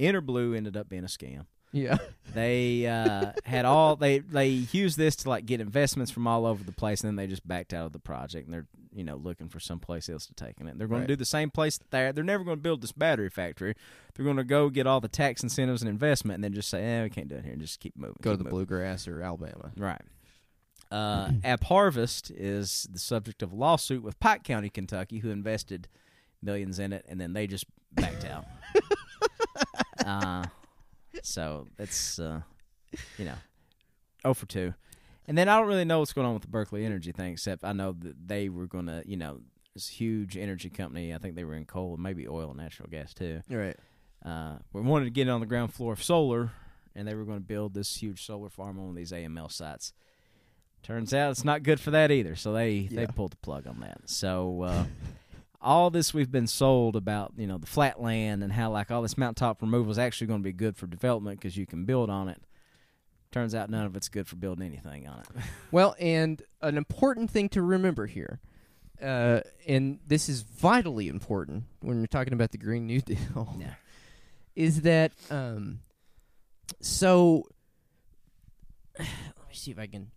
EnerBlu 0.00 0.56
ended 0.56 0.74
up 0.74 0.88
being 0.88 1.04
a 1.04 1.06
scam. 1.06 1.44
Yeah. 1.72 1.98
They 2.34 2.86
uh, 2.86 3.32
had 3.44 3.66
all 3.66 3.94
they 3.94 4.20
they 4.20 4.48
used 4.48 4.96
this 4.96 5.16
to 5.16 5.28
like 5.28 5.44
get 5.44 5.60
investments 5.60 6.10
from 6.10 6.26
all 6.26 6.46
over 6.46 6.64
the 6.64 6.72
place, 6.72 7.02
and 7.02 7.08
then 7.08 7.16
they 7.16 7.26
just 7.26 7.46
backed 7.46 7.74
out 7.74 7.84
of 7.84 7.92
the 7.92 7.98
project, 7.98 8.46
and 8.46 8.54
they're 8.54 8.66
you 8.94 9.04
know 9.04 9.16
looking 9.16 9.50
for 9.50 9.60
someplace 9.60 10.08
else 10.08 10.24
to 10.28 10.32
take 10.32 10.58
it. 10.58 10.78
They're 10.78 10.88
going 10.88 11.00
Right. 11.02 11.08
to 11.08 11.12
do 11.12 11.16
the 11.16 11.26
same 11.26 11.50
place 11.50 11.78
that 11.90 12.14
they're 12.14 12.24
never 12.24 12.42
going 12.42 12.56
to 12.56 12.62
build 12.62 12.80
this 12.80 12.92
battery 12.92 13.28
factory. 13.28 13.74
They're 14.14 14.24
going 14.24 14.38
to 14.38 14.44
go 14.44 14.70
get 14.70 14.86
all 14.86 14.98
the 14.98 15.08
tax 15.08 15.42
incentives 15.42 15.82
and 15.82 15.90
investment, 15.90 16.36
and 16.36 16.44
then 16.44 16.54
just 16.54 16.70
say, 16.70 16.82
"Eh, 16.82 17.02
we 17.02 17.10
can't 17.10 17.28
do 17.28 17.34
it 17.34 17.44
here," 17.44 17.52
and 17.52 17.60
just 17.60 17.80
keep 17.80 17.94
moving. 17.98 18.16
Go 18.22 18.30
to 18.30 18.36
keep 18.38 18.44
the 18.46 18.50
moving. 18.50 18.66
bluegrass 18.66 19.06
or 19.06 19.20
Alabama. 19.20 19.70
Right. 19.76 20.00
Uh, 20.90 21.28
AppHarvest 21.44 22.32
is 22.34 22.88
the 22.90 22.98
subject 22.98 23.42
of 23.42 23.52
a 23.52 23.56
lawsuit 23.56 24.02
with 24.02 24.18
Pike 24.20 24.42
County, 24.42 24.70
Kentucky, 24.70 25.18
who 25.18 25.28
invested 25.28 25.86
millions 26.40 26.78
in 26.78 26.94
it, 26.94 27.04
and 27.10 27.20
then 27.20 27.34
they 27.34 27.46
just 27.46 27.66
backed 27.92 28.24
out. 28.24 28.46
uh, 30.06 30.44
so 31.22 31.68
that's 31.76 32.18
uh, 32.18 32.42
you 33.18 33.24
know, 33.24 33.34
oh 34.24 34.34
for 34.34 34.46
two. 34.46 34.74
And 35.26 35.38
then 35.38 35.48
I 35.48 35.56
don't 35.56 35.68
really 35.68 35.84
know 35.84 36.00
what's 36.00 36.12
going 36.12 36.26
on 36.26 36.34
with 36.34 36.42
the 36.42 36.48
Berkeley 36.48 36.84
Energy 36.84 37.12
thing, 37.12 37.32
except 37.32 37.64
I 37.64 37.72
know 37.72 37.92
that 38.00 38.28
they 38.28 38.48
were 38.48 38.66
going 38.66 38.86
to, 38.86 39.02
you 39.06 39.16
know, 39.16 39.40
this 39.72 39.88
huge 39.88 40.36
energy 40.36 40.68
company. 40.68 41.14
I 41.14 41.18
think 41.18 41.36
they 41.36 41.44
were 41.44 41.54
in 41.54 41.64
coal 41.64 41.94
and 41.94 42.02
maybe 42.02 42.26
oil 42.28 42.50
and 42.50 42.58
natural 42.58 42.88
gas 42.90 43.14
too. 43.14 43.40
Right. 43.48 43.76
Uh, 44.24 44.56
we 44.72 44.82
wanted 44.82 45.06
to 45.06 45.10
get 45.10 45.28
on 45.28 45.40
the 45.40 45.46
ground 45.46 45.72
floor 45.72 45.92
of 45.92 46.02
solar, 46.02 46.50
and 46.94 47.06
they 47.06 47.14
were 47.14 47.24
going 47.24 47.38
to 47.38 47.44
build 47.44 47.74
this 47.74 47.96
huge 47.96 48.24
solar 48.24 48.48
farm 48.50 48.78
on 48.78 48.84
one 48.86 48.90
of 48.90 48.96
these 48.96 49.12
AML 49.12 49.50
sites. 49.50 49.92
Turns 50.82 51.14
out 51.14 51.30
it's 51.30 51.44
not 51.44 51.62
good 51.62 51.78
for 51.78 51.92
that 51.92 52.10
either, 52.10 52.34
so 52.34 52.52
they 52.52 52.88
they 52.90 53.06
pulled 53.06 53.32
the 53.32 53.36
plug 53.36 53.68
on 53.68 53.80
that. 53.80 54.00
So 54.06 54.62
uh, 54.62 54.84
all 55.62 55.90
this 55.90 56.12
we've 56.12 56.30
been 56.30 56.46
sold 56.46 56.96
about, 56.96 57.32
you 57.36 57.46
know, 57.46 57.56
the 57.58 57.66
flat 57.66 58.00
land 58.02 58.42
and 58.42 58.52
how 58.52 58.70
like 58.70 58.90
all 58.90 59.00
this 59.02 59.16
mountaintop 59.16 59.62
removal 59.62 59.90
is 59.92 59.98
actually 59.98 60.26
going 60.26 60.40
to 60.40 60.44
be 60.44 60.52
good 60.52 60.76
for 60.76 60.86
development 60.86 61.38
because 61.40 61.56
you 61.56 61.66
can 61.66 61.84
build 61.84 62.10
on 62.10 62.28
it. 62.28 62.42
Turns 63.30 63.54
out 63.54 63.70
none 63.70 63.86
of 63.86 63.96
it's 63.96 64.08
good 64.08 64.26
for 64.26 64.36
building 64.36 64.66
anything 64.66 65.06
on 65.08 65.20
it. 65.20 65.26
Well, 65.70 65.94
and 65.98 66.42
an 66.60 66.76
important 66.76 67.30
thing 67.30 67.48
to 67.50 67.62
remember 67.62 68.06
here, 68.06 68.40
uh, 69.00 69.40
and 69.66 70.00
this 70.06 70.28
is 70.28 70.42
vitally 70.42 71.08
important 71.08 71.64
when 71.80 71.96
you're 71.98 72.06
talking 72.08 72.34
about 72.34 72.50
the 72.50 72.58
Green 72.58 72.86
New 72.86 73.00
Deal, 73.00 73.56
Yeah. 73.60 73.74
is 74.54 74.82
that 74.82 75.12
um, 75.30 75.80
so. 76.80 77.44
Let 78.98 79.08
me 79.08 79.54
see 79.54 79.70
if 79.70 79.78
I 79.78 79.86
can 79.86 80.10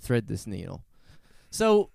thread 0.00 0.26
this 0.28 0.46
needle. 0.46 0.82
So, 1.50 1.90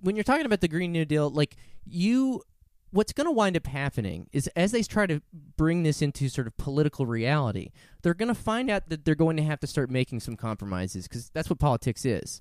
when 0.00 0.14
you're 0.16 0.22
talking 0.24 0.46
about 0.46 0.60
the 0.60 0.68
Green 0.68 0.92
New 0.92 1.04
Deal, 1.04 1.28
like 1.30 1.56
you, 1.84 2.42
what's 2.90 3.12
going 3.12 3.26
to 3.26 3.32
wind 3.32 3.56
up 3.56 3.66
happening 3.66 4.28
is 4.32 4.46
as 4.48 4.72
they 4.72 4.82
try 4.82 5.06
to 5.06 5.20
bring 5.56 5.82
this 5.82 6.02
into 6.02 6.28
sort 6.28 6.46
of 6.46 6.56
political 6.56 7.06
reality, 7.06 7.70
they're 8.02 8.14
going 8.14 8.28
to 8.28 8.34
find 8.34 8.70
out 8.70 8.88
that 8.88 9.04
they're 9.04 9.14
going 9.14 9.36
to 9.36 9.42
have 9.42 9.60
to 9.60 9.66
start 9.66 9.90
making 9.90 10.20
some 10.20 10.36
compromises 10.36 11.08
because 11.08 11.30
that's 11.30 11.50
what 11.50 11.58
politics 11.58 12.04
is. 12.04 12.40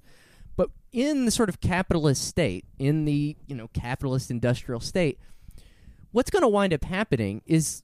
But 0.55 0.69
in 0.91 1.25
the 1.25 1.31
sort 1.31 1.49
of 1.49 1.61
capitalist 1.61 2.25
state, 2.27 2.65
in 2.77 3.05
the 3.05 3.35
you 3.47 3.55
know 3.55 3.69
capitalist 3.73 4.29
industrial 4.29 4.81
state, 4.81 5.17
what's 6.11 6.29
going 6.29 6.43
to 6.43 6.47
wind 6.47 6.73
up 6.73 6.83
happening 6.83 7.41
is 7.45 7.83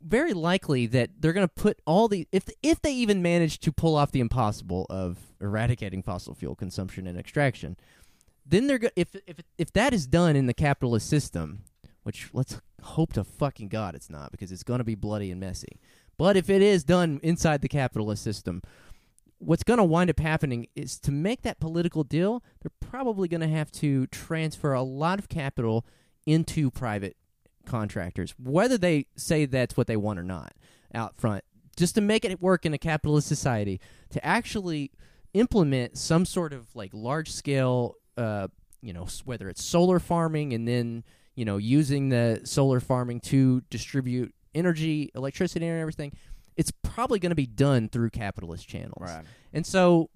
very 0.00 0.34
likely 0.34 0.86
that 0.86 1.10
they're 1.18 1.32
going 1.32 1.46
to 1.46 1.54
put 1.54 1.80
all 1.86 2.08
the 2.08 2.28
if 2.30 2.48
if 2.62 2.80
they 2.82 2.92
even 2.92 3.22
manage 3.22 3.58
to 3.58 3.72
pull 3.72 3.96
off 3.96 4.12
the 4.12 4.20
impossible 4.20 4.86
of 4.90 5.18
eradicating 5.40 6.02
fossil 6.02 6.34
fuel 6.34 6.54
consumption 6.54 7.06
and 7.06 7.18
extraction, 7.18 7.76
then 8.46 8.66
they're 8.66 8.80
if 8.96 9.14
if 9.26 9.38
if 9.58 9.72
that 9.72 9.92
is 9.92 10.06
done 10.06 10.36
in 10.36 10.46
the 10.46 10.54
capitalist 10.54 11.08
system, 11.08 11.64
which 12.02 12.28
let's 12.32 12.60
hope 12.82 13.14
to 13.14 13.24
fucking 13.24 13.68
god 13.68 13.94
it's 13.94 14.10
not 14.10 14.30
because 14.30 14.52
it's 14.52 14.62
going 14.62 14.78
to 14.78 14.84
be 14.84 14.94
bloody 14.94 15.30
and 15.30 15.40
messy. 15.40 15.80
But 16.16 16.36
if 16.36 16.48
it 16.48 16.62
is 16.62 16.84
done 16.84 17.18
inside 17.22 17.60
the 17.60 17.68
capitalist 17.68 18.22
system, 18.22 18.62
what's 19.38 19.64
going 19.64 19.78
to 19.78 19.84
wind 19.84 20.10
up 20.10 20.20
happening 20.20 20.68
is 20.74 20.98
to 21.00 21.12
make 21.12 21.42
that 21.42 21.60
political 21.60 22.04
deal, 22.04 22.42
they're 22.60 22.88
probably 22.88 23.28
going 23.28 23.40
to 23.40 23.48
have 23.48 23.72
to 23.72 24.06
transfer 24.08 24.72
a 24.72 24.82
lot 24.82 25.18
of 25.18 25.28
capital 25.28 25.84
into 26.26 26.70
private 26.70 27.16
contractors, 27.66 28.34
whether 28.38 28.78
they 28.78 29.06
say 29.16 29.46
that's 29.46 29.76
what 29.76 29.86
they 29.86 29.96
want 29.96 30.18
or 30.18 30.22
not 30.22 30.52
out 30.94 31.16
front, 31.16 31.44
just 31.76 31.94
to 31.96 32.00
make 32.00 32.24
it 32.24 32.40
work 32.40 32.64
in 32.64 32.74
a 32.74 32.78
capitalist 32.78 33.26
society, 33.26 33.80
to 34.10 34.24
actually 34.24 34.92
implement 35.32 35.98
some 35.98 36.24
sort 36.24 36.52
of 36.52 36.74
like 36.74 36.90
large 36.92 37.30
scale, 37.30 37.96
uh, 38.16 38.48
you 38.80 38.92
know, 38.92 39.06
whether 39.24 39.48
it's 39.48 39.64
solar 39.64 39.98
farming 39.98 40.52
and 40.52 40.68
then, 40.68 41.04
you 41.34 41.44
know, 41.44 41.56
using 41.56 42.10
the 42.10 42.40
solar 42.44 42.80
farming 42.80 43.20
to 43.20 43.62
distribute 43.70 44.34
energy, 44.54 45.10
electricity, 45.14 45.66
and 45.66 45.80
everything. 45.80 46.12
It's 46.56 46.70
probably 46.82 47.18
going 47.18 47.30
to 47.30 47.36
be 47.36 47.46
done 47.46 47.88
through 47.88 48.10
capitalist 48.10 48.68
channels. 48.68 49.02
And 49.52 49.66
so, 49.66 50.10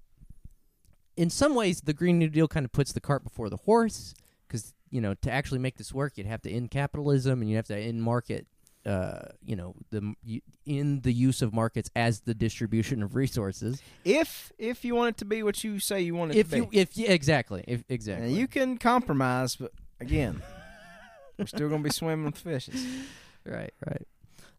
in 1.17 1.29
some 1.29 1.53
ways, 1.55 1.81
the 1.81 1.93
Green 1.93 2.17
New 2.17 2.29
Deal 2.29 2.47
kind 2.47 2.65
of 2.65 2.71
puts 2.71 2.93
the 2.93 3.01
cart 3.01 3.23
before 3.23 3.49
the 3.49 3.57
horse 3.57 4.13
because, 4.47 4.73
you 4.89 5.01
know, 5.01 5.15
to 5.15 5.31
actually 5.31 5.59
make 5.59 5.77
this 5.77 5.93
work, 5.93 6.13
you'd 6.15 6.27
have 6.27 6.41
to 6.43 6.51
end 6.51 6.71
capitalism 6.71 7.41
and 7.41 7.49
you 7.49 7.57
have 7.57 7.67
to 7.67 7.77
end 7.77 8.01
market, 8.01 8.47
uh, 8.85 9.19
you 9.43 9.55
know, 9.55 9.75
the 9.91 10.13
in 10.65 11.01
the 11.01 11.11
use 11.11 11.41
of 11.41 11.53
markets 11.53 11.89
as 11.95 12.21
the 12.21 12.33
distribution 12.33 13.03
of 13.03 13.15
resources. 13.15 13.81
If 14.05 14.51
if 14.57 14.85
you 14.85 14.95
want 14.95 15.09
it 15.09 15.17
to 15.17 15.25
be 15.25 15.43
what 15.43 15.63
you 15.63 15.79
say 15.79 16.01
you 16.01 16.15
want 16.15 16.31
it 16.31 16.37
If 16.37 16.49
to 16.51 16.57
you, 16.57 16.65
be, 16.67 16.77
if 16.79 16.97
yeah, 16.97 17.11
exactly, 17.11 17.63
if 17.67 17.81
Now, 17.89 17.93
exactly, 17.95 18.33
you 18.33 18.47
can 18.47 18.77
compromise, 18.77 19.55
but 19.55 19.71
again, 19.99 20.41
we're 21.37 21.45
still 21.45 21.69
going 21.69 21.83
to 21.83 21.89
be 21.89 21.93
swimming 21.93 22.25
with 22.25 22.37
fishes. 22.37 22.85
Right, 23.45 23.73
right. 23.87 24.05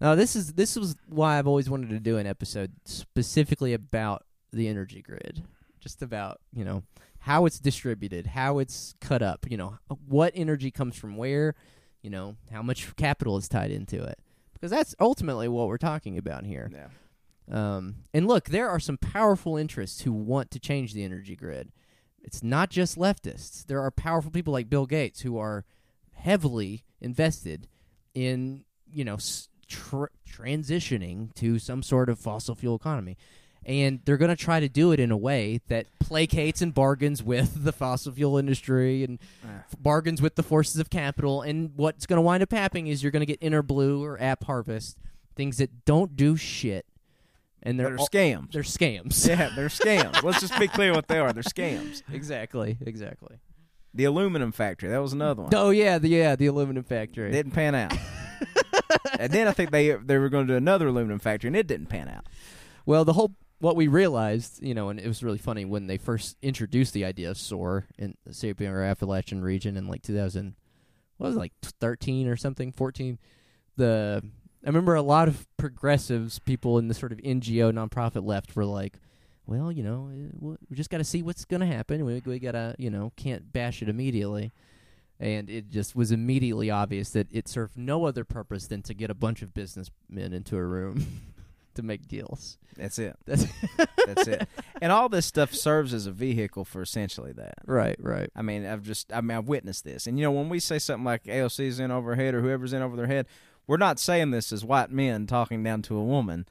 Now 0.01 0.15
this 0.15 0.35
is 0.35 0.55
this 0.55 0.75
was 0.75 0.97
why 1.07 1.39
I've 1.39 1.47
always 1.47 1.69
wanted 1.69 1.91
to 1.91 2.01
do 2.01 2.17
an 2.17 2.27
episode 2.27 2.73
specifically 2.87 3.75
about 3.75 4.25
the 4.53 4.67
energy 4.69 5.03
grid, 5.03 5.43
just 5.81 6.03
about 6.03 6.41
you 6.53 6.65
know 6.65 6.83
how 7.21 7.45
it's 7.45 7.61
distributed, 7.61 8.27
how 8.29 8.59
it's 8.59 8.95
cut 9.01 9.23
up, 9.23 9.47
you 9.49 9.57
know 9.59 9.79
what 10.09 10.33
energy 10.35 10.71
comes 10.71 10.97
from 10.97 11.17
where, 11.17 11.55
you 12.03 12.11
know 12.11 12.37
how 12.51 12.63
much 12.63 12.95
capital 12.97 13.37
is 13.37 13.49
tied 13.49 13.71
into 13.71 14.03
it, 14.03 14.19
because 14.53 14.71
that's 14.71 14.95
ultimately 15.01 15.49
what 15.49 15.69
we're 15.69 15.79
talking 15.79 16.19
about 16.19 16.45
here. 16.45 16.71
Yeah. 16.73 16.89
Um, 17.51 17.97
and 18.15 18.29
look, 18.29 18.47
there 18.47 18.69
are 18.69 18.79
some 18.79 18.97
powerful 18.97 19.57
interests 19.57 20.03
who 20.03 20.13
want 20.13 20.51
to 20.53 20.61
change 20.61 20.95
the 20.95 21.03
energy 21.03 21.35
grid. 21.35 21.73
It's 22.23 22.43
not 22.43 22.71
just 22.71 22.97
leftists. 22.97 23.67
There 23.67 23.81
are 23.81 23.91
powerful 23.91 24.31
people 24.31 24.53
like 24.53 24.71
Bill 24.71 24.87
Gates 24.87 25.23
who 25.23 25.39
are 25.39 25.65
heavily 26.13 26.85
invested 27.01 27.67
in, 28.15 28.65
you 28.93 29.05
know, 29.05 29.17
transitioning 29.69 31.35
to 31.35 31.59
some 31.59 31.83
sort 31.83 32.09
of 32.09 32.19
fossil 32.19 32.55
fuel 32.55 32.77
economy. 32.77 33.17
And 33.67 34.01
they're 34.05 34.17
going 34.17 34.31
to 34.31 34.37
try 34.37 34.59
to 34.59 34.69
do 34.69 34.91
it 34.93 34.99
in 35.01 35.11
a 35.11 35.17
way 35.17 35.61
that 35.69 35.87
placates 36.03 36.63
and 36.63 36.73
bargains 36.75 37.23
with 37.23 37.63
the 37.65 37.73
fossil 37.73 38.11
fuel 38.13 38.39
industry 38.39 39.05
and 39.05 39.19
Ah. 39.45 39.65
bargains 39.79 40.23
with 40.23 40.35
the 40.37 40.43
forces 40.43 40.81
of 40.81 40.89
capital. 40.91 41.43
And 41.43 41.73
what's 41.77 42.07
going 42.07 42.17
to 42.17 42.23
wind 42.23 42.43
up 42.43 42.51
happening 42.53 42.87
is 42.87 43.03
you're 43.03 43.13
going 43.13 43.21
to 43.21 43.27
get 43.27 43.41
EnerBlu 43.41 44.01
or 44.01 44.17
AppHarvest, 44.19 44.97
things 45.37 45.59
that 45.59 45.85
don't 45.85 46.17
do 46.17 46.37
shit. 46.37 46.87
And 47.63 47.79
they're 47.79 47.89
They're 47.91 47.99
all- 47.99 48.09
scams. 48.09 48.53
they're 48.53 48.63
scams. 48.63 49.29
yeah, 49.29 49.51
they're 49.55 49.69
scams. 49.69 50.23
Let's 50.23 50.41
just 50.41 50.59
be 50.59 50.67
clear 50.67 50.93
what 50.95 51.09
they 51.09 51.19
are. 51.19 51.33
They're 51.35 51.43
scams. 51.43 52.03
exactly, 52.11 52.79
exactly. 52.85 53.37
The 53.93 54.05
aluminum 54.05 54.53
factory. 54.53 54.89
That 54.89 55.03
was 55.03 55.13
another 55.13 55.43
one. 55.43 55.55
Oh 55.55 55.69
yeah, 55.71 55.99
the 55.99 56.09
yeah 56.09 56.35
the 56.37 56.47
aluminum 56.47 56.85
factory. 56.85 57.31
Didn't 57.31 57.53
pan 57.53 57.75
out. 57.75 57.93
and 59.19 59.31
then 59.33 59.47
I 59.47 59.53
think 59.53 59.71
they 59.73 59.91
they 59.93 60.17
were 60.17 60.29
going 60.31 60.47
to 60.47 60.53
do 60.55 60.57
another 60.57 60.87
aluminum 60.87 61.19
factory, 61.19 61.49
and 61.49 61.57
it 61.57 61.67
didn't 61.67 61.87
pan 61.89 62.09
out. 62.09 62.25
Well, 62.87 63.05
the 63.05 63.13
whole 63.15 63.33
what 63.61 63.77
we 63.77 63.87
realized, 63.89 64.63
you 64.63 64.75
know, 64.75 64.89
and 64.89 64.99
it 64.99 65.07
was 65.07 65.23
really 65.23 65.39
funny 65.39 65.65
when 65.65 65.87
they 65.87 65.99
first 65.99 66.37
introduced 66.43 66.95
the 66.95 67.05
idea 67.05 67.31
of 67.31 67.37
SOAR 67.37 67.87
in 67.99 68.17
the 68.25 68.33
Shaping 68.33 68.69
Our 68.69 68.83
Appalachian 68.83 69.43
region 69.43 69.77
in 69.77 69.87
like 69.87 70.03
2000, 70.03 70.55
what 71.19 71.29
was 71.29 71.37
it, 71.37 71.41
like 71.41 71.53
13 71.63 72.27
or 72.27 72.37
something, 72.37 72.73
14. 72.73 73.19
The 73.77 74.23
I 74.65 74.67
remember 74.67 74.95
a 74.95 75.03
lot 75.03 75.29
of 75.29 75.47
progressives, 75.57 76.39
people 76.39 76.79
in 76.79 76.89
the 76.89 76.95
sort 76.95 77.13
of 77.13 77.19
NGO 77.19 77.73
nonprofit 77.73 78.27
left, 78.27 78.55
were 78.55 78.67
like, 78.67 78.99
"Well, 79.47 79.73
you 79.73 79.83
know, 79.83 80.11
eh, 80.13 80.31
we 80.39 80.77
just 80.77 80.91
got 80.91 80.99
to 80.99 81.05
see 81.05 81.23
what's 81.23 81.47
going 81.47 81.61
to 81.61 81.67
happen. 81.67 82.05
We 82.05 82.21
we 82.25 82.39
gotta, 82.39 82.75
you 82.79 82.91
know, 82.91 83.13
can't 83.17 83.53
bash 83.53 83.81
it 83.81 83.89
immediately." 83.89 84.53
And 85.19 85.49
it 85.51 85.71
just 85.71 85.95
was 85.95 86.13
immediately 86.13 86.71
obvious 86.71 87.11
that 87.11 87.29
it 87.31 87.47
served 87.47 87.77
no 87.77 88.07
other 88.07 88.25
purpose 88.25 88.67
than 88.67 88.83
to 88.83 88.95
get 88.95 89.11
a 89.11 89.15
bunch 89.15 89.43
of 89.43 89.53
businessmen 89.53 90.33
into 90.33 90.57
a 90.57 90.65
room 90.65 91.07
to 91.81 91.87
make 91.87 92.07
deals. 92.07 92.59
That's 92.77 92.99
it. 92.99 93.17
That's 93.27 93.47
That's 94.07 94.29
it. 94.29 94.49
And 94.83 94.91
all 94.91 95.11
this 95.11 95.27
stuff 95.27 95.53
serves 95.53 95.93
as 95.93 96.07
a 96.07 96.11
vehicle 96.11 96.65
for 96.65 96.81
essentially 96.81 97.33
that. 97.33 97.57
right, 97.67 97.97
right. 98.01 98.31
I 98.35 98.41
mean, 98.41 98.65
I've 98.65 98.83
just, 98.83 99.13
I 99.13 99.21
mean, 99.21 99.37
I've 99.37 99.47
witnessed 99.47 99.85
this. 99.85 100.07
And, 100.07 100.19
you 100.19 100.25
know, 100.25 100.31
when 100.31 100.49
we 100.49 100.59
say 100.59 100.79
something 100.79 101.05
like 101.05 101.25
AOC's 101.25 101.79
in 101.79 101.91
over 101.91 102.15
head 102.15 102.33
or 102.33 102.41
whoever's 102.41 102.73
in 102.73 102.81
over 102.81 102.97
their 102.97 103.07
head, 103.07 103.27
we're 103.67 103.77
not 103.77 103.99
saying 103.99 104.31
this 104.31 104.53
as 104.53 104.65
white 104.65 104.91
men 104.91 105.27
talking 105.27 105.63
down 105.63 105.83
to 105.83 105.97
a 105.97 106.03
woman. 106.03 106.47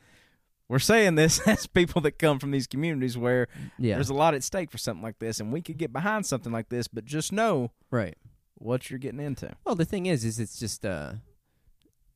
We're 0.67 0.77
saying 0.77 1.15
this 1.15 1.39
as 1.47 1.65
people 1.65 2.01
that 2.03 2.19
come 2.19 2.37
from 2.37 2.51
these 2.51 2.67
communities 2.67 3.17
where 3.17 3.47
Yeah, 3.79 3.95
there's 3.95 4.09
a 4.09 4.13
lot 4.13 4.35
at 4.35 4.43
stake 4.43 4.69
for 4.69 4.77
something 4.77 5.01
like 5.01 5.17
this, 5.17 5.39
and 5.39 5.51
we 5.51 5.61
could 5.61 5.77
get 5.77 5.91
behind 5.91 6.27
something 6.27 6.53
like 6.53 6.69
this, 6.69 6.87
but 6.87 7.05
just 7.05 7.31
know 7.31 7.71
right. 7.89 8.15
what 8.55 8.89
you're 8.91 8.99
getting 8.99 9.19
into. 9.19 9.51
Well, 9.65 9.75
the 9.75 9.85
thing 9.85 10.05
is, 10.05 10.23
is 10.23 10.39
it's 10.39 10.59
just 10.59 10.85
uh, 10.85 11.13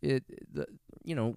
it 0.04 0.24
the 0.54 0.68
you 1.04 1.16
know, 1.16 1.36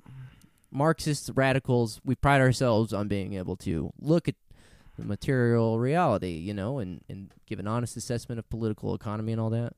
Marxists, 0.70 1.30
radicals. 1.34 2.00
We 2.04 2.14
pride 2.14 2.40
ourselves 2.40 2.92
on 2.92 3.08
being 3.08 3.34
able 3.34 3.56
to 3.56 3.92
look 4.00 4.28
at 4.28 4.34
the 4.98 5.04
material 5.04 5.78
reality, 5.78 6.32
you 6.32 6.54
know, 6.54 6.78
and 6.78 7.02
and 7.08 7.30
give 7.46 7.58
an 7.58 7.66
honest 7.66 7.96
assessment 7.96 8.38
of 8.38 8.48
political 8.48 8.94
economy 8.94 9.32
and 9.32 9.40
all 9.40 9.50
that. 9.50 9.74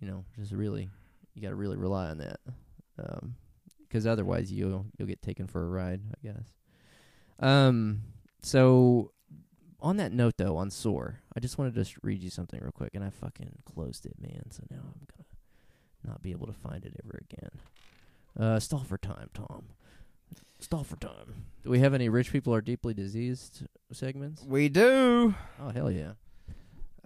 You 0.00 0.08
know, 0.08 0.24
just 0.38 0.52
really, 0.52 0.88
you 1.34 1.42
got 1.42 1.50
to 1.50 1.54
really 1.54 1.76
rely 1.76 2.08
on 2.08 2.18
that, 2.18 2.40
because 3.86 4.06
otherwise 4.06 4.50
you'll 4.50 4.86
you'll 4.96 5.08
get 5.08 5.22
taken 5.22 5.46
for 5.46 5.62
a 5.62 5.68
ride, 5.68 6.00
I 6.10 6.26
guess. 6.26 6.54
Um. 7.38 8.02
So, 8.42 9.12
on 9.80 9.98
that 9.98 10.12
note, 10.12 10.38
though, 10.38 10.56
on 10.56 10.70
SOAR, 10.70 11.20
I 11.36 11.40
just 11.40 11.58
wanted 11.58 11.74
to 11.74 11.80
just 11.80 11.96
read 12.02 12.22
you 12.22 12.30
something 12.30 12.58
real 12.58 12.72
quick, 12.72 12.94
and 12.94 13.04
I 13.04 13.10
fucking 13.10 13.58
closed 13.66 14.06
it, 14.06 14.14
man. 14.18 14.50
So 14.50 14.62
now 14.70 14.78
I'm 14.78 15.06
gonna 15.06 15.26
not 16.04 16.22
be 16.22 16.30
able 16.30 16.46
to 16.46 16.54
find 16.54 16.84
it 16.84 16.94
ever 17.04 17.22
again. 17.30 17.50
Uh, 18.38 18.58
stall 18.58 18.80
for 18.80 18.96
time, 18.96 19.28
Tom. 19.34 19.64
Stall 20.60 20.84
for 20.84 20.96
time. 20.96 21.44
Do 21.64 21.70
we 21.70 21.78
have 21.80 21.94
any 21.94 22.08
rich 22.08 22.30
people 22.32 22.54
are 22.54 22.60
deeply 22.60 22.94
diseased 22.94 23.66
segments? 23.92 24.44
We 24.44 24.68
do. 24.68 25.34
Oh 25.60 25.70
hell 25.70 25.90
yeah! 25.90 26.12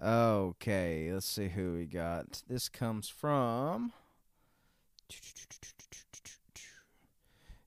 Okay, 0.01 1.09
let's 1.13 1.25
see 1.25 1.47
who 1.47 1.73
we 1.73 1.85
got. 1.85 2.43
This 2.49 2.67
comes 2.69 3.07
from. 3.09 3.93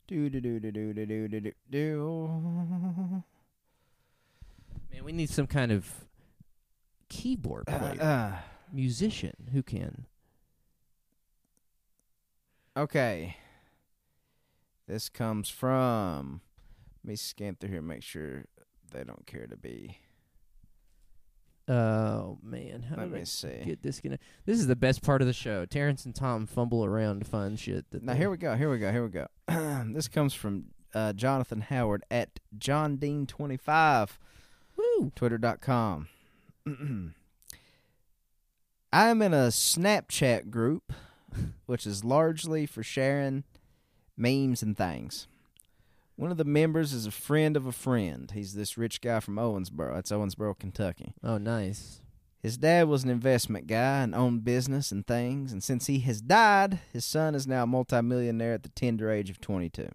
Do 0.07 0.29
do 0.31 0.41
do 0.41 0.61
do 0.61 0.71
do 0.73 0.93
do 0.95 1.07
do 1.29 1.41
do 1.41 1.53
do. 1.71 3.23
Man, 4.93 5.05
we 5.05 5.13
need 5.13 5.31
some 5.31 5.47
kind 5.47 5.71
of 5.73 5.89
keyboard 7.09 7.67
player, 7.67 8.01
Uh, 8.01 8.39
musician 8.73 9.49
who 9.53 9.63
can. 9.63 10.07
okay. 12.77 13.37
This 14.89 15.09
comes 15.09 15.49
from. 15.49 16.41
Let 17.05 17.09
me 17.11 17.17
scan 17.17 17.55
through 17.57 17.69
here, 17.69 17.79
and 17.79 17.87
make 17.87 18.03
sure 18.03 18.47
they 18.91 19.05
don't 19.05 19.27
care 19.27 19.47
to 19.47 19.57
be. 19.57 19.99
Oh 21.69 22.39
man, 22.43 22.83
how 22.89 22.97
Let 22.97 23.11
did 23.11 23.15
I 23.15 23.19
me 23.19 23.25
see. 23.27 23.61
get 23.65 23.83
disconnected? 23.83 24.27
This 24.47 24.59
is 24.59 24.67
the 24.67 24.75
best 24.77 25.03
part 25.03 25.21
of 25.21 25.27
the 25.27 25.35
show. 25.35 25.67
Terrence 25.67 26.07
and 26.07 26.15
Tom 26.15 26.47
fumble 26.47 26.83
around 26.83 27.19
to 27.21 27.27
find 27.27 27.61
shit. 27.61 27.85
That 27.91 28.03
Now 28.03 28.15
they- 28.15 28.21
here 28.21 28.31
we 28.31 28.39
go. 28.39 28.57
Here 28.57 28.71
we 28.71 28.79
go. 28.79 28.91
Here 28.91 29.03
we 29.05 29.11
go. 29.11 29.27
this 29.93 30.09
comes 30.09 30.33
from 30.33 30.69
uh, 30.95 31.13
Jonathan 31.13 31.61
Howard 31.61 32.05
at 32.11 32.41
John 32.57 32.97
Dean 32.97 33.27
twenty 33.27 33.59
five. 33.59 34.19
Woo! 34.77 35.13
Twitter.com. 35.15 36.09
I 38.93 39.09
am 39.11 39.21
in 39.21 39.35
a 39.35 39.49
Snapchat 39.49 40.49
group, 40.51 40.95
which 41.67 41.87
is 41.87 42.03
largely 42.05 42.65
for 42.65 42.83
sharing 42.83 43.45
memes 44.19 44.63
and 44.63 44.77
things. 44.77 45.27
One 46.17 46.33
of 46.33 46.37
the 46.37 46.45
members 46.45 46.93
is 46.93 47.07
a 47.07 47.13
friend 47.13 47.57
of 47.57 47.67
a 47.67 47.73
friend. 47.73 48.31
He's 48.33 48.55
this 48.55 48.77
rich 48.77 49.01
guy 49.01 49.21
from 49.21 49.37
Owensboro. 49.37 49.95
That's 49.95 50.11
Owensboro, 50.11 50.59
Kentucky. 50.59 51.15
Oh, 51.23 51.39
nice. 51.39 52.01
His 52.43 52.57
dad 52.57 52.89
was 52.89 53.05
an 53.05 53.11
investment 53.11 53.67
guy 53.67 54.03
and 54.03 54.15
owned 54.15 54.45
business 54.45 54.93
and 54.93 55.07
things, 55.07 55.53
and 55.53 55.63
since 55.63 55.87
he 55.87 56.01
has 56.01 56.21
died, 56.21 56.79
his 56.93 57.05
son 57.05 57.35
is 57.35 57.47
now 57.47 57.65
a 57.65 57.67
multimillionaire 57.67 58.55
at 58.55 58.63
the 58.63 58.69
tender 58.71 59.11
age 59.11 59.29
of 59.29 59.41
22. 59.41 59.89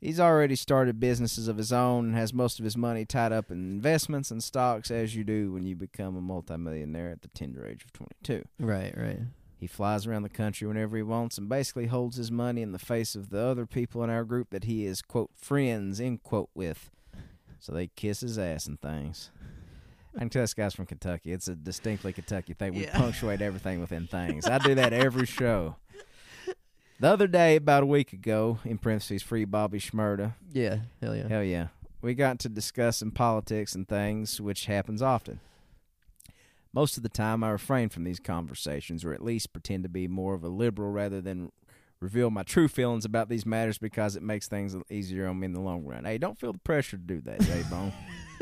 He's 0.00 0.18
already 0.18 0.56
started 0.56 0.98
businesses 0.98 1.48
of 1.48 1.58
his 1.58 1.72
own 1.72 2.06
and 2.06 2.14
has 2.16 2.34
most 2.34 2.58
of 2.58 2.64
his 2.64 2.76
money 2.76 3.04
tied 3.04 3.30
up 3.30 3.50
in 3.50 3.58
investments 3.58 4.30
and 4.30 4.42
stocks, 4.42 4.90
as 4.90 5.14
you 5.14 5.22
do 5.22 5.52
when 5.52 5.64
you 5.64 5.76
become 5.76 6.16
a 6.16 6.20
multimillionaire 6.20 7.10
at 7.10 7.22
the 7.22 7.28
tender 7.28 7.66
age 7.66 7.84
of 7.84 7.92
22. 7.92 8.42
Right, 8.58 8.92
right. 8.96 9.20
He 9.62 9.68
flies 9.68 10.08
around 10.08 10.24
the 10.24 10.28
country 10.28 10.66
whenever 10.66 10.96
he 10.96 11.04
wants 11.04 11.38
and 11.38 11.48
basically 11.48 11.86
holds 11.86 12.16
his 12.16 12.32
money 12.32 12.62
in 12.62 12.72
the 12.72 12.80
face 12.80 13.14
of 13.14 13.30
the 13.30 13.38
other 13.38 13.64
people 13.64 14.02
in 14.02 14.10
our 14.10 14.24
group 14.24 14.50
that 14.50 14.64
he 14.64 14.84
is, 14.84 15.02
quote, 15.02 15.30
friends, 15.40 16.00
end 16.00 16.24
quote, 16.24 16.50
with. 16.52 16.90
So 17.60 17.70
they 17.70 17.86
kiss 17.86 18.22
his 18.22 18.40
ass 18.40 18.66
and 18.66 18.80
things. 18.80 19.30
I 20.16 20.18
can 20.18 20.30
tell 20.30 20.42
this 20.42 20.52
guy's 20.52 20.74
from 20.74 20.86
Kentucky. 20.86 21.30
It's 21.30 21.46
a 21.46 21.54
distinctly 21.54 22.12
Kentucky 22.12 22.54
thing. 22.54 22.74
We 22.74 22.86
Yeah. 22.86 22.98
punctuate 22.98 23.40
everything 23.40 23.78
within 23.80 24.08
things. 24.08 24.46
I 24.46 24.58
do 24.58 24.74
that 24.74 24.92
every 25.06 25.26
show. 25.26 25.76
The 26.98 27.06
other 27.08 27.28
day, 27.28 27.54
about 27.54 27.84
a 27.84 27.86
week 27.86 28.12
ago, 28.12 28.58
in 28.64 28.78
parentheses, 28.78 29.22
free 29.22 29.44
Bobby 29.44 29.78
Shmurda. 29.78 30.34
Yeah, 30.52 30.78
hell 31.00 31.14
yeah. 31.14 31.28
Hell 31.28 31.44
yeah. 31.44 31.68
We 32.00 32.14
got 32.14 32.40
to 32.40 32.48
discussing 32.48 33.12
politics 33.12 33.76
and 33.76 33.86
things, 33.88 34.40
which 34.40 34.66
happens 34.66 35.02
often. 35.02 35.38
Most 36.72 36.96
of 36.96 37.02
the 37.02 37.08
time, 37.08 37.44
I 37.44 37.50
refrain 37.50 37.88
from 37.88 38.04
these 38.04 38.20
conversations, 38.20 39.04
or 39.04 39.12
at 39.12 39.22
least 39.22 39.52
pretend 39.52 39.82
to 39.82 39.88
be 39.88 40.08
more 40.08 40.34
of 40.34 40.42
a 40.42 40.48
liberal 40.48 40.90
rather 40.90 41.20
than 41.20 41.52
reveal 42.00 42.30
my 42.30 42.42
true 42.42 42.68
feelings 42.68 43.04
about 43.04 43.28
these 43.28 43.46
matters 43.46 43.78
because 43.78 44.16
it 44.16 44.22
makes 44.22 44.48
things 44.48 44.74
easier 44.90 45.28
on 45.28 45.38
me 45.38 45.46
in 45.46 45.52
the 45.52 45.60
long 45.60 45.84
run. 45.84 46.04
Hey, 46.04 46.18
don't 46.18 46.38
feel 46.38 46.52
the 46.52 46.58
pressure 46.58 46.96
to 46.96 47.02
do 47.02 47.20
that, 47.22 47.40
J 47.40 47.62
Bone. 47.70 47.92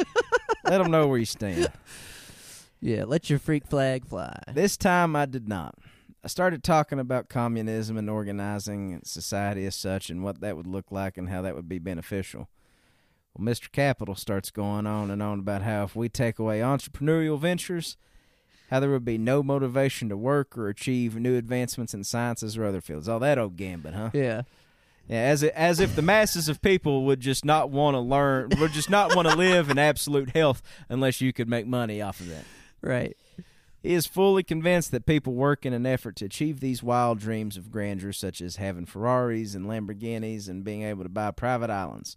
Let 0.64 0.78
them 0.78 0.91
know 0.91 1.07
where 1.07 1.18
you 1.18 1.24
stand. 1.24 1.70
Yeah, 2.81 3.05
let 3.05 3.28
your 3.28 3.39
freak 3.39 3.66
flag 3.66 4.07
fly. 4.07 4.41
This 4.55 4.76
time 4.76 5.14
I 5.14 5.26
did 5.26 5.49
not. 5.49 5.74
I 6.24 6.28
started 6.28 6.62
talking 6.62 6.99
about 6.99 7.28
communism 7.28 7.97
and 7.97 8.09
organizing 8.09 8.93
and 8.93 9.07
society 9.07 9.66
as 9.66 9.74
such 9.74 10.09
and 10.09 10.22
what 10.22 10.41
that 10.41 10.57
would 10.57 10.66
look 10.66 10.91
like 10.91 11.18
and 11.18 11.28
how 11.28 11.43
that 11.43 11.55
would 11.55 11.68
be 11.68 11.78
beneficial. 11.78 12.49
Well, 13.35 13.47
Mr. 13.47 13.70
Capital 13.70 14.14
starts 14.14 14.51
going 14.51 14.87
on 14.87 15.11
and 15.11 15.22
on 15.22 15.41
about 15.41 15.62
how 15.62 15.85
if 15.85 15.95
we 15.95 16.09
take 16.09 16.39
away 16.39 16.61
entrepreneurial 16.61 17.39
ventures, 17.39 17.97
how 18.70 18.78
there 18.78 18.90
would 18.90 19.04
be 19.04 19.18
no 19.18 19.42
motivation 19.42 20.08
to 20.08 20.16
work 20.16 20.56
or 20.56 20.68
achieve 20.68 21.16
new 21.16 21.36
advancements 21.36 21.92
in 21.92 22.04
sciences 22.04 22.56
or 22.56 22.64
other 22.64 22.80
fields. 22.80 23.08
All 23.08 23.18
that 23.18 23.36
old 23.36 23.56
gambit, 23.56 23.94
huh? 23.94 24.10
Yeah. 24.14 24.42
Yeah, 25.08 25.22
as 25.22 25.42
it, 25.42 25.52
as 25.56 25.80
if 25.80 25.96
the 25.96 26.02
masses 26.02 26.48
of 26.48 26.62
people 26.62 27.04
would 27.06 27.18
just 27.18 27.44
not 27.44 27.70
want 27.70 27.96
to 27.96 27.98
learn, 27.98 28.50
would 28.60 28.70
just 28.70 28.88
not 28.88 29.16
want 29.16 29.26
to 29.26 29.34
live 29.34 29.68
in 29.68 29.76
absolute 29.76 30.30
health 30.30 30.62
unless 30.88 31.20
you 31.20 31.32
could 31.32 31.48
make 31.48 31.66
money 31.66 32.00
off 32.00 32.20
of 32.20 32.28
that. 32.28 32.44
Right. 32.80 33.16
He 33.82 33.94
is 33.94 34.06
fully 34.06 34.44
convinced 34.44 34.92
that 34.92 35.06
people 35.06 35.32
work 35.32 35.66
in 35.66 35.72
an 35.72 35.84
effort 35.84 36.14
to 36.16 36.26
achieve 36.26 36.60
these 36.60 36.82
wild 36.82 37.18
dreams 37.18 37.56
of 37.56 37.72
grandeur, 37.72 38.12
such 38.12 38.40
as 38.40 38.56
having 38.56 38.86
Ferraris 38.86 39.56
and 39.56 39.66
Lamborghinis 39.66 40.48
and 40.48 40.62
being 40.62 40.82
able 40.82 41.02
to 41.02 41.08
buy 41.08 41.32
private 41.32 41.70
islands. 41.70 42.16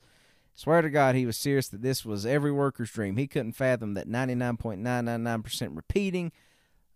Swear 0.55 0.81
to 0.81 0.89
God, 0.89 1.15
he 1.15 1.25
was 1.25 1.35
serious 1.37 1.67
that 1.69 1.81
this 1.81 2.05
was 2.05 2.25
every 2.25 2.51
worker's 2.51 2.91
dream. 2.91 3.17
He 3.17 3.25
couldn't 3.27 3.53
fathom 3.53 3.95
that 3.95 4.07
99.999% 4.07 5.75
repeating 5.75 6.31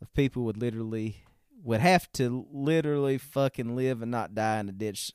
of 0.01 0.13
people 0.13 0.43
would 0.43 0.57
literally 0.57 1.23
would 1.63 1.79
have 1.81 2.11
to 2.13 2.45
literally 2.51 3.17
fucking 3.17 3.75
live 3.75 4.01
and 4.01 4.11
not 4.11 4.35
die 4.35 4.59
in 4.59 4.69
a 4.69 4.71
ditch. 4.71 5.11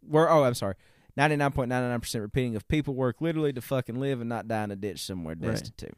Where 0.00 0.28
oh, 0.30 0.44
I'm 0.44 0.54
sorry. 0.54 0.74
99.99% 1.16 2.20
repeating 2.20 2.56
of 2.56 2.66
people 2.68 2.94
work 2.94 3.20
literally 3.20 3.52
to 3.52 3.60
fucking 3.62 3.98
live 3.98 4.20
and 4.20 4.28
not 4.28 4.48
die 4.48 4.64
in 4.64 4.70
a 4.70 4.76
ditch 4.76 5.00
somewhere 5.00 5.34
Right. 5.38 5.52
destitute. 5.52 5.96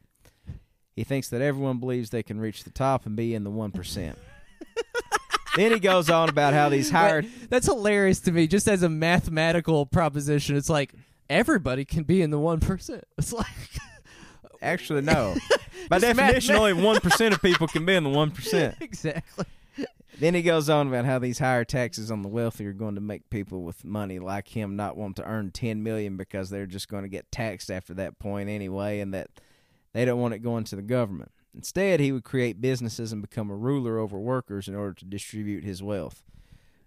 He 0.95 1.05
thinks 1.05 1.29
that 1.31 1.41
everyone 1.41 1.79
believes 1.79 2.11
they 2.11 2.23
can 2.23 2.39
reach 2.39 2.65
the 2.65 2.71
top 2.71 3.07
and 3.07 3.17
be 3.17 3.35
in 3.35 3.45
the 3.45 3.51
1%. 3.51 4.15
then 5.59 5.73
he 5.73 5.79
goes 5.81 6.09
on 6.11 6.29
about 6.29 6.55
how 6.55 6.69
these 6.69 6.91
hired 6.91 7.27
That's 7.51 7.67
hilarious 7.67 8.21
to 8.21 8.33
me. 8.33 8.47
Just 8.47 8.69
as 8.69 8.83
a 8.83 8.89
mathematical 8.89 9.87
proposition, 9.87 10.57
it's 10.57 10.71
like 10.71 10.93
everybody 11.29 11.85
can 11.85 12.05
be 12.05 12.23
in 12.23 12.31
the 12.31 12.39
one 12.39 12.61
percent. 12.61 13.05
It's 13.17 13.33
like 13.33 13.47
Actually, 14.63 15.03
no. 15.03 15.37
By 15.89 15.99
Just 16.01 16.17
definition, 16.17 16.55
math- 16.55 16.61
only 16.61 16.73
one 16.85 17.01
percent 17.01 17.35
of 17.35 17.41
people 17.43 17.69
can 17.69 17.85
be 17.87 17.95
in 17.95 18.05
the 18.05 18.11
one 18.11 18.31
percent. 18.31 18.77
exactly. 18.81 19.45
Then 20.19 20.35
he 20.35 20.43
goes 20.43 20.69
on 20.69 20.89
about 20.89 21.05
how 21.05 21.21
these 21.21 21.39
higher 21.39 21.65
taxes 21.65 22.11
on 22.11 22.23
the 22.23 22.29
wealthy 22.29 22.67
are 22.67 22.73
going 22.73 22.97
to 22.97 23.01
make 23.01 23.31
people 23.31 23.63
with 23.63 23.85
money 23.85 24.19
like 24.19 24.49
him 24.49 24.75
not 24.75 24.97
want 24.97 25.15
to 25.17 25.25
earn 25.25 25.53
ten 25.53 25.85
million 25.85 26.17
because 26.17 26.51
they're 26.51 26.67
just 26.67 26.89
going 26.89 27.05
to 27.05 27.09
get 27.09 27.31
taxed 27.31 27.71
after 27.71 27.95
that 27.95 28.19
point 28.19 28.49
anyway, 28.49 28.99
and 28.99 29.15
that 29.15 29.29
they 29.93 30.05
don't 30.05 30.19
want 30.21 30.35
it 30.35 30.41
going 30.41 30.65
to 30.65 30.77
the 30.77 30.83
government. 30.83 31.31
Instead, 31.59 31.99
he 31.99 32.13
would 32.13 32.23
create 32.25 32.61
businesses 32.61 33.13
and 33.13 33.21
become 33.21 33.51
a 33.51 33.57
ruler 33.57 33.99
over 33.99 34.17
workers 34.19 34.69
in 34.69 34.75
order 34.77 34.95
to 34.95 35.05
distribute 35.05 35.65
his 35.65 35.83
wealth, 35.83 36.23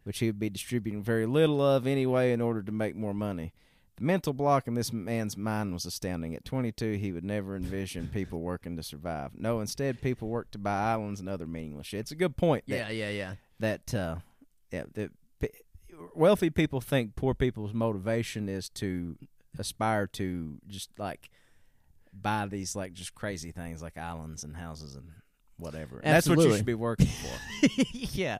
which 0.05 0.19
he 0.19 0.27
would 0.27 0.39
be 0.39 0.49
distributing 0.49 1.03
very 1.03 1.25
little 1.25 1.61
of 1.61 1.85
anyway 1.85 2.31
in 2.31 2.39
order 2.39 2.63
to 2.63 2.71
make 2.71 2.95
more 2.95 3.13
money. 3.13 3.51
The 3.97 4.05
mental 4.05 4.31
block 4.31 4.67
in 4.67 4.73
this 4.73 4.93
man's 4.93 5.35
mind 5.35 5.73
was 5.73 5.85
astounding. 5.85 6.33
At 6.33 6.45
22, 6.45 6.93
he 6.93 7.11
would 7.11 7.25
never 7.25 7.55
envision 7.57 8.07
people 8.13 8.39
working 8.39 8.77
to 8.77 8.81
survive. 8.83 9.31
No, 9.37 9.59
instead, 9.59 10.01
people 10.01 10.29
work 10.29 10.49
to 10.51 10.57
buy 10.57 10.93
islands 10.93 11.19
and 11.19 11.27
other 11.27 11.45
meaningless 11.45 11.87
shit. 11.87 11.99
It's 11.99 12.11
a 12.11 12.15
good 12.15 12.37
point. 12.37 12.63
that- 12.67 12.75
Yeah, 12.75 12.89
yeah, 12.89 13.09
yeah. 13.09 13.33
that 13.59 13.93
uh, 13.93 14.15
yeah, 14.71 14.83
that 14.93 15.11
p- 15.39 15.49
wealthy 16.15 16.49
people 16.49 16.79
think 16.79 17.15
poor 17.17 17.33
people's 17.33 17.73
motivation 17.73 18.47
is 18.47 18.69
to 18.69 19.17
aspire 19.59 20.07
to 20.07 20.59
just 20.67 20.97
like 20.97 21.29
buy 22.13 22.45
these 22.47 22.75
like 22.75 22.93
just 22.93 23.15
crazy 23.15 23.51
things 23.51 23.81
like 23.81 23.97
islands 23.97 24.43
and 24.43 24.55
houses 24.55 24.95
and 24.95 25.05
whatever. 25.57 25.99
And 25.99 26.13
That's 26.15 26.27
what 26.27 26.39
you 26.39 26.51
Absolutely. 26.53 26.57
should 26.59 26.65
be 26.65 26.73
working 26.73 27.07
for. 27.07 27.69
yeah. 27.93 28.37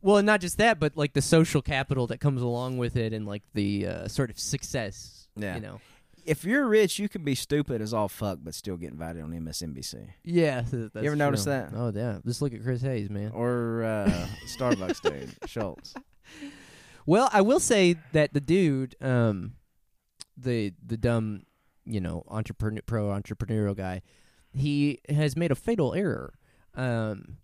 Well, 0.00 0.18
and 0.18 0.26
not 0.26 0.40
just 0.40 0.58
that, 0.58 0.78
but 0.78 0.96
like 0.96 1.12
the 1.12 1.22
social 1.22 1.60
capital 1.62 2.06
that 2.08 2.18
comes 2.20 2.40
along 2.42 2.78
with 2.78 2.96
it, 2.96 3.12
and 3.12 3.26
like 3.26 3.42
the 3.54 3.86
uh, 3.86 4.08
sort 4.08 4.30
of 4.30 4.38
success. 4.38 5.28
Yeah. 5.36 5.56
You 5.56 5.60
know. 5.60 5.80
if 6.24 6.44
you're 6.44 6.66
rich, 6.66 6.98
you 6.98 7.08
can 7.08 7.24
be 7.24 7.34
stupid 7.34 7.80
as 7.80 7.92
all 7.94 8.08
fuck, 8.08 8.38
but 8.42 8.54
still 8.54 8.76
get 8.76 8.90
invited 8.92 9.22
on 9.22 9.30
MSNBC 9.32 10.08
Yeah. 10.24 10.62
th- 10.62 10.90
that's 10.92 11.04
ever 11.06 11.16
notice 11.16 11.44
that? 11.44 11.70
Oh 11.74 11.90
yeah. 11.94 12.18
Just 12.26 12.42
look 12.42 12.52
at 12.54 12.62
Chris 12.62 12.80
Hayes, 12.82 13.08
man. 13.10 13.32
or 13.34 13.82
uh, 13.84 14.26
Starbucks 14.56 15.00
dude 15.02 15.34
Schultz. 15.48 15.94
Well, 17.06 17.28
I 17.32 17.40
will 17.40 17.60
say 17.60 17.96
that 18.12 18.32
the 18.34 18.40
dude, 18.40 18.94
um, 19.00 19.54
the 20.36 20.74
the 20.86 20.96
dumb, 20.96 21.42
you 21.88 22.00
know, 22.00 22.22
entrepreneur 22.28 22.82
pro 22.84 23.06
entrepreneurial 23.08 23.76
guy, 23.76 24.02
he 24.52 25.00
has 25.08 25.36
made 25.36 25.50
a 25.50 25.54
fatal 25.54 25.94
error. 25.94 26.34
Um, 26.74 27.38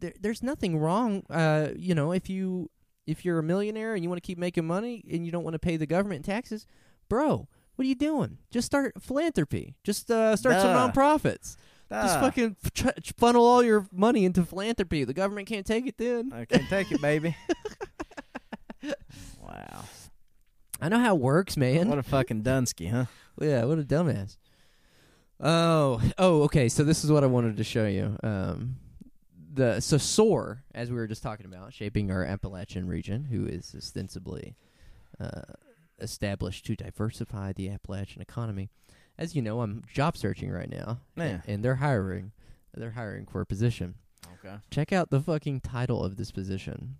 there, 0.00 0.12
there's 0.20 0.42
nothing 0.42 0.78
wrong, 0.78 1.22
uh, 1.30 1.68
you 1.76 1.94
know, 1.94 2.12
if 2.12 2.28
you 2.28 2.70
if 3.06 3.24
you're 3.24 3.38
a 3.38 3.42
millionaire 3.42 3.94
and 3.94 4.02
you 4.04 4.08
want 4.10 4.22
to 4.22 4.26
keep 4.26 4.38
making 4.38 4.66
money 4.66 5.02
and 5.10 5.24
you 5.26 5.32
don't 5.32 5.42
want 5.44 5.54
to 5.54 5.58
pay 5.58 5.76
the 5.76 5.86
government 5.86 6.24
taxes, 6.24 6.66
bro. 7.08 7.48
What 7.76 7.84
are 7.86 7.88
you 7.88 7.94
doing? 7.94 8.36
Just 8.50 8.66
start 8.66 8.92
philanthropy. 9.00 9.74
Just 9.84 10.10
uh, 10.10 10.36
start 10.36 10.56
some 10.60 10.74
Duh. 10.74 10.92
nonprofits. 10.92 11.56
Just 11.90 12.16
Ah, 12.18 12.20
fucking 12.20 12.56
f- 12.62 12.72
tr- 12.74 13.12
funnel 13.16 13.44
all 13.44 13.62
your 13.64 13.86
money 13.90 14.24
into 14.26 14.44
philanthropy. 14.44 15.02
The 15.04 15.14
government 15.14 15.48
can't 15.48 15.64
take 15.66 15.86
it 15.86 15.96
then. 15.96 16.30
I 16.32 16.44
can't 16.44 16.68
take 16.68 16.92
it, 16.92 17.00
baby. 17.00 17.34
wow, 19.40 19.84
I 20.80 20.88
know 20.88 20.98
how 20.98 21.14
it 21.16 21.20
works, 21.20 21.56
man. 21.56 21.88
what 21.88 21.98
a 21.98 22.02
fucking 22.02 22.42
Dunsky, 22.42 22.90
huh? 22.90 23.06
Yeah, 23.40 23.64
what 23.64 23.78
a 23.78 23.82
dumbass. 23.82 24.36
Oh, 25.40 26.00
oh, 26.18 26.42
okay. 26.42 26.68
So 26.68 26.84
this 26.84 27.04
is 27.04 27.10
what 27.10 27.24
I 27.24 27.26
wanted 27.26 27.56
to 27.56 27.64
show 27.64 27.86
you. 27.86 28.16
Um, 28.22 28.76
the 29.52 29.80
so 29.80 29.98
SOAR, 29.98 30.62
as 30.74 30.90
we 30.90 30.96
were 30.96 31.06
just 31.06 31.22
talking 31.22 31.46
about, 31.46 31.72
shaping 31.72 32.10
our 32.10 32.24
Appalachian 32.24 32.86
region, 32.86 33.24
who 33.24 33.46
is 33.46 33.74
ostensibly 33.76 34.56
uh, 35.18 35.42
established 35.98 36.66
to 36.66 36.76
diversify 36.76 37.52
the 37.52 37.68
Appalachian 37.70 38.22
economy. 38.22 38.68
As 39.18 39.34
you 39.34 39.42
know, 39.42 39.60
I'm 39.60 39.82
job 39.92 40.16
searching 40.16 40.50
right 40.50 40.70
now, 40.70 41.00
and, 41.16 41.42
and 41.46 41.64
they're 41.64 41.76
hiring. 41.76 42.32
They're 42.74 42.92
hiring 42.92 43.26
for 43.26 43.40
a 43.40 43.46
position. 43.46 43.94
Okay. 44.44 44.56
Check 44.70 44.92
out 44.92 45.10
the 45.10 45.20
fucking 45.20 45.60
title 45.60 46.02
of 46.04 46.16
this 46.16 46.30
position. 46.30 46.96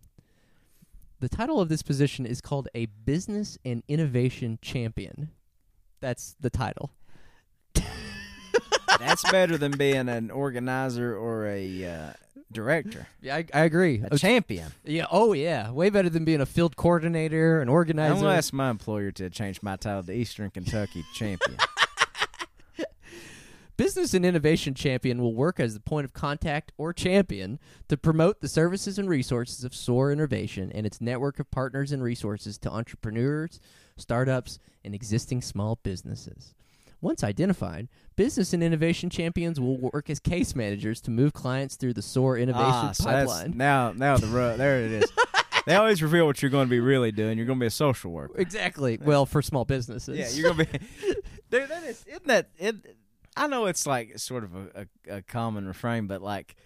The 1.20 1.28
title 1.28 1.60
of 1.60 1.68
this 1.68 1.82
position 1.82 2.26
is 2.26 2.40
called 2.40 2.68
a 2.74 2.86
Business 2.86 3.58
and 3.64 3.82
Innovation 3.88 4.58
Champion. 4.60 5.30
That's 6.00 6.36
the 6.40 6.50
title. 6.50 6.90
That's 8.98 9.30
better 9.30 9.56
than 9.56 9.72
being 9.72 10.08
an 10.08 10.30
organizer 10.30 11.16
or 11.16 11.46
a 11.46 11.84
uh, 11.84 12.12
director. 12.52 13.06
Yeah, 13.20 13.36
I, 13.36 13.46
I 13.54 13.60
agree. 13.64 14.02
A 14.10 14.18
champion. 14.18 14.72
yeah, 14.84 15.06
oh 15.10 15.32
yeah, 15.32 15.70
way 15.70 15.90
better 15.90 16.08
than 16.08 16.24
being 16.24 16.40
a 16.40 16.46
field 16.46 16.76
coordinator, 16.76 17.60
an 17.60 17.68
organizer. 17.68 18.14
I'm 18.14 18.20
gonna 18.20 18.34
ask 18.34 18.52
my 18.52 18.70
employer 18.70 19.10
to 19.12 19.30
change 19.30 19.62
my 19.62 19.76
title 19.76 20.02
to 20.04 20.12
Eastern 20.12 20.50
Kentucky 20.50 21.04
champion. 21.14 21.58
Business 23.80 24.12
and 24.12 24.26
Innovation 24.26 24.74
Champion 24.74 25.22
will 25.22 25.32
work 25.32 25.58
as 25.58 25.72
the 25.72 25.80
point 25.80 26.04
of 26.04 26.12
contact 26.12 26.70
or 26.76 26.92
champion 26.92 27.58
to 27.88 27.96
promote 27.96 28.42
the 28.42 28.46
services 28.46 28.98
and 28.98 29.08
resources 29.08 29.64
of 29.64 29.74
SOAR 29.74 30.12
Innovation 30.12 30.70
and 30.74 30.84
its 30.84 31.00
network 31.00 31.40
of 31.40 31.50
partners 31.50 31.90
and 31.90 32.02
resources 32.02 32.58
to 32.58 32.70
entrepreneurs, 32.70 33.58
startups, 33.96 34.58
and 34.84 34.94
existing 34.94 35.40
small 35.40 35.78
businesses. 35.82 36.52
Once 37.00 37.24
identified, 37.24 37.88
Business 38.16 38.52
and 38.52 38.62
Innovation 38.62 39.08
Champions 39.08 39.58
will 39.58 39.78
work 39.78 40.10
as 40.10 40.20
case 40.20 40.54
managers 40.54 41.00
to 41.00 41.10
move 41.10 41.32
clients 41.32 41.76
through 41.76 41.94
the 41.94 42.02
SOAR 42.02 42.36
Innovation 42.36 42.66
ah, 42.66 42.92
so 42.92 43.04
pipeline. 43.04 43.56
now, 43.56 43.92
now 43.92 44.18
the 44.18 44.26
ru- 44.26 44.58
there 44.58 44.82
it 44.82 44.92
is. 44.92 45.10
they 45.64 45.74
always 45.74 46.02
reveal 46.02 46.26
what 46.26 46.42
you're 46.42 46.50
going 46.50 46.66
to 46.66 46.70
be 46.70 46.80
really 46.80 47.12
doing. 47.12 47.38
You're 47.38 47.46
going 47.46 47.58
to 47.58 47.62
be 47.62 47.68
a 47.68 47.70
social 47.70 48.10
worker. 48.10 48.34
Exactly. 48.36 48.98
Well, 49.00 49.24
for 49.24 49.40
small 49.40 49.64
businesses. 49.64 50.18
Yeah, 50.18 50.28
you're 50.38 50.52
gonna 50.52 50.66
be. 50.66 50.78
Dude, 51.50 51.68
that 51.68 51.82
is 51.84 52.04
isn't 52.06 52.26
that 52.26 52.50
it? 52.58 52.76
I 53.36 53.46
know 53.46 53.66
it's 53.66 53.86
like 53.86 54.18
sort 54.18 54.44
of 54.44 54.54
a, 54.54 54.86
a, 55.08 55.16
a 55.18 55.22
common 55.22 55.66
refrain, 55.66 56.06
but 56.06 56.20
like, 56.22 56.56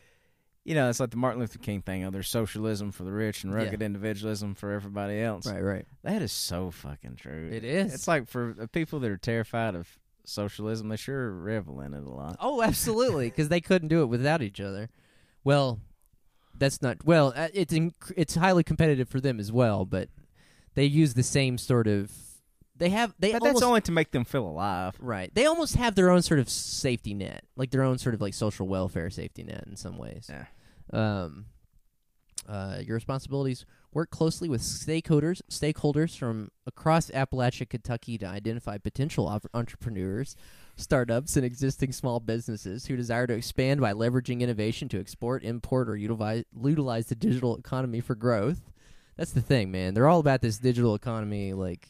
you 0.64 0.74
know, 0.74 0.88
it's 0.88 0.98
like 1.00 1.10
the 1.10 1.16
Martin 1.18 1.40
Luther 1.40 1.58
King 1.58 1.82
thing. 1.82 2.04
Oh, 2.04 2.10
there's 2.10 2.28
socialism 2.28 2.90
for 2.90 3.04
the 3.04 3.12
rich 3.12 3.44
and 3.44 3.52
rugged 3.54 3.82
individualism 3.82 4.54
for 4.54 4.72
everybody 4.72 5.20
else. 5.20 5.46
right, 5.46 5.62
right. 5.62 5.86
That 6.02 6.22
is 6.22 6.32
so 6.32 6.70
fucking 6.70 7.16
true. 7.16 7.50
It 7.52 7.64
is. 7.64 7.92
It's 7.92 8.08
like 8.08 8.28
for 8.28 8.54
people 8.72 8.98
that 9.00 9.10
are 9.10 9.18
terrified 9.18 9.74
of 9.74 9.88
socialism, 10.24 10.88
they 10.88 10.96
sure 10.96 11.30
revel 11.32 11.80
in 11.80 11.92
it 11.92 12.02
a 12.02 12.08
lot. 12.10 12.36
Oh, 12.40 12.62
absolutely, 12.62 13.28
because 13.28 13.50
they 13.50 13.60
couldn't 13.60 13.88
do 13.88 14.00
it 14.02 14.06
without 14.06 14.40
each 14.40 14.58
other. 14.60 14.88
Well, 15.44 15.80
that's 16.56 16.80
not 16.80 17.04
well. 17.04 17.34
uh, 17.36 17.48
It's 17.52 17.74
it's 18.16 18.34
highly 18.36 18.64
competitive 18.64 19.08
for 19.08 19.20
them 19.20 19.38
as 19.38 19.52
well, 19.52 19.84
but 19.84 20.08
they 20.74 20.84
use 20.86 21.12
the 21.12 21.22
same 21.22 21.58
sort 21.58 21.86
of. 21.86 22.10
They 22.76 22.90
have 22.90 23.14
they 23.18 23.32
But 23.32 23.42
almost 23.42 23.60
that's 23.60 23.68
only 23.68 23.80
to 23.82 23.92
make 23.92 24.10
them 24.10 24.24
feel 24.24 24.46
alive. 24.46 24.96
right. 25.00 25.32
They 25.34 25.46
almost 25.46 25.76
have 25.76 25.94
their 25.94 26.10
own 26.10 26.22
sort 26.22 26.40
of 26.40 26.48
safety 26.50 27.14
net, 27.14 27.44
like 27.56 27.70
their 27.70 27.82
own 27.82 27.98
sort 27.98 28.14
of 28.14 28.20
like 28.20 28.34
social 28.34 28.66
welfare 28.66 29.10
safety 29.10 29.44
net 29.44 29.64
in 29.68 29.76
some 29.76 29.96
ways. 29.96 30.28
Yeah. 30.28 30.46
Um, 30.92 31.46
uh, 32.48 32.78
your 32.84 32.94
responsibilities 32.96 33.64
work 33.92 34.10
closely 34.10 34.48
with 34.48 34.60
stakeholders 34.60 35.40
stakeholders 35.50 36.18
from 36.18 36.50
across 36.66 37.10
Appalachia, 37.10 37.68
Kentucky, 37.68 38.18
to 38.18 38.26
identify 38.26 38.76
potential 38.76 39.28
op- 39.28 39.46
entrepreneurs, 39.54 40.36
startups, 40.76 41.36
and 41.36 41.44
existing 41.46 41.92
small 41.92 42.18
businesses 42.20 42.86
who 42.86 42.96
desire 42.96 43.26
to 43.28 43.32
expand 43.34 43.80
by 43.80 43.92
leveraging 43.92 44.40
innovation 44.40 44.88
to 44.88 44.98
export, 45.00 45.44
import, 45.44 45.88
or 45.88 45.96
utilize 45.96 46.44
utilize 46.60 47.06
the 47.06 47.14
digital 47.14 47.56
economy 47.56 48.00
for 48.00 48.14
growth. 48.16 48.60
That's 49.16 49.30
the 49.32 49.40
thing, 49.40 49.70
man. 49.70 49.94
They're 49.94 50.08
all 50.08 50.18
about 50.20 50.40
this 50.42 50.58
digital 50.58 50.96
economy, 50.96 51.52
like 51.52 51.88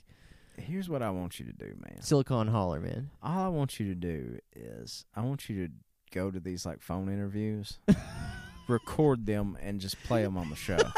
Here's 0.57 0.89
what 0.89 1.03
I 1.03 1.11
want 1.11 1.39
you 1.39 1.47
to 1.47 1.53
do, 1.53 1.75
man. 1.89 2.01
Silicon 2.01 2.49
Holler, 2.49 2.81
man. 2.81 3.11
All 3.23 3.45
I 3.45 3.49
want 3.49 3.81
you 3.81 3.87
to 3.89 3.95
do 3.95 4.39
is 4.55 5.05
I 5.15 5.21
want 5.23 5.49
you 5.49 5.67
to 5.67 5.73
go 6.13 6.31
to 6.31 6.39
these 6.41 6.65
like 6.65 6.81
phone 6.81 7.09
interviews, 7.09 7.79
record 8.69 9.27
them, 9.27 9.59
and 9.61 9.81
just 9.81 10.01
play 10.05 10.23
them 10.23 10.37
on 10.37 10.51
the 10.51 10.57
show. 10.57 10.79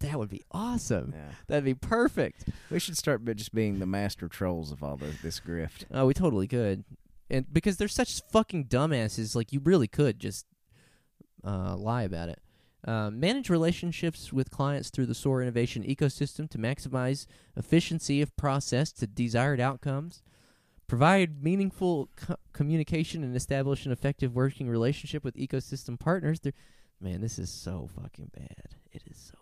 That 0.00 0.16
would 0.18 0.28
be 0.30 0.42
awesome. 0.52 1.12
Yeah. 1.14 1.32
That'd 1.48 1.64
be 1.64 1.74
perfect. 1.74 2.44
We 2.70 2.78
should 2.78 2.96
start 2.96 3.24
by 3.24 3.32
just 3.32 3.52
being 3.52 3.80
the 3.80 3.86
master 3.86 4.28
trolls 4.28 4.70
of 4.70 4.82
all 4.82 4.96
this, 4.96 5.20
this 5.22 5.40
grift. 5.40 5.86
Oh, 5.92 6.06
we 6.06 6.14
totally 6.14 6.46
could. 6.46 6.84
And 7.28 7.52
because 7.52 7.76
they're 7.78 7.88
such 7.88 8.22
fucking 8.30 8.66
dumbasses, 8.66 9.34
like 9.34 9.52
you 9.52 9.60
really 9.60 9.88
could 9.88 10.20
just 10.20 10.46
uh, 11.44 11.76
lie 11.76 12.04
about 12.04 12.28
it. 12.28 12.38
Uh, 12.86 13.10
manage 13.10 13.50
relationships 13.50 14.32
with 14.32 14.50
clients 14.50 14.88
through 14.90 15.06
the 15.06 15.14
SOAR 15.14 15.42
innovation 15.42 15.82
ecosystem 15.82 16.48
to 16.48 16.58
maximize 16.58 17.26
efficiency 17.56 18.22
of 18.22 18.36
process 18.36 18.92
to 18.92 19.06
desired 19.06 19.60
outcomes. 19.60 20.22
Provide 20.86 21.42
meaningful 21.42 22.08
co- 22.16 22.36
communication 22.52 23.24
and 23.24 23.36
establish 23.36 23.84
an 23.84 23.92
effective 23.92 24.34
working 24.34 24.68
relationship 24.68 25.24
with 25.24 25.36
ecosystem 25.36 25.98
partners. 25.98 26.40
They're, 26.40 26.52
man, 27.00 27.20
this 27.20 27.38
is 27.38 27.50
so 27.50 27.90
fucking 28.00 28.30
bad. 28.34 28.76
It 28.92 29.02
is 29.10 29.18
so 29.18 29.38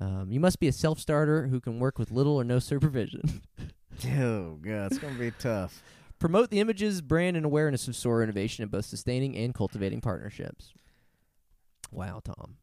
bad. 0.00 0.06
Um, 0.08 0.30
you 0.30 0.38
must 0.40 0.60
be 0.60 0.68
a 0.68 0.72
self 0.72 1.00
starter 1.00 1.48
who 1.48 1.60
can 1.60 1.80
work 1.80 1.98
with 1.98 2.10
little 2.12 2.36
or 2.36 2.44
no 2.44 2.58
supervision. 2.58 3.42
Oh 4.06 4.58
god, 4.60 4.92
it's 4.92 4.98
gonna 4.98 5.18
be 5.18 5.30
tough. 5.38 5.82
Promote 6.18 6.50
the 6.50 6.60
images, 6.60 7.00
brand, 7.00 7.34
and 7.34 7.46
awareness 7.46 7.88
of 7.88 7.96
SOAR 7.96 8.22
innovation 8.22 8.62
in 8.62 8.68
both 8.68 8.84
sustaining 8.84 9.34
and 9.34 9.54
cultivating 9.54 10.02
partnerships. 10.02 10.74
Wow, 11.90 12.20
Tom. 12.24 12.56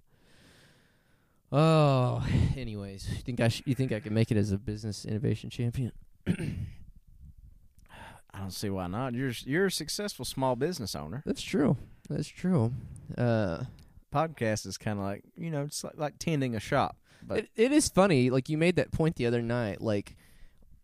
Oh, 1.51 2.25
anyways, 2.57 3.07
you 3.09 3.17
think 3.17 3.39
I 3.39 3.47
sh- 3.49 3.63
you 3.65 3.75
think 3.75 3.91
I 3.91 3.99
can 3.99 4.13
make 4.13 4.31
it 4.31 4.37
as 4.37 4.51
a 4.51 4.57
business 4.57 5.05
innovation 5.05 5.49
champion? 5.49 5.91
I 6.27 8.39
don't 8.39 8.51
see 8.51 8.69
why 8.69 8.87
not. 8.87 9.13
You're 9.13 9.31
you're 9.45 9.67
a 9.67 9.71
successful 9.71 10.25
small 10.25 10.55
business 10.55 10.95
owner. 10.95 11.21
That's 11.25 11.41
true. 11.41 11.77
That's 12.09 12.27
true. 12.27 12.73
Uh, 13.17 13.63
Podcast 14.11 14.65
is 14.65 14.77
kind 14.77 14.97
of 14.97 15.05
like 15.05 15.23
you 15.37 15.51
know, 15.51 15.63
it's 15.63 15.83
like, 15.83 15.97
like 15.97 16.19
tending 16.19 16.55
a 16.55 16.59
shop. 16.59 16.97
But 17.25 17.39
it, 17.39 17.49
it 17.55 17.71
is 17.71 17.87
funny. 17.87 18.29
Like 18.29 18.49
you 18.49 18.57
made 18.57 18.75
that 18.77 18.91
point 18.91 19.15
the 19.15 19.27
other 19.27 19.41
night. 19.41 19.81
Like, 19.81 20.17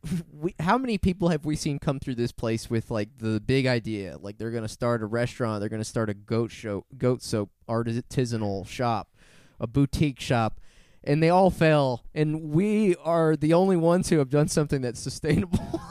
we, 0.33 0.55
how 0.59 0.77
many 0.77 0.97
people 0.97 1.29
have 1.29 1.45
we 1.45 1.55
seen 1.55 1.79
come 1.79 1.99
through 1.99 2.15
this 2.15 2.31
place 2.31 2.69
with 2.69 2.89
like 2.91 3.09
the 3.17 3.39
big 3.39 3.65
idea? 3.65 4.17
Like 4.19 4.37
they're 4.37 4.51
gonna 4.51 4.67
start 4.67 5.01
a 5.01 5.05
restaurant. 5.05 5.59
They're 5.59 5.69
gonna 5.69 5.83
start 5.83 6.09
a 6.09 6.13
goat 6.13 6.51
show, 6.51 6.85
goat 6.97 7.21
soap 7.21 7.51
artisanal 7.67 8.67
shop, 8.67 9.13
a 9.59 9.67
boutique 9.67 10.19
shop, 10.19 10.59
and 11.03 11.21
they 11.21 11.29
all 11.29 11.49
fail. 11.49 12.03
And 12.13 12.51
we 12.51 12.95
are 12.97 13.35
the 13.35 13.53
only 13.53 13.77
ones 13.77 14.09
who 14.09 14.17
have 14.19 14.29
done 14.29 14.47
something 14.47 14.81
that's 14.81 14.99
sustainable. 14.99 15.81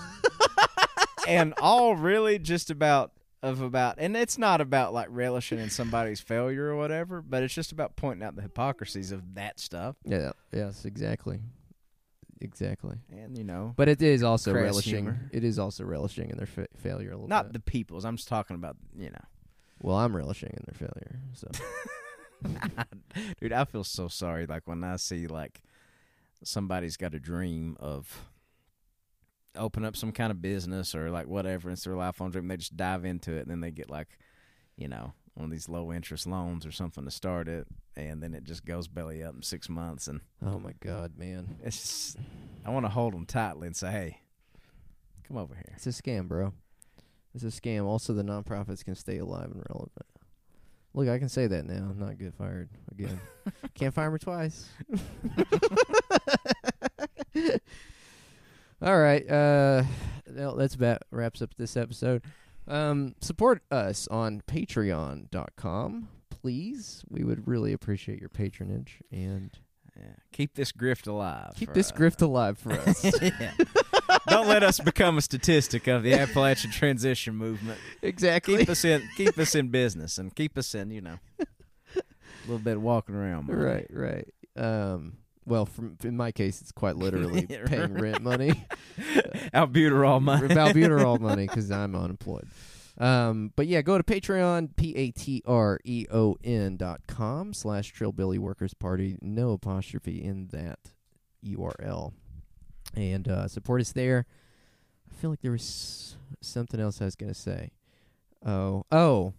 and 1.28 1.54
all 1.60 1.96
really 1.96 2.38
just 2.38 2.70
about 2.70 3.12
of 3.40 3.60
about 3.60 3.94
and 3.98 4.16
it's 4.16 4.36
not 4.36 4.60
about 4.60 4.92
like 4.92 5.06
relishing 5.10 5.60
in 5.60 5.70
somebody's 5.70 6.20
failure 6.20 6.64
or 6.66 6.76
whatever, 6.76 7.22
but 7.22 7.42
it's 7.42 7.54
just 7.54 7.70
about 7.70 7.94
pointing 7.94 8.26
out 8.26 8.34
the 8.34 8.42
hypocrisies 8.42 9.12
of 9.12 9.34
that 9.34 9.60
stuff. 9.60 9.96
yeah. 10.04 10.32
Yes. 10.52 10.84
Exactly. 10.84 11.40
Exactly. 12.40 12.96
And 13.10 13.36
you 13.36 13.44
know, 13.44 13.74
But 13.76 13.88
it 13.88 14.00
is 14.00 14.22
also 14.22 14.52
Crass 14.52 14.62
relishing. 14.64 14.94
humor. 15.04 15.18
It 15.32 15.42
is 15.44 15.58
also 15.58 15.84
relishing 15.84 16.30
in 16.30 16.36
their 16.36 16.46
fa- 16.46 16.68
failure 16.76 17.10
a 17.10 17.14
little 17.14 17.28
not 17.28 17.46
bit. 17.46 17.52
the 17.54 17.60
people's. 17.60 18.04
I'm 18.04 18.16
just 18.16 18.28
talking 18.28 18.54
about, 18.54 18.76
you 18.96 19.10
know. 19.10 19.24
well, 19.82 19.96
I'm 19.96 20.14
relishing 20.16 20.50
in 20.50 20.62
their 20.66 20.74
failure. 20.88 21.20
So. 21.34 21.48
Dude, 23.40 23.52
I 23.52 23.64
feel 23.64 23.82
so 23.84 24.06
sorry 24.08 24.46
like 24.46 24.66
when 24.66 24.84
I 24.84 24.96
see 24.96 25.26
like 25.26 25.60
somebody's 26.44 26.96
got 26.96 27.14
a 27.14 27.18
dream 27.20 27.76
of 27.80 28.28
open 29.56 29.84
up 29.84 29.96
some 29.96 30.12
kind 30.12 30.30
of 30.30 30.40
business 30.40 30.94
or 30.94 31.10
like 31.10 31.26
whatever 31.26 31.70
it's 31.70 31.82
their 31.82 31.96
lifelong 31.96 32.30
dream 32.30 32.46
they 32.46 32.56
just 32.56 32.76
dive 32.76 33.04
into 33.04 33.32
it 33.32 33.40
and 33.40 33.50
then 33.50 33.60
they 33.60 33.72
get 33.72 33.90
like 33.90 34.16
you 34.76 34.86
know 34.86 35.12
one 35.38 35.44
of 35.44 35.50
these 35.52 35.68
low 35.68 35.92
interest 35.92 36.26
loans 36.26 36.66
or 36.66 36.72
something 36.72 37.04
to 37.04 37.10
start 37.12 37.46
it 37.48 37.66
and 37.96 38.20
then 38.20 38.34
it 38.34 38.42
just 38.42 38.64
goes 38.64 38.88
belly 38.88 39.22
up 39.22 39.34
in 39.36 39.42
six 39.42 39.68
months 39.68 40.08
and 40.08 40.20
Oh 40.44 40.58
my 40.58 40.72
god, 40.80 41.16
man. 41.16 41.56
it's 41.62 41.78
just 41.80 42.16
i 42.66 42.70
want 42.70 42.84
to 42.86 42.90
hold 42.90 43.14
them 43.14 43.24
tightly 43.24 43.68
and 43.68 43.76
say 43.76 43.90
hey 43.90 44.20
come 45.26 45.36
over 45.36 45.54
here 45.54 45.72
It's 45.76 45.86
a 45.86 45.90
scam, 45.90 46.26
bro. 46.26 46.52
It's 47.34 47.44
a 47.44 47.48
scam. 47.60 47.84
Also, 47.84 48.14
the 48.14 48.22
nonprofits 48.24 48.82
can 48.84 48.94
stay 48.96 49.18
alive 49.18 49.50
and 49.52 49.62
relevant. 49.68 50.06
Look, 50.94 51.08
I 51.08 51.18
can 51.18 51.28
say 51.28 51.46
that 51.46 51.66
now. 51.66 51.92
Not 51.94 52.18
get 52.18 52.32
fired 52.34 52.70
again. 52.90 53.20
Can't 53.74 53.92
fire 53.94 54.10
me 54.10 54.18
twice. 54.18 54.68
All 58.82 58.98
right. 58.98 59.28
Uh, 59.28 59.82
well, 60.30 60.54
that's 60.56 60.74
about 60.74 61.02
wraps 61.10 61.42
up 61.42 61.54
this 61.56 61.76
episode. 61.76 62.22
Um, 62.68 63.14
support 63.20 63.62
us 63.70 64.06
on 64.08 64.42
Patreon.com, 64.46 66.08
please. 66.30 67.02
We 67.08 67.24
would 67.24 67.48
really 67.48 67.72
appreciate 67.72 68.20
your 68.20 68.28
patronage 68.28 68.98
and 69.10 69.50
yeah. 69.96 70.12
keep 70.32 70.54
this 70.54 70.70
grift 70.70 71.08
alive 71.08 71.52
keep 71.56 71.72
this 71.74 71.90
us. 71.90 71.98
grift 71.98 72.22
alive 72.22 72.58
for 72.58 72.72
us. 72.86 73.02
Don't 74.28 74.46
let 74.46 74.62
us 74.62 74.78
become 74.80 75.18
a 75.18 75.22
statistic 75.22 75.86
of 75.86 76.02
the 76.02 76.14
Appalachian 76.14 76.70
transition 76.70 77.34
movement. 77.34 77.78
exactly. 78.02 78.58
Keep 78.58 78.68
us 78.68 78.84
in 78.84 79.08
keep 79.16 79.38
us 79.38 79.54
in 79.54 79.68
business 79.68 80.18
and 80.18 80.34
keep 80.34 80.56
us 80.58 80.74
in, 80.74 80.90
you 80.90 81.00
know, 81.00 81.18
a 81.40 81.44
little 82.42 82.58
bit 82.58 82.80
walking 82.80 83.14
around. 83.14 83.48
Right, 83.48 83.86
right. 83.90 84.28
Um, 84.56 85.18
well, 85.48 85.66
from 85.66 85.96
in 86.04 86.16
my 86.16 86.30
case, 86.32 86.60
it's 86.60 86.72
quite 86.72 86.96
literally 86.96 87.46
paying 87.66 87.94
rent 87.94 88.22
money, 88.22 88.66
Albuterol 89.54 90.20
money. 90.20 90.48
albuterol 90.48 91.18
money, 91.20 91.46
because 91.48 91.70
I'm 91.70 91.94
unemployed. 91.96 92.46
Um, 92.98 93.52
but 93.54 93.66
yeah, 93.68 93.80
go 93.82 93.96
to 93.96 94.04
Patreon, 94.04 94.76
p 94.76 94.94
a 94.96 95.10
t 95.12 95.42
r 95.46 95.78
e 95.84 96.06
o 96.10 96.36
n 96.42 96.76
dot 96.76 97.02
com 97.06 97.54
slash 97.54 97.92
Trillbilly 97.92 98.38
Workers 98.38 98.74
Party. 98.74 99.16
No 99.22 99.52
apostrophe 99.52 100.22
in 100.22 100.48
that 100.48 100.78
URL, 101.44 102.12
and 102.94 103.28
uh, 103.28 103.48
support 103.48 103.80
us 103.80 103.92
there. 103.92 104.26
I 105.10 105.14
feel 105.14 105.30
like 105.30 105.40
there 105.42 105.52
was 105.52 106.16
something 106.40 106.80
else 106.80 107.00
I 107.00 107.04
was 107.06 107.16
gonna 107.16 107.34
say. 107.34 107.70
Oh, 108.44 108.84
oh, 108.90 109.32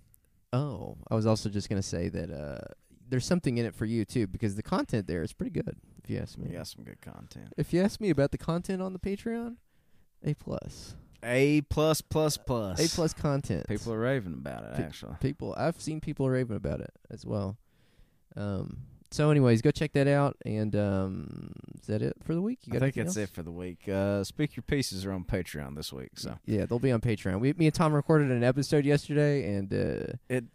oh! 0.53 0.98
I 1.10 1.15
was 1.15 1.26
also 1.26 1.49
just 1.49 1.69
gonna 1.69 1.81
say 1.84 2.07
that 2.10 2.31
uh, 2.31 2.73
there's 3.10 3.26
something 3.26 3.57
in 3.57 3.65
it 3.65 3.73
for 3.76 3.86
you 3.86 4.06
too, 4.06 4.27
because 4.27 4.56
the 4.56 4.64
content 4.64 5.07
there 5.07 5.23
is 5.23 5.34
pretty 5.34 5.52
good. 5.52 5.76
If 6.03 6.10
you 6.10 6.18
ask 6.19 6.38
me, 6.38 6.48
We 6.49 6.56
got 6.56 6.68
some 6.68 6.84
good 6.84 7.02
content. 7.02 7.53
if 7.57 7.73
you 7.73 7.81
ask 7.81 7.99
me 8.02 8.10
about 8.10 8.31
the 8.31 8.38
content 8.38 8.81
on 8.81 8.94
the 8.94 8.99
Patreon, 8.99 9.56
A 10.23 10.34
plus, 10.36 10.95
A 11.23 11.61
plus 11.61 12.02
plus 12.02 12.38
plus. 12.38 12.80
A 12.80 12.95
plus 12.95 13.14
content. 13.14 13.68
People 13.68 13.94
are 13.94 13.99
raving 13.99 14.34
about 14.34 14.64
it. 14.64 14.76
Pe- 14.76 14.84
Actually, 14.84 15.15
people 15.19 15.53
I've 15.57 15.80
seen 15.81 15.99
people 16.02 16.30
raving 16.30 16.56
about 16.57 16.80
it 16.81 16.91
as 17.10 17.26
well. 17.26 17.57
Um. 18.36 18.80
So, 19.11 19.31
anyways, 19.31 19.64
go 19.64 19.72
check 19.72 19.94
that 19.94 20.07
out. 20.07 20.38
And 20.45 20.76
um, 20.76 21.53
is 21.81 21.88
that 21.88 22.03
it 22.03 22.15
for 22.23 22.36
the 22.36 22.41
week? 22.44 22.60
You 22.65 22.76
I 22.76 22.80
think 22.80 22.94
that's 22.94 23.07
else? 23.07 23.18
it 23.18 23.30
for 23.31 23.41
the 23.41 23.52
week. 23.52 23.90
Uh, 23.90 24.23
Speak 24.23 24.56
your 24.56 24.61
pieces 24.61 25.03
are 25.03 25.11
on 25.11 25.23
Patreon 25.23 25.76
this 25.76 25.91
week, 25.91 26.11
so 26.14 26.38
Yeah, 26.45 26.68
they'll 26.68 26.77
be 26.77 26.91
on 26.91 27.02
Patreon. 27.02 27.40
We, 27.40 27.53
me 27.53 27.65
and 27.65 27.73
Tom 27.73 27.91
recorded 27.94 28.30
an 28.30 28.44
episode 28.44 28.86
yesterday, 28.86 29.56
and 29.56 29.73
uh, 29.73 30.14
it 30.30 30.45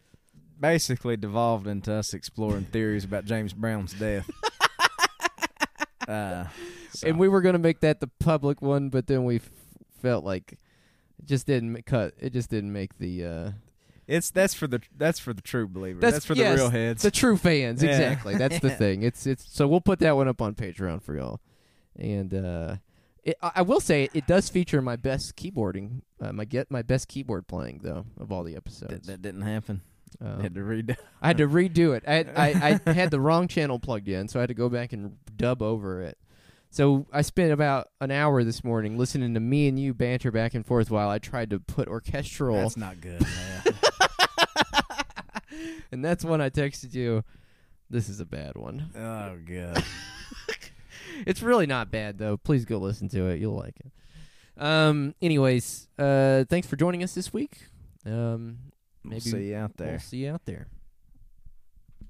basically 0.60 1.16
devolved 1.16 1.66
into 1.66 1.92
us 1.92 2.14
exploring 2.14 2.64
theories 2.66 3.04
about 3.04 3.24
James 3.24 3.52
Brown's 3.52 3.92
death. 3.94 4.28
uh, 6.08 6.44
so. 6.92 7.08
and 7.08 7.18
we 7.18 7.28
were 7.28 7.40
gonna 7.40 7.58
make 7.58 7.80
that 7.80 8.00
the 8.00 8.08
public 8.20 8.60
one, 8.62 8.88
but 8.88 9.06
then 9.06 9.24
we 9.24 9.36
f- 9.36 9.50
felt 10.02 10.24
like 10.24 10.52
it 11.18 11.26
just 11.26 11.46
didn't 11.46 11.84
cut. 11.86 12.14
It 12.18 12.32
just 12.32 12.50
didn't 12.50 12.72
make 12.72 12.98
the 12.98 13.24
uh, 13.24 13.50
It's 14.06 14.30
that's 14.30 14.54
for 14.54 14.66
the 14.66 14.80
that's 14.96 15.18
for 15.18 15.32
the 15.32 15.42
true 15.42 15.66
believers. 15.66 16.00
That's- 16.00 16.14
That's, 16.14 16.26
for 16.26 16.34
yes, 16.34 16.56
the 16.56 16.62
real 16.62 16.70
heads. 16.70 17.02
the 17.02 17.10
true 17.10 17.36
fans. 17.36 17.82
Yeah. 17.82 17.90
Exactly. 17.90 18.36
That's 18.36 18.58
the 18.60 18.70
thing. 18.76 19.02
It's 19.02 19.26
it's 19.26 19.46
so 19.50 19.66
we'll 19.66 19.80
put 19.80 19.98
that 20.00 20.16
one 20.16 20.28
up 20.28 20.42
on 20.42 20.54
Patreon 20.54 21.02
for 21.02 21.16
y'all. 21.16 21.40
And 21.96 22.34
uh, 22.34 22.76
it, 23.22 23.36
I 23.40 23.62
will 23.62 23.80
say 23.80 24.08
it 24.12 24.26
does 24.26 24.48
feature 24.48 24.82
my 24.82 24.96
best 24.96 25.36
keyboarding, 25.36 26.02
uh, 26.20 26.32
my 26.32 26.44
get 26.44 26.70
my 26.70 26.82
best 26.82 27.08
keyboard 27.08 27.46
playing 27.46 27.80
though 27.82 28.04
of 28.20 28.30
all 28.32 28.42
the 28.44 28.52
that, 28.52 28.58
episodes. 28.58 29.06
that 29.06 29.22
didn't 29.22 29.42
happen. 29.42 29.80
Uh, 30.22 30.40
Had 30.42 30.54
to 30.54 30.62
read. 30.64 30.96
I 31.22 31.26
had 31.28 31.38
to 31.38 31.48
redo 31.48 31.96
it. 31.96 32.04
I, 32.06 32.12
had, 32.14 32.32
I 32.36 32.80
I 32.86 32.92
had 32.92 33.10
the 33.10 33.20
wrong 33.20 33.48
channel 33.48 33.78
plugged 33.78 34.08
in, 34.08 34.28
so 34.28 34.38
I 34.38 34.42
had 34.42 34.48
to 34.48 34.54
go 34.54 34.68
back 34.68 34.92
and 34.92 35.16
dub 35.36 35.62
over 35.62 36.02
it. 36.02 36.18
So 36.70 37.06
I 37.12 37.22
spent 37.22 37.52
about 37.52 37.88
an 38.00 38.10
hour 38.10 38.42
this 38.42 38.64
morning 38.64 38.98
listening 38.98 39.34
to 39.34 39.40
me 39.40 39.68
and 39.68 39.78
you 39.78 39.94
banter 39.94 40.32
back 40.32 40.54
and 40.54 40.66
forth 40.66 40.90
while 40.90 41.08
I 41.08 41.18
tried 41.18 41.50
to 41.50 41.60
put 41.60 41.86
orchestral, 41.88 42.56
That's 42.56 42.76
not 42.76 43.00
good, 43.00 43.20
man. 43.22 43.74
and 45.92 46.04
that's 46.04 46.24
when 46.24 46.40
I 46.40 46.50
texted 46.50 46.94
you. 46.94 47.22
This 47.90 48.08
is 48.08 48.18
a 48.20 48.24
bad 48.26 48.56
one. 48.56 48.90
oh 48.96 49.36
god. 49.46 49.84
It's 51.26 51.42
really 51.42 51.66
not 51.66 51.92
bad 51.92 52.18
though. 52.18 52.36
Please 52.36 52.64
go 52.64 52.78
listen 52.78 53.08
to 53.10 53.28
it. 53.28 53.38
You'll 53.40 53.54
like 53.56 53.76
it. 53.78 54.60
Um. 54.60 55.14
Anyways, 55.22 55.86
uh, 55.96 56.42
thanks 56.48 56.66
for 56.66 56.74
joining 56.74 57.04
us 57.04 57.14
this 57.14 57.32
week. 57.32 57.66
Um. 58.04 58.58
Maybe 59.04 59.20
We'll 59.24 59.32
see 59.32 59.48
you 59.50 59.56
out 59.56 59.76
there. 59.76 59.90
we'll 59.90 59.98
see 60.00 60.16
you 60.24 60.30
out 60.32 60.44
there. 60.46 60.66